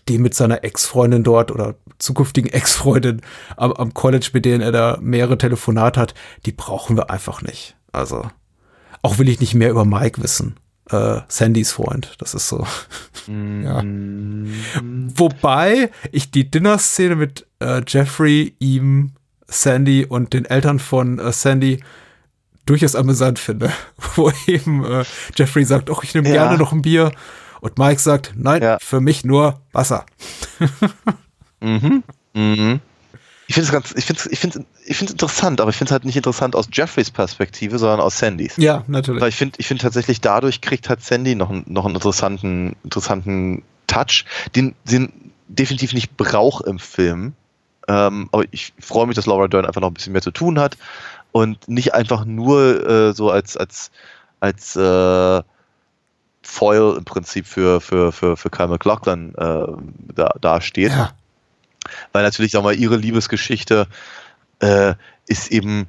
dem 0.08 0.22
mit 0.22 0.34
seiner 0.34 0.64
Ex-Freundin 0.64 1.22
dort 1.22 1.50
oder 1.52 1.76
zukünftigen 1.98 2.50
Ex-Freundin 2.52 3.22
am, 3.56 3.72
am 3.72 3.94
College, 3.94 4.30
mit 4.32 4.44
denen 4.44 4.60
er 4.60 4.72
da 4.72 4.98
mehrere 5.00 5.38
Telefonate 5.38 6.00
hat, 6.00 6.14
die 6.46 6.52
brauchen 6.52 6.96
wir 6.96 7.10
einfach 7.10 7.42
nicht. 7.42 7.76
Also, 7.94 8.28
auch 9.02 9.18
will 9.18 9.28
ich 9.28 9.40
nicht 9.40 9.54
mehr 9.54 9.70
über 9.70 9.84
Mike 9.84 10.22
wissen. 10.22 10.56
Äh, 10.90 11.20
Sandys 11.28 11.72
Freund, 11.72 12.14
das 12.18 12.34
ist 12.34 12.48
so. 12.48 12.66
Ja. 13.26 13.82
Wobei 15.16 15.90
ich 16.12 16.30
die 16.30 16.50
Dinner-Szene 16.50 17.16
mit 17.16 17.46
äh, 17.58 17.80
Jeffrey, 17.86 18.54
ihm, 18.58 19.12
Sandy 19.46 20.04
und 20.04 20.34
den 20.34 20.44
Eltern 20.44 20.78
von 20.78 21.18
äh, 21.18 21.32
Sandy 21.32 21.82
durchaus 22.66 22.94
amüsant 22.96 23.38
finde. 23.38 23.72
Wo 24.14 24.30
eben 24.46 24.84
äh, 24.84 25.04
Jeffrey 25.34 25.64
sagt, 25.64 25.88
oh, 25.88 26.00
ich 26.02 26.14
nehme 26.14 26.28
ja. 26.28 26.34
gerne 26.34 26.58
noch 26.58 26.72
ein 26.72 26.82
Bier. 26.82 27.12
Und 27.62 27.78
Mike 27.78 28.00
sagt, 28.00 28.34
nein, 28.36 28.62
ja. 28.62 28.78
für 28.78 29.00
mich 29.00 29.24
nur 29.24 29.62
Wasser. 29.72 30.04
mhm. 31.60 32.02
Mhm. 32.34 32.80
Ich 33.46 33.54
finde 33.54 33.66
es 33.66 33.72
ganz, 33.72 33.92
ich 33.96 34.04
finde 34.04 34.22
ich 34.30 34.38
finde 34.38 34.64
ich 34.86 34.96
finde 34.96 35.12
interessant, 35.12 35.60
aber 35.60 35.70
ich 35.70 35.76
finde 35.76 35.88
es 35.90 35.92
halt 35.92 36.04
nicht 36.04 36.16
interessant 36.16 36.56
aus 36.56 36.68
Jeffreys 36.72 37.10
Perspektive, 37.10 37.78
sondern 37.78 38.00
aus 38.00 38.18
Sandys. 38.18 38.56
Ja, 38.56 38.84
natürlich. 38.86 39.20
Weil 39.20 39.28
ich 39.28 39.36
finde, 39.36 39.56
ich 39.58 39.66
finde 39.66 39.82
tatsächlich 39.82 40.20
dadurch 40.20 40.60
kriegt 40.60 40.88
halt 40.88 41.02
Sandy 41.02 41.34
noch, 41.34 41.50
noch 41.66 41.84
einen 41.84 41.94
interessanten, 41.94 42.76
interessanten 42.84 43.62
Touch, 43.86 44.24
den, 44.56 44.74
den 44.84 45.32
definitiv 45.48 45.92
nicht 45.92 46.16
braucht 46.16 46.64
im 46.66 46.78
Film. 46.78 47.34
Ähm, 47.86 48.30
aber 48.32 48.44
ich 48.50 48.72
freue 48.80 49.06
mich, 49.06 49.16
dass 49.16 49.26
Laura 49.26 49.46
Dern 49.46 49.66
einfach 49.66 49.82
noch 49.82 49.90
ein 49.90 49.94
bisschen 49.94 50.14
mehr 50.14 50.22
zu 50.22 50.30
tun 50.30 50.58
hat 50.58 50.78
und 51.32 51.68
nicht 51.68 51.92
einfach 51.92 52.24
nur 52.24 52.88
äh, 52.88 53.12
so 53.12 53.30
als, 53.30 53.58
als, 53.58 53.90
als 54.40 54.74
äh, 54.74 55.42
Foil 56.42 56.96
im 56.96 57.04
Prinzip 57.04 57.46
für, 57.46 57.82
für, 57.82 58.10
für, 58.10 58.38
für 58.38 58.48
Kyle 58.48 58.68
McLaughlin 58.68 59.34
äh, 59.36 59.66
da, 60.14 60.34
da 60.40 60.60
steht. 60.62 60.92
Ja 60.92 61.12
weil 62.12 62.22
natürlich, 62.22 62.52
sag 62.52 62.62
mal, 62.62 62.74
ihre 62.74 62.96
Liebesgeschichte 62.96 63.86
äh, 64.60 64.94
ist 65.26 65.50
eben 65.50 65.86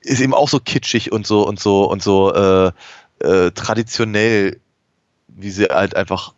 ist 0.00 0.20
eben 0.20 0.34
auch 0.34 0.48
so 0.48 0.58
kitschig 0.58 1.12
und 1.12 1.26
so 1.26 1.46
und 1.46 1.60
so 1.60 1.88
und 1.90 2.02
so 2.02 2.32
äh, 2.34 2.72
äh, 3.20 3.50
traditionell, 3.52 4.60
wie 5.28 5.50
sie 5.50 5.66
halt 5.66 5.94
einfach 5.94 6.34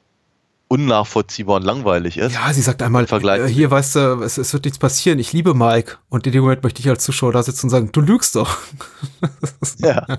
unnachvollziehbar 0.68 1.56
und 1.56 1.62
langweilig 1.62 2.18
ist. 2.18 2.34
Ja, 2.34 2.52
sie 2.52 2.62
sagt 2.62 2.82
einmal, 2.82 3.04
äh, 3.04 3.48
hier 3.48 3.70
weißt 3.70 3.96
du, 3.96 4.22
es, 4.22 4.38
es, 4.38 4.52
wird 4.52 4.64
nichts 4.64 4.78
passieren, 4.78 5.18
ich 5.18 5.32
liebe 5.32 5.54
Mike. 5.54 5.98
Und 6.08 6.26
in 6.26 6.32
dem 6.32 6.42
Moment 6.42 6.62
möchte 6.62 6.80
ich 6.80 6.88
als 6.88 7.04
Zuschauer 7.04 7.32
da 7.32 7.42
sitzen 7.42 7.66
und 7.66 7.70
sagen, 7.70 7.92
du 7.92 8.00
lügst 8.00 8.36
doch. 8.36 8.58
ja, 9.78 10.18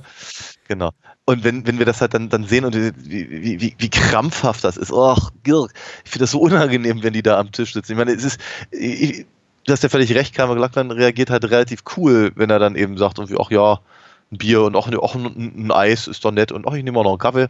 genau. 0.67 0.91
Und 1.26 1.43
wenn, 1.43 1.65
wenn 1.65 1.80
wir 1.80 1.86
das 1.88 2.01
halt 2.01 2.13
dann, 2.13 2.30
dann 2.30 2.45
sehen 2.45 2.65
und 2.65 2.76
wie, 2.76 2.91
wie, 2.97 3.59
wie, 3.61 3.76
wie 3.78 3.89
krampfhaft 3.89 4.63
das 4.63 4.78
ist, 4.78 4.91
oh, 4.91 5.17
Girk, 5.43 5.73
ich 6.03 6.11
finde 6.11 6.23
das 6.23 6.32
so 6.32 6.39
unangenehm, 6.39 7.01
wenn 7.01 7.13
die 7.13 7.23
da 7.23 7.39
am 7.39 7.51
Tisch 7.51 7.73
sitzen. 7.73 7.93
Ich 7.93 7.97
meine, 7.97 8.11
es 8.11 8.23
ist, 8.23 8.39
ich, 8.69 9.26
du 9.65 9.73
hast 9.73 9.82
ja 9.82 9.89
völlig 9.89 10.13
recht, 10.13 10.36
Karma 10.36 10.53
Glackman 10.53 10.91
reagiert 10.91 11.32
halt 11.32 11.45
relativ 11.45 11.84
cool, 11.97 12.32
wenn 12.36 12.51
er 12.51 12.59
dann 12.59 12.76
eben 12.76 12.97
sagt, 12.97 13.17
irgendwie, 13.17 13.38
ach 13.41 13.49
ja, 13.49 13.80
ein 14.32 14.38
Bier 14.38 14.61
und 14.61 14.76
auch, 14.76 14.88
auch 14.93 15.15
ein, 15.15 15.65
ein, 15.65 15.71
Eis 15.71 16.07
ist 16.07 16.23
doch 16.23 16.32
nett 16.32 16.51
und 16.51 16.67
ach, 16.67 16.73
ich 16.73 16.84
nehme 16.84 16.99
auch 16.99 17.03
noch 17.03 17.11
einen 17.11 17.19
Kaffee 17.19 17.47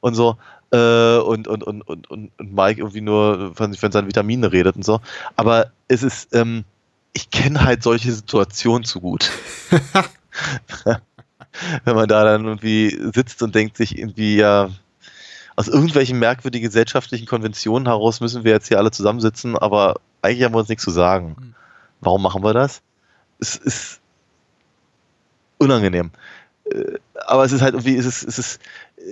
und 0.00 0.14
so. 0.14 0.36
Äh, 0.72 1.18
und, 1.18 1.46
und, 1.46 1.62
und, 1.62 1.82
und, 1.82 2.10
und 2.10 2.32
Mike 2.38 2.80
irgendwie 2.80 3.02
nur 3.02 3.54
von, 3.54 3.72
von 3.74 3.92
seinen 3.92 4.08
Vitaminen 4.08 4.50
redet 4.50 4.74
und 4.74 4.84
so. 4.84 5.00
Aber 5.36 5.70
es 5.86 6.02
ist, 6.02 6.34
ähm, 6.34 6.64
ich 7.12 7.30
kenne 7.30 7.62
halt 7.62 7.84
solche 7.84 8.10
Situationen 8.10 8.84
zu 8.84 9.00
gut. 9.00 9.30
wenn 11.84 11.94
man 11.94 12.08
da 12.08 12.24
dann 12.24 12.44
irgendwie 12.44 12.98
sitzt 13.14 13.42
und 13.42 13.54
denkt 13.54 13.76
sich 13.76 13.98
irgendwie, 13.98 14.36
ja, 14.36 14.70
aus 15.56 15.68
irgendwelchen 15.68 16.18
merkwürdigen 16.18 16.66
gesellschaftlichen 16.66 17.26
Konventionen 17.26 17.86
heraus 17.86 18.20
müssen 18.20 18.44
wir 18.44 18.52
jetzt 18.52 18.68
hier 18.68 18.78
alle 18.78 18.90
zusammensitzen, 18.90 19.56
aber 19.56 20.00
eigentlich 20.22 20.44
haben 20.44 20.54
wir 20.54 20.60
uns 20.60 20.68
nichts 20.68 20.84
zu 20.84 20.90
sagen. 20.90 21.36
Hm. 21.38 21.54
Warum 22.00 22.22
machen 22.22 22.42
wir 22.42 22.54
das? 22.54 22.82
Es 23.38 23.56
ist 23.56 24.00
unangenehm. 25.58 26.10
Äh, 26.64 26.98
aber 27.26 27.44
es 27.44 27.52
ist 27.52 27.60
halt 27.60 27.74
irgendwie, 27.74 27.96
es 27.96 28.06
ist, 28.06 28.22
es 28.22 28.38
ist, 28.38 28.60
äh, 28.96 29.02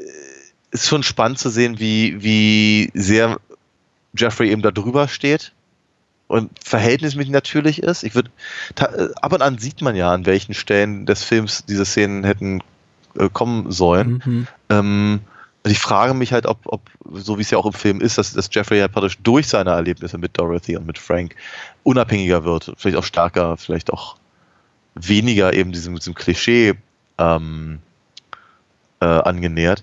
es 0.73 0.83
ist 0.83 0.89
schon 0.89 1.03
spannend 1.03 1.39
zu 1.39 1.51
sehen, 1.51 1.79
wie, 1.79 2.23
wie 2.23 2.91
sehr 2.95 3.39
Jeffrey 4.17 4.51
eben 4.51 4.63
da 4.63 4.71
drüber 4.71 5.09
steht 5.09 5.53
und 6.31 6.51
verhältnismäßig 6.65 7.33
natürlich 7.33 7.83
ist. 7.83 8.05
Ich 8.05 8.15
würde 8.15 8.31
äh, 8.79 9.09
ab 9.21 9.33
und 9.33 9.43
an 9.43 9.59
sieht 9.59 9.83
man 9.83 9.97
ja, 9.97 10.13
an 10.13 10.27
welchen 10.27 10.55
Stellen 10.55 11.05
des 11.05 11.25
Films 11.25 11.65
diese 11.67 11.85
Szenen 11.85 12.23
hätten 12.23 12.63
äh, 13.19 13.29
kommen 13.33 13.73
sollen. 13.73 14.23
Mhm. 14.25 14.47
Ähm, 14.69 15.21
ich 15.67 15.81
frage 15.81 16.15
mich 16.15 16.33
halt, 16.33 16.47
ob, 16.47 16.59
ob 16.67 16.81
so 17.13 17.37
wie 17.37 17.43
es 17.43 17.51
ja 17.51 17.59
auch 17.59 17.67
im 17.67 17.73
Film 17.73 18.01
ist, 18.01 18.17
dass, 18.17 18.33
dass 18.33 18.49
Jeffrey 18.53 18.79
halt 18.79 18.93
praktisch 18.93 19.19
durch 19.19 19.49
seine 19.49 19.71
Erlebnisse 19.71 20.19
mit 20.19 20.39
Dorothy 20.39 20.77
und 20.77 20.87
mit 20.87 20.99
Frank 20.99 21.35
unabhängiger 21.83 22.45
wird, 22.45 22.73
vielleicht 22.77 22.97
auch 22.97 23.05
stärker, 23.05 23.57
vielleicht 23.57 23.93
auch 23.93 24.17
weniger 24.95 25.53
eben 25.53 25.73
diesem, 25.73 25.97
diesem 25.97 26.15
Klischee 26.15 26.75
ähm, 27.19 27.81
äh, 29.01 29.05
angenähert. 29.05 29.83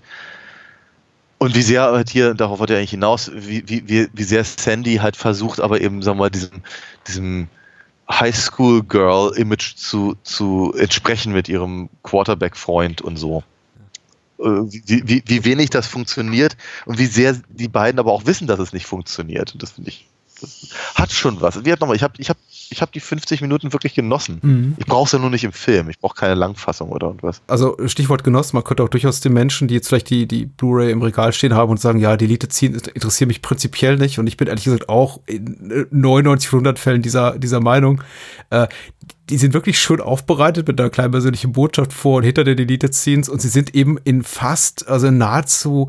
Und 1.39 1.55
wie 1.55 1.61
sehr 1.61 1.83
halt 1.83 2.09
hier, 2.09 2.33
darauf 2.33 2.59
wollte 2.59 2.73
er 2.73 2.79
eigentlich 2.79 2.91
hinaus, 2.91 3.31
wie, 3.33 3.63
wie, 3.67 4.07
wie 4.11 4.23
sehr 4.23 4.43
Sandy 4.43 4.95
halt 4.95 5.15
versucht, 5.15 5.59
aber 5.59 5.81
eben, 5.81 6.01
sagen 6.01 6.17
wir 6.17 6.23
mal, 6.23 6.29
diesem, 6.31 6.63
diesem 7.07 7.47
Highschool-Girl-Image 8.09 9.75
zu, 9.75 10.15
zu 10.23 10.73
entsprechen 10.75 11.33
mit 11.33 11.47
ihrem 11.47 11.89
Quarterback-Freund 12.03 13.01
und 13.01 13.17
so. 13.17 13.43
Äh, 14.39 14.43
wie, 14.43 15.07
wie, 15.07 15.23
wie 15.25 15.45
wenig 15.45 15.69
das 15.69 15.88
funktioniert 15.88 16.57
und 16.85 16.97
wie 16.97 17.05
sehr 17.05 17.39
die 17.49 17.67
beiden 17.67 17.99
aber 17.99 18.13
auch 18.13 18.25
wissen, 18.25 18.47
dass 18.47 18.59
es 18.59 18.73
nicht 18.73 18.85
funktioniert. 18.85 19.53
Und 19.53 19.61
das 19.61 19.71
finde 19.71 19.89
ich, 19.89 20.07
das 20.41 20.69
hat 20.95 21.11
schon 21.11 21.41
was. 21.41 21.63
Wie 21.65 21.71
hat 21.71 21.79
nochmal, 21.79 21.95
ich 21.95 22.03
habe 22.03 22.13
ich 22.17 22.29
hab 22.29 22.38
ich 22.69 22.81
habe 22.81 22.91
die 22.91 22.99
50 22.99 23.41
Minuten 23.41 23.73
wirklich 23.73 23.93
genossen. 23.93 24.39
Mhm. 24.41 24.75
Ich 24.77 24.85
brauche 24.85 25.05
es 25.05 25.11
ja 25.11 25.19
nur 25.19 25.29
nicht 25.29 25.43
im 25.43 25.51
Film. 25.51 25.89
Ich 25.89 25.99
brauche 25.99 26.15
keine 26.15 26.35
Langfassung 26.35 26.89
oder 26.89 27.07
irgendwas. 27.07 27.41
Also 27.47 27.77
Stichwort 27.85 28.23
genossen, 28.23 28.55
man 28.55 28.63
könnte 28.63 28.83
auch 28.83 28.89
durchaus 28.89 29.21
den 29.21 29.33
Menschen, 29.33 29.67
die 29.67 29.75
jetzt 29.75 29.88
vielleicht 29.88 30.09
die, 30.09 30.27
die 30.27 30.45
Blu-ray 30.45 30.91
im 30.91 31.01
Regal 31.01 31.33
stehen 31.33 31.53
haben 31.53 31.71
und 31.71 31.79
sagen, 31.79 31.99
ja, 31.99 32.17
die 32.17 32.25
Elite 32.25 32.49
ziehen 32.49 32.73
interessieren 32.93 33.27
mich 33.27 33.41
prinzipiell 33.41 33.97
nicht. 33.97 34.19
Und 34.19 34.27
ich 34.27 34.38
bin 34.38 34.47
ehrlich 34.47 34.65
gesagt 34.65 34.89
auch 34.89 35.21
in 35.25 35.87
99 35.91 36.49
von 36.49 36.57
100 36.57 36.79
Fällen 36.79 37.01
dieser, 37.01 37.37
dieser 37.37 37.59
Meinung. 37.62 38.03
Äh, 38.49 38.67
die 39.29 39.37
sind 39.37 39.53
wirklich 39.53 39.79
schön 39.79 40.01
aufbereitet 40.01 40.67
mit 40.67 40.79
einer 40.79 40.89
kleinen 40.89 41.12
persönlichen 41.12 41.51
Botschaft 41.51 41.93
vor 41.93 42.17
und 42.17 42.24
hinter 42.24 42.43
den 42.43 42.57
Elite 42.57 42.91
Scenes 42.91 43.28
und 43.28 43.41
sie 43.41 43.49
sind 43.49 43.75
eben 43.75 43.97
in 44.03 44.24
fast, 44.24 44.87
also 44.87 45.07
in 45.07 45.17
nahezu 45.17 45.87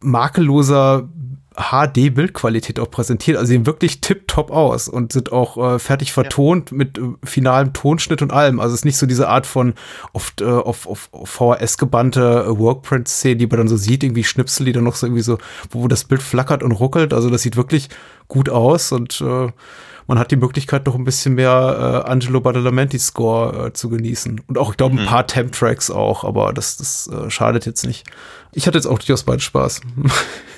makelloser 0.00 1.08
HD-Bildqualität 1.56 2.78
auch 2.78 2.90
präsentiert. 2.90 3.36
Also 3.36 3.48
sehen 3.48 3.66
wirklich 3.66 4.00
tipptopp 4.00 4.50
aus 4.50 4.88
und 4.88 5.12
sind 5.12 5.32
auch 5.32 5.56
äh, 5.56 5.78
fertig 5.78 6.12
vertont 6.12 6.70
ja. 6.70 6.76
mit 6.76 6.98
äh, 6.98 7.02
finalem 7.24 7.72
Tonschnitt 7.72 8.22
und 8.22 8.32
allem. 8.32 8.60
Also 8.60 8.74
es 8.74 8.80
ist 8.80 8.84
nicht 8.84 8.98
so 8.98 9.06
diese 9.06 9.28
Art 9.28 9.46
von 9.46 9.74
oft 10.12 10.40
äh, 10.40 10.44
auf, 10.44 10.86
auf, 10.86 11.08
auf 11.12 11.28
VHS 11.28 11.78
gebannte 11.78 12.46
äh, 12.46 12.58
Workprint-Szene, 12.58 13.36
die 13.36 13.46
man 13.46 13.58
dann 13.58 13.68
so 13.68 13.76
sieht, 13.76 14.04
irgendwie 14.04 14.24
Schnipsel, 14.24 14.66
die 14.66 14.72
dann 14.72 14.84
noch 14.84 14.94
so 14.94 15.06
irgendwie 15.06 15.22
so, 15.22 15.38
wo, 15.70 15.82
wo 15.82 15.88
das 15.88 16.04
Bild 16.04 16.22
flackert 16.22 16.62
und 16.62 16.72
ruckelt. 16.72 17.12
Also 17.12 17.30
das 17.30 17.42
sieht 17.42 17.56
wirklich 17.56 17.88
gut 18.28 18.48
aus 18.48 18.92
und 18.92 19.20
äh, 19.20 19.48
man 20.10 20.18
hat 20.18 20.32
die 20.32 20.36
Möglichkeit, 20.36 20.86
noch 20.86 20.96
ein 20.96 21.04
bisschen 21.04 21.36
mehr 21.36 22.02
äh, 22.04 22.10
Angelo 22.10 22.40
Badalamenti-Score 22.40 23.66
äh, 23.66 23.72
zu 23.72 23.88
genießen. 23.88 24.40
Und 24.48 24.58
auch, 24.58 24.72
ich 24.72 24.76
glaube, 24.76 24.96
ein 24.96 25.02
mhm. 25.02 25.06
paar 25.06 25.24
Temp-Tracks 25.26 25.88
auch, 25.90 26.24
aber 26.24 26.52
das, 26.52 26.76
das 26.76 27.08
äh, 27.08 27.30
schadet 27.30 27.64
jetzt 27.64 27.86
nicht. 27.86 28.04
Ich 28.52 28.66
hatte 28.66 28.76
jetzt 28.76 28.86
auch 28.86 28.98
durchaus 28.98 29.22
beide 29.22 29.40
Spaß. 29.40 29.80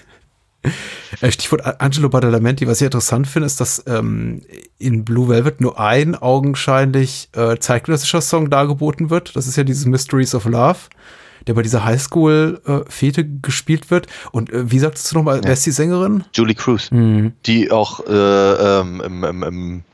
Äh, 1.20 1.30
Stichwort 1.30 1.80
Angelo 1.80 2.08
Badalamenti, 2.08 2.66
was 2.66 2.80
ich 2.80 2.86
interessant 2.86 3.26
finde, 3.26 3.46
ist, 3.46 3.60
dass 3.60 3.82
ähm, 3.86 4.42
in 4.78 5.04
Blue 5.04 5.28
Velvet 5.28 5.60
nur 5.60 5.78
ein 5.78 6.14
augenscheinlich 6.14 7.28
äh, 7.32 7.58
zeitgenössischer 7.58 8.20
Song 8.20 8.50
dargeboten 8.50 9.10
wird. 9.10 9.36
Das 9.36 9.46
ist 9.46 9.56
ja 9.56 9.64
dieses 9.64 9.86
Mysteries 9.86 10.34
of 10.34 10.44
Love, 10.44 10.78
der 11.46 11.54
bei 11.54 11.62
dieser 11.62 11.84
Highschool-Fete 11.84 13.20
äh, 13.22 13.28
gespielt 13.42 13.90
wird. 13.90 14.06
Und 14.30 14.52
äh, 14.52 14.70
wie 14.70 14.78
sagtest 14.78 15.10
du 15.10 15.16
nochmal, 15.16 15.38
ja. 15.38 15.44
wer 15.44 15.52
ist 15.52 15.66
die 15.66 15.72
Sängerin? 15.72 16.24
Julie 16.34 16.54
Cruz, 16.54 16.90
mhm. 16.90 17.32
die 17.46 17.70
auch 17.70 18.06
äh, 18.06 18.12
ähm, 18.80 19.00
im, 19.04 19.24
im, 19.24 19.42
im 19.42 19.84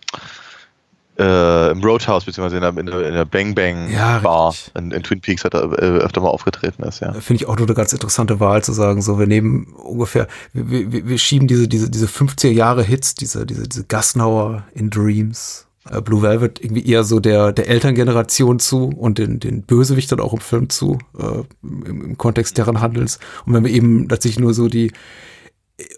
äh, 1.18 1.70
im 1.72 1.82
Roadhouse, 1.82 2.24
beziehungsweise 2.24 2.56
in 2.56 2.86
der, 2.86 3.06
in 3.06 3.14
der, 3.14 3.24
Bang 3.24 3.54
Bang 3.54 3.90
ja, 3.90 4.20
Bar 4.20 4.54
in, 4.76 4.92
in, 4.92 5.02
Twin 5.02 5.20
Peaks 5.20 5.44
hat 5.44 5.54
er 5.54 5.64
äh, 5.72 5.98
öfter 5.98 6.20
mal 6.20 6.28
aufgetreten 6.28 6.82
ist, 6.84 7.00
ja. 7.00 7.12
Finde 7.14 7.42
ich 7.42 7.48
auch 7.48 7.56
nur 7.56 7.66
eine 7.66 7.74
ganz 7.74 7.92
interessante 7.92 8.40
Wahl 8.40 8.62
zu 8.62 8.72
sagen, 8.72 9.02
so, 9.02 9.18
wir 9.18 9.26
nehmen 9.26 9.66
ungefähr, 9.74 10.28
wir, 10.52 10.92
wir, 10.92 11.08
wir 11.08 11.18
schieben 11.18 11.48
diese, 11.48 11.66
diese, 11.66 11.90
diese 11.90 12.06
50er 12.06 12.50
Jahre 12.50 12.82
Hits, 12.82 13.14
diese, 13.14 13.46
diese, 13.46 13.68
diese 13.68 13.84
Gasnauer 13.84 14.64
in 14.74 14.90
Dreams, 14.90 15.66
äh, 15.90 16.00
Blue 16.00 16.22
Velvet 16.22 16.62
irgendwie 16.62 16.86
eher 16.86 17.02
so 17.02 17.18
der, 17.18 17.52
der 17.52 17.68
Elterngeneration 17.68 18.60
zu 18.60 18.88
und 18.88 19.18
den, 19.18 19.40
den 19.40 19.62
Bösewichtern 19.62 20.20
auch 20.20 20.32
im 20.32 20.40
Film 20.40 20.70
zu, 20.70 20.98
äh, 21.18 21.42
im, 21.62 22.04
im 22.04 22.18
Kontext 22.18 22.56
deren 22.58 22.80
Handels. 22.80 23.18
Und 23.44 23.54
wenn 23.54 23.64
wir 23.64 23.72
eben 23.72 24.08
tatsächlich 24.08 24.38
nur 24.38 24.54
so 24.54 24.68
die, 24.68 24.92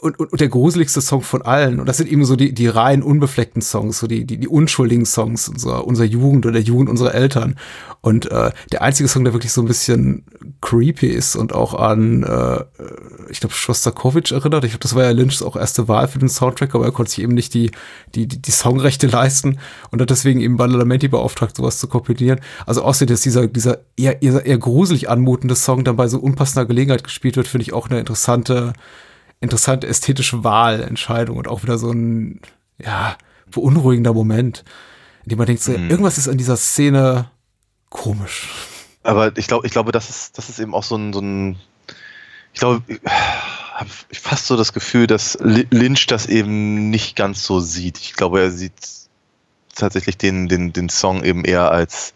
und, 0.03 0.19
und, 0.19 0.33
und 0.33 0.41
der 0.41 0.49
gruseligste 0.49 1.01
Song 1.01 1.23
von 1.23 1.41
allen. 1.41 1.81
Und 1.81 1.87
das 1.87 1.97
sind 1.97 2.11
eben 2.11 2.25
so 2.27 2.37
die, 2.37 2.53
die 2.53 2.67
rein 2.67 3.03
unbefleckten 3.03 3.63
Songs, 3.63 3.99
so 3.99 4.07
die, 4.07 4.27
die, 4.27 4.37
die 4.37 4.49
unschuldigen 4.49 5.07
Songs 5.07 5.49
unserer, 5.49 5.87
unserer 5.87 6.07
Jugend 6.07 6.45
oder 6.45 6.53
der 6.53 6.63
Jugend 6.63 6.91
unserer 6.91 7.15
Eltern. 7.15 7.57
Und 8.03 8.31
äh, 8.31 8.51
der 8.73 8.83
einzige 8.83 9.09
Song, 9.09 9.25
der 9.25 9.33
wirklich 9.33 9.53
so 9.53 9.63
ein 9.63 9.67
bisschen 9.67 10.25
creepy 10.61 11.07
ist 11.07 11.35
und 11.35 11.55
auch 11.55 11.73
an, 11.73 12.23
äh, 12.25 12.65
ich 13.31 13.41
glaube, 13.41 13.55
Shostakovich 13.55 14.33
erinnert. 14.33 14.65
Ich 14.65 14.73
glaube, 14.73 14.83
das 14.83 14.95
war 14.95 15.05
ja 15.05 15.11
Lynchs 15.13 15.43
auch 15.43 15.57
erste 15.57 15.89
Wahl 15.89 16.09
für 16.09 16.19
den 16.19 16.29
Soundtrack, 16.29 16.75
aber 16.75 16.85
er 16.85 16.93
konnte 16.93 17.13
sich 17.13 17.23
eben 17.23 17.35
nicht 17.35 17.55
die, 17.55 17.71
die, 18.15 18.27
die, 18.27 18.41
die 18.41 18.51
Songrechte 18.51 19.07
leisten 19.07 19.61
und 19.91 20.03
hat 20.03 20.11
deswegen 20.11 20.41
eben 20.43 20.59
Badalamenti 20.59 21.09
beauftragt, 21.09 21.57
sowas 21.57 21.79
zu 21.79 21.89
kompilieren. 21.89 22.41
Also 22.67 22.83
außerdem, 22.83 23.15
dass 23.15 23.23
dieser, 23.23 23.47
dieser 23.47 23.79
eher, 23.97 24.21
eher, 24.21 24.45
eher 24.45 24.59
gruselig 24.59 25.09
anmutende 25.09 25.55
Song 25.55 25.85
dann 25.85 25.97
bei 25.97 26.07
so 26.07 26.19
unpassender 26.19 26.67
Gelegenheit 26.67 27.03
gespielt 27.03 27.37
wird, 27.37 27.49
finde 27.49 27.63
ich 27.63 27.73
auch 27.73 27.89
eine 27.89 27.99
interessante 27.99 28.75
interessante 29.41 29.87
ästhetische 29.87 30.45
Wahlentscheidung 30.45 31.37
und 31.37 31.49
auch 31.49 31.63
wieder 31.63 31.79
so 31.79 31.91
ein, 31.91 32.41
ja, 32.79 33.17
beunruhigender 33.51 34.13
Moment, 34.13 34.65
in 35.25 35.31
dem 35.31 35.39
man 35.39 35.47
denkt, 35.47 35.63
so, 35.63 35.73
mhm. 35.73 35.91
irgendwas 35.91 36.19
ist 36.19 36.29
an 36.29 36.39
dieser 36.39 36.57
Szene 36.57 37.31
komisch. 37.89 38.49
Aber 39.03 39.37
ich 39.37 39.47
glaube, 39.47 39.67
ich 39.67 39.73
glaube, 39.73 39.93
das 39.93 40.11
ist, 40.11 40.39
das 40.39 40.49
ist 40.49 40.59
eben 40.61 40.75
auch 40.75 40.85
so 40.85 40.97
ein, 40.97 41.13
so 41.13 41.21
ein 41.21 41.57
ich 42.53 42.61
glaube, 42.61 42.83
ich 42.89 43.01
habe 43.75 43.91
fast 44.13 44.47
so 44.47 44.57
das 44.57 44.73
Gefühl, 44.73 45.07
dass 45.07 45.39
Lynch 45.41 46.07
das 46.07 46.27
eben 46.27 46.91
nicht 46.91 47.17
ganz 47.17 47.45
so 47.45 47.61
sieht. 47.61 47.99
Ich 47.99 48.15
glaube, 48.15 48.41
er 48.41 48.51
sieht 48.51 48.73
tatsächlich 49.75 50.19
den, 50.19 50.49
den, 50.49 50.73
den 50.73 50.89
Song 50.89 51.23
eben 51.23 51.45
eher 51.45 51.71
als 51.71 52.13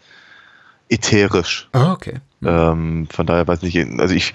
ätherisch. 0.89 1.69
Ah, 1.71 1.93
okay. 1.93 2.19
Mhm. 2.41 2.47
Ähm, 2.47 3.07
von 3.11 3.25
daher 3.25 3.47
weiß 3.47 3.63
ich 3.63 3.73
nicht, 3.73 3.99
also 3.99 4.13
ich, 4.13 4.33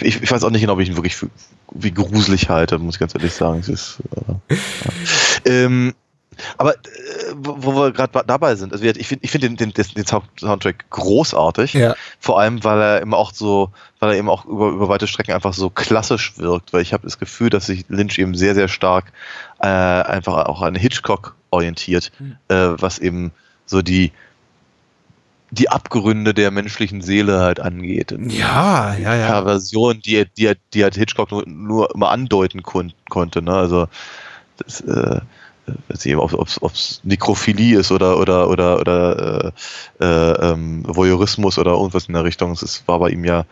ich, 0.00 0.22
ich 0.22 0.30
weiß 0.30 0.44
auch 0.44 0.50
nicht 0.50 0.60
genau, 0.60 0.74
ob 0.74 0.80
ich 0.80 0.88
ihn 0.88 0.96
wirklich 0.96 1.16
für, 1.16 1.30
wie 1.72 1.92
gruselig 1.92 2.48
halte, 2.48 2.78
muss 2.78 2.96
ich 2.96 3.00
ganz 3.00 3.14
ehrlich 3.14 3.34
sagen. 3.34 3.60
Es 3.60 3.68
ist, 3.68 3.98
äh, 4.16 4.54
ja. 4.54 4.58
ähm, 5.44 5.94
aber 6.56 6.74
äh, 6.74 6.78
wo 7.34 7.74
wir 7.74 7.92
gerade 7.92 8.24
dabei 8.26 8.54
sind, 8.54 8.72
also 8.72 8.84
ich 8.84 9.06
finde 9.06 9.24
ich 9.24 9.30
find 9.30 9.44
den, 9.44 9.56
den, 9.56 9.72
den 9.72 10.06
Soundtrack 10.06 10.88
großartig, 10.90 11.74
ja. 11.74 11.94
vor 12.20 12.40
allem 12.40 12.62
weil 12.64 12.80
er 12.80 13.00
immer 13.02 13.16
auch 13.16 13.32
so, 13.32 13.70
weil 13.98 14.12
er 14.12 14.18
eben 14.18 14.28
auch 14.28 14.44
über, 14.44 14.68
über 14.68 14.88
weite 14.88 15.06
Strecken 15.06 15.34
einfach 15.34 15.52
so 15.52 15.70
klassisch 15.70 16.38
wirkt, 16.38 16.72
weil 16.72 16.82
ich 16.82 16.92
habe 16.92 17.04
das 17.04 17.18
Gefühl, 17.18 17.50
dass 17.50 17.66
sich 17.66 17.84
Lynch 17.88 18.18
eben 18.18 18.34
sehr, 18.34 18.54
sehr 18.54 18.68
stark 18.68 19.12
äh, 19.60 19.66
einfach 19.66 20.46
auch 20.46 20.62
an 20.62 20.74
Hitchcock 20.74 21.34
orientiert, 21.50 22.12
mhm. 22.18 22.36
äh, 22.48 22.80
was 22.80 22.98
eben 22.98 23.32
so 23.66 23.82
die, 23.82 24.12
die 25.50 25.70
Abgründe 25.70 26.34
der 26.34 26.50
menschlichen 26.50 27.00
Seele 27.00 27.40
halt 27.40 27.60
angeht. 27.60 28.14
ja, 28.28 28.94
ja, 28.94 29.14
ja. 29.14 29.26
Perversion, 29.28 30.00
die, 30.00 30.26
die, 30.36 30.52
die 30.74 30.82
halt 30.82 30.94
Hitchcock 30.94 31.30
nur, 31.30 31.44
nur 31.46 31.94
immer 31.94 32.10
andeuten 32.10 32.62
kon 32.62 32.92
konnte. 33.08 33.42
Ne? 33.42 33.52
Also, 33.52 33.88
das, 34.58 34.80
äh, 34.82 35.20
weiß 35.88 36.04
nicht, 36.04 36.16
ob 36.16 36.72
es 36.72 37.00
Nekrophilie 37.04 37.78
ist 37.78 37.92
oder 37.92 38.18
oder 38.18 38.48
oder 38.48 38.80
oder 38.80 39.52
äh, 40.00 40.04
äh, 40.04 40.52
ähm, 40.52 40.82
Voyeurismus 40.86 41.58
oder 41.58 41.72
irgendwas 41.72 42.06
in 42.06 42.14
der 42.14 42.24
Richtung. 42.24 42.56
Das 42.58 42.82
war 42.86 42.98
bei 42.98 43.10
ihm 43.10 43.24
ja 43.24 43.44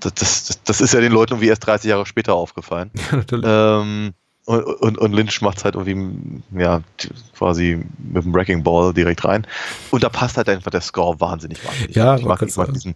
das, 0.00 0.14
das, 0.14 0.62
das 0.64 0.80
ist 0.80 0.94
ja 0.94 1.00
den 1.00 1.12
Leuten 1.12 1.34
irgendwie 1.34 1.48
erst 1.48 1.66
30 1.66 1.88
Jahre 1.88 2.06
später 2.06 2.34
aufgefallen. 2.34 2.90
Ja, 3.10 3.16
natürlich. 3.16 3.46
Ähm, 3.48 4.14
und, 4.46 4.62
und, 4.62 4.98
und 4.98 5.12
Lynch 5.12 5.40
macht 5.40 5.58
es 5.58 5.64
halt 5.64 5.74
irgendwie, 5.74 6.42
ja, 6.58 6.82
quasi 7.36 7.84
mit 7.98 8.24
dem 8.24 8.34
Wrecking 8.34 8.62
Ball 8.62 8.92
direkt 8.92 9.24
rein. 9.24 9.46
Und 9.90 10.04
da 10.04 10.08
passt 10.08 10.36
halt 10.36 10.48
einfach 10.48 10.70
der 10.70 10.82
Score 10.82 11.18
wahnsinnig 11.20 11.64
wahnsinnig. 11.64 11.96
Ja, 11.96 12.16
ich 12.16 12.24
mag, 12.24 12.42
ich 12.42 12.56
mag 12.56 12.72
diesen, 12.72 12.94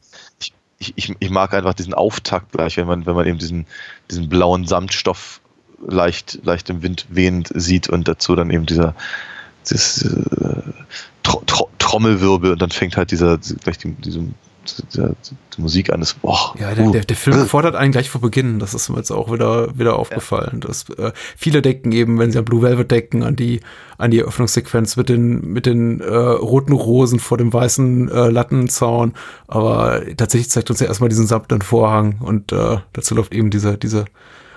ich, 0.78 0.94
ich, 0.96 1.16
ich 1.18 1.30
mag 1.30 1.54
einfach 1.54 1.74
diesen 1.74 1.94
Auftakt 1.94 2.52
gleich, 2.52 2.76
wenn 2.76 2.86
man, 2.86 3.06
wenn 3.06 3.14
man 3.14 3.26
eben 3.26 3.38
diesen, 3.38 3.66
diesen 4.10 4.28
blauen 4.28 4.66
Samtstoff 4.66 5.40
leicht, 5.86 6.40
leicht 6.42 6.68
im 6.70 6.82
Wind 6.82 7.06
wehend 7.08 7.50
sieht 7.54 7.88
und 7.88 8.08
dazu 8.08 8.34
dann 8.36 8.50
eben 8.50 8.66
dieser, 8.66 8.94
dieses, 9.68 10.02
äh, 10.02 10.62
Tro 11.22 11.42
Tro 11.46 11.68
Trommelwirbel 11.78 12.52
und 12.52 12.60
dann 12.60 12.70
fängt 12.70 12.96
halt 12.96 13.10
dieser, 13.10 13.38
gleich 13.38 13.78
die, 13.78 13.92
diese 13.92 14.22
die, 14.76 15.14
die 15.56 15.60
Musik 15.60 15.92
eines, 15.92 16.14
boah. 16.14 16.54
Ja, 16.58 16.74
der, 16.74 16.86
uh. 16.86 16.92
der, 16.92 17.04
der, 17.04 17.16
Film 17.16 17.46
fordert 17.46 17.74
einen 17.74 17.92
gleich 17.92 18.10
vor 18.10 18.20
Beginn, 18.20 18.58
das 18.58 18.74
ist 18.74 18.88
mir 18.88 18.96
jetzt 18.96 19.10
auch 19.10 19.32
wieder, 19.32 19.78
wieder 19.78 19.96
aufgefallen. 19.98 20.60
Ja. 20.62 20.68
Dass, 20.68 20.88
äh, 20.90 21.12
viele 21.36 21.62
denken 21.62 21.92
eben, 21.92 22.18
wenn 22.18 22.32
sie 22.32 22.38
an 22.38 22.44
Blue 22.44 22.62
Velvet 22.62 22.90
denken, 22.90 23.22
an 23.22 23.36
die, 23.36 23.60
an 23.96 24.10
die 24.10 24.20
Eröffnungssequenz 24.20 24.96
mit 24.96 25.08
den, 25.08 25.52
mit 25.52 25.66
den 25.66 26.00
äh, 26.00 26.14
roten 26.14 26.72
Rosen 26.72 27.18
vor 27.18 27.38
dem 27.38 27.52
weißen 27.52 28.10
äh, 28.10 28.28
Lattenzaun, 28.28 29.14
aber 29.46 30.02
tatsächlich 30.16 30.50
zeigt 30.50 30.70
uns 30.70 30.80
ja 30.80 30.86
erstmal 30.86 31.08
diesen 31.08 31.26
samtenen 31.26 31.62
Vorhang 31.62 32.18
und 32.20 32.52
äh, 32.52 32.78
dazu 32.92 33.14
läuft 33.14 33.34
eben 33.34 33.50
diese, 33.50 33.78
diese 33.78 34.04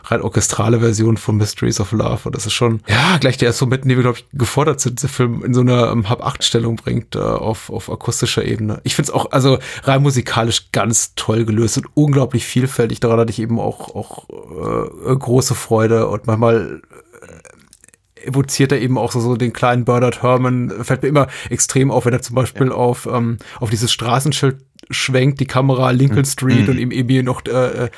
rein 0.06 0.22
orchestrale 0.22 0.80
Version 0.80 1.18
von 1.18 1.38
Mysteries 1.38 1.80
of 1.80 1.92
Love. 1.92 2.22
Und 2.26 2.36
das 2.36 2.46
ist 2.46 2.54
schon, 2.54 2.82
ja, 2.88 3.18
gleich 3.20 3.38
der 3.38 3.48
erste 3.48 3.66
Moment, 3.66 3.84
in 3.84 3.90
dem 3.90 3.98
wir, 3.98 4.04
glaube 4.04 4.20
ich, 4.20 4.26
gefordert 4.34 4.80
sind, 4.80 5.02
der 5.02 5.10
Film 5.10 5.44
in 5.44 5.54
so 5.54 5.62
einer 5.62 5.92
um, 5.92 6.10
Hab-Acht-Stellung 6.10 6.76
bringt, 6.76 7.16
äh, 7.16 7.20
auf, 7.20 7.70
auf 7.70 7.90
akustischer 7.90 8.46
Ebene. 8.46 8.80
Ich 8.84 8.96
finde 8.96 9.10
es 9.10 9.14
auch, 9.14 9.32
also 9.32 9.60
rein 9.84 10.02
musikalisch 10.02 10.72
ganz 10.72 11.14
toll 11.16 11.46
gelöst 11.46 11.78
und 11.78 11.88
unglaublich 11.94 12.46
vielfältig. 12.46 13.00
Daran 13.00 13.20
hatte 13.20 13.32
ich 13.32 13.40
eben 13.40 13.60
auch, 13.60 13.96
auch 13.96 14.30
äh, 14.30 15.16
große 15.16 15.56
Freude 15.56 16.08
und 16.08 16.28
manchmal 16.28 16.82
äh, 17.22 18.28
evoziert 18.28 18.72
er 18.72 18.82
eben 18.82 18.98
auch 18.98 19.12
so, 19.12 19.20
so 19.20 19.36
den 19.36 19.54
kleinen 19.54 19.86
Bernard 19.86 20.24
Herman, 20.24 20.72
fällt 20.84 21.04
mir 21.04 21.10
immer 21.10 21.28
extrem 21.50 21.92
auf, 21.92 22.06
wenn 22.06 22.14
er 22.14 22.22
zum 22.22 22.36
Beispiel 22.36 22.68
ja. 22.68 22.74
auf, 22.74 23.08
ähm, 23.12 23.38
auf 23.60 23.70
dieses 23.70 23.92
Straßenschild 23.92 24.58
schwenkt, 24.90 25.40
die 25.40 25.46
Kamera 25.46 25.92
Lincoln 25.92 26.26
Street 26.26 26.64
mhm. 26.64 26.70
und 26.70 26.78
ihm 26.78 26.92
eben 26.92 27.26
noch 27.26 27.46
äh, 27.46 27.90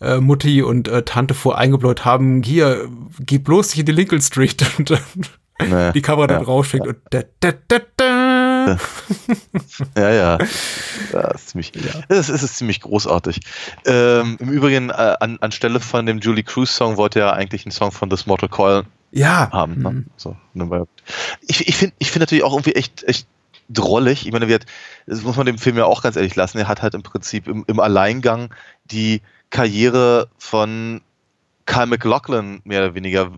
äh 0.00 0.18
Mutti 0.18 0.62
und 0.62 0.88
äh, 0.88 1.02
Tante 1.02 1.34
voreingebläut 1.34 2.04
haben, 2.04 2.42
hier, 2.42 2.88
geh 3.20 3.38
bloß 3.38 3.70
nicht 3.70 3.80
in 3.80 3.86
die 3.86 3.92
Lincoln 3.92 4.22
Street 4.22 4.64
und 4.78 4.90
nee, 5.60 5.92
die 5.92 6.02
Kamera 6.02 6.26
dann 6.26 6.40
ja, 6.40 6.46
rausschickt 6.46 6.84
ja. 6.84 6.92
und 6.92 6.98
da, 7.10 7.22
da, 7.40 7.52
da, 7.68 7.80
da. 7.96 8.78
ja, 9.96 10.10
ja. 10.10 10.38
Das 11.12 11.42
ist 11.42 11.48
ziemlich, 11.50 11.72
ja. 11.74 12.02
Das 12.08 12.28
ist, 12.28 12.42
ist 12.42 12.56
ziemlich 12.56 12.80
großartig. 12.80 13.40
Ähm, 13.86 14.36
Im 14.40 14.50
Übrigen, 14.50 14.90
äh, 14.90 15.16
an, 15.20 15.38
anstelle 15.40 15.80
von 15.80 16.06
dem 16.06 16.18
Julie 16.18 16.44
Cruise 16.44 16.72
Song 16.72 16.96
wollte 16.96 17.20
er 17.20 17.32
eigentlich 17.32 17.64
einen 17.64 17.72
Song 17.72 17.92
von 17.92 18.10
The 18.10 18.16
Mortal 18.26 18.48
Coil 18.48 18.84
ja. 19.10 19.50
haben. 19.50 19.80
Ne? 19.80 19.90
Mhm. 19.90 20.06
So, 20.16 20.36
ne, 20.54 20.86
ich 21.46 21.66
ich 21.66 21.76
finde 21.76 21.94
ich 21.98 22.10
find 22.10 22.20
natürlich 22.20 22.44
auch 22.44 22.52
irgendwie 22.52 22.74
echt, 22.74 23.04
echt 23.04 23.26
drollig. 23.68 24.26
Ich 24.26 24.32
meine, 24.32 24.48
wird, 24.48 24.66
das 25.06 25.22
muss 25.22 25.36
man 25.36 25.46
dem 25.46 25.58
Film 25.58 25.76
ja 25.76 25.84
auch 25.84 26.02
ganz 26.02 26.16
ehrlich 26.16 26.36
lassen. 26.36 26.58
Er 26.58 26.68
hat 26.68 26.82
halt 26.82 26.94
im 26.94 27.02
Prinzip 27.02 27.48
im, 27.48 27.64
im 27.66 27.80
Alleingang 27.80 28.54
die 28.84 29.22
Karriere 29.50 30.28
von 30.38 31.00
Kyle 31.66 31.86
McLaughlin 31.86 32.60
mehr 32.64 32.84
oder 32.84 32.94
weniger 32.94 33.32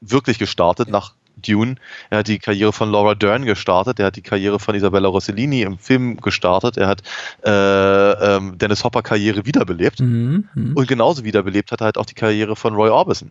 wirklich 0.00 0.38
gestartet, 0.38 0.88
nach 0.88 1.14
Dune. 1.36 1.76
Er 2.10 2.18
hat 2.18 2.28
die 2.28 2.38
Karriere 2.38 2.72
von 2.72 2.90
Laura 2.90 3.14
Dern 3.14 3.44
gestartet. 3.44 3.98
Er 3.98 4.06
hat 4.06 4.16
die 4.16 4.22
Karriere 4.22 4.58
von 4.58 4.74
Isabella 4.74 5.08
Rossellini 5.08 5.62
im 5.62 5.78
Film 5.78 6.18
gestartet. 6.18 6.76
Er 6.76 6.86
hat 6.86 7.02
äh, 7.44 7.50
ähm, 7.50 8.58
Dennis 8.58 8.84
Hopper 8.84 9.02
Karriere 9.02 9.46
wiederbelebt. 9.46 10.00
Mhm. 10.00 10.48
Mhm. 10.54 10.76
Und 10.76 10.88
genauso 10.88 11.24
wiederbelebt 11.24 11.72
hat 11.72 11.80
er 11.80 11.86
halt 11.86 11.98
auch 11.98 12.06
die 12.06 12.14
Karriere 12.14 12.56
von 12.56 12.74
Roy 12.74 12.90
Orbison. 12.90 13.30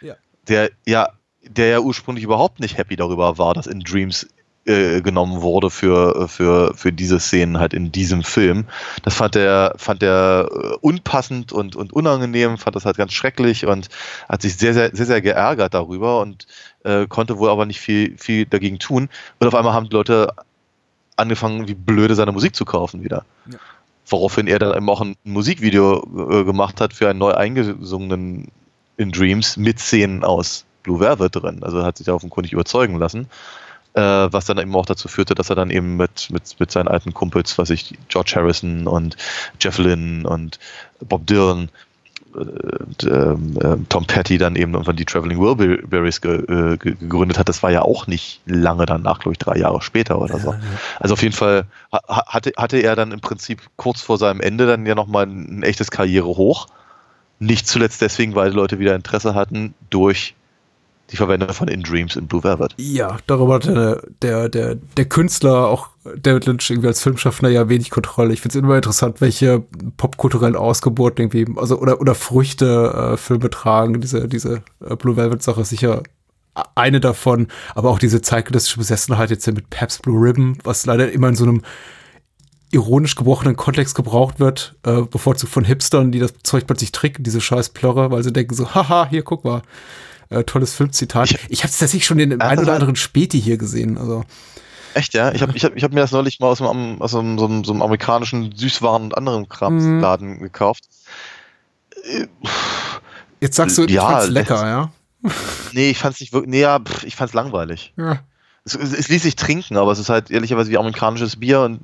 Ja. 0.00 0.14
Der 0.48 0.70
ja, 0.86 1.10
der 1.42 1.68
ja 1.68 1.80
ursprünglich 1.80 2.24
überhaupt 2.24 2.60
nicht 2.60 2.76
happy 2.76 2.96
darüber 2.96 3.38
war, 3.38 3.54
dass 3.54 3.66
in 3.66 3.80
Dreams 3.80 4.26
äh, 4.66 5.02
genommen 5.02 5.42
wurde 5.42 5.68
für, 5.68 6.28
für, 6.28 6.72
für 6.74 6.92
diese 6.92 7.20
Szenen 7.20 7.58
halt 7.58 7.74
in 7.74 7.92
diesem 7.92 8.22
Film. 8.22 8.66
Das 9.02 9.14
fand 9.14 9.36
er, 9.36 9.74
fand 9.76 10.02
er 10.02 10.48
äh, 10.50 10.76
unpassend 10.80 11.52
und, 11.52 11.76
und 11.76 11.92
unangenehm, 11.92 12.56
fand 12.56 12.74
das 12.74 12.86
halt 12.86 12.96
ganz 12.96 13.12
schrecklich 13.12 13.66
und 13.66 13.88
hat 14.26 14.40
sich 14.42 14.56
sehr, 14.56 14.72
sehr, 14.72 14.90
sehr, 14.94 15.06
sehr 15.06 15.20
geärgert 15.20 15.74
darüber 15.74 16.20
und 16.20 16.46
äh, 16.84 17.06
konnte 17.06 17.38
wohl 17.38 17.50
aber 17.50 17.66
nicht 17.66 17.80
viel, 17.80 18.16
viel 18.16 18.46
dagegen 18.46 18.78
tun. 18.78 19.10
Und 19.38 19.46
auf 19.46 19.54
einmal 19.54 19.74
haben 19.74 19.90
die 19.90 19.94
Leute 19.96 20.32
angefangen, 21.16 21.68
wie 21.68 21.74
blöde 21.74 22.14
seine 22.14 22.32
Musik 22.32 22.56
zu 22.56 22.64
kaufen 22.64 23.04
wieder. 23.04 23.26
Ja. 23.50 23.58
Woraufhin 24.06 24.46
er 24.46 24.58
dann 24.58 24.74
eben 24.74 24.88
auch 24.88 25.00
ein 25.00 25.16
Musikvideo 25.24 26.30
äh, 26.30 26.44
gemacht 26.44 26.80
hat 26.80 26.92
für 26.92 27.08
einen 27.08 27.18
neu 27.18 27.32
eingesungenen 27.32 28.48
In 28.96 29.12
Dreams 29.12 29.56
mit 29.58 29.78
Szenen 29.78 30.24
aus 30.24 30.64
Blue 30.82 31.00
Velvet 31.00 31.36
drin. 31.36 31.62
Also 31.62 31.84
hat 31.84 31.98
sich 31.98 32.06
da 32.06 32.14
offenkundig 32.14 32.52
überzeugen 32.52 32.98
lassen 32.98 33.28
äh, 33.94 34.00
was 34.00 34.44
dann 34.44 34.58
eben 34.58 34.74
auch 34.74 34.86
dazu 34.86 35.08
führte, 35.08 35.34
dass 35.34 35.50
er 35.50 35.56
dann 35.56 35.70
eben 35.70 35.96
mit, 35.96 36.28
mit, 36.30 36.58
mit 36.58 36.70
seinen 36.70 36.88
alten 36.88 37.14
Kumpels, 37.14 37.56
was 37.58 37.70
ich, 37.70 37.96
George 38.08 38.32
Harrison 38.36 38.86
und 38.86 39.16
Jeff 39.60 39.78
Lynne 39.78 40.28
und 40.28 40.58
Bob 41.00 41.26
Dylan, 41.26 41.70
äh, 42.36 43.06
äh, 43.06 43.36
Tom 43.88 44.06
Petty 44.06 44.38
dann 44.38 44.56
eben 44.56 44.72
irgendwann 44.72 44.96
die 44.96 45.04
Traveling 45.04 45.38
Wilburys 45.38 46.20
ge, 46.20 46.34
äh, 46.34 46.76
gegründet 46.76 47.38
hat. 47.38 47.48
Das 47.48 47.62
war 47.62 47.70
ja 47.70 47.82
auch 47.82 48.08
nicht 48.08 48.40
lange 48.46 48.86
danach, 48.86 49.20
glaube 49.20 49.34
ich, 49.34 49.38
drei 49.38 49.56
Jahre 49.56 49.80
später 49.80 50.20
oder 50.20 50.38
so. 50.40 50.50
Ja, 50.50 50.58
ja. 50.58 50.64
Also 50.98 51.14
auf 51.14 51.22
jeden 51.22 51.34
Fall 51.34 51.66
ha 51.92 52.26
hatte, 52.26 52.52
hatte 52.56 52.78
er 52.78 52.96
dann 52.96 53.12
im 53.12 53.20
Prinzip 53.20 53.62
kurz 53.76 54.02
vor 54.02 54.18
seinem 54.18 54.40
Ende 54.40 54.66
dann 54.66 54.84
ja 54.86 54.96
nochmal 54.96 55.26
ein, 55.26 55.60
ein 55.60 55.62
echtes 55.62 55.92
Karrierehoch. 55.92 56.66
Nicht 57.38 57.68
zuletzt 57.68 58.02
deswegen, 58.02 58.34
weil 58.34 58.50
die 58.50 58.56
Leute 58.56 58.80
wieder 58.80 58.96
Interesse 58.96 59.34
hatten 59.34 59.74
durch 59.90 60.34
die 61.10 61.16
Verwendung 61.16 61.50
von 61.52 61.68
In 61.68 61.82
Dreams 61.82 62.16
in 62.16 62.26
Blue 62.26 62.42
Velvet. 62.42 62.74
Ja, 62.78 63.18
darüber 63.26 63.54
hat 63.54 63.66
der, 63.66 64.48
der, 64.48 64.74
der, 64.74 65.04
Künstler, 65.04 65.68
auch 65.68 65.88
David 66.16 66.46
Lynch, 66.46 66.70
irgendwie 66.70 66.88
als 66.88 67.02
Filmschaffender 67.02 67.50
ja 67.50 67.68
wenig 67.68 67.90
Kontrolle. 67.90 68.32
Ich 68.32 68.40
finde 68.40 68.58
es 68.58 68.64
immer 68.64 68.76
interessant, 68.76 69.20
welche 69.20 69.62
popkulturellen 69.96 70.56
Ausgeburten 70.56 71.24
irgendwie, 71.24 71.46
also 71.58 71.78
oder, 71.78 72.00
oder 72.00 72.14
Früchte 72.14 73.12
äh, 73.12 73.16
Filme 73.16 73.50
tragen. 73.50 74.00
Diese, 74.00 74.28
diese 74.28 74.62
äh, 74.84 74.96
Blue 74.96 75.16
Velvet-Sache 75.16 75.60
ist 75.60 75.70
sicher 75.70 76.02
eine 76.74 77.00
davon, 77.00 77.48
aber 77.74 77.90
auch 77.90 77.98
diese 77.98 78.22
zeitgenössische 78.22 78.78
Besessenheit 78.78 79.30
jetzt 79.30 79.46
mit 79.46 79.70
Pabst 79.70 80.02
Blue 80.02 80.20
Ribbon, 80.20 80.58
was 80.64 80.86
leider 80.86 81.10
immer 81.10 81.28
in 81.28 81.36
so 81.36 81.44
einem 81.44 81.62
ironisch 82.70 83.14
gebrochenen 83.14 83.56
Kontext 83.56 83.94
gebraucht 83.94 84.40
wird, 84.40 84.74
äh, 84.84 85.02
bevorzugt 85.02 85.52
von 85.52 85.64
Hipstern, 85.64 86.12
die 86.12 86.18
das 86.18 86.34
Zeug 86.42 86.66
plötzlich 86.66 86.92
tricken, 86.92 87.22
diese 87.22 87.40
scheiß 87.40 87.70
Plörrer, 87.70 88.10
weil 88.10 88.24
sie 88.24 88.32
denken 88.32 88.54
so, 88.54 88.74
haha, 88.74 89.06
hier, 89.08 89.22
guck 89.22 89.44
mal, 89.44 89.62
äh, 90.30 90.44
tolles 90.44 90.74
Filmzitat. 90.74 91.30
Ich, 91.30 91.38
ich 91.48 91.58
habe 91.60 91.70
es 91.70 91.78
tatsächlich 91.78 92.06
schon 92.06 92.18
in 92.18 92.30
dem 92.30 92.40
einen 92.40 92.62
oder 92.62 92.74
anderen 92.74 92.96
Späti 92.96 93.40
hier 93.40 93.56
gesehen. 93.56 93.98
Also 93.98 94.24
Echt, 94.94 95.12
ja? 95.14 95.32
Ich 95.32 95.42
habe 95.42 95.52
ich 95.56 95.64
hab, 95.64 95.76
ich 95.76 95.82
hab 95.82 95.92
mir 95.92 96.00
das 96.00 96.12
neulich 96.12 96.38
mal 96.38 96.48
aus, 96.48 96.58
dem, 96.58 97.02
aus 97.02 97.14
einem, 97.14 97.38
so, 97.38 97.46
einem, 97.46 97.64
so 97.64 97.72
einem 97.72 97.82
amerikanischen 97.82 98.54
Süßwaren- 98.54 99.02
und 99.02 99.16
anderen 99.16 99.48
Kramsladen 99.48 100.36
mhm. 100.36 100.40
gekauft. 100.40 100.84
Jetzt 103.40 103.56
sagst 103.56 103.76
du, 103.76 103.82
ja, 103.82 103.86
ich 103.86 103.98
fand's 103.98 104.28
lecker, 104.28 104.66
ja? 104.66 104.92
Nee, 105.72 105.90
ich 105.90 105.98
fand's 105.98 106.20
nicht 106.20 106.32
wirklich, 106.32 106.50
nee, 106.50 106.60
ja, 106.60 106.78
pff, 106.78 107.04
ich 107.04 107.16
fand's 107.16 107.34
langweilig. 107.34 107.92
Ja. 107.96 108.20
Es, 108.64 108.74
es, 108.74 108.92
es 108.92 109.08
ließ 109.08 109.22
sich 109.22 109.36
trinken, 109.36 109.76
aber 109.76 109.90
es 109.90 109.98
ist 109.98 110.10
halt 110.10 110.30
ehrlicherweise 110.30 110.70
wie 110.70 110.78
amerikanisches 110.78 111.36
Bier 111.36 111.62
und 111.62 111.80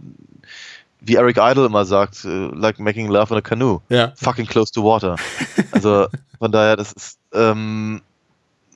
wie 1.01 1.17
Eric 1.17 1.39
Idle 1.39 1.67
immer 1.67 1.85
sagt, 1.85 2.25
uh, 2.25 2.51
like 2.55 2.79
making 2.79 3.09
love 3.09 3.33
in 3.33 3.39
a 3.39 3.41
canoe. 3.41 3.81
Ja. 3.89 4.13
Fucking 4.17 4.47
close 4.47 4.71
to 4.73 4.85
water. 4.85 5.17
Also 5.73 6.07
von 6.39 6.53
daher, 6.53 6.77
das 6.77 6.93
ist, 6.93 7.19
ähm, 7.33 8.03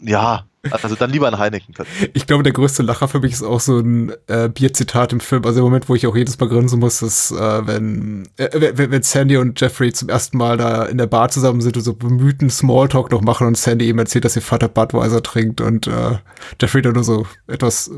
ja, 0.05 0.44
also 0.70 0.94
dann 0.94 1.10
lieber 1.10 1.28
ein 1.28 1.39
Heineken. 1.39 1.74
Ich 2.14 2.26
glaube, 2.26 2.43
der 2.43 2.52
größte 2.52 2.82
Lacher 2.82 3.09
für 3.09 3.20
mich 3.20 3.32
ist 3.32 3.43
auch 3.43 3.60
so 3.60 3.78
ein 3.78 4.12
äh, 4.26 4.48
Bierzitat 4.48 5.12
im 5.12 5.20
Film. 5.20 5.44
Also 5.44 5.56
der 5.56 5.64
Moment, 5.64 5.89
wo 5.89 5.94
ich 5.94 6.06
auch 6.06 6.16
jedes 6.16 6.39
Mal 6.39 6.48
grinsen 6.48 6.81
muss, 6.81 7.02
ist, 7.02 7.32
äh, 7.32 7.66
wenn, 7.66 8.28
äh, 8.36 8.48
wenn, 8.76 8.90
wenn 8.90 9.02
Sandy 9.02 9.36
und 9.36 9.60
Jeffrey 9.60 9.93
zum 9.93 10.09
ersten 10.09 10.39
Mal 10.39 10.56
da 10.56 10.85
in 10.85 10.98
der 10.98 11.06
Bar 11.06 11.28
zusammen 11.28 11.60
sind 11.60 11.76
und 11.76 11.82
so 11.82 11.94
bemühten 11.94 12.51
Smalltalk 12.51 13.10
noch 13.10 13.20
machen 13.20 13.47
und 13.47 13.59
Sandy 13.59 13.86
eben 13.86 13.98
erzählt, 13.98 14.24
dass 14.24 14.36
ihr 14.36 14.43
Vater 14.43 14.68
Budweiser 14.68 15.22
trinkt 15.22 15.60
und 15.60 15.86
äh, 15.86 16.18
Jeffrey 16.60 16.82
dann 16.82 16.94
nur 16.94 17.05
so 17.05 17.26
etwas 17.47 17.90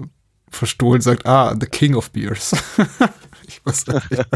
verstohlen 0.49 1.01
sagt, 1.01 1.27
ah, 1.27 1.55
the 1.59 1.66
king 1.66 1.95
of 1.95 2.11
beers. 2.11 2.55
ich 3.47 3.61
nicht. 3.65 4.27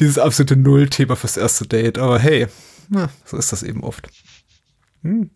Dieses 0.00 0.18
absolute 0.18 0.56
Null-Thema 0.56 1.16
fürs 1.16 1.36
erste 1.36 1.66
Date. 1.66 1.98
Aber 1.98 2.18
hey, 2.18 2.46
na, 2.88 3.08
so 3.24 3.36
ist 3.36 3.52
das 3.52 3.62
eben 3.62 3.82
oft. 3.82 4.08
Hm. 5.02 5.30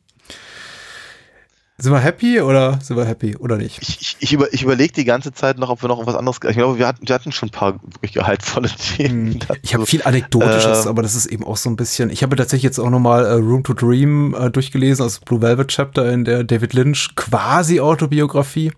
Sind 1.79 1.91
wir 1.91 2.01
happy 2.01 2.41
oder 2.41 2.79
sind 2.83 2.97
wir 2.97 3.05
happy 3.05 3.37
oder 3.37 3.57
nicht? 3.57 3.79
Ich, 3.81 4.01
ich, 4.01 4.17
ich, 4.21 4.33
über, 4.33 4.53
ich 4.53 4.63
überlege 4.63 4.93
die 4.93 5.05
ganze 5.05 5.33
Zeit 5.33 5.59
noch, 5.59 5.71
ob 5.71 5.83
wir 5.83 5.89
noch 5.89 6.07
was 6.07 6.15
anderes. 6.15 6.39
Ich 6.49 6.57
glaube, 6.57 6.79
wir 6.79 6.87
hatten, 6.87 7.09
wir 7.09 7.15
hatten 7.15 7.33
schon 7.33 7.49
ein 7.49 7.53
paar 7.53 7.81
wirklich 7.83 8.13
gehaltvolle 8.13 8.69
Themen. 8.97 9.33
Hm. 9.33 9.41
Ich 9.63 9.75
habe 9.75 9.87
viel 9.87 10.03
Anekdotisches, 10.03 10.85
äh, 10.85 10.89
aber 10.89 11.03
das 11.03 11.15
ist 11.15 11.27
eben 11.27 11.45
auch 11.45 11.57
so 11.57 11.71
ein 11.71 11.77
bisschen. 11.77 12.11
Ich 12.11 12.23
habe 12.23 12.37
tatsächlich 12.37 12.65
jetzt 12.65 12.79
auch 12.79 12.91
nochmal 12.91 13.25
äh, 13.25 13.33
Room 13.33 13.65
to 13.65 13.73
Dream 13.73 14.35
äh, 14.39 14.51
durchgelesen, 14.51 15.03
also 15.03 15.21
Blue 15.25 15.41
Velvet 15.41 15.69
Chapter 15.69 16.13
in 16.13 16.25
der 16.25 16.45
David 16.45 16.75
Lynch 16.75 17.17
quasi 17.17 17.81
Autobiografie. 17.81 18.73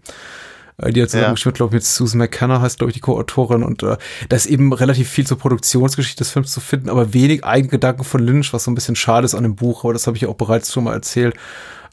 Äh, 0.79 0.93
die 0.93 1.03
hat 1.03 1.11
zusammengeschrieben, 1.11 1.55
ja. 1.55 1.57
glaube 1.57 1.71
ich, 1.71 1.75
mit 1.75 1.85
Susan 1.85 2.19
McKenna 2.19 2.61
heißt, 2.61 2.79
glaube 2.79 2.91
ich, 2.91 2.95
die 2.95 3.01
Co-Autorin. 3.01 3.62
Und 3.62 3.83
äh, 3.83 3.97
da 4.29 4.37
ist 4.37 4.47
eben 4.47 4.73
relativ 4.73 5.09
viel 5.09 5.27
zur 5.27 5.39
Produktionsgeschichte 5.39 6.19
des 6.19 6.31
Films 6.31 6.53
zu 6.53 6.61
finden, 6.61 6.89
aber 6.89 7.12
wenig 7.12 7.45
Eigengedanken 7.45 8.05
von 8.05 8.23
Lynch, 8.23 8.53
was 8.53 8.65
so 8.65 8.71
ein 8.71 8.75
bisschen 8.75 8.97
schade 8.97 9.25
ist 9.25 9.35
an 9.35 9.43
dem 9.43 9.57
Buch, 9.57 9.85
aber 9.85 9.93
das 9.93 10.07
habe 10.07 10.16
ich 10.16 10.27
auch 10.27 10.37
bereits 10.37 10.73
schon 10.73 10.85
mal 10.85 10.95
erzählt. 10.95 11.35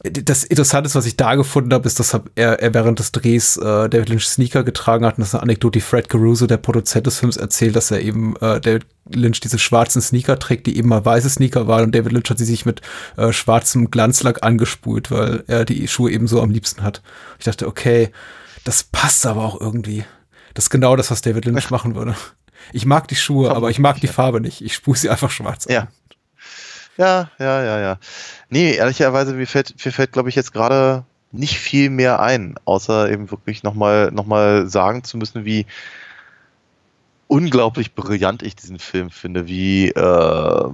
Das 0.03 0.43
Interessante, 0.43 0.93
was 0.95 1.05
ich 1.05 1.15
da 1.15 1.35
gefunden 1.35 1.71
habe, 1.73 1.85
ist, 1.85 1.99
dass 1.99 2.15
er, 2.33 2.59
er 2.59 2.73
während 2.73 2.97
des 2.97 3.11
Drehs 3.11 3.57
äh, 3.57 3.87
David 3.87 4.09
Lynch 4.09 4.27
Sneaker 4.27 4.63
getragen 4.63 5.05
hat. 5.05 5.17
Und 5.17 5.21
das 5.21 5.29
ist 5.29 5.35
eine 5.35 5.43
Anekdote, 5.43 5.77
die 5.77 5.81
Fred 5.81 6.09
Caruso, 6.09 6.47
der 6.47 6.57
Produzent 6.57 7.05
des 7.05 7.19
Films, 7.19 7.37
erzählt, 7.37 7.75
dass 7.75 7.91
er 7.91 8.01
eben 8.01 8.35
äh, 8.37 8.59
David 8.59 8.87
Lynch 9.09 9.41
diese 9.41 9.59
schwarzen 9.59 10.01
Sneaker 10.01 10.39
trägt, 10.39 10.65
die 10.65 10.75
eben 10.77 10.89
mal 10.89 11.05
weiße 11.05 11.29
Sneaker 11.29 11.67
waren. 11.67 11.83
Und 11.83 11.95
David 11.95 12.13
Lynch 12.13 12.31
hat 12.31 12.39
sie 12.39 12.45
sich 12.45 12.65
mit 12.65 12.81
äh, 13.15 13.31
schwarzem 13.31 13.91
Glanzlack 13.91 14.41
angespult, 14.41 15.11
weil 15.11 15.43
er 15.45 15.65
die 15.65 15.87
Schuhe 15.87 16.11
eben 16.11 16.27
so 16.27 16.41
am 16.41 16.49
liebsten 16.49 16.81
hat. 16.81 17.03
Ich 17.37 17.45
dachte, 17.45 17.67
okay, 17.67 18.09
das 18.63 18.83
passt 18.83 19.25
aber 19.27 19.43
auch 19.43 19.61
irgendwie. 19.61 20.03
Das 20.55 20.65
ist 20.65 20.69
genau 20.71 20.95
das, 20.95 21.11
was 21.11 21.21
David 21.21 21.45
Lynch 21.45 21.69
machen 21.69 21.93
würde. 21.93 22.15
Ich 22.73 22.85
mag 22.85 23.07
die 23.07 23.15
Schuhe, 23.15 23.51
aber 23.55 23.69
ich 23.69 23.79
mag 23.79 23.99
die 24.01 24.07
Farbe 24.07 24.41
nicht. 24.41 24.61
Ich 24.61 24.73
spule 24.73 24.97
sie 24.97 25.09
einfach 25.09 25.29
schwarz 25.29 25.67
an. 25.67 25.73
Ja. 25.73 25.87
Ja, 26.97 27.31
ja, 27.39 27.63
ja, 27.63 27.79
ja. 27.79 27.97
Nee, 28.49 28.73
ehrlicherweise, 28.73 29.33
mir 29.33 29.47
fällt, 29.47 29.73
mir 29.83 29.91
fällt 29.91 30.11
glaube 30.11 30.29
ich, 30.29 30.35
jetzt 30.35 30.53
gerade 30.53 31.05
nicht 31.31 31.57
viel 31.57 31.89
mehr 31.89 32.19
ein, 32.19 32.55
außer 32.65 33.09
eben 33.09 33.31
wirklich 33.31 33.63
nochmal 33.63 34.11
noch 34.11 34.25
mal 34.25 34.67
sagen 34.67 35.03
zu 35.03 35.17
müssen, 35.17 35.45
wie 35.45 35.65
unglaublich 37.27 37.95
brillant 37.95 38.43
ich 38.43 38.57
diesen 38.57 38.79
Film 38.79 39.09
finde, 39.09 39.47
wie, 39.47 39.87
äh, 39.89 40.69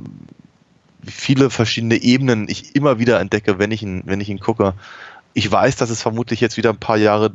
wie 1.03 1.11
viele 1.11 1.51
verschiedene 1.51 1.97
Ebenen 2.01 2.49
ich 2.49 2.75
immer 2.75 2.97
wieder 2.97 3.19
entdecke, 3.19 3.59
wenn 3.59 3.71
ich 3.71 3.83
ihn, 3.83 4.01
wenn 4.05 4.21
ich 4.21 4.29
ihn 4.29 4.39
gucke. 4.39 4.73
Ich 5.33 5.51
weiß, 5.51 5.75
dass 5.75 5.91
es 5.91 6.01
vermutlich 6.01 6.41
jetzt 6.41 6.57
wieder 6.57 6.71
ein 6.71 6.79
paar 6.79 6.97
Jahre 6.97 7.33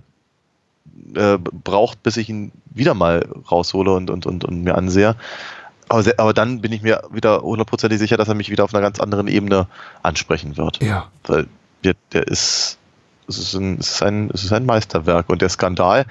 äh, 1.15 1.39
braucht, 1.39 2.03
bis 2.03 2.17
ich 2.17 2.29
ihn 2.29 2.51
wieder 2.67 2.95
mal 2.95 3.29
raushole 3.49 3.93
und, 3.93 4.11
und, 4.11 4.27
und, 4.27 4.45
und 4.45 4.65
mir 4.65 4.77
ansehe. 4.77 5.15
Aber, 5.93 6.11
aber 6.17 6.33
dann 6.33 6.63
bin 6.63 6.73
ich 6.73 6.81
mir 6.81 7.03
wieder 7.11 7.43
hundertprozentig 7.43 7.99
sicher, 7.99 8.17
dass 8.17 8.27
er 8.27 8.35
mich 8.35 8.49
wieder 8.49 8.65
auf 8.65 8.73
einer 8.73 8.81
ganz 8.81 8.99
anderen 8.99 9.29
Ebene 9.29 9.67
ansprechen 10.03 10.57
wird. 10.57 10.83
Ja. 10.83 11.09
Weil 11.25 11.47
der, 11.85 11.95
der 12.15 12.27
ist, 12.29 12.79
es 13.29 13.37
ist, 13.37 13.55
ein, 13.55 13.77
es, 13.79 13.91
ist 13.91 14.03
ein, 14.03 14.31
es 14.33 14.43
ist 14.43 14.55
ein 14.55 14.65
Meisterwerk. 14.65 15.29
Und 15.29 15.43
der 15.43 15.51
Skandal, 15.51 16.07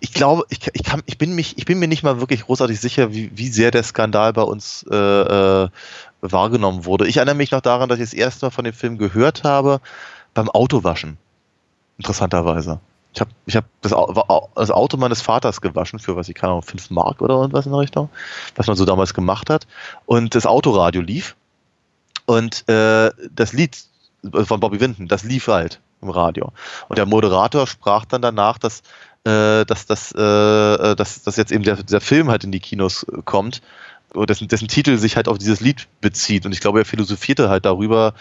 ich 0.00 0.14
glaube, 0.14 0.44
ich, 0.48 0.60
ich, 0.72 0.84
kann, 0.84 1.02
ich, 1.04 1.18
bin, 1.18 1.34
mich, 1.34 1.58
ich 1.58 1.66
bin 1.66 1.78
mir 1.78 1.86
nicht 1.86 2.02
mal 2.02 2.18
wirklich 2.18 2.46
großartig 2.46 2.80
sicher, 2.80 3.12
wie, 3.12 3.30
wie 3.34 3.48
sehr 3.48 3.70
der 3.70 3.82
Skandal 3.82 4.32
bei 4.32 4.42
uns 4.42 4.86
äh, 4.90 4.94
äh, 4.96 5.68
wahrgenommen 6.22 6.86
wurde. 6.86 7.06
Ich 7.06 7.18
erinnere 7.18 7.34
mich 7.34 7.50
noch 7.50 7.60
daran, 7.60 7.90
dass 7.90 7.98
ich 7.98 8.06
das 8.06 8.14
erste 8.14 8.46
Mal 8.46 8.50
von 8.50 8.64
dem 8.64 8.74
Film 8.74 8.96
gehört 8.96 9.44
habe 9.44 9.82
beim 10.32 10.48
Autowaschen. 10.48 11.18
Interessanterweise. 11.98 12.80
Ich 13.16 13.20
habe 13.22 13.30
ich 13.46 13.56
hab 13.56 13.64
das, 13.80 13.92
das, 14.54 14.70
Auto 14.70 14.98
meines 14.98 15.22
Vaters 15.22 15.62
gewaschen 15.62 15.98
für, 15.98 16.16
was 16.16 16.28
ich 16.28 16.34
kann, 16.34 16.60
5 16.60 16.90
Mark 16.90 17.22
oder 17.22 17.36
irgendwas 17.36 17.64
in 17.64 17.72
der 17.72 17.80
Richtung, 17.80 18.10
was 18.56 18.66
man 18.66 18.76
so 18.76 18.84
damals 18.84 19.14
gemacht 19.14 19.48
hat. 19.48 19.66
Und 20.04 20.34
das 20.34 20.44
Autoradio 20.44 21.00
lief. 21.00 21.34
Und 22.26 22.68
äh, 22.68 23.10
das 23.34 23.54
Lied 23.54 23.78
von 24.22 24.60
Bobby 24.60 24.80
Winton, 24.80 25.08
das 25.08 25.24
lief 25.24 25.48
halt 25.48 25.80
im 26.02 26.10
Radio. 26.10 26.52
Und 26.88 26.98
der 26.98 27.06
Moderator 27.06 27.66
sprach 27.66 28.04
dann 28.04 28.20
danach, 28.20 28.58
dass, 28.58 28.80
äh, 29.24 29.64
dass, 29.64 29.86
dass, 29.86 30.12
äh, 30.12 30.94
dass, 30.94 31.22
dass 31.22 31.36
jetzt 31.36 31.52
eben 31.52 31.64
der, 31.64 31.76
der 31.76 32.02
Film 32.02 32.28
halt 32.28 32.44
in 32.44 32.52
die 32.52 32.60
Kinos 32.60 33.06
kommt, 33.24 33.62
dessen, 34.14 34.48
dessen 34.48 34.68
Titel 34.68 34.98
sich 34.98 35.16
halt 35.16 35.26
auf 35.26 35.38
dieses 35.38 35.60
Lied 35.60 35.88
bezieht. 36.02 36.44
Und 36.44 36.52
ich 36.52 36.60
glaube, 36.60 36.80
er 36.80 36.84
philosophierte 36.84 37.48
halt 37.48 37.64
darüber, 37.64 38.12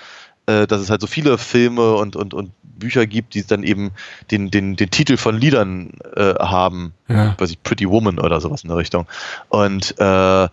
äh, 0.47 0.67
dass 0.67 0.81
es 0.81 0.89
halt 0.89 1.01
so 1.01 1.07
viele 1.07 1.38
Filme 1.38 1.95
und, 1.95 2.15
und, 2.15 2.34
und 2.34 2.51
Bücher 2.63 3.05
gibt, 3.05 3.34
die 3.34 3.45
dann 3.45 3.63
eben 3.63 3.91
den, 4.31 4.51
den, 4.51 4.76
den 4.76 4.89
Titel 4.91 5.17
von 5.17 5.38
Liedern 5.38 5.91
äh, 6.15 6.35
haben. 6.35 6.93
Ja. 7.07 7.35
Weiß 7.38 7.49
ich, 7.49 7.61
Pretty 7.63 7.89
Woman 7.89 8.19
oder 8.19 8.41
sowas 8.41 8.63
in 8.63 8.69
der 8.69 8.77
Richtung. 8.77 9.07
Und 9.49 9.95
äh, 9.99 10.47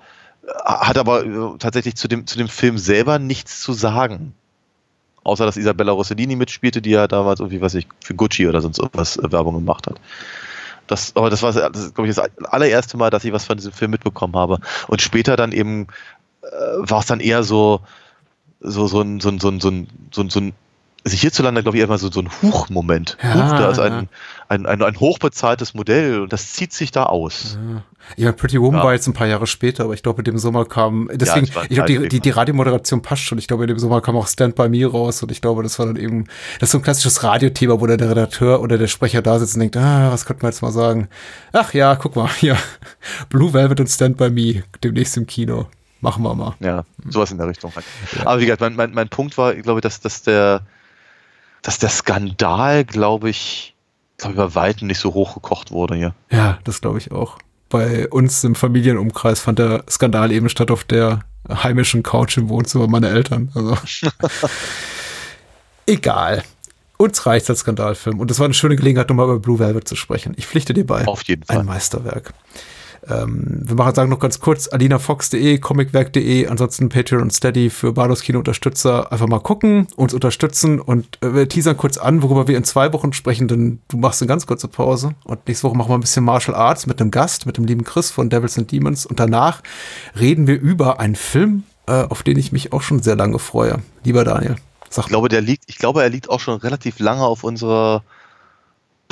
hat 0.64 0.98
aber 0.98 1.24
äh, 1.24 1.58
tatsächlich 1.58 1.96
zu 1.96 2.08
dem, 2.08 2.26
zu 2.26 2.38
dem 2.38 2.48
Film 2.48 2.78
selber 2.78 3.18
nichts 3.18 3.60
zu 3.60 3.72
sagen. 3.72 4.34
Außer 5.24 5.46
dass 5.46 5.56
Isabella 5.56 5.92
Rossellini 5.92 6.36
mitspielte, 6.36 6.82
die 6.82 6.90
ja 6.90 7.06
damals 7.06 7.40
irgendwie, 7.40 7.60
weiß 7.60 7.74
ich, 7.74 7.86
für 8.02 8.14
Gucci 8.14 8.48
oder 8.48 8.60
sonst 8.60 8.78
irgendwas 8.78 9.16
äh, 9.16 9.30
Werbung 9.30 9.54
gemacht 9.54 9.86
hat. 9.86 10.00
Das, 10.88 11.14
aber 11.14 11.30
das 11.30 11.42
war, 11.42 11.52
das, 11.52 11.94
glaube 11.94 12.08
ich, 12.08 12.14
das 12.14 12.28
allererste 12.44 12.96
Mal, 12.96 13.10
dass 13.10 13.24
ich 13.24 13.32
was 13.32 13.44
von 13.44 13.56
diesem 13.56 13.72
Film 13.72 13.92
mitbekommen 13.92 14.34
habe. 14.34 14.58
Und 14.88 15.00
später 15.00 15.36
dann 15.36 15.52
eben 15.52 15.86
äh, 16.42 16.46
war 16.78 17.00
es 17.00 17.06
dann 17.06 17.20
eher 17.20 17.44
so, 17.44 17.80
so, 18.62 18.86
so 18.86 19.00
ein, 19.00 19.20
so 19.20 19.28
ein, 19.28 19.40
so 19.40 19.48
ein, 19.48 19.60
so 19.60 19.68
ein, 19.68 19.88
so 20.12 20.22
ein, 20.22 20.30
so 20.30 20.40
ein 20.40 20.52
also 21.04 21.16
hierzulande, 21.16 21.62
glaube 21.62 21.78
ich, 21.78 21.82
immer 21.82 21.98
so, 21.98 22.10
so 22.10 22.20
ein 22.20 22.30
Huch-Moment. 22.42 23.16
Ja, 23.22 23.34
Huch, 23.34 23.58
da 23.58 23.70
ist 23.70 23.78
ja. 23.78 23.84
ein, 23.84 24.08
ein, 24.48 24.66
ein, 24.66 24.82
ein 24.82 25.00
hochbezahltes 25.00 25.74
Modell 25.74 26.20
und 26.20 26.32
das 26.32 26.52
zieht 26.52 26.72
sich 26.72 26.92
da 26.92 27.06
aus. 27.06 27.58
Ja, 28.16 28.30
Pretty 28.30 28.60
Woman 28.60 28.78
Ja. 28.78 28.84
war 28.84 28.92
jetzt 28.92 29.08
ein 29.08 29.12
paar 29.12 29.26
Jahre 29.26 29.46
später, 29.46 29.84
aber 29.84 29.94
ich 29.94 30.02
glaube, 30.02 30.20
in 30.20 30.24
dem 30.24 30.38
Sommer 30.38 30.64
kam, 30.64 31.10
deswegen, 31.12 31.46
ein 31.56 31.66
ich 31.68 31.74
glaube, 31.74 31.86
die, 31.92 32.08
die, 32.08 32.20
die? 32.20 32.30
Radiomoderation 32.30 33.02
passt 33.02 33.22
schon. 33.22 33.38
Ich 33.38 33.48
glaube, 33.48 33.64
in 33.64 33.68
dem 33.68 33.78
Sommer 33.80 34.00
kam 34.00 34.16
auch 34.16 34.28
Stand 34.28 34.54
By 34.54 34.68
Me 34.68 34.86
raus 34.86 35.22
und 35.22 35.32
ich 35.32 35.40
glaube, 35.40 35.64
das 35.64 35.78
war 35.78 35.86
dann 35.86 35.96
eben, 35.96 36.26
das 36.60 36.68
ist 36.68 36.72
so 36.72 36.78
ein 36.78 36.82
klassisches 36.82 37.24
Radiothema, 37.24 37.80
wo 37.80 37.86
dann 37.86 37.98
der 37.98 38.10
Redakteur 38.10 38.60
oder 38.60 38.78
der 38.78 38.88
Sprecher 38.88 39.22
da 39.22 39.38
sitzt 39.40 39.54
und 39.54 39.60
denkt, 39.60 39.76
ah, 39.76 40.12
was 40.12 40.24
könnte 40.24 40.42
man 40.44 40.52
jetzt 40.52 40.62
mal 40.62 40.72
sagen? 40.72 41.08
Ach 41.52 41.74
ja, 41.74 41.96
guck 41.96 42.14
mal, 42.14 42.28
hier, 42.28 42.56
Blue 43.28 43.52
Velvet 43.52 43.80
und 43.80 43.88
Stand 43.88 44.18
By 44.18 44.30
Me, 44.30 44.62
demnächst 44.84 45.16
im 45.16 45.26
Kino. 45.26 45.66
Machen 46.02 46.24
wir 46.24 46.34
mal. 46.34 46.54
Ja, 46.58 46.84
sowas 47.08 47.30
in 47.30 47.38
der 47.38 47.46
Richtung 47.46 47.72
halt. 47.74 47.86
Aber 48.24 48.40
wie 48.40 48.46
gesagt, 48.46 48.60
mein, 48.60 48.74
mein, 48.74 48.92
mein 48.92 49.08
Punkt 49.08 49.38
war, 49.38 49.54
ich 49.54 49.62
glaube, 49.62 49.80
dass, 49.80 50.00
dass 50.00 50.22
der, 50.22 50.62
dass 51.62 51.78
der 51.78 51.90
Skandal, 51.90 52.84
glaube 52.84 53.30
ich, 53.30 53.76
glaube 54.18 54.34
ich, 54.34 54.38
bei 54.38 54.54
Weitem 54.56 54.88
nicht 54.88 54.98
so 54.98 55.14
hochgekocht 55.14 55.70
wurde 55.70 55.94
hier. 55.94 56.14
Ja, 56.30 56.58
das 56.64 56.80
glaube 56.80 56.98
ich 56.98 57.12
auch. 57.12 57.38
Bei 57.68 58.08
uns 58.08 58.42
im 58.42 58.56
Familienumkreis 58.56 59.38
fand 59.38 59.60
der 59.60 59.84
Skandal 59.88 60.32
eben 60.32 60.48
statt 60.48 60.72
auf 60.72 60.82
der 60.82 61.20
heimischen 61.48 62.02
Couch 62.02 62.36
im 62.36 62.48
Wohnzimmer 62.48 62.88
meiner 62.88 63.10
Eltern. 63.10 63.52
Also 63.54 63.78
egal. 65.86 66.42
Uns 66.96 67.24
reicht 67.26 67.48
als 67.48 67.60
Skandalfilm. 67.60 68.18
Und 68.18 68.28
das 68.28 68.40
war 68.40 68.44
eine 68.46 68.54
schöne 68.54 68.74
Gelegenheit, 68.74 69.08
nochmal 69.08 69.26
über 69.26 69.38
Blue 69.38 69.60
Velvet 69.60 69.86
zu 69.86 69.94
sprechen. 69.94 70.34
Ich 70.36 70.46
pflichte 70.46 70.74
dir 70.74 70.84
bei. 70.84 71.06
Auf 71.06 71.22
jeden 71.22 71.44
Fall. 71.44 71.58
Ein 71.58 71.66
Meisterwerk. 71.66 72.34
Ähm, 73.08 73.62
wir 73.64 73.74
machen 73.74 73.94
sagen 73.94 74.10
noch 74.10 74.20
ganz 74.20 74.38
kurz 74.40 74.68
alinafox.de, 74.68 75.58
comicwerk.de, 75.58 76.46
ansonsten 76.46 76.88
Patreon 76.88 77.22
und 77.22 77.32
Steady 77.32 77.70
für 77.70 77.92
Bados 77.92 78.22
Kino 78.22 78.38
Unterstützer. 78.38 79.10
Einfach 79.10 79.26
mal 79.26 79.40
gucken, 79.40 79.88
uns 79.96 80.14
unterstützen 80.14 80.80
und 80.80 81.18
äh, 81.22 81.34
wir 81.34 81.48
teasern 81.48 81.76
kurz 81.76 81.98
an, 81.98 82.22
worüber 82.22 82.46
wir 82.46 82.56
in 82.56 82.64
zwei 82.64 82.92
Wochen 82.92 83.12
sprechen, 83.12 83.48
denn 83.48 83.80
du 83.88 83.96
machst 83.96 84.22
eine 84.22 84.28
ganz 84.28 84.46
kurze 84.46 84.68
Pause 84.68 85.14
und 85.24 85.46
nächste 85.48 85.66
Woche 85.66 85.76
machen 85.76 85.90
wir 85.90 85.94
ein 85.94 86.00
bisschen 86.00 86.24
Martial 86.24 86.54
Arts 86.54 86.86
mit 86.86 87.00
einem 87.00 87.10
Gast, 87.10 87.46
mit 87.46 87.56
dem 87.56 87.64
lieben 87.64 87.84
Chris 87.84 88.10
von 88.10 88.30
Devils 88.30 88.56
and 88.58 88.70
Demons 88.70 89.04
und 89.04 89.18
danach 89.18 89.62
reden 90.18 90.46
wir 90.46 90.60
über 90.60 91.00
einen 91.00 91.16
Film, 91.16 91.64
äh, 91.86 92.04
auf 92.04 92.22
den 92.22 92.38
ich 92.38 92.52
mich 92.52 92.72
auch 92.72 92.82
schon 92.82 93.02
sehr 93.02 93.16
lange 93.16 93.40
freue. 93.40 93.82
Lieber 94.04 94.24
Daniel, 94.24 94.56
sag 94.88 95.06
Ich 95.06 95.08
glaube, 95.08 95.28
der 95.28 95.40
liegt, 95.40 95.64
ich 95.66 95.78
glaube, 95.78 96.02
er 96.02 96.08
liegt 96.08 96.30
auch 96.30 96.40
schon 96.40 96.58
relativ 96.58 97.00
lange 97.00 97.24
auf 97.24 97.42
unserer 97.42 98.04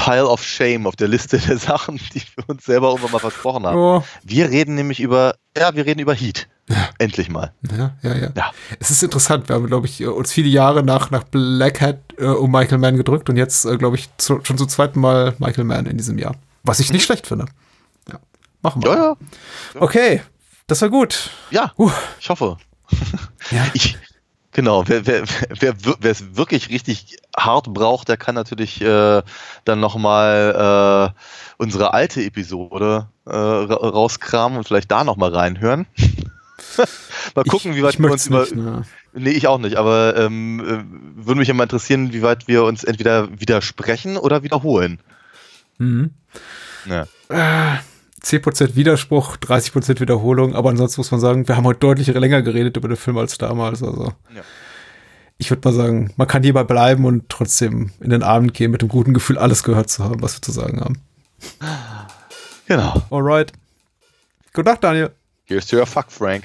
Pile 0.01 0.27
of 0.27 0.43
Shame, 0.43 0.87
auf 0.87 0.97
der 0.97 1.09
Liste 1.09 1.39
der 1.39 1.59
Sachen, 1.59 1.97
die 2.15 2.23
wir 2.35 2.49
uns 2.49 2.65
selber 2.65 2.89
irgendwann 2.89 3.13
mal 3.13 3.19
versprochen 3.19 3.67
haben. 3.67 3.77
Oh. 3.77 4.05
Wir 4.25 4.49
reden 4.49 4.75
nämlich 4.75 4.99
über, 4.99 5.35
ja, 5.57 5.75
wir 5.75 5.85
reden 5.85 6.01
über 6.01 6.15
Heat. 6.15 6.49
Endlich 6.99 7.29
mal. 7.29 7.53
Ja, 7.77 7.97
ja, 8.03 8.17
ja, 8.17 8.31
Ja. 8.35 8.53
Es 8.79 8.91
ist 8.91 9.03
interessant. 9.03 9.49
Wir 9.49 9.57
haben, 9.57 9.67
glaube 9.67 9.87
ich, 9.87 10.07
uns 10.07 10.33
viele 10.33 10.49
Jahre 10.49 10.83
nach, 10.83 11.11
nach 11.11 11.25
Black 11.25 11.81
Hat 11.81 11.99
äh, 12.17 12.25
um 12.25 12.51
Michael 12.51 12.79
Mann 12.79 12.97
gedrückt 12.97 13.29
und 13.29 13.37
jetzt, 13.37 13.65
äh, 13.67 13.77
glaube 13.77 13.97
ich, 13.97 14.09
zu, 14.17 14.41
schon 14.45 14.57
zum 14.57 14.69
zweiten 14.69 15.01
Mal 15.01 15.35
Michael 15.39 15.65
Mann 15.65 15.85
in 15.87 15.99
diesem 15.99 16.17
Jahr. 16.17 16.37
Was 16.63 16.81
ich 16.81 16.93
nicht 16.93 17.05
schlecht 17.05 17.27
finde. 17.27 17.47
Ja. 18.09 18.21
Machen 18.63 18.83
wir. 18.83 18.93
Ja, 18.93 18.97
ja. 18.97 19.17
Okay, 19.81 20.23
das 20.67 20.81
war 20.81 20.89
gut. 20.89 21.31
Ja, 21.51 21.73
Uh. 21.77 21.91
ich 22.21 22.31
hoffe. 22.31 22.57
Ja. 23.51 23.67
Ich, 23.75 23.99
genau, 24.53 24.85
wer, 24.87 25.07
wer, 25.07 25.25
wer, 25.61 25.75
wer 26.01 26.11
es 26.11 26.37
wirklich 26.37 26.69
richtig 26.71 27.19
hart 27.37 27.73
braucht, 27.73 28.09
der 28.09 28.17
kann 28.17 28.35
natürlich 28.35 28.81
äh, 28.81 29.23
dann 29.65 29.81
nochmal 29.81 31.15
äh, 31.17 31.23
unsere 31.59 31.95
alte 31.95 32.23
Episode 32.23 33.09
äh, 33.27 33.31
ra 33.31 33.75
rauskramen 33.75 34.59
und 34.59 34.65
vielleicht 34.65 34.91
da 34.91 35.05
nochmal 35.05 35.35
reinhören. 35.35 35.87
mal 37.35 37.45
gucken, 37.45 37.73
ich, 37.73 37.79
wie 37.79 37.83
weit 37.83 37.99
wir 37.99 38.11
uns 38.11 38.27
über. 38.27 38.41
nicht, 38.41 38.55
ne. 38.55 38.83
Nee, 39.13 39.31
ich 39.31 39.49
auch 39.49 39.59
nicht, 39.59 39.77
aber 39.77 40.17
ähm, 40.17 40.61
äh, 40.61 41.27
würde 41.27 41.41
mich 41.41 41.49
ja 41.49 41.55
mal 41.55 41.65
interessieren, 41.65 42.13
wie 42.13 42.23
weit 42.23 42.47
wir 42.47 42.63
uns 42.63 42.85
entweder 42.85 43.41
widersprechen 43.41 44.17
oder 44.17 44.43
wiederholen. 44.45 45.01
Mhm. 45.79 46.11
Ja. 46.87 47.07
10% 48.23 48.75
Widerspruch, 48.77 49.37
30% 49.37 50.01
Wiederholung, 50.01 50.55
aber 50.55 50.71
ansonsten 50.71 51.01
muss 51.01 51.11
man 51.11 51.21
sagen, 51.21 51.49
wir 51.49 51.57
haben 51.57 51.65
heute 51.65 51.81
deutlich 51.81 52.09
länger 52.09 52.43
geredet 52.43 52.77
über 52.77 52.89
den 52.89 52.97
Film 52.97 53.17
als 53.19 53.39
damals. 53.39 53.83
Also 53.83 54.13
Ja. 54.35 54.43
ich 55.39 55.51
würde 55.51 55.67
mal 55.69 55.75
sagen, 55.75 56.13
man 56.17 56.29
kann 56.29 56.43
hierbei 56.43 56.65
bleiben 56.65 57.05
und 57.05 57.29
trotzdem 57.29 57.93
in 58.01 58.11
den 58.11 58.23
Abend 58.23 58.53
gehen 58.55 58.71
mit 58.71 58.83
dem 58.83 58.89
guten 58.89 59.15
Gefühl, 59.15 59.39
alles 59.39 59.63
gehört 59.63 59.89
zu 59.91 60.05
haben, 60.05 60.23
was 60.23 60.37
wir 60.37 60.43
zu 60.43 60.53
sagen 60.53 60.81
haben. 60.81 61.01
Genau. 62.67 63.03
Alright. 63.11 63.53
Gute 64.53 64.69
Nacht, 64.71 64.85
Daniel. 64.85 65.11
Here's 65.45 65.67
to 65.67 65.77
your 65.77 65.87
fuck, 65.87 66.11
Frank. 66.11 66.45